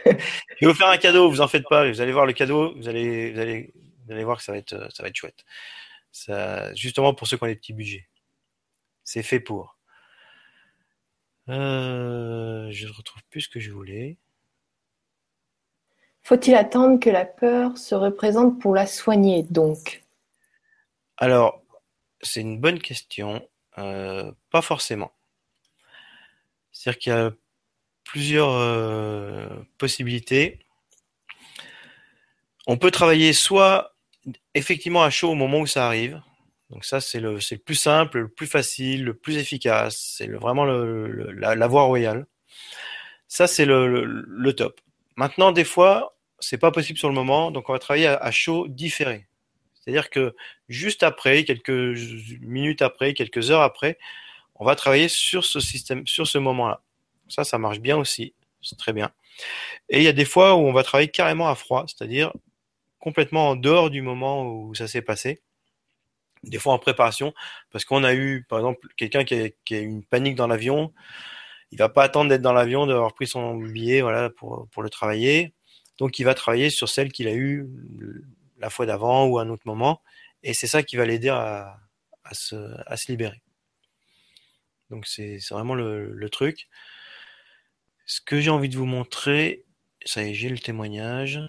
Je 0.05 0.65
vais 0.65 0.67
vous 0.67 0.73
faire 0.73 0.89
un 0.89 0.97
cadeau, 0.97 1.29
vous 1.29 1.41
en 1.41 1.47
faites 1.47 1.67
pas. 1.69 1.89
Vous 1.89 2.01
allez 2.01 2.11
voir 2.11 2.25
le 2.25 2.33
cadeau, 2.33 2.73
vous 2.75 2.87
allez, 2.87 3.31
vous 3.31 3.39
allez, 3.39 3.73
vous 4.05 4.13
allez 4.13 4.23
voir 4.23 4.37
que 4.37 4.43
ça 4.43 4.51
va 4.51 4.57
être, 4.57 4.73
euh, 4.73 4.87
ça 4.89 5.03
va 5.03 5.09
être 5.09 5.15
chouette. 5.15 5.45
Ça, 6.11 6.73
justement 6.73 7.13
pour 7.13 7.27
ceux 7.27 7.37
qui 7.37 7.43
ont 7.43 7.47
des 7.47 7.55
petits 7.55 7.73
budgets. 7.73 8.07
C'est 9.03 9.23
fait 9.23 9.39
pour. 9.39 9.77
Euh, 11.49 12.69
je 12.71 12.87
ne 12.87 12.91
retrouve 12.91 13.21
plus 13.29 13.41
ce 13.41 13.49
que 13.49 13.59
je 13.59 13.71
voulais. 13.71 14.17
Faut-il 16.23 16.55
attendre 16.55 16.99
que 16.99 17.09
la 17.09 17.23
peur 17.23 17.77
se 17.77 17.95
représente 17.95 18.59
pour 18.59 18.75
la 18.75 18.85
soigner, 18.85 19.43
donc? 19.43 20.03
Alors, 21.15 21.63
c'est 22.21 22.41
une 22.41 22.59
bonne 22.59 22.79
question. 22.79 23.47
Euh, 23.77 24.31
pas 24.49 24.61
forcément. 24.61 25.11
C'est-à-dire 26.71 26.99
qu'il 26.99 27.13
y 27.13 27.15
a 27.15 27.31
plusieurs 28.07 28.51
euh, 28.51 29.47
possibilités. 29.77 30.59
On 32.65 32.77
peut 32.77 32.91
travailler 32.91 33.33
soit 33.33 33.95
effectivement 34.53 35.03
à 35.03 35.09
chaud 35.09 35.31
au 35.31 35.35
moment 35.35 35.59
où 35.59 35.67
ça 35.67 35.85
arrive. 35.85 36.21
Donc 36.69 36.85
ça, 36.85 36.99
c'est 36.99 37.19
le, 37.19 37.35
le 37.35 37.57
plus 37.57 37.75
simple, 37.75 38.19
le 38.19 38.27
plus 38.29 38.47
facile, 38.47 39.03
le 39.03 39.13
plus 39.13 39.37
efficace. 39.37 40.15
C'est 40.17 40.27
vraiment 40.27 40.65
la, 40.65 41.67
voie 41.67 41.83
royale. 41.83 42.25
Ça, 43.27 43.45
c'est 43.45 43.65
le 43.65 44.51
top. 44.53 44.79
Maintenant, 45.17 45.51
des 45.51 45.63
fois, 45.65 46.17
c'est 46.39 46.57
pas 46.57 46.71
possible 46.71 46.97
sur 46.99 47.09
le 47.09 47.15
moment, 47.15 47.51
donc 47.51 47.69
on 47.69 47.73
va 47.73 47.79
travailler 47.79 48.07
à, 48.07 48.15
à 48.15 48.31
chaud 48.31 48.67
différé. 48.67 49.27
C'est-à-dire 49.73 50.09
que 50.09 50.35
juste 50.69 51.03
après, 51.03 51.43
quelques 51.43 51.97
minutes 52.41 52.81
après, 52.81 53.13
quelques 53.13 53.51
heures 53.51 53.61
après, 53.61 53.97
on 54.55 54.65
va 54.65 54.75
travailler 54.75 55.07
sur 55.07 55.45
ce 55.45 55.59
système, 55.59 56.05
sur 56.07 56.27
ce 56.27 56.37
moment-là. 56.37 56.81
Ça, 57.29 57.43
ça 57.43 57.57
marche 57.57 57.79
bien 57.79 57.97
aussi. 57.97 58.33
c'est 58.61 58.77
très 58.77 58.93
bien. 58.93 59.11
Et 59.89 59.99
il 59.99 60.03
y 60.03 60.07
a 60.07 60.13
des 60.13 60.25
fois 60.25 60.55
où 60.55 60.59
on 60.59 60.73
va 60.73 60.83
travailler 60.83 61.09
carrément 61.09 61.49
à 61.49 61.55
froid, 61.55 61.85
c'est-à-dire 61.87 62.33
complètement 62.99 63.49
en 63.49 63.55
dehors 63.55 63.89
du 63.89 64.01
moment 64.01 64.45
où 64.45 64.75
ça 64.75 64.87
s'est 64.87 65.01
passé. 65.01 65.41
Des 66.43 66.59
fois 66.59 66.73
en 66.73 66.79
préparation, 66.79 67.33
parce 67.71 67.83
qu'on 67.85 68.03
a 68.03 68.13
eu, 68.13 68.45
par 68.47 68.59
exemple, 68.59 68.87
quelqu'un 68.95 69.23
qui 69.23 69.35
a, 69.35 69.45
a 69.45 69.79
une 69.79 70.03
panique 70.03 70.35
dans 70.35 70.47
l'avion, 70.47 70.93
il 71.71 71.77
va 71.77 71.89
pas 71.89 72.03
attendre 72.03 72.29
d'être 72.29 72.41
dans 72.41 72.53
l'avion, 72.53 72.85
d'avoir 72.85 73.13
pris 73.13 73.27
son 73.27 73.57
billet, 73.57 74.01
voilà, 74.01 74.29
pour, 74.29 74.67
le 74.81 74.89
travailler. 74.89 75.53
Donc, 75.97 76.19
il 76.19 76.23
va 76.23 76.33
travailler 76.33 76.69
sur 76.69 76.89
celle 76.89 77.11
qu'il 77.11 77.27
a 77.27 77.33
eue 77.33 77.67
la 78.59 78.69
fois 78.69 78.85
d'avant 78.85 79.25
ou 79.27 79.39
à 79.39 79.43
un 79.43 79.49
autre 79.49 79.63
moment. 79.65 80.01
Et 80.43 80.53
c'est 80.53 80.67
ça 80.67 80.83
qui 80.83 80.95
va 80.95 81.05
l'aider 81.05 81.29
à, 81.29 81.79
se, 82.31 83.11
libérer. 83.11 83.41
Donc, 84.89 85.07
c'est 85.07 85.39
vraiment 85.49 85.75
le 85.75 86.29
truc. 86.29 86.69
Ce 88.07 88.21
que 88.21 88.39
j'ai 88.39 88.49
envie 88.49 88.69
de 88.69 88.77
vous 88.77 88.85
montrer, 88.85 89.65
ça 90.05 90.23
y 90.23 90.29
est, 90.29 90.33
j'ai 90.33 90.47
le 90.47 90.57
témoignage. 90.57 91.41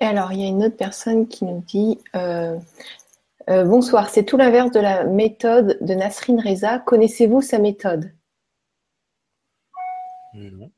Et 0.00 0.06
alors, 0.06 0.32
il 0.32 0.40
y 0.40 0.44
a 0.44 0.48
une 0.48 0.64
autre 0.64 0.76
personne 0.76 1.28
qui 1.28 1.44
nous 1.44 1.60
dit 1.60 2.00
euh, 2.16 2.58
euh, 3.50 3.64
Bonsoir, 3.64 4.08
c'est 4.08 4.24
tout 4.24 4.38
l'inverse 4.38 4.70
de 4.70 4.80
la 4.80 5.04
méthode 5.04 5.76
de 5.82 5.92
Nasrin 5.94 6.40
Reza. 6.42 6.78
Connaissez-vous 6.78 7.42
sa 7.42 7.58
méthode? 7.58 8.10
Non. 10.32 10.70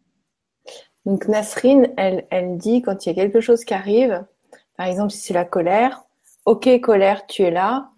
Donc, 1.06 1.28
Nasrin, 1.28 1.85
elle, 1.97 2.27
elle 2.31 2.59
dit 2.59 2.82
quand 2.82 3.06
il 3.06 3.11
y 3.11 3.12
a 3.12 3.15
quelque 3.15 3.40
chose 3.40 3.65
qui 3.65 3.73
arrive, 3.73 4.27
par 4.77 4.89
exemple, 4.89 5.12
si 5.12 5.19
c'est 5.19 5.35
la 5.35 5.44
colère, 5.44 6.05
Ok, 6.44 6.69
colère, 6.81 7.27
tu 7.27 7.43
es 7.43 7.51
là. 7.51 7.90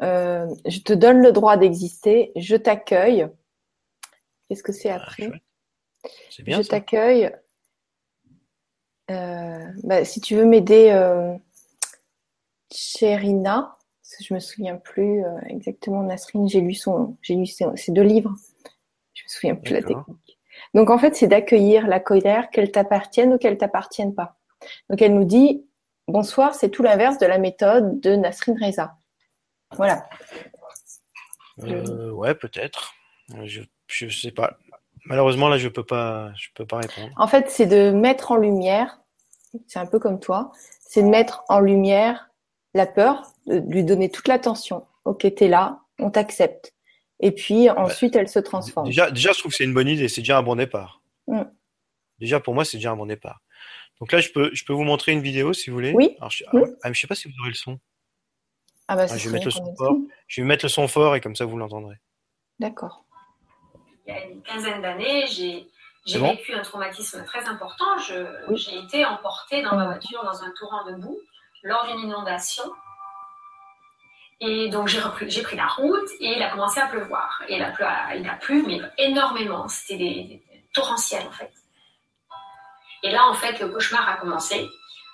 Euh, 0.00 0.46
je 0.64 0.78
te 0.78 0.92
donne 0.92 1.20
le 1.20 1.32
droit 1.32 1.56
d'exister. 1.56 2.32
Je 2.36 2.56
t'accueille. 2.56 3.28
Qu'est-ce 4.48 4.62
que 4.62 4.72
c'est 4.72 4.90
Ah, 4.90 4.96
après 5.02 5.24
chouette. 5.24 5.42
Bien 6.40 6.62
Je 6.62 6.68
t'accueille. 6.68 7.30
Euh, 9.10 9.66
bah, 9.84 10.04
si 10.04 10.20
tu 10.20 10.36
veux 10.36 10.44
m'aider, 10.44 10.90
euh, 10.90 11.36
Cherina, 12.72 13.76
parce 14.02 14.16
que 14.16 14.24
je 14.24 14.34
me 14.34 14.40
souviens 14.40 14.76
plus 14.76 15.24
euh, 15.24 15.38
exactement 15.46 16.02
Nasrine, 16.02 16.48
j'ai 16.48 16.60
lu 16.60 16.74
son, 16.74 17.16
j'ai 17.22 17.34
lu 17.34 17.46
ses, 17.46 17.66
ses 17.76 17.92
deux 17.92 18.02
livres. 18.02 18.34
Je 19.14 19.24
me 19.24 19.28
souviens 19.28 19.54
plus 19.54 19.74
la 19.74 19.80
D'accord. 19.80 20.06
technique. 20.06 20.38
Donc 20.74 20.90
en 20.90 20.98
fait, 20.98 21.14
c'est 21.14 21.26
d'accueillir 21.26 21.86
la 21.86 22.00
colère, 22.00 22.50
qu'elle 22.50 22.70
t'appartienne 22.70 23.34
ou 23.34 23.38
qu'elle 23.38 23.58
t'appartienne 23.58 24.14
pas. 24.14 24.38
Donc 24.88 25.02
elle 25.02 25.14
nous 25.14 25.24
dit 25.24 25.66
bonsoir, 26.08 26.54
c'est 26.54 26.70
tout 26.70 26.82
l'inverse 26.82 27.18
de 27.18 27.26
la 27.26 27.38
méthode 27.38 28.00
de 28.00 28.16
Nasrine 28.16 28.58
Reza. 28.62 28.96
Voilà. 29.72 30.08
Euh, 31.60 32.10
ouais, 32.10 32.34
peut-être. 32.34 32.94
Je, 33.44 33.62
je 33.86 34.08
sais 34.08 34.30
pas. 34.30 34.58
Malheureusement, 35.04 35.48
là, 35.48 35.58
je 35.58 35.68
peux 35.68 35.84
pas, 35.84 36.32
je 36.36 36.48
peux 36.54 36.66
pas 36.66 36.78
répondre. 36.78 37.12
En 37.16 37.26
fait, 37.26 37.50
c'est 37.50 37.66
de 37.66 37.90
mettre 37.90 38.30
en 38.30 38.36
lumière, 38.36 39.00
c'est 39.66 39.78
un 39.78 39.86
peu 39.86 39.98
comme 39.98 40.20
toi, 40.20 40.52
c'est 40.80 41.02
de 41.02 41.08
mettre 41.08 41.44
en 41.48 41.60
lumière 41.60 42.30
la 42.74 42.86
peur, 42.86 43.32
de 43.46 43.58
lui 43.72 43.84
donner 43.84 44.10
toute 44.10 44.28
l'attention. 44.28 44.86
Ok, 45.04 45.26
t'es 45.34 45.48
là, 45.48 45.80
on 45.98 46.10
t'accepte. 46.10 46.74
Et 47.20 47.32
puis 47.32 47.70
ensuite, 47.70 48.16
elle 48.16 48.28
se 48.28 48.38
transforme. 48.38 48.86
Déjà, 48.86 49.10
déjà, 49.10 49.32
je 49.32 49.38
trouve 49.38 49.52
que 49.52 49.56
c'est 49.56 49.64
une 49.64 49.74
bonne 49.74 49.88
idée. 49.88 50.08
C'est 50.08 50.22
déjà 50.22 50.38
un 50.38 50.42
bon 50.42 50.56
départ. 50.56 51.02
Mm. 51.28 51.42
Déjà, 52.18 52.40
pour 52.40 52.54
moi, 52.54 52.64
c'est 52.64 52.78
déjà 52.78 52.92
un 52.92 52.96
bon 52.96 53.06
départ. 53.06 53.40
Donc 54.00 54.10
là, 54.10 54.20
je 54.20 54.30
peux, 54.30 54.50
je 54.52 54.64
peux 54.64 54.72
vous 54.72 54.82
montrer 54.82 55.12
une 55.12 55.20
vidéo 55.20 55.52
si 55.52 55.70
vous 55.70 55.76
voulez. 55.76 55.92
Oui. 55.94 56.16
Alors, 56.18 56.30
je, 56.30 56.44
ah, 56.82 56.92
je 56.92 57.00
sais 57.00 57.06
pas 57.06 57.14
si 57.14 57.28
vous 57.28 57.34
aurez 57.40 57.50
le 57.50 57.54
son. 57.54 57.78
Ah 58.88 58.96
bah, 58.96 59.06
Ah, 59.08 59.16
je 59.16 59.28
vais 59.28 59.34
mettre 59.34 59.44
le 59.44 59.50
son 59.52 59.74
fort. 59.76 59.96
Je 60.26 60.40
vais 60.40 60.46
mettre 60.46 60.64
le 60.64 60.68
son 60.68 60.88
fort 60.88 61.14
et 61.14 61.20
comme 61.20 61.36
ça, 61.36 61.44
vous 61.44 61.56
l'entendrez. 61.56 61.96
D'accord. 62.58 63.04
Il 64.06 64.14
y 64.14 64.16
a 64.16 64.24
une 64.24 64.42
quinzaine 64.42 64.82
d'années, 64.82 65.26
j'ai 65.26 65.68
j'ai 66.04 66.14
C'est 66.14 66.18
bon 66.18 66.30
vécu 66.30 66.52
un 66.54 66.62
traumatisme 66.62 67.24
très 67.24 67.44
important. 67.46 67.84
Oui. 68.48 68.56
J'ai 68.56 68.76
été 68.78 69.04
emportée 69.04 69.62
dans 69.62 69.76
ma 69.76 69.84
voiture 69.86 70.24
dans 70.24 70.42
un 70.42 70.50
torrent 70.58 70.84
de 70.86 70.94
boue 70.96 71.20
lors 71.62 71.86
d'une 71.86 72.00
inondation. 72.00 72.64
Et 74.40 74.68
donc 74.70 74.88
j'ai 74.88 75.42
pris 75.42 75.56
la 75.56 75.68
route 75.68 76.08
et 76.18 76.36
il 76.36 76.42
a 76.42 76.50
commencé 76.50 76.80
à 76.80 76.86
pleuvoir. 76.86 77.40
Et 77.46 77.56
il 77.56 77.62
a 77.62 77.70
plu, 77.70 77.84
il 78.16 78.28
a 78.28 78.34
plu 78.34 78.64
mais 78.66 78.80
énormément. 78.98 79.68
C'était 79.68 79.96
des, 79.96 80.14
des 80.24 80.42
torrentiel 80.74 81.22
en 81.28 81.30
fait. 81.30 81.52
Et 83.04 83.10
là, 83.10 83.26
en 83.26 83.34
fait, 83.34 83.58
le 83.60 83.68
cauchemar 83.68 84.08
a 84.08 84.14
commencé. 84.16 84.68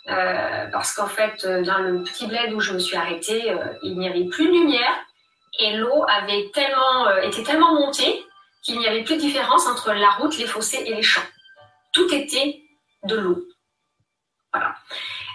euh, 0.09 0.66
parce 0.73 0.94
qu'en 0.94 1.06
fait, 1.06 1.44
euh, 1.44 1.62
dans 1.62 1.78
le 1.78 2.02
petit 2.02 2.27
bled 2.27 2.52
où 2.55 2.60
je 2.60 2.73
me 2.73 2.78
suis 2.78 2.97
arrêtée, 2.97 3.51
euh, 3.51 3.59
il 3.82 3.98
n'y 3.98 4.09
avait 4.09 4.24
plus 4.24 4.47
de 4.47 4.52
lumière 4.52 4.97
et 5.59 5.77
l'eau 5.77 6.05
avait 6.09 6.51
tellement, 6.55 7.09
euh, 7.09 7.20
était 7.23 7.43
tellement 7.43 7.74
montée 7.74 8.24
qu'il 8.69 8.78
n'y 8.78 8.86
avait 8.86 9.03
plus 9.03 9.16
de 9.16 9.23
différence 9.23 9.66
entre 9.66 9.95
la 9.95 10.11
route, 10.11 10.36
les 10.36 10.47
fossés 10.47 10.82
et 10.85 10.95
les 10.95 11.03
champs. 11.03 11.27
Tout 11.95 12.12
était 12.12 12.62
de 13.05 13.16
l'eau. 13.16 13.43
Voilà. 14.53 14.74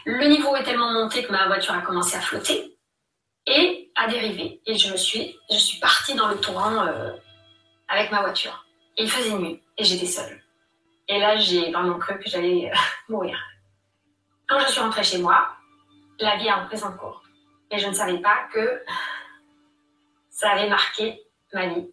Le 0.05 0.27
niveau 0.27 0.55
est 0.55 0.63
tellement 0.63 0.91
monté 0.91 1.23
que 1.23 1.31
ma 1.31 1.47
voiture 1.47 1.73
a 1.73 1.81
commencé 1.81 2.15
à 2.15 2.21
flotter 2.21 2.77
et 3.47 3.91
à 3.95 4.07
dériver. 4.07 4.61
Et 4.67 4.77
je 4.77 4.91
me 4.91 4.97
suis, 4.97 5.35
je 5.49 5.57
suis 5.57 5.79
partie 5.79 6.13
dans 6.13 6.27
le 6.27 6.35
torrent 6.35 6.85
euh, 6.85 7.11
avec 7.87 8.11
ma 8.11 8.21
voiture. 8.21 8.67
Il 8.97 9.09
faisait 9.09 9.33
nuit 9.33 9.59
et 9.79 9.83
j'étais 9.83 10.05
seule. 10.05 10.39
Et 11.07 11.17
là, 11.19 11.35
j'ai 11.37 11.71
vraiment 11.71 11.97
cru 11.97 12.19
que 12.19 12.29
j'allais 12.29 12.69
euh, 12.69 12.75
mourir. 13.09 13.35
Quand 14.47 14.59
je 14.59 14.71
suis 14.71 14.79
rentrée 14.79 15.03
chez 15.03 15.17
moi, 15.17 15.57
la 16.19 16.37
vie 16.37 16.49
a 16.49 16.57
repris 16.57 16.77
son 16.77 16.91
cours. 16.91 17.23
Et 17.71 17.79
je 17.79 17.87
ne 17.87 17.93
savais 17.93 18.19
pas 18.19 18.47
que 18.53 18.83
ça 20.29 20.51
avait 20.51 20.69
marqué 20.69 21.19
ma 21.51 21.65
vie. 21.65 21.89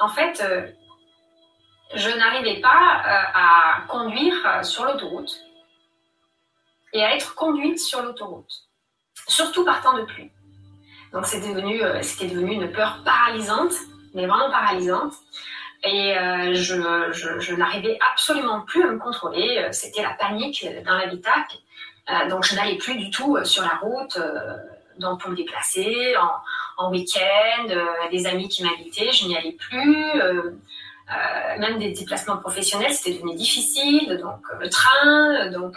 En 0.00 0.08
fait, 0.08 0.42
euh, 0.42 0.66
je 1.94 2.08
n'arrivais 2.08 2.60
pas 2.60 3.02
euh, 3.04 3.22
à 3.34 3.82
conduire 3.86 4.34
euh, 4.46 4.62
sur 4.62 4.84
l'autoroute 4.84 5.30
et 6.94 7.04
à 7.04 7.14
être 7.14 7.34
conduite 7.34 7.78
sur 7.78 8.02
l'autoroute, 8.02 8.50
surtout 9.28 9.64
par 9.64 9.82
temps 9.82 9.98
de 9.98 10.04
pluie. 10.04 10.32
Donc 11.12 11.26
c'était 11.26 11.52
devenu, 11.52 12.52
une 12.52 12.72
peur 12.72 13.02
paralysante, 13.04 13.74
mais 14.14 14.26
vraiment 14.26 14.50
paralysante. 14.50 15.12
Et 15.82 16.14
je, 16.54 17.54
n'arrivais 17.54 17.98
absolument 18.12 18.60
plus 18.62 18.82
à 18.84 18.92
me 18.92 18.98
contrôler. 18.98 19.66
C'était 19.72 20.02
la 20.02 20.14
panique 20.14 20.66
dans 20.84 20.96
l'habitacle. 20.96 21.56
Donc 22.28 22.44
je 22.44 22.54
n'allais 22.54 22.76
plus 22.76 22.96
du 22.96 23.10
tout 23.10 23.42
sur 23.44 23.62
la 23.62 23.76
route 23.76 24.18
donc 25.00 25.20
pour 25.20 25.30
me 25.30 25.36
déplacer, 25.36 26.14
en, 26.16 26.84
en 26.84 26.90
week-end, 26.90 27.66
euh, 27.68 27.86
des 28.10 28.26
amis 28.26 28.48
qui 28.48 28.62
m'invitaient, 28.62 29.10
je 29.12 29.26
n'y 29.26 29.36
allais 29.36 29.52
plus. 29.52 30.10
euh, 30.20 30.52
euh, 31.10 31.58
même 31.58 31.78
des 31.78 31.90
déplacements 31.90 32.36
professionnels, 32.36 32.92
c'était 32.92 33.16
devenu 33.16 33.34
difficile. 33.34 34.16
Donc 34.22 34.40
le 34.60 34.70
train, 34.70 35.50
donc 35.50 35.76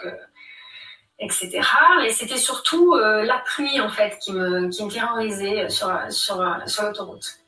etc. 1.18 1.60
Et 2.06 2.10
c'était 2.10 2.36
surtout 2.36 2.94
la 2.94 3.42
pluie 3.44 3.80
en 3.80 3.88
fait 3.88 4.16
qui 4.20 4.32
me, 4.32 4.70
terrorisait 4.88 5.68
sur, 5.70 5.88
l'autoroute 5.88 7.38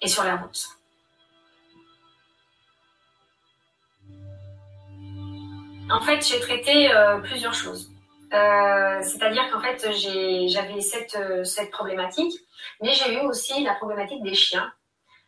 et 0.00 0.08
sur 0.08 0.24
la 0.24 0.34
route. 0.34 0.66
En 5.90 6.00
fait, 6.00 6.26
j'ai 6.26 6.40
traité 6.40 6.90
plusieurs 7.22 7.54
choses. 7.54 7.91
Euh, 8.32 9.02
C'est-à-dire 9.02 9.50
qu'en 9.50 9.60
fait, 9.60 9.78
j'avais 10.48 10.80
cette, 10.80 11.70
problématique, 11.70 12.34
mais 12.80 12.94
j'ai 12.94 13.14
eu 13.14 13.20
aussi 13.26 13.62
la 13.62 13.74
problématique 13.74 14.22
des 14.22 14.34
chiens. 14.34 14.72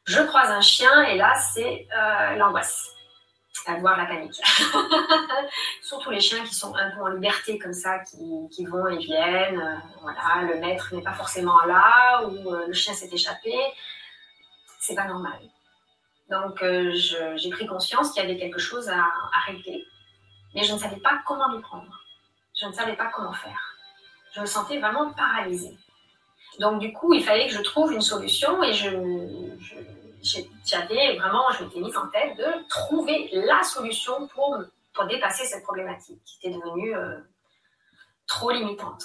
Je 0.06 0.20
croise 0.22 0.51
un 0.51 0.60
chien 0.60 1.02
et 1.02 1.16
là, 1.16 1.35
c'est 1.35 1.86
euh, 1.97 2.36
l'angoisse, 2.36 2.90
à 3.66 3.74
voir 3.76 3.97
la 3.97 4.06
panique. 4.06 4.40
Surtout 5.82 6.10
les 6.10 6.20
chiens 6.20 6.44
qui 6.44 6.55
sont 6.55 6.74
un 6.76 6.90
peu 6.90 7.02
en 7.02 7.09
liberté 7.09 7.59
comme 7.59 7.72
ça, 7.72 7.98
qui, 8.01 8.66
vont 8.66 8.86
et 8.89 8.98
viennent. 8.98 9.60
euh, 9.60 9.76
voilà, 10.02 10.43
le 10.52 10.60
maître 10.60 10.94
n'est 10.94 11.02
pas 11.02 11.14
forcément 11.14 11.62
là 11.64 12.26
ou 12.26 12.51
le 12.51 12.72
chien 12.72 12.94
s'est 12.94 13.10
échappé. 13.12 13.55
C'est 14.78 14.94
pas 14.94 15.06
normal. 15.06 15.39
Donc, 16.31 16.62
j'ai 16.62 17.51
pris 17.51 17.66
conscience 17.66 18.12
qu'il 18.12 18.22
y 18.22 18.26
avait 18.26 18.39
quelque 18.39 18.59
chose 18.59 18.89
à, 18.89 18.98
à 18.98 19.40
régler, 19.47 19.85
mais 20.55 20.64
je 20.64 20.72
ne 20.72 20.78
savais 20.78 21.01
pas 21.01 21.20
comment 21.26 21.51
m'y 21.51 21.60
prendre. 21.60 22.03
Je 22.65 22.70
ne 22.70 22.73
savais 22.73 22.97
pas 22.97 23.11
comment 23.15 23.32
faire. 23.35 23.77
Je 24.32 24.41
me 24.41 24.47
sentais 24.47 24.78
vraiment 24.78 25.12
paralysée. 25.12 25.77
Donc, 26.61 26.81
du 26.81 26.95
coup, 26.95 27.12
il 27.12 27.23
fallait 27.23 27.47
que 27.47 27.53
je 27.53 27.61
trouve 27.61 27.93
une 27.93 28.01
solution 28.01 28.62
et 28.62 28.73
je, 28.73 28.89
j'avais 30.65 31.19
vraiment, 31.19 31.51
je 31.51 31.65
m'étais 31.65 31.81
mise 31.81 31.97
en 31.97 32.09
tête 32.09 32.39
de 32.39 32.66
trouver 32.69 33.28
la 33.32 33.62
solution 33.65 34.28
pour, 34.28 34.57
pour 34.95 35.05
dépasser 35.07 35.45
cette 35.45 35.62
problématique 35.62 36.23
qui 36.24 36.39
était 36.39 36.57
devenue 36.57 36.97
euh, 36.97 37.19
trop 38.27 38.51
limitante. 38.51 39.05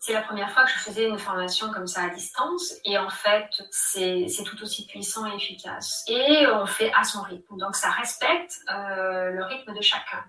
C'est 0.00 0.14
la 0.14 0.22
première 0.22 0.50
fois 0.50 0.64
que 0.64 0.70
je 0.70 0.78
faisais 0.78 1.06
une 1.06 1.18
formation 1.18 1.72
comme 1.72 1.86
ça 1.86 2.02
à 2.02 2.08
distance 2.08 2.74
et 2.84 2.98
en 2.98 3.08
fait, 3.08 3.48
c'est 3.70 4.26
c'est 4.26 4.42
tout 4.42 4.60
aussi 4.60 4.84
puissant 4.88 5.30
et 5.30 5.36
efficace. 5.36 6.02
Et 6.08 6.44
on 6.48 6.66
fait 6.66 6.92
à 6.92 7.04
son 7.04 7.22
rythme. 7.22 7.56
Donc, 7.56 7.76
ça 7.76 7.90
respecte 7.90 8.58
euh, 8.68 9.30
le 9.30 9.44
rythme 9.44 9.72
de 9.72 9.80
chacun 9.80 10.24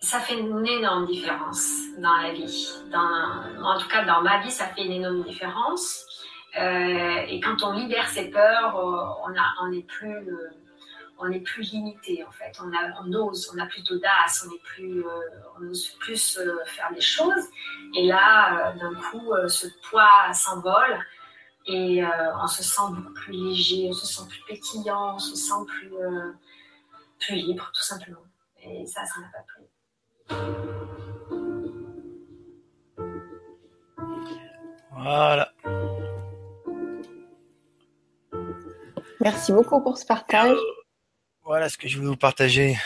ça 0.00 0.18
fait 0.18 0.38
une 0.38 0.66
énorme 0.66 1.06
différence 1.06 1.82
dans 1.98 2.16
la 2.16 2.32
vie. 2.32 2.68
Dans, 2.90 3.62
en 3.62 3.78
tout 3.78 3.88
cas, 3.88 4.04
dans 4.04 4.22
ma 4.22 4.42
vie, 4.42 4.50
ça 4.50 4.66
fait 4.66 4.84
une 4.84 4.92
énorme 4.92 5.22
différence. 5.22 6.06
et 6.56 7.40
quand 7.40 7.62
on 7.62 7.72
libère 7.72 8.08
ses 8.08 8.30
peurs, 8.30 8.74
on, 8.76 9.30
a, 9.38 9.54
on 9.62 9.72
est 9.72 9.86
plus 9.86 10.28
on 11.22 11.30
est 11.30 11.40
plus 11.40 11.70
limité 11.72 12.24
en 12.26 12.30
fait. 12.30 12.58
On, 12.62 12.72
a, 12.72 13.18
ose, 13.18 13.52
on 13.54 13.58
a 13.58 13.66
plus 13.66 13.82
d'audace, 13.84 14.46
on 14.46 14.54
est 14.54 14.62
plus, 14.62 15.04
on 15.58 15.68
ose 15.68 15.88
plus 16.00 16.40
faire 16.64 16.90
des 16.94 17.00
choses. 17.02 17.44
Et 17.94 18.06
là, 18.06 18.72
d'un 18.80 18.94
coup, 18.94 19.32
ce 19.48 19.66
poids 19.88 20.32
s'envole 20.32 20.98
et 21.66 22.02
on 22.42 22.46
se 22.46 22.62
sent 22.62 22.90
beaucoup 22.90 23.12
plus 23.12 23.32
léger, 23.32 23.88
on 23.90 23.92
se 23.92 24.06
sent 24.06 24.22
plus 24.30 24.40
pétillant, 24.48 25.16
on 25.16 25.18
se 25.18 25.36
sent 25.36 25.66
plus, 25.68 25.92
plus 27.18 27.34
libre, 27.34 27.70
tout 27.74 27.82
simplement. 27.82 28.24
Et 28.62 28.86
ça, 28.86 29.04
ça 29.04 29.20
n'a 29.20 29.28
pas 29.28 29.44
plu. 29.46 29.59
Voilà. 34.92 35.52
Merci 39.20 39.52
beaucoup 39.52 39.80
pour 39.82 39.98
ce 39.98 40.06
partage. 40.06 40.56
Voilà 41.44 41.68
ce 41.68 41.76
que 41.76 41.88
je 41.88 41.96
voulais 41.96 42.10
vous 42.10 42.16
partager. 42.16 42.76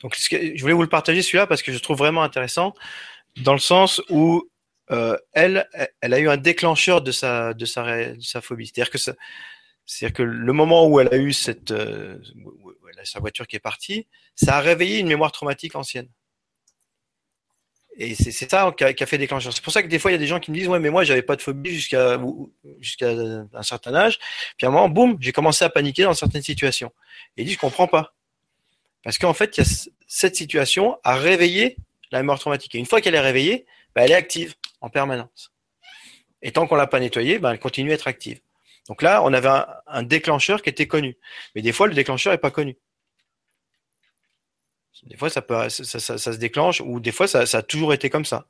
Donc, 0.00 0.16
je 0.16 0.60
voulais 0.60 0.74
vous 0.74 0.82
le 0.82 0.88
partager 0.88 1.22
celui-là 1.22 1.46
parce 1.46 1.62
que 1.62 1.72
je 1.72 1.78
trouve 1.78 1.98
vraiment 1.98 2.22
intéressant 2.22 2.74
dans 3.38 3.52
le 3.52 3.58
sens 3.58 4.00
où 4.10 4.48
euh, 4.90 5.16
elle, 5.32 5.68
elle 6.00 6.14
a 6.14 6.18
eu 6.18 6.28
un 6.28 6.36
déclencheur 6.36 7.02
de 7.02 7.12
sa, 7.12 7.52
de 7.54 7.64
sa, 7.64 8.12
de 8.14 8.20
sa 8.20 8.40
phobie. 8.40 8.66
C'est-à-dire 8.66 8.90
que, 8.90 8.98
c'est-à-dire 8.98 10.12
que 10.12 10.22
le 10.22 10.52
moment 10.52 10.86
où 10.86 11.00
elle 11.00 11.12
a 11.12 11.16
eu 11.16 11.32
cette, 11.32 11.70
euh, 11.70 12.18
sa 13.04 13.20
voiture 13.20 13.46
qui 13.46 13.56
est 13.56 13.60
partie, 13.60 14.06
ça 14.34 14.56
a 14.56 14.60
réveillé 14.60 14.98
une 14.98 15.08
mémoire 15.08 15.32
traumatique 15.32 15.74
ancienne. 15.74 16.08
Et 18.00 18.14
c'est 18.14 18.30
ça 18.30 18.72
qui 18.76 18.84
a, 18.84 18.88
a, 18.88 19.06
fait 19.06 19.18
déclencher. 19.18 19.50
C'est 19.50 19.62
pour 19.62 19.72
ça 19.72 19.82
que 19.82 19.88
des 19.88 19.98
fois, 19.98 20.12
il 20.12 20.14
y 20.14 20.16
a 20.16 20.18
des 20.18 20.28
gens 20.28 20.38
qui 20.38 20.52
me 20.52 20.56
disent, 20.56 20.68
ouais, 20.68 20.78
mais 20.78 20.90
moi, 20.90 21.02
j'avais 21.02 21.22
pas 21.22 21.34
de 21.34 21.42
phobie 21.42 21.74
jusqu'à 21.74 22.20
jusqu'à 22.78 23.10
un 23.10 23.62
certain 23.64 23.92
âge. 23.92 24.20
Puis 24.56 24.66
à 24.66 24.68
un 24.68 24.72
moment, 24.72 24.88
boum, 24.88 25.16
j'ai 25.20 25.32
commencé 25.32 25.64
à 25.64 25.68
paniquer 25.68 26.04
dans 26.04 26.14
certaines 26.14 26.42
situations. 26.42 26.92
Et 27.36 27.42
il 27.42 27.46
dit, 27.46 27.54
je 27.54 27.58
comprends 27.58 27.88
pas. 27.88 28.14
Parce 29.02 29.18
qu'en 29.18 29.34
fait, 29.34 29.58
a 29.58 29.64
cette 30.06 30.36
situation 30.36 30.96
à 31.02 31.16
réveiller 31.16 31.76
la 32.12 32.20
mémoire 32.20 32.38
traumatique. 32.38 32.74
Et 32.76 32.78
une 32.78 32.86
fois 32.86 33.00
qu'elle 33.00 33.16
est 33.16 33.20
réveillée, 33.20 33.66
bah, 33.96 34.04
elle 34.04 34.12
est 34.12 34.14
active 34.14 34.54
en 34.80 34.90
permanence. 34.90 35.52
Et 36.40 36.52
tant 36.52 36.68
qu'on 36.68 36.76
l'a 36.76 36.86
pas 36.86 37.00
nettoyée, 37.00 37.40
bah, 37.40 37.52
elle 37.52 37.58
continue 37.58 37.90
à 37.90 37.94
être 37.94 38.06
active. 38.06 38.40
Donc 38.88 39.02
là, 39.02 39.22
on 39.22 39.32
avait 39.32 39.48
un, 39.48 39.66
un, 39.86 40.02
déclencheur 40.02 40.62
qui 40.62 40.70
était 40.70 40.86
connu. 40.86 41.16
Mais 41.54 41.62
des 41.62 41.72
fois, 41.72 41.86
le 41.86 41.94
déclencheur 41.94 42.32
est 42.32 42.38
pas 42.38 42.50
connu. 42.50 42.78
Des 45.04 45.16
fois, 45.16 45.30
ça, 45.30 45.42
peut, 45.42 45.68
ça, 45.68 45.84
ça, 45.84 46.18
ça 46.18 46.32
se 46.32 46.38
déclenche, 46.38 46.80
ou 46.80 46.98
des 46.98 47.12
fois, 47.12 47.28
ça, 47.28 47.40
a 47.40 47.62
toujours 47.62 47.92
été 47.92 48.10
comme 48.10 48.24
ça. 48.24 48.46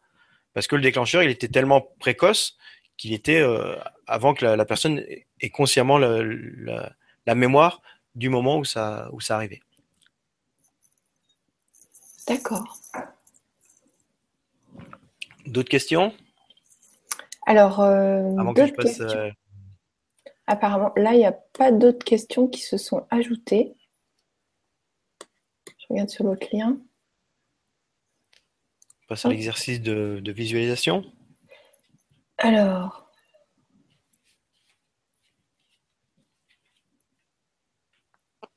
Parce 0.55 0.67
que 0.67 0.77
le 0.77 0.83
déclencheur, 0.83 1.23
il 1.23 1.31
était 1.31 1.49
tellement 1.49 1.83
précoce 2.01 2.57
qu'il 2.97 3.13
était 3.13 3.41
euh, 3.41 3.77
avant 4.07 4.35
que 4.35 4.45
la, 4.45 4.57
la, 4.57 4.65
personne 4.65 5.05
ait 5.41 5.51
consciemment 5.51 5.99
la, 5.99 6.23
la, 6.23 6.93
la, 7.27 7.35
mémoire 7.35 7.83
du 8.15 8.29
moment 8.29 8.59
où 8.59 8.65
ça, 8.65 9.09
où 9.13 9.21
ça 9.21 9.37
arrivait. 9.37 9.61
D'accord. 12.27 12.79
D'autres 15.47 15.69
questions? 15.69 16.15
Alors, 17.47 17.81
euh, 17.81 18.37
avant 18.37 18.55
que 18.55 18.67
je 18.67 18.73
passe. 18.73 19.01
Euh... 19.01 19.31
Apparemment, 20.51 20.93
là, 20.97 21.13
il 21.13 21.19
n'y 21.19 21.27
a 21.27 21.33
pas 21.33 21.71
d'autres 21.71 22.05
questions 22.05 22.49
qui 22.49 22.63
se 22.63 22.77
sont 22.77 23.07
ajoutées 23.11 23.77
regarde 25.91 26.09
sur 26.09 26.25
l'autre 26.25 26.47
lien. 26.53 26.79
On 29.03 29.07
passe 29.09 29.25
à 29.25 29.31
l'exercice 29.31 29.81
de, 29.81 30.21
de, 30.23 30.33
visualisation. 30.33 31.05
Alors. 32.39 33.11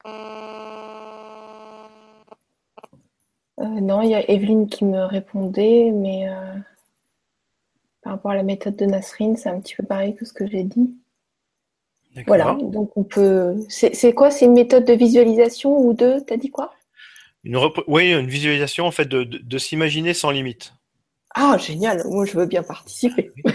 Euh, 0.05 0.13
non, 3.59 4.01
il 4.01 4.09
y 4.09 4.15
a 4.15 4.30
Evelyne 4.30 4.68
qui 4.68 4.84
me 4.85 5.03
répondait, 5.05 5.91
mais 5.91 6.27
euh, 6.27 6.57
par 8.01 8.13
rapport 8.13 8.31
à 8.31 8.35
la 8.35 8.43
méthode 8.43 8.76
de 8.76 8.85
Nasrine, 8.85 9.38
c'est 9.38 9.49
un 9.49 9.61
petit 9.61 9.76
peu 9.76 9.84
pareil 9.84 10.15
que 10.15 10.26
ce 10.26 10.34
que 10.34 10.47
j'ai 10.47 10.63
dit. 10.63 11.01
Voilà, 12.28 12.58
donc 12.62 12.96
on 12.98 13.04
peut. 13.04 13.56
C'est 13.70 14.14
quoi 14.14 14.32
C'est 14.32 14.46
une 14.46 14.54
méthode 14.54 14.86
de 14.86 14.94
visualisation 14.94 15.78
ou 15.78 15.94
de 15.94 16.20
T'as 16.26 16.38
dit 16.38 16.50
quoi? 16.50 16.74
Une 17.44 17.58
oui, 17.88 18.14
une 18.14 18.28
visualisation 18.28 18.86
en 18.86 18.92
fait 18.92 19.06
de, 19.06 19.24
de, 19.24 19.40
de 19.40 19.58
s'imaginer 19.58 20.14
sans 20.14 20.32
limite. 20.32 20.74
Ah, 21.34 21.58
génial. 21.58 22.04
Moi, 22.06 22.26
je 22.26 22.38
veux 22.38 22.46
bien 22.46 22.64
participer. 22.64 23.32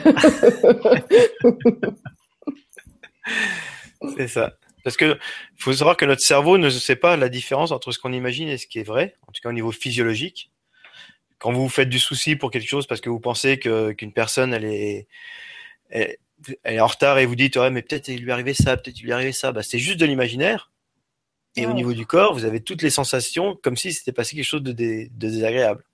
C'est 4.16 4.28
ça. 4.28 4.54
Parce 4.82 4.96
que 4.96 5.18
faut 5.56 5.72
savoir 5.72 5.96
que 5.96 6.04
notre 6.04 6.22
cerveau 6.22 6.58
ne 6.58 6.70
sait 6.70 6.96
pas 6.96 7.16
la 7.16 7.28
différence 7.28 7.72
entre 7.72 7.90
ce 7.90 7.98
qu'on 7.98 8.12
imagine 8.12 8.48
et 8.48 8.56
ce 8.56 8.66
qui 8.66 8.78
est 8.78 8.84
vrai, 8.84 9.16
en 9.26 9.32
tout 9.32 9.40
cas 9.42 9.48
au 9.48 9.52
niveau 9.52 9.72
physiologique. 9.72 10.50
Quand 11.38 11.52
vous 11.52 11.62
vous 11.62 11.68
faites 11.68 11.88
du 11.88 11.98
souci 11.98 12.36
pour 12.36 12.50
quelque 12.50 12.68
chose 12.68 12.86
parce 12.86 13.00
que 13.00 13.10
vous 13.10 13.20
pensez 13.20 13.58
que 13.58 13.92
qu'une 13.92 14.12
personne 14.12 14.54
elle 14.54 14.64
est 14.64 15.06
elle, 15.90 16.16
est 16.64 16.80
en 16.80 16.86
retard 16.86 17.18
et 17.18 17.26
vous 17.26 17.36
dites 17.36 17.56
ouais 17.56 17.70
mais 17.70 17.82
peut-être 17.82 18.08
il 18.08 18.22
lui 18.22 18.30
est 18.30 18.32
arrivé 18.32 18.54
ça, 18.54 18.76
peut-être 18.76 18.98
il 18.98 19.04
lui 19.04 19.10
est 19.10 19.14
arrivé 19.14 19.32
ça, 19.32 19.52
bah 19.52 19.62
c'est 19.62 19.78
juste 19.78 19.98
de 19.98 20.06
l'imaginaire. 20.06 20.70
Et 21.58 21.66
au 21.66 21.72
niveau 21.72 21.94
du 21.94 22.04
corps, 22.04 22.34
vous 22.34 22.44
avez 22.44 22.60
toutes 22.60 22.82
les 22.82 22.90
sensations 22.90 23.58
comme 23.62 23.78
si 23.78 23.92
c'était 23.92 24.12
passé 24.12 24.36
quelque 24.36 24.44
chose 24.44 24.62
de, 24.62 24.72
dé, 24.72 25.08
de, 25.08 25.28
désagréable. 25.28 25.84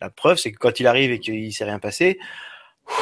La 0.00 0.10
preuve, 0.10 0.36
c'est 0.36 0.52
que 0.52 0.58
quand 0.58 0.78
il 0.78 0.86
arrive 0.86 1.10
et 1.10 1.18
qu'il 1.18 1.52
s'est 1.52 1.64
rien 1.64 1.80
passé, 1.80 2.20
vous 2.86 2.94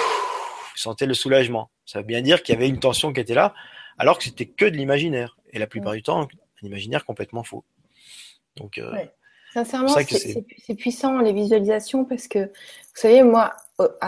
sentez 0.77 1.05
le 1.05 1.13
soulagement. 1.13 1.71
Ça 1.85 1.99
veut 1.99 2.07
bien 2.07 2.23
dire 2.23 2.43
qu'il 2.43 2.55
y 2.55 2.57
avait 2.57 2.69
une 2.69 2.81
tension 2.81 3.13
qui 3.13 3.21
était 3.21 3.35
là, 3.35 3.55
alors 3.99 4.17
que 4.17 4.25
c'était 4.25 4.47
que 4.47 4.65
de 4.65 4.77
l'imaginaire. 4.77 5.37
Et 5.53 5.59
la 5.59 5.67
plupart 5.67 5.93
du 5.93 6.03
temps, 6.03 6.23
un 6.23 6.67
imaginaire 6.67 7.05
complètement 7.05 7.45
faux. 7.45 7.65
Donc, 8.57 8.79
euh, 8.79 8.93
ouais. 8.93 9.11
Sincèrement, 9.53 9.89
c'est 9.89 10.75
puissant 10.77 11.19
les 11.19 11.33
visualisations 11.33 12.05
parce 12.05 12.29
que, 12.29 12.47
vous 12.47 12.95
savez, 12.95 13.23
moi, 13.23 13.53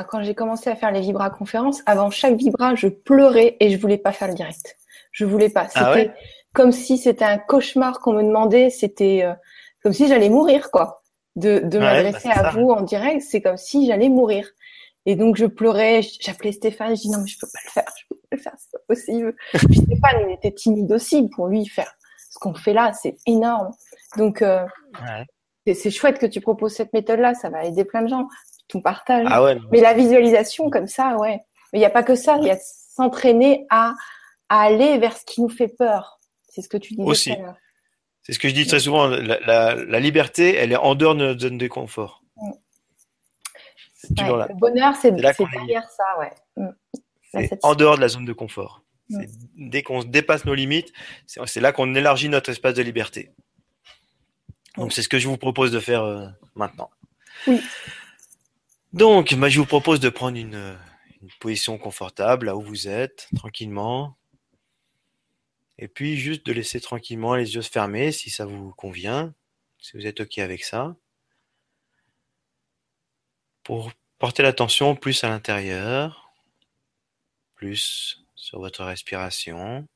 quand 0.09 0.23
j'ai 0.23 0.35
commencé 0.35 0.71
à 0.71 0.77
faire 0.77 0.91
les 0.91 1.01
Vibra 1.01 1.31
conférences, 1.31 1.83
avant 1.87 2.11
chaque 2.11 2.35
Vibra, 2.35 2.75
je 2.75 2.89
pleurais 2.89 3.57
et 3.61 3.71
je 3.71 3.79
voulais 3.79 3.99
pas 3.99 4.13
faire 4.13 4.29
le 4.29 4.35
direct. 4.35 4.77
Je 5.11 5.25
voulais 5.25 5.51
pas. 5.51 5.69
C'était 5.69 5.81
ah 5.81 5.93
ouais 5.93 6.15
comme 6.53 6.73
si 6.73 6.99
c'était 6.99 7.25
un 7.25 7.39
cauchemar 7.39 8.01
qu'on 8.01 8.13
me 8.13 8.23
demandait. 8.23 8.71
C'était 8.71 9.23
euh, 9.25 9.35
comme 9.83 9.93
si 9.93 10.09
j'allais 10.09 10.29
mourir, 10.29 10.71
quoi. 10.71 11.03
De, 11.35 11.61
de 11.61 11.79
ouais, 11.79 11.85
m'adresser 11.85 12.29
bah 12.29 12.49
à 12.49 12.51
vous 12.51 12.69
en 12.69 12.83
direct, 12.83 13.23
c'est 13.23 13.41
comme 13.41 13.57
si 13.57 13.87
j'allais 13.87 14.11
mourir. 14.11 14.47
Et 15.07 15.17
donc 15.17 15.37
je 15.37 15.47
pleurais, 15.47 16.03
j'appelais 16.21 16.53
Stéphane, 16.53 16.95
je 16.95 17.01
dis 17.01 17.11
non 17.11 17.21
mais 17.23 17.27
je 17.27 17.39
peux 17.39 17.47
pas 17.51 17.59
le 17.65 17.71
faire, 17.71 17.93
je 17.99 18.05
peux 18.09 18.17
pas 18.17 18.37
le 18.37 18.39
faire, 18.39 18.53
c'est 18.59 18.71
pas 18.71 18.85
possible. 18.87 19.35
Puis 19.55 19.77
Stéphane, 19.77 20.29
il 20.29 20.35
était 20.35 20.53
timide 20.53 20.93
aussi 20.93 21.27
pour 21.31 21.49
lui 21.49 21.67
faire 21.67 21.91
ce 22.31 22.39
qu'on 22.39 22.53
fait 22.53 22.75
là, 22.75 22.93
c'est 22.93 23.17
énorme. 23.27 23.71
Donc 24.19 24.43
euh, 24.43 24.67
ouais. 25.67 25.75
c'est 25.75 25.91
chouette 25.91 26.19
que 26.19 26.27
tu 26.27 26.43
proposes 26.43 26.75
cette 26.75 26.93
méthode-là, 26.93 27.33
ça 27.33 27.49
va 27.49 27.65
aider 27.65 27.87
plein 27.87 28.03
de 28.03 28.09
gens, 28.09 28.29
ton 28.73 28.81
partage. 28.81 29.27
Ah 29.31 29.43
ouais, 29.43 29.59
mais 29.71 29.81
la 29.81 29.95
visualisation 29.95 30.71
comme 30.71 30.89
ça, 30.89 31.17
ouais. 31.17 31.41
Mais 31.73 31.79
il 31.79 31.83
n'y 31.83 31.87
a 31.87 31.91
pas 31.91 32.03
que 32.03 32.15
ça, 32.15 32.39
il 32.39 32.47
y 32.47 32.51
a 32.51 32.59
s'entraîner 32.59 33.67
à, 33.71 33.95
à 34.49 34.63
aller 34.63 34.99
vers 34.99 35.17
ce 35.17 35.25
qui 35.25 35.41
nous 35.41 35.49
fait 35.49 35.69
peur. 35.69 36.19
C'est 36.49 36.63
ce 36.63 36.69
que 36.69 36.77
tu 36.77 36.95
disais 36.95 37.09
Aussi. 37.09 37.33
C'est 38.23 38.33
ce 38.35 38.39
que 38.39 38.49
je 38.49 38.55
dis 38.55 38.67
très 38.67 38.81
souvent. 38.81 39.09
La, 39.09 39.41
la, 39.41 39.75
la, 39.75 40.01
liberté, 40.01 40.55
elle 40.55 40.73
est 40.73 40.77
en 40.77 40.95
dehors 40.95 41.15
de 41.15 41.21
notre 41.21 41.41
zone 41.41 41.59
de 41.59 41.67
confort. 41.67 42.23
Mm. 42.37 42.51
Ouais, 44.19 44.47
le 44.49 44.59
bonheur, 44.59 44.95
c'est 44.97 45.13
derrière 45.13 45.89
ça, 45.91 46.05
ouais. 46.19 46.33
Mm. 46.57 47.47
En 47.63 47.75
dehors 47.75 47.97
de 47.97 48.01
la 48.01 48.09
zone 48.09 48.25
de 48.25 48.33
confort. 48.33 48.83
Mm. 49.09 49.25
Dès 49.71 49.83
qu'on 49.83 50.05
dépasse 50.05 50.45
nos 50.45 50.55
limites, 50.55 50.93
c'est 51.27 51.61
là 51.61 51.73
qu'on 51.73 51.95
élargit 51.95 52.29
notre 52.29 52.51
espace 52.51 52.75
de 52.75 52.83
liberté. 52.83 53.31
Donc 54.77 54.93
c'est 54.93 55.03
ce 55.03 55.09
que 55.09 55.19
je 55.19 55.29
vous 55.29 55.37
propose 55.37 55.71
de 55.71 55.81
faire 55.81 56.03
euh, 56.03 56.27
maintenant. 56.55 56.91
Oui. 57.47 57.61
Donc, 58.93 59.35
bah, 59.35 59.49
je 59.49 59.59
vous 59.59 59.67
propose 59.67 60.01
de 60.01 60.11
prendre 60.11 60.37
une, 60.37 60.79
position 61.41 61.79
confortable 61.79 62.47
là 62.47 62.57
où 62.57 62.63
vous 62.63 62.89
êtes, 62.89 63.29
tranquillement. 63.37 64.17
Et 65.79 65.89
puis 65.89 66.17
juste 66.17 66.45
de 66.45 66.53
laisser 66.53 66.81
tranquillement 66.81 67.35
les 67.35 67.55
yeux 67.55 67.63
se 67.63 67.71
fermer 67.71 68.13
si 68.13 68.29
ça 68.29 68.45
vous 68.45 68.73
convient, 68.73 69.33
si 69.79 69.97
vous 69.97 70.07
êtes 70.07 70.21
OK 70.21 70.39
avec 70.39 70.65
ça. 70.65 70.97
Pour 73.63 73.93
porter 74.19 74.43
l'attention 74.43 74.95
plus 74.97 75.25
à 75.25 75.29
l'intérieur, 75.29 76.33
plus 77.55 78.25
sur 78.35 78.59
votre 78.59 78.85
respiration. 78.85 79.87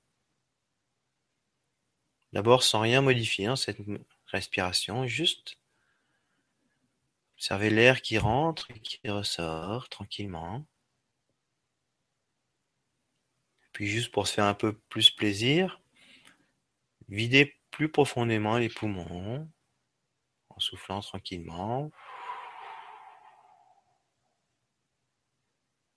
D'abord 2.32 2.62
sans 2.62 2.80
rien 2.80 3.02
modifier 3.02 3.46
hein, 3.46 3.56
cette 3.56 3.78
respiration, 4.26 5.06
juste 5.06 5.58
observez 7.46 7.70
l'air 7.70 8.02
qui 8.02 8.18
rentre 8.18 8.68
et 8.72 8.80
qui 8.80 8.98
ressort 9.08 9.88
tranquillement. 9.88 10.66
Puis 13.70 13.86
juste 13.86 14.10
pour 14.10 14.26
se 14.26 14.34
faire 14.34 14.46
un 14.46 14.54
peu 14.54 14.76
plus 14.88 15.12
plaisir, 15.12 15.80
videz 17.08 17.56
plus 17.70 17.88
profondément 17.88 18.58
les 18.58 18.68
poumons 18.68 19.48
en 20.48 20.58
soufflant 20.58 21.00
tranquillement. 21.02 21.92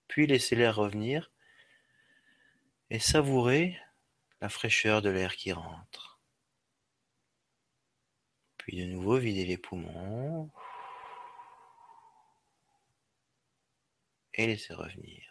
Puis 0.08 0.28
laissez 0.28 0.56
l'air 0.56 0.76
revenir 0.76 1.32
et 2.92 3.00
savourez 3.00 3.76
la 4.40 4.50
fraîcheur 4.50 5.02
de 5.02 5.10
l'air 5.10 5.36
qui 5.36 5.52
rentre. 5.52 6.20
Puis 8.60 8.78
de 8.78 8.86
nouveau, 8.86 9.18
videz 9.18 9.46
les 9.46 9.58
poumons 9.58 10.52
et 14.34 14.48
laissez 14.48 14.74
revenir. 14.74 15.24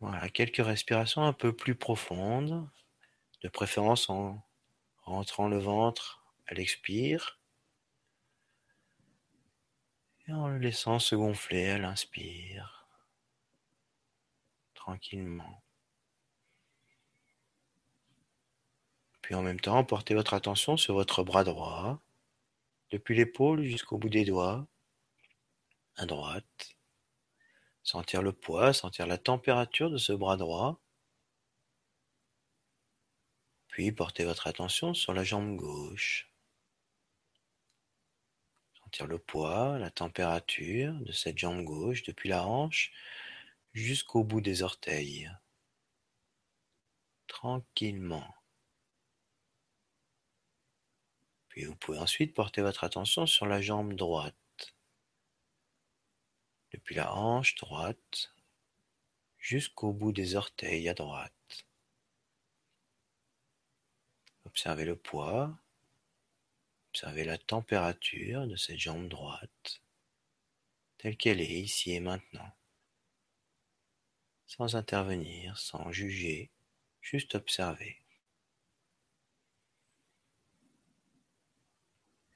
Voilà, 0.00 0.28
quelques 0.28 0.64
respirations 0.64 1.22
un 1.24 1.32
peu 1.32 1.54
plus 1.54 1.74
profondes, 1.74 2.68
de 3.42 3.48
préférence 3.48 4.10
en 4.10 4.42
rentrant 5.02 5.48
le 5.48 5.58
ventre 5.58 6.24
à 6.46 6.54
l'expire 6.54 7.40
et 10.28 10.32
en 10.32 10.48
le 10.48 10.58
laissant 10.58 10.98
se 10.98 11.14
gonfler 11.14 11.70
à 11.70 11.78
l'inspire, 11.78 12.88
tranquillement. 14.74 15.62
Puis 19.22 19.34
en 19.34 19.42
même 19.42 19.60
temps, 19.60 19.82
portez 19.84 20.14
votre 20.14 20.34
attention 20.34 20.76
sur 20.76 20.94
votre 20.94 21.24
bras 21.24 21.42
droit, 21.44 22.00
depuis 22.90 23.16
l'épaule 23.16 23.64
jusqu'au 23.64 23.98
bout 23.98 24.08
des 24.08 24.24
doigts, 24.24 24.66
à 25.96 26.06
droite. 26.06 26.76
Sentir 27.82 28.22
le 28.22 28.32
poids, 28.32 28.72
sentir 28.72 29.06
la 29.06 29.18
température 29.18 29.90
de 29.90 29.98
ce 29.98 30.12
bras 30.12 30.36
droit. 30.36 30.80
Puis 33.68 33.92
portez 33.92 34.24
votre 34.24 34.46
attention 34.46 34.94
sur 34.94 35.12
la 35.12 35.24
jambe 35.24 35.56
gauche. 35.56 36.30
Sentir 38.82 39.06
le 39.06 39.18
poids, 39.18 39.78
la 39.78 39.90
température 39.90 40.94
de 41.00 41.12
cette 41.12 41.38
jambe 41.38 41.64
gauche 41.64 42.02
depuis 42.02 42.28
la 42.28 42.46
hanche 42.46 42.92
jusqu'au 43.72 44.24
bout 44.24 44.40
des 44.40 44.62
orteils. 44.62 45.30
Tranquillement. 47.26 48.35
Puis 51.56 51.64
vous 51.64 51.74
pouvez 51.74 51.96
ensuite 51.96 52.34
porter 52.34 52.60
votre 52.60 52.84
attention 52.84 53.24
sur 53.24 53.46
la 53.46 53.62
jambe 53.62 53.94
droite. 53.94 54.34
Depuis 56.70 56.94
la 56.94 57.14
hanche 57.14 57.54
droite 57.54 58.34
jusqu'au 59.38 59.94
bout 59.94 60.12
des 60.12 60.34
orteils 60.34 60.86
à 60.86 60.92
droite. 60.92 61.32
Observez 64.44 64.84
le 64.84 64.96
poids, 64.96 65.58
observez 66.90 67.24
la 67.24 67.38
température 67.38 68.46
de 68.46 68.56
cette 68.56 68.78
jambe 68.78 69.08
droite 69.08 69.80
telle 70.98 71.16
qu'elle 71.16 71.40
est 71.40 71.60
ici 71.60 71.92
et 71.92 72.00
maintenant, 72.00 72.52
sans 74.44 74.76
intervenir, 74.76 75.56
sans 75.56 75.90
juger, 75.90 76.50
juste 77.00 77.34
observer. 77.34 78.05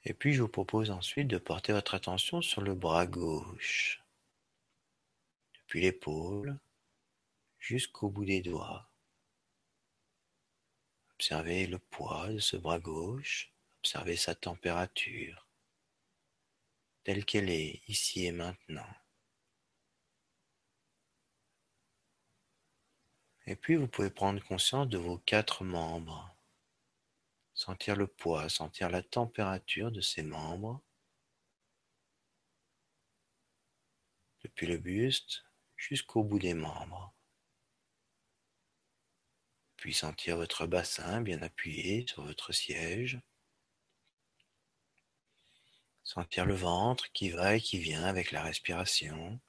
Et 0.03 0.13
puis 0.13 0.33
je 0.33 0.41
vous 0.41 0.47
propose 0.47 0.89
ensuite 0.89 1.27
de 1.27 1.37
porter 1.37 1.73
votre 1.73 1.93
attention 1.93 2.41
sur 2.41 2.61
le 2.61 2.73
bras 2.73 3.05
gauche, 3.05 4.03
depuis 5.53 5.81
l'épaule 5.81 6.59
jusqu'au 7.59 8.09
bout 8.09 8.25
des 8.25 8.41
doigts. 8.41 8.89
Observez 11.13 11.67
le 11.67 11.77
poids 11.77 12.29
de 12.29 12.39
ce 12.39 12.57
bras 12.57 12.79
gauche, 12.79 13.53
observez 13.79 14.15
sa 14.15 14.33
température, 14.33 15.47
telle 17.03 17.23
qu'elle 17.23 17.51
est 17.51 17.81
ici 17.87 18.25
et 18.25 18.31
maintenant. 18.31 18.89
Et 23.45 23.55
puis 23.55 23.75
vous 23.75 23.87
pouvez 23.87 24.09
prendre 24.09 24.43
conscience 24.43 24.87
de 24.87 24.97
vos 24.97 25.19
quatre 25.19 25.63
membres 25.63 26.35
sentir 27.61 27.95
le 27.95 28.07
poids, 28.07 28.49
sentir 28.49 28.89
la 28.89 29.03
température 29.03 29.91
de 29.91 30.01
ses 30.01 30.23
membres, 30.23 30.81
depuis 34.43 34.65
le 34.65 34.77
buste 34.77 35.43
jusqu'au 35.77 36.23
bout 36.23 36.39
des 36.39 36.55
membres. 36.55 37.13
Puis 39.77 39.93
sentir 39.93 40.37
votre 40.37 40.65
bassin 40.65 41.21
bien 41.21 41.43
appuyé 41.43 42.07
sur 42.07 42.23
votre 42.23 42.51
siège. 42.51 43.21
Sentir 46.03 46.47
le 46.47 46.55
ventre 46.55 47.11
qui 47.11 47.29
va 47.29 47.55
et 47.55 47.61
qui 47.61 47.77
vient 47.77 48.05
avec 48.05 48.31
la 48.31 48.41
respiration, 48.41 49.39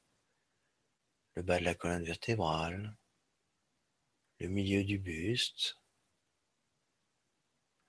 le 1.34 1.42
bas 1.42 1.58
de 1.58 1.64
la 1.64 1.74
colonne 1.74 2.04
vertébrale, 2.04 2.94
le 4.38 4.48
milieu 4.48 4.84
du 4.84 4.98
buste, 4.98 5.81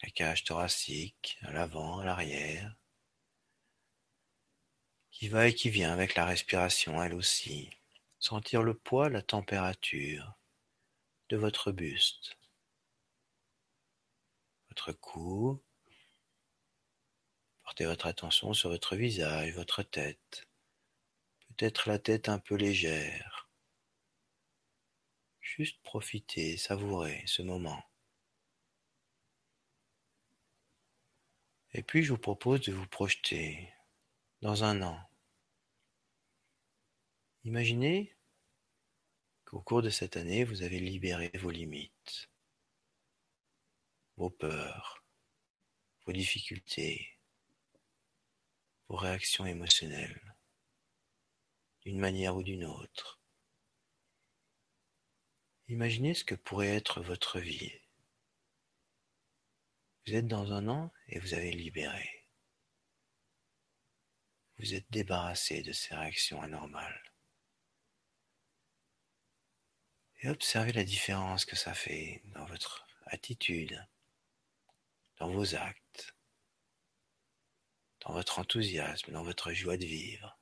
la 0.04 0.10
cage 0.10 0.44
thoracique, 0.44 1.40
à 1.44 1.54
l'avant, 1.54 2.00
à 2.00 2.06
l'arrière, 2.06 2.76
qui 5.12 5.30
va 5.30 5.48
et 5.48 5.56
qui 5.56 5.70
vient 5.70 5.94
avec 5.94 6.16
la 6.16 6.26
respiration 6.26 7.02
elle 7.02 7.14
aussi. 7.14 7.70
Sentir 8.20 8.64
le 8.64 8.74
poids, 8.74 9.10
la 9.10 9.22
température 9.22 10.34
de 11.30 11.38
votre 11.38 11.72
buste, 11.72 12.38
votre 14.70 14.92
cou. 14.92 15.62
Portez 17.64 17.86
votre 17.86 18.08
attention 18.08 18.54
sur 18.54 18.70
votre 18.70 18.98
visage, 18.98 19.54
votre 19.54 19.84
tête, 19.84 20.48
peut-être 21.48 21.88
la 21.88 21.98
tête 21.98 22.28
un 22.28 22.40
peu 22.40 22.56
légère. 22.56 23.48
Juste 25.40 25.82
profiter, 25.82 26.58
savourer 26.58 27.24
ce 27.26 27.42
moment. 27.42 27.84
Et 31.76 31.82
puis 31.82 32.04
je 32.04 32.12
vous 32.12 32.20
propose 32.20 32.62
de 32.62 32.72
vous 32.72 32.88
projeter 32.88 33.74
dans 34.42 34.64
un 34.64 34.84
an. 34.84 35.00
Imaginez 37.46 38.16
qu'au 39.46 39.60
cours 39.60 39.82
de 39.82 39.90
cette 39.90 40.16
année, 40.16 40.44
vous 40.44 40.62
avez 40.62 40.80
libéré 40.80 41.32
vos 41.40 41.50
limites, 41.50 42.30
vos 44.18 44.30
peurs, 44.30 45.04
vos 46.06 46.14
difficultés, 46.14 47.18
vos 48.88 48.96
réactions 48.96 49.48
émotionnelles, 49.48 50.36
d'une 51.82 52.00
manière 52.00 52.36
ou 52.36 52.44
d'une 52.44 52.66
autre. 52.66 53.20
Imaginez 55.70 56.14
ce 56.14 56.24
que 56.24 56.36
pourrait 56.36 56.76
être 56.76 57.02
votre 57.02 57.40
vie 57.40 57.83
vous 60.06 60.16
êtes 60.16 60.28
dans 60.28 60.52
un 60.52 60.68
an 60.68 60.92
et 61.08 61.20
vous 61.20 61.34
avez 61.34 61.52
libéré. 61.52 62.10
Vous 64.60 64.74
êtes 64.74 64.90
débarrassé 64.92 65.62
de 65.62 65.72
ces 65.72 65.96
réactions 65.96 66.42
anormales. 66.42 67.14
Et 70.22 70.30
observez 70.30 70.72
la 70.72 70.84
différence 70.84 71.46
que 71.46 71.56
ça 71.56 71.74
fait 71.74 72.22
dans 72.26 72.46
votre 72.46 72.86
attitude, 73.06 73.86
dans 75.18 75.30
vos 75.30 75.56
actes, 75.56 76.16
dans 78.02 78.14
votre 78.14 78.40
enthousiasme, 78.40 79.12
dans 79.12 79.24
votre 79.24 79.54
joie 79.54 79.78
de 79.78 79.86
vivre. 79.86 80.38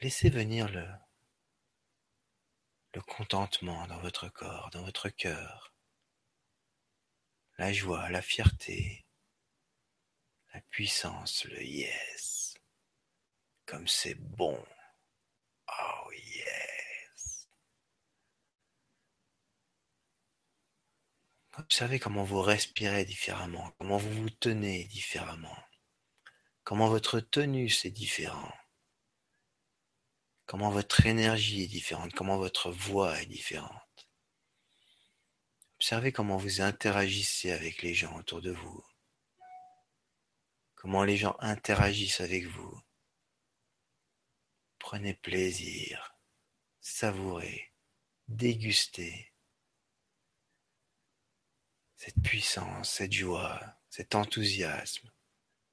Laissez 0.00 0.30
venir 0.30 0.68
le, 0.68 0.88
contentement 3.02 3.86
dans 3.86 3.98
votre 4.00 4.28
corps, 4.28 4.70
dans 4.70 4.82
votre 4.82 5.08
cœur 5.08 5.70
la 7.60 7.74
joie, 7.74 8.08
la 8.08 8.22
fierté, 8.22 9.04
la 10.54 10.62
puissance, 10.70 11.44
le 11.44 11.62
yes. 11.62 12.54
Comme 13.66 13.86
c'est 13.86 14.14
bon. 14.14 14.58
Oh 15.68 16.10
yes. 16.10 17.48
Observez 21.58 21.98
comment 21.98 22.24
vous 22.24 22.40
respirez 22.40 23.04
différemment, 23.04 23.70
comment 23.76 23.98
vous 23.98 24.22
vous 24.22 24.30
tenez 24.30 24.84
différemment, 24.84 25.62
comment 26.64 26.88
votre 26.88 27.20
tenue 27.20 27.66
est 27.66 27.90
différent, 27.90 28.54
comment 30.46 30.70
votre 30.70 31.04
énergie 31.04 31.64
est 31.64 31.66
différente, 31.66 32.14
comment 32.14 32.38
votre 32.38 32.70
voix 32.70 33.20
est 33.20 33.26
différente. 33.26 33.89
Observez 35.80 36.12
comment 36.12 36.36
vous 36.36 36.60
interagissez 36.60 37.52
avec 37.52 37.80
les 37.80 37.94
gens 37.94 38.14
autour 38.18 38.42
de 38.42 38.50
vous. 38.50 38.84
Comment 40.74 41.04
les 41.04 41.16
gens 41.16 41.36
interagissent 41.40 42.20
avec 42.20 42.44
vous. 42.44 42.78
Prenez 44.78 45.14
plaisir, 45.14 46.18
savourez, 46.82 47.72
dégustez 48.28 49.32
cette 51.96 52.20
puissance, 52.22 52.90
cette 52.90 53.14
joie, 53.14 53.58
cet 53.88 54.14
enthousiasme, 54.14 55.10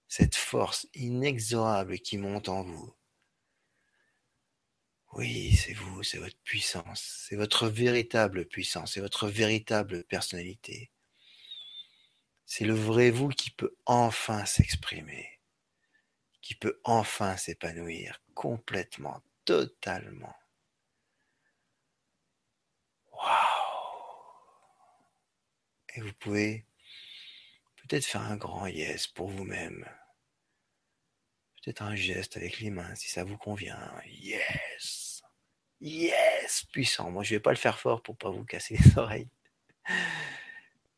cette 0.08 0.36
force 0.36 0.88
inexorable 0.94 2.00
qui 2.00 2.18
monte 2.18 2.48
en 2.48 2.64
vous. 2.64 2.97
Oui, 5.18 5.56
c'est 5.56 5.74
vous, 5.74 6.04
c'est 6.04 6.20
votre 6.20 6.38
puissance, 6.44 7.26
c'est 7.28 7.36
votre 7.36 7.68
véritable 7.68 8.46
puissance, 8.46 8.94
c'est 8.94 9.02
votre 9.02 9.28
véritable 9.28 10.04
personnalité. 10.04 10.92
C'est 12.46 12.66
le 12.66 12.76
vrai 12.76 13.10
vous 13.10 13.30
qui 13.30 13.50
peut 13.50 13.76
enfin 13.88 14.46
s'exprimer, 14.46 15.40
qui 16.42 16.54
peut 16.54 16.80
enfin 16.84 17.36
s'épanouir 17.36 18.22
complètement, 18.36 19.20
totalement. 19.44 20.36
Waouh 23.12 23.58
Et 25.96 26.02
vous 26.02 26.14
pouvez 26.14 26.64
peut-être 27.78 28.06
faire 28.06 28.22
un 28.22 28.38
grand 28.38 28.68
yes 28.68 29.08
pour 29.08 29.30
vous-même. 29.30 29.84
Peut-être 31.64 31.82
un 31.82 31.96
geste 31.96 32.38
avec 32.38 32.60
les 32.60 32.70
mains 32.70 32.96
si 32.96 33.10
ça 33.10 33.24
vous 33.24 33.38
convient. 33.38 33.92
Yes 34.06 35.07
Yes 35.82 36.66
Puissant. 36.72 37.12
Moi, 37.12 37.24
je 37.24 37.36
vais 37.36 37.40
pas 37.40 37.52
le 37.52 37.58
faire 37.58 37.80
fort 37.80 38.02
pour 38.02 38.18
pas 38.18 38.30
vous 38.32 38.46
casser 38.46 38.78
les 38.78 38.98
oreilles. 38.98 39.30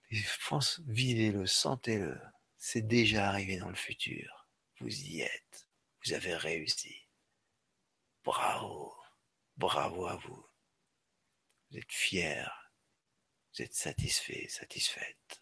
Je 0.09 0.23
pense, 0.47 0.81
vivez-le, 0.87 1.45
sentez-le. 1.45 2.19
C'est 2.57 2.87
déjà 2.87 3.29
arrivé 3.29 3.57
dans 3.57 3.69
le 3.69 3.75
futur. 3.75 4.47
Vous 4.79 4.93
y 4.93 5.21
êtes. 5.21 5.67
Vous 6.05 6.13
avez 6.13 6.35
réussi. 6.35 7.07
Bravo. 8.23 8.95
Bravo 9.57 10.07
à 10.07 10.15
vous. 10.15 10.45
Vous 11.69 11.77
êtes 11.77 11.91
fier. 11.91 12.71
Vous 13.53 13.63
êtes 13.63 13.73
satisfait, 13.73 14.47
satisfaite. 14.49 15.41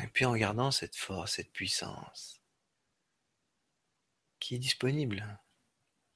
Et 0.00 0.06
puis 0.06 0.24
en 0.24 0.36
gardant 0.36 0.70
cette 0.70 0.96
force, 0.96 1.36
cette 1.36 1.52
puissance 1.52 2.37
est 4.54 4.58
disponible 4.58 5.38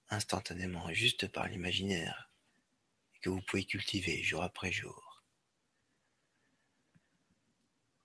instantanément, 0.08 0.92
juste 0.92 1.28
par 1.28 1.48
l'imaginaire, 1.48 2.30
et 3.14 3.18
que 3.20 3.30
vous 3.30 3.40
pouvez 3.40 3.64
cultiver 3.64 4.22
jour 4.22 4.42
après 4.42 4.70
jour. 4.70 5.24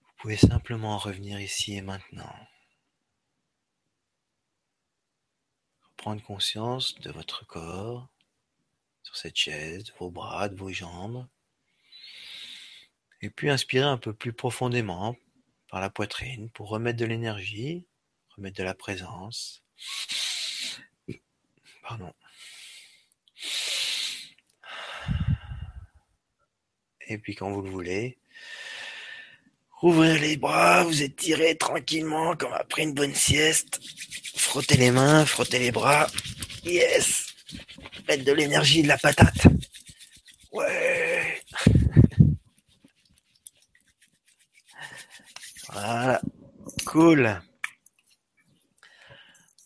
Vous 0.02 0.14
pouvez 0.18 0.38
simplement 0.38 0.98
revenir 0.98 1.40
ici 1.40 1.76
et 1.76 1.82
maintenant. 1.82 2.36
Prendre 5.98 6.24
conscience 6.24 6.96
de 7.00 7.12
votre 7.12 7.46
corps 7.46 8.08
sur 9.04 9.18
cette 9.18 9.36
chaise, 9.36 9.84
de 9.84 9.94
vos 10.00 10.10
bras, 10.10 10.50
de 10.50 10.56
vos 10.56 10.72
jambes. 10.72 11.28
Et 13.22 13.30
puis 13.30 13.50
inspirer 13.50 13.86
un 13.86 13.98
peu 13.98 14.14
plus 14.14 14.34
profondément 14.34 15.16
par 15.70 15.82
la 15.82 15.90
poitrine 15.90 16.50
pour 16.52 16.70
remettre 16.70 17.00
de 17.00 17.06
l'énergie, 17.06 17.88
remettre 18.36 18.58
de 18.58 18.64
la 18.64 18.76
présence. 18.76 19.67
Pardon. 21.84 22.12
Et 27.08 27.18
puis 27.18 27.36
quand 27.36 27.50
vous 27.52 27.62
le 27.62 27.70
voulez, 27.70 28.18
ouvrez 29.82 30.20
les 30.20 30.36
bras, 30.38 30.84
vous 30.84 31.02
étirez 31.02 31.56
tranquillement 31.58 32.36
comme 32.36 32.54
après 32.54 32.84
une 32.84 32.94
bonne 32.94 33.16
sieste. 33.16 33.80
Frottez 34.36 34.76
les 34.76 34.92
mains, 34.92 35.26
frottez 35.26 35.60
les 35.60 35.72
bras. 35.72 36.08
Yes 36.66 37.28
Mettre 38.08 38.26
de 38.26 38.34
l'énergie, 38.34 38.84
de 38.84 38.90
la 38.90 38.98
patate. 38.98 39.48
Ouais 40.52 41.42
Voilà. 45.72 46.22
Cool. 46.86 47.42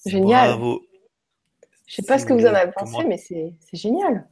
Génial. 0.05 0.49
Bravo. 0.49 0.81
Je 1.85 1.95
sais 1.95 2.03
pas 2.03 2.17
ce 2.17 2.25
que 2.25 2.33
vous 2.33 2.45
en 2.45 2.53
avez 2.53 2.71
pensé, 2.71 3.03
mais 3.05 3.17
c'est 3.17 3.53
génial. 3.73 4.27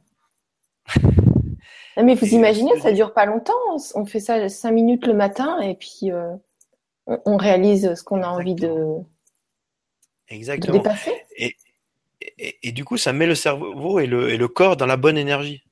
mais 2.02 2.14
vous 2.14 2.26
imaginez, 2.26 2.78
ça 2.80 2.92
dure 2.92 3.12
pas 3.12 3.26
longtemps. 3.26 3.52
On 3.94 4.06
fait 4.06 4.20
ça 4.20 4.48
cinq 4.48 4.72
minutes 4.72 5.06
le 5.06 5.12
matin 5.12 5.60
et 5.60 5.74
puis 5.74 6.10
euh, 6.10 6.34
on, 7.06 7.36
réalise 7.36 7.94
ce 7.94 8.02
qu'on 8.02 8.22
a 8.22 8.28
envie 8.28 8.54
de, 8.54 9.02
Exactement. 10.28 10.78
dépasser. 10.78 11.12
Et, 11.36 11.56
et, 12.62 12.72
du 12.72 12.84
coup, 12.84 12.96
ça 12.96 13.12
met 13.12 13.26
le 13.26 13.34
cerveau 13.34 13.98
et 13.98 14.06
le, 14.06 14.30
et 14.30 14.36
le 14.36 14.48
corps 14.48 14.76
dans 14.76 14.86
la 14.86 14.96
bonne 14.96 15.18
énergie. 15.18 15.62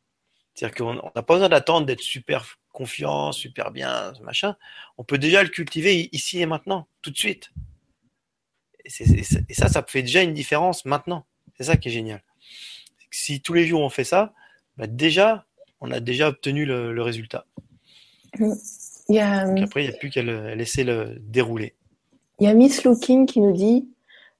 C'est-à-dire 0.54 0.76
qu'on 0.76 0.94
n'a 0.94 1.22
pas 1.22 1.34
besoin 1.34 1.48
d'attendre 1.48 1.86
d'être 1.86 2.00
super 2.00 2.58
confiant, 2.72 3.32
super 3.32 3.70
bien, 3.70 4.12
machin. 4.22 4.56
On 4.96 5.04
peut 5.04 5.18
déjà 5.18 5.42
le 5.42 5.48
cultiver 5.48 6.08
ici 6.12 6.40
et 6.40 6.46
maintenant, 6.46 6.88
tout 7.00 7.10
de 7.10 7.16
suite. 7.16 7.50
Et, 8.84 8.90
ça, 9.54 9.68
ça 9.68 9.84
fait 9.86 10.02
déjà 10.02 10.22
une 10.22 10.34
différence 10.34 10.84
maintenant. 10.84 11.26
C'est 11.56 11.64
ça 11.64 11.76
qui 11.76 11.88
est 11.88 11.92
génial. 11.92 12.22
Si 13.10 13.40
tous 13.40 13.54
les 13.54 13.66
jours 13.66 13.82
on 13.82 13.90
fait 13.90 14.04
ça, 14.04 14.32
bah 14.76 14.86
déjà, 14.86 15.46
on 15.80 15.90
a 15.90 16.00
déjà 16.00 16.28
obtenu 16.28 16.64
le, 16.64 17.02
résultat. 17.02 17.46
Il 18.38 19.18
après, 19.18 19.84
il 19.84 19.88
n'y 19.88 19.94
a 19.94 19.98
plus 19.98 20.10
qu'à 20.10 20.22
laisser 20.22 20.84
le 20.84 21.16
dérouler. 21.20 21.74
Il 22.40 22.44
y 22.44 22.46
a 22.46 22.54
Miss 22.54 22.84
Looking 22.84 23.26
qui 23.26 23.40
nous 23.40 23.52
dit 23.52 23.88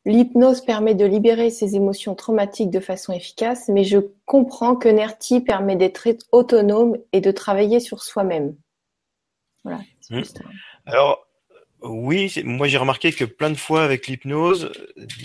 L'hypnose 0.04 0.64
permet 0.64 0.94
de 0.94 1.04
libérer 1.04 1.50
ses 1.50 1.76
émotions 1.76 2.14
traumatiques 2.14 2.70
de 2.70 2.80
façon 2.80 3.12
efficace, 3.12 3.68
mais 3.68 3.84
je 3.84 3.98
comprends 4.24 4.74
que 4.74 4.88
NERTI 4.88 5.40
permet 5.40 5.76
d'être 5.76 6.08
autonome 6.32 6.96
et 7.12 7.20
de 7.20 7.30
travailler 7.30 7.78
sur 7.78 8.02
soi-même. 8.02 8.56
Voilà. 9.64 9.80
Mmh. 10.10 10.22
Alors, 10.86 11.27
oui, 11.82 12.32
moi 12.44 12.68
j'ai 12.68 12.78
remarqué 12.78 13.12
que 13.12 13.24
plein 13.24 13.50
de 13.50 13.56
fois 13.56 13.84
avec 13.84 14.06
l'hypnose, 14.06 14.72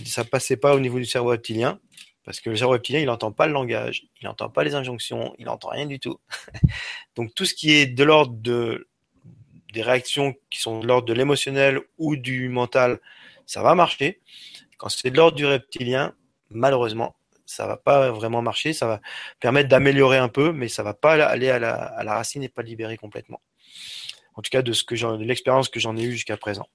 ça 0.05 0.23
passait 0.23 0.57
pas 0.57 0.75
au 0.75 0.79
niveau 0.79 0.99
du 0.99 1.05
cerveau 1.05 1.29
reptilien, 1.29 1.79
parce 2.25 2.39
que 2.39 2.49
le 2.49 2.55
cerveau 2.55 2.73
reptilien, 2.73 2.99
il 2.99 3.07
n'entend 3.07 3.31
pas 3.31 3.47
le 3.47 3.53
langage, 3.53 4.05
il 4.21 4.25
n'entend 4.25 4.49
pas 4.49 4.63
les 4.63 4.75
injonctions, 4.75 5.33
il 5.39 5.45
n'entend 5.45 5.69
rien 5.69 5.85
du 5.85 5.99
tout. 5.99 6.19
Donc 7.15 7.33
tout 7.33 7.45
ce 7.45 7.53
qui 7.53 7.71
est 7.71 7.87
de 7.87 8.03
l'ordre 8.03 8.35
de 8.35 8.87
des 9.73 9.81
réactions 9.81 10.35
qui 10.51 10.61
sont 10.61 10.79
de 10.79 10.87
l'ordre 10.87 11.07
de 11.07 11.13
l'émotionnel 11.13 11.81
ou 11.97 12.15
du 12.15 12.47
mental, 12.47 12.99
ça 13.47 13.63
va 13.63 13.73
marcher. 13.73 14.21
Quand 14.77 14.89
c'est 14.89 15.09
de 15.09 15.17
l'ordre 15.17 15.35
du 15.35 15.47
reptilien, 15.47 16.13
malheureusement, 16.51 17.15
ça 17.45 17.67
va 17.67 17.77
pas 17.77 18.11
vraiment 18.11 18.41
marcher. 18.41 18.73
Ça 18.73 18.87
va 18.87 19.01
permettre 19.39 19.69
d'améliorer 19.69 20.17
un 20.17 20.29
peu, 20.29 20.51
mais 20.51 20.67
ça 20.67 20.83
va 20.83 20.93
pas 20.93 21.13
aller 21.25 21.49
à 21.49 21.59
la, 21.59 22.13
racine 22.13 22.43
et 22.43 22.49
pas 22.49 22.61
libérer 22.61 22.97
complètement. 22.97 23.41
En 24.35 24.41
tout 24.41 24.49
cas, 24.49 24.61
de 24.61 24.73
ce 24.73 24.83
que 24.83 24.95
de 24.95 25.23
l'expérience 25.23 25.69
que 25.69 25.79
j'en 25.79 25.95
ai 25.95 26.03
eue 26.03 26.11
jusqu'à 26.11 26.37
présent. 26.37 26.67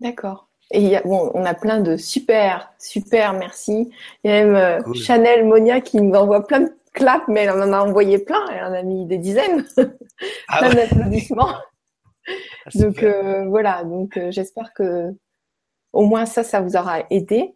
D'accord. 0.00 0.48
Et 0.72 0.98
bon, 1.04 1.30
on 1.34 1.44
a 1.44 1.54
plein 1.54 1.80
de 1.80 1.96
super, 1.96 2.72
super, 2.78 3.32
merci. 3.34 3.90
Il 4.24 4.30
y 4.30 4.34
a 4.34 4.44
même 4.44 4.56
euh, 4.56 4.94
Chanel 4.94 5.44
Monia 5.44 5.80
qui 5.80 6.00
nous 6.00 6.12
envoie 6.14 6.44
plein 6.46 6.60
de 6.60 6.72
claps, 6.92 7.26
mais 7.28 7.42
elle 7.42 7.50
en 7.50 7.72
a 7.72 7.80
envoyé 7.80 8.18
plein. 8.18 8.44
Elle 8.52 8.64
en 8.64 8.72
a 8.72 8.82
mis 8.82 9.06
des 9.06 9.18
dizaines. 9.18 9.66
Ah 10.48 10.60
plein 10.60 10.74
d'applaudissements. 10.74 11.54
Ah, 12.28 12.70
donc 12.74 13.04
euh, 13.04 13.44
voilà, 13.44 13.84
donc 13.84 14.16
euh, 14.16 14.32
j'espère 14.32 14.72
que 14.74 15.14
au 15.92 16.04
moins 16.04 16.26
ça, 16.26 16.42
ça 16.42 16.60
vous 16.60 16.74
aura 16.74 17.04
aidé. 17.08 17.54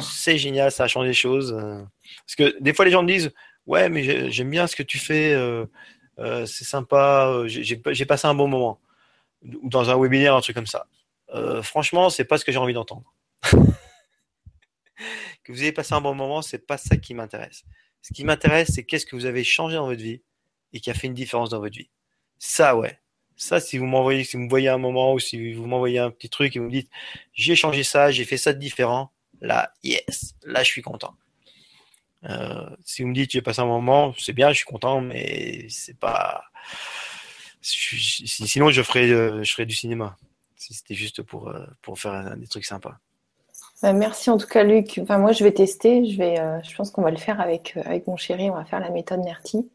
c'est 0.00 0.38
génial, 0.38 0.72
ça 0.72 0.84
a 0.84 0.88
changé 0.88 1.08
les 1.08 1.14
choses. 1.14 1.52
Parce 1.52 2.36
que 2.36 2.60
des 2.60 2.74
fois 2.74 2.84
les 2.84 2.90
gens 2.90 3.02
me 3.02 3.08
disent 3.08 3.32
ouais 3.66 3.88
mais 3.88 4.30
j'aime 4.30 4.50
bien 4.50 4.66
ce 4.66 4.76
que 4.76 4.82
tu 4.82 4.98
fais, 4.98 5.32
euh, 5.32 5.64
euh, 6.18 6.46
c'est 6.46 6.64
sympa, 6.64 7.44
j'ai 7.46 8.06
passé 8.06 8.26
un 8.26 8.34
bon 8.34 8.48
moment 8.48 8.80
ou 9.44 9.68
dans 9.68 9.90
un 9.90 9.96
webinaire, 9.98 10.34
un 10.34 10.40
truc 10.40 10.56
comme 10.56 10.66
ça. 10.66 10.86
Euh, 11.30 11.62
franchement, 11.62 12.10
c'est 12.10 12.24
pas 12.24 12.38
ce 12.38 12.44
que 12.44 12.52
j'ai 12.52 12.58
envie 12.58 12.74
d'entendre. 12.74 13.12
que 15.44 15.52
vous 15.52 15.62
ayez 15.62 15.72
passé 15.72 15.94
un 15.94 16.00
bon 16.00 16.14
moment, 16.14 16.42
c'est 16.42 16.66
pas 16.66 16.78
ça 16.78 16.96
qui 16.96 17.14
m'intéresse. 17.14 17.64
Ce 18.02 18.12
qui 18.12 18.24
m'intéresse, 18.24 18.72
c'est 18.74 18.84
qu'est-ce 18.84 19.06
que 19.06 19.16
vous 19.16 19.26
avez 19.26 19.44
changé 19.44 19.76
dans 19.76 19.86
votre 19.86 20.02
vie 20.02 20.22
et 20.72 20.80
qui 20.80 20.90
a 20.90 20.94
fait 20.94 21.06
une 21.06 21.14
différence 21.14 21.50
dans 21.50 21.60
votre 21.60 21.76
vie. 21.76 21.90
Ça, 22.38 22.76
ouais. 22.76 22.98
Ça, 23.36 23.60
si 23.60 23.78
vous 23.78 23.86
m'envoyez, 23.86 24.24
si 24.24 24.36
vous 24.36 24.44
me 24.44 24.48
voyez 24.48 24.68
un 24.68 24.78
moment 24.78 25.12
ou 25.12 25.18
si 25.18 25.54
vous 25.54 25.66
m'envoyez 25.66 25.98
un 25.98 26.10
petit 26.10 26.28
truc 26.28 26.54
et 26.54 26.58
vous 26.58 26.66
me 26.66 26.70
dites, 26.70 26.90
j'ai 27.32 27.56
changé 27.56 27.82
ça, 27.82 28.10
j'ai 28.10 28.24
fait 28.24 28.36
ça 28.36 28.52
de 28.52 28.58
différent, 28.58 29.10
là, 29.40 29.72
yes, 29.82 30.34
là, 30.44 30.62
je 30.62 30.68
suis 30.68 30.82
content. 30.82 31.14
Euh, 32.24 32.68
si 32.84 33.02
vous 33.02 33.08
me 33.08 33.14
dites, 33.14 33.32
j'ai 33.32 33.42
passé 33.42 33.60
un 33.60 33.66
moment, 33.66 34.14
c'est 34.18 34.32
bien, 34.32 34.50
je 34.50 34.58
suis 34.58 34.64
content, 34.64 35.00
mais 35.00 35.66
c'est 35.68 35.98
pas, 35.98 36.44
sinon, 37.64 38.70
je 38.70 38.82
ferais, 38.82 39.10
euh, 39.10 39.42
je 39.42 39.52
ferais 39.52 39.66
du 39.66 39.74
cinéma. 39.74 40.16
Si 40.56 40.74
c'était 40.74 40.94
juste 40.94 41.22
pour, 41.22 41.48
euh, 41.48 41.64
pour 41.82 41.98
faire 41.98 42.36
des 42.36 42.46
trucs 42.46 42.64
sympas. 42.64 42.98
Bah, 43.82 43.92
merci 43.92 44.30
en 44.30 44.38
tout 44.38 44.46
cas, 44.46 44.62
Luc. 44.62 44.98
Enfin, 45.02 45.18
moi, 45.18 45.32
je 45.32 45.44
vais 45.44 45.52
tester. 45.52 46.04
Je, 46.04 46.16
vais, 46.16 46.38
euh, 46.38 46.62
je 46.62 46.74
pense 46.76 46.90
qu'on 46.90 47.02
va 47.02 47.10
le 47.10 47.16
faire 47.16 47.40
avec, 47.40 47.76
avec 47.84 48.06
mon 48.06 48.16
chéri. 48.16 48.50
On 48.50 48.54
va 48.54 48.64
faire 48.64 48.80
la 48.80 48.90
méthode 48.90 49.20
NERTI. 49.20 49.70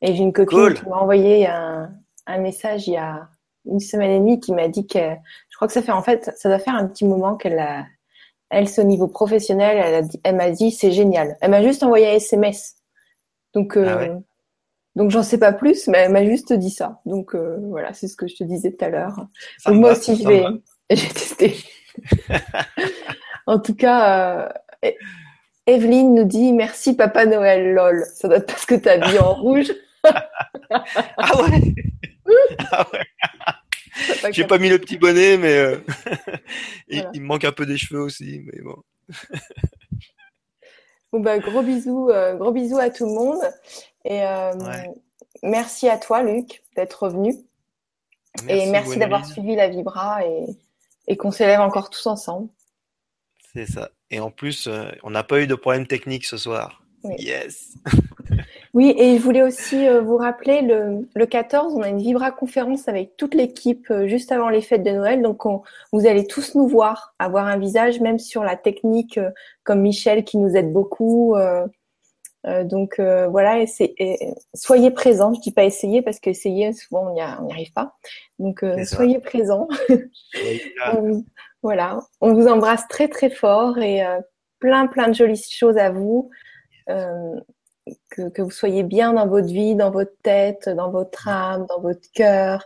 Et 0.00 0.14
j'ai 0.14 0.22
une 0.22 0.32
copine 0.32 0.74
qui 0.74 0.88
m'a 0.88 0.96
envoyé 0.96 1.46
un, 1.46 1.90
un, 2.26 2.38
message 2.38 2.88
il 2.88 2.94
y 2.94 2.96
a 2.96 3.28
une 3.66 3.78
semaine 3.78 4.10
et 4.10 4.18
demie 4.18 4.40
qui 4.40 4.52
m'a 4.52 4.66
dit 4.66 4.86
que 4.86 4.98
je 4.98 5.56
crois 5.56 5.68
que 5.68 5.74
ça 5.74 5.82
fait 5.82 5.92
en 5.92 6.02
fait, 6.02 6.32
ça 6.36 6.48
doit 6.48 6.58
faire 6.58 6.74
un 6.74 6.88
petit 6.88 7.04
moment 7.04 7.36
qu'elle 7.36 7.60
a, 7.60 7.86
elle, 8.50 8.68
c'est 8.68 8.80
au 8.80 8.84
niveau 8.84 9.06
professionnel. 9.06 9.78
Elle, 9.78 10.08
elle 10.24 10.34
m'a 10.34 10.50
dit 10.50 10.72
c'est 10.72 10.90
génial. 10.90 11.36
Elle 11.40 11.52
m'a 11.52 11.62
juste 11.62 11.84
envoyé 11.84 12.08
un 12.08 12.14
SMS. 12.14 12.74
Donc, 13.54 13.76
ah 13.76 14.08
donc 14.94 15.10
j'en 15.10 15.22
sais 15.22 15.38
pas 15.38 15.52
plus, 15.52 15.88
mais 15.88 15.98
elle 15.98 16.12
m'a 16.12 16.24
juste 16.24 16.52
dit 16.52 16.70
ça. 16.70 17.00
Donc 17.06 17.34
euh, 17.34 17.58
voilà, 17.70 17.94
c'est 17.94 18.08
ce 18.08 18.16
que 18.16 18.26
je 18.26 18.34
te 18.34 18.44
disais 18.44 18.72
tout 18.72 18.84
à 18.84 18.88
l'heure. 18.90 19.26
Donc 19.66 19.76
moi 19.76 19.92
aussi 19.92 20.16
je 20.16 20.28
vais, 20.28 20.44
j'ai 20.90 21.08
testé. 21.08 21.56
en 23.46 23.58
tout 23.58 23.74
cas, 23.74 24.48
euh... 24.84 24.90
Evelyne 25.66 26.14
nous 26.14 26.24
dit 26.24 26.52
merci 26.52 26.94
Papa 26.96 27.24
Noël, 27.24 27.72
lol. 27.72 28.04
Ça 28.14 28.28
doit 28.28 28.38
être 28.38 28.46
parce 28.46 28.66
que 28.66 28.74
t'as 28.74 28.98
mis 29.10 29.18
en 29.18 29.34
rouge. 29.34 29.72
ah 30.04 30.84
ouais. 31.40 31.74
ah 32.72 32.86
ouais. 32.92 34.32
J'ai 34.32 34.44
pas 34.44 34.58
mis 34.58 34.68
le 34.68 34.78
petit 34.78 34.98
bonnet, 34.98 35.38
mais 35.38 35.56
euh... 35.56 35.78
il, 36.88 37.08
il, 37.14 37.20
me 37.22 37.26
manque 37.26 37.44
un 37.44 37.52
peu 37.52 37.64
des 37.64 37.78
cheveux 37.78 38.00
aussi, 38.00 38.42
mais 38.44 38.60
bon. 38.60 38.76
bon 41.12 41.20
bah 41.20 41.38
gros 41.38 41.62
bisous, 41.62 42.10
euh, 42.10 42.34
gros 42.34 42.52
bisous 42.52 42.78
à 42.78 42.90
tout 42.90 43.06
le 43.06 43.12
monde. 43.12 43.40
Et 44.04 44.22
euh, 44.22 44.52
merci 45.42 45.88
à 45.88 45.98
toi, 45.98 46.22
Luc, 46.22 46.62
d'être 46.76 47.04
revenu. 47.04 47.34
et 48.48 48.70
merci 48.70 48.98
d'avoir 48.98 49.26
suivi 49.26 49.54
la 49.54 49.68
Vibra 49.68 50.24
et, 50.26 50.46
et 51.08 51.16
qu'on 51.16 51.30
s'élève 51.30 51.60
encore 51.60 51.90
tous 51.90 52.06
ensemble. 52.06 52.48
C'est 53.54 53.66
ça. 53.66 53.90
Et 54.10 54.20
en 54.20 54.30
plus, 54.30 54.66
euh, 54.66 54.84
on 55.02 55.10
n'a 55.10 55.24
pas 55.24 55.40
eu 55.40 55.46
de 55.46 55.54
problème 55.54 55.86
technique 55.86 56.24
ce 56.24 56.36
soir. 56.36 56.82
Yes. 57.18 57.74
oui, 58.74 58.94
et 58.96 59.16
je 59.16 59.22
voulais 59.22 59.42
aussi 59.42 59.86
euh, 59.86 60.00
vous 60.00 60.16
rappeler, 60.16 60.62
le, 60.62 61.08
le 61.14 61.26
14, 61.26 61.74
on 61.74 61.82
a 61.82 61.88
une 61.88 61.98
Vibra 61.98 62.30
conférence 62.30 62.88
avec 62.88 63.16
toute 63.16 63.34
l'équipe 63.34 63.90
euh, 63.90 64.06
juste 64.06 64.32
avant 64.32 64.48
les 64.48 64.62
fêtes 64.62 64.84
de 64.84 64.90
Noël. 64.90 65.20
Donc, 65.20 65.44
on, 65.44 65.62
vous 65.92 66.06
allez 66.06 66.26
tous 66.26 66.54
nous 66.54 66.66
voir, 66.66 67.14
avoir 67.18 67.46
un 67.46 67.58
visage, 67.58 68.00
même 68.00 68.18
sur 68.18 68.44
la 68.44 68.56
technique, 68.56 69.18
comme 69.64 69.80
Michel 69.80 70.24
qui 70.24 70.38
nous 70.38 70.56
aide 70.56 70.72
beaucoup. 70.72 71.34
Euh, 72.46 72.64
donc 72.64 72.98
euh, 72.98 73.28
voilà, 73.28 73.64
soyez 74.54 74.90
présents. 74.90 75.32
Je 75.34 75.40
dis 75.40 75.52
pas 75.52 75.64
essayer 75.64 76.02
parce 76.02 76.18
qu'essayer 76.18 76.72
souvent 76.72 77.08
on 77.08 77.14
n'y 77.14 77.20
arrive 77.20 77.72
pas. 77.72 77.96
Donc 78.38 78.62
euh, 78.64 78.84
soyez 78.84 79.20
présents. 79.20 79.68
voilà, 81.62 82.00
on 82.20 82.34
vous 82.34 82.48
embrasse 82.48 82.86
très 82.88 83.08
très 83.08 83.30
fort 83.30 83.78
et 83.78 84.02
plein 84.58 84.86
plein 84.86 85.08
de 85.08 85.14
jolies 85.14 85.42
choses 85.50 85.78
à 85.78 85.90
vous. 85.90 86.30
Que, 86.86 88.28
que, 88.28 88.42
vous 88.42 88.50
soyez 88.50 88.84
bien 88.84 89.12
dans 89.12 89.26
votre 89.26 89.48
vie, 89.48 89.74
dans 89.74 89.90
votre 89.90 90.14
tête, 90.22 90.68
dans 90.68 90.90
votre 90.90 91.26
âme, 91.26 91.66
dans 91.68 91.80
votre 91.80 92.06
cœur, 92.14 92.64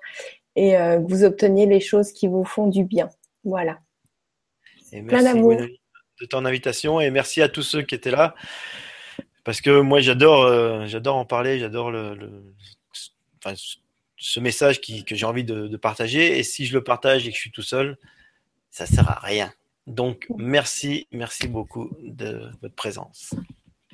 et 0.56 0.72
que 0.72 1.08
vous 1.08 1.24
obteniez 1.24 1.64
les 1.64 1.80
choses 1.80 2.12
qui 2.12 2.26
vous 2.26 2.44
font 2.44 2.66
du 2.66 2.84
bien. 2.84 3.08
Voilà. 3.44 3.78
Et 4.92 5.02
Plein 5.02 5.22
d'amour. 5.22 5.56
De 6.20 6.26
ton 6.26 6.44
invitation 6.46 7.00
et 7.00 7.10
merci 7.10 7.42
à 7.42 7.48
tous 7.48 7.62
ceux 7.62 7.82
qui 7.82 7.94
étaient 7.94 8.10
là 8.10 8.34
parce 9.46 9.60
que 9.60 9.78
moi 9.78 10.00
j'adore 10.00 10.42
euh, 10.42 10.86
j'adore 10.86 11.14
en 11.16 11.24
parler, 11.24 11.60
j'adore 11.60 11.92
le, 11.92 12.42
enfin, 13.38 13.54
ce 14.16 14.40
message 14.40 14.80
qui, 14.80 15.04
que 15.04 15.14
j'ai 15.14 15.24
envie 15.24 15.44
de, 15.44 15.68
de, 15.68 15.76
partager. 15.76 16.36
Et 16.36 16.42
si 16.42 16.66
je 16.66 16.74
le 16.74 16.82
partage 16.82 17.28
et 17.28 17.30
que 17.30 17.36
je 17.36 17.40
suis 17.42 17.52
tout 17.52 17.62
seul, 17.62 17.96
ça 18.70 18.86
sert 18.86 19.08
à 19.08 19.20
rien. 19.20 19.52
Donc 19.86 20.26
merci, 20.36 21.06
merci 21.12 21.46
beaucoup 21.46 21.96
de 22.02 22.50
votre 22.60 22.74
présence. 22.74 23.34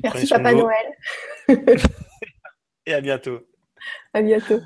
Merci 0.03 0.27
Papa 0.27 0.55
Noël. 0.55 0.87
et 2.87 2.95
à 2.95 3.03
bientôt. 3.03 3.47
À 4.15 4.23
bientôt. 4.23 4.61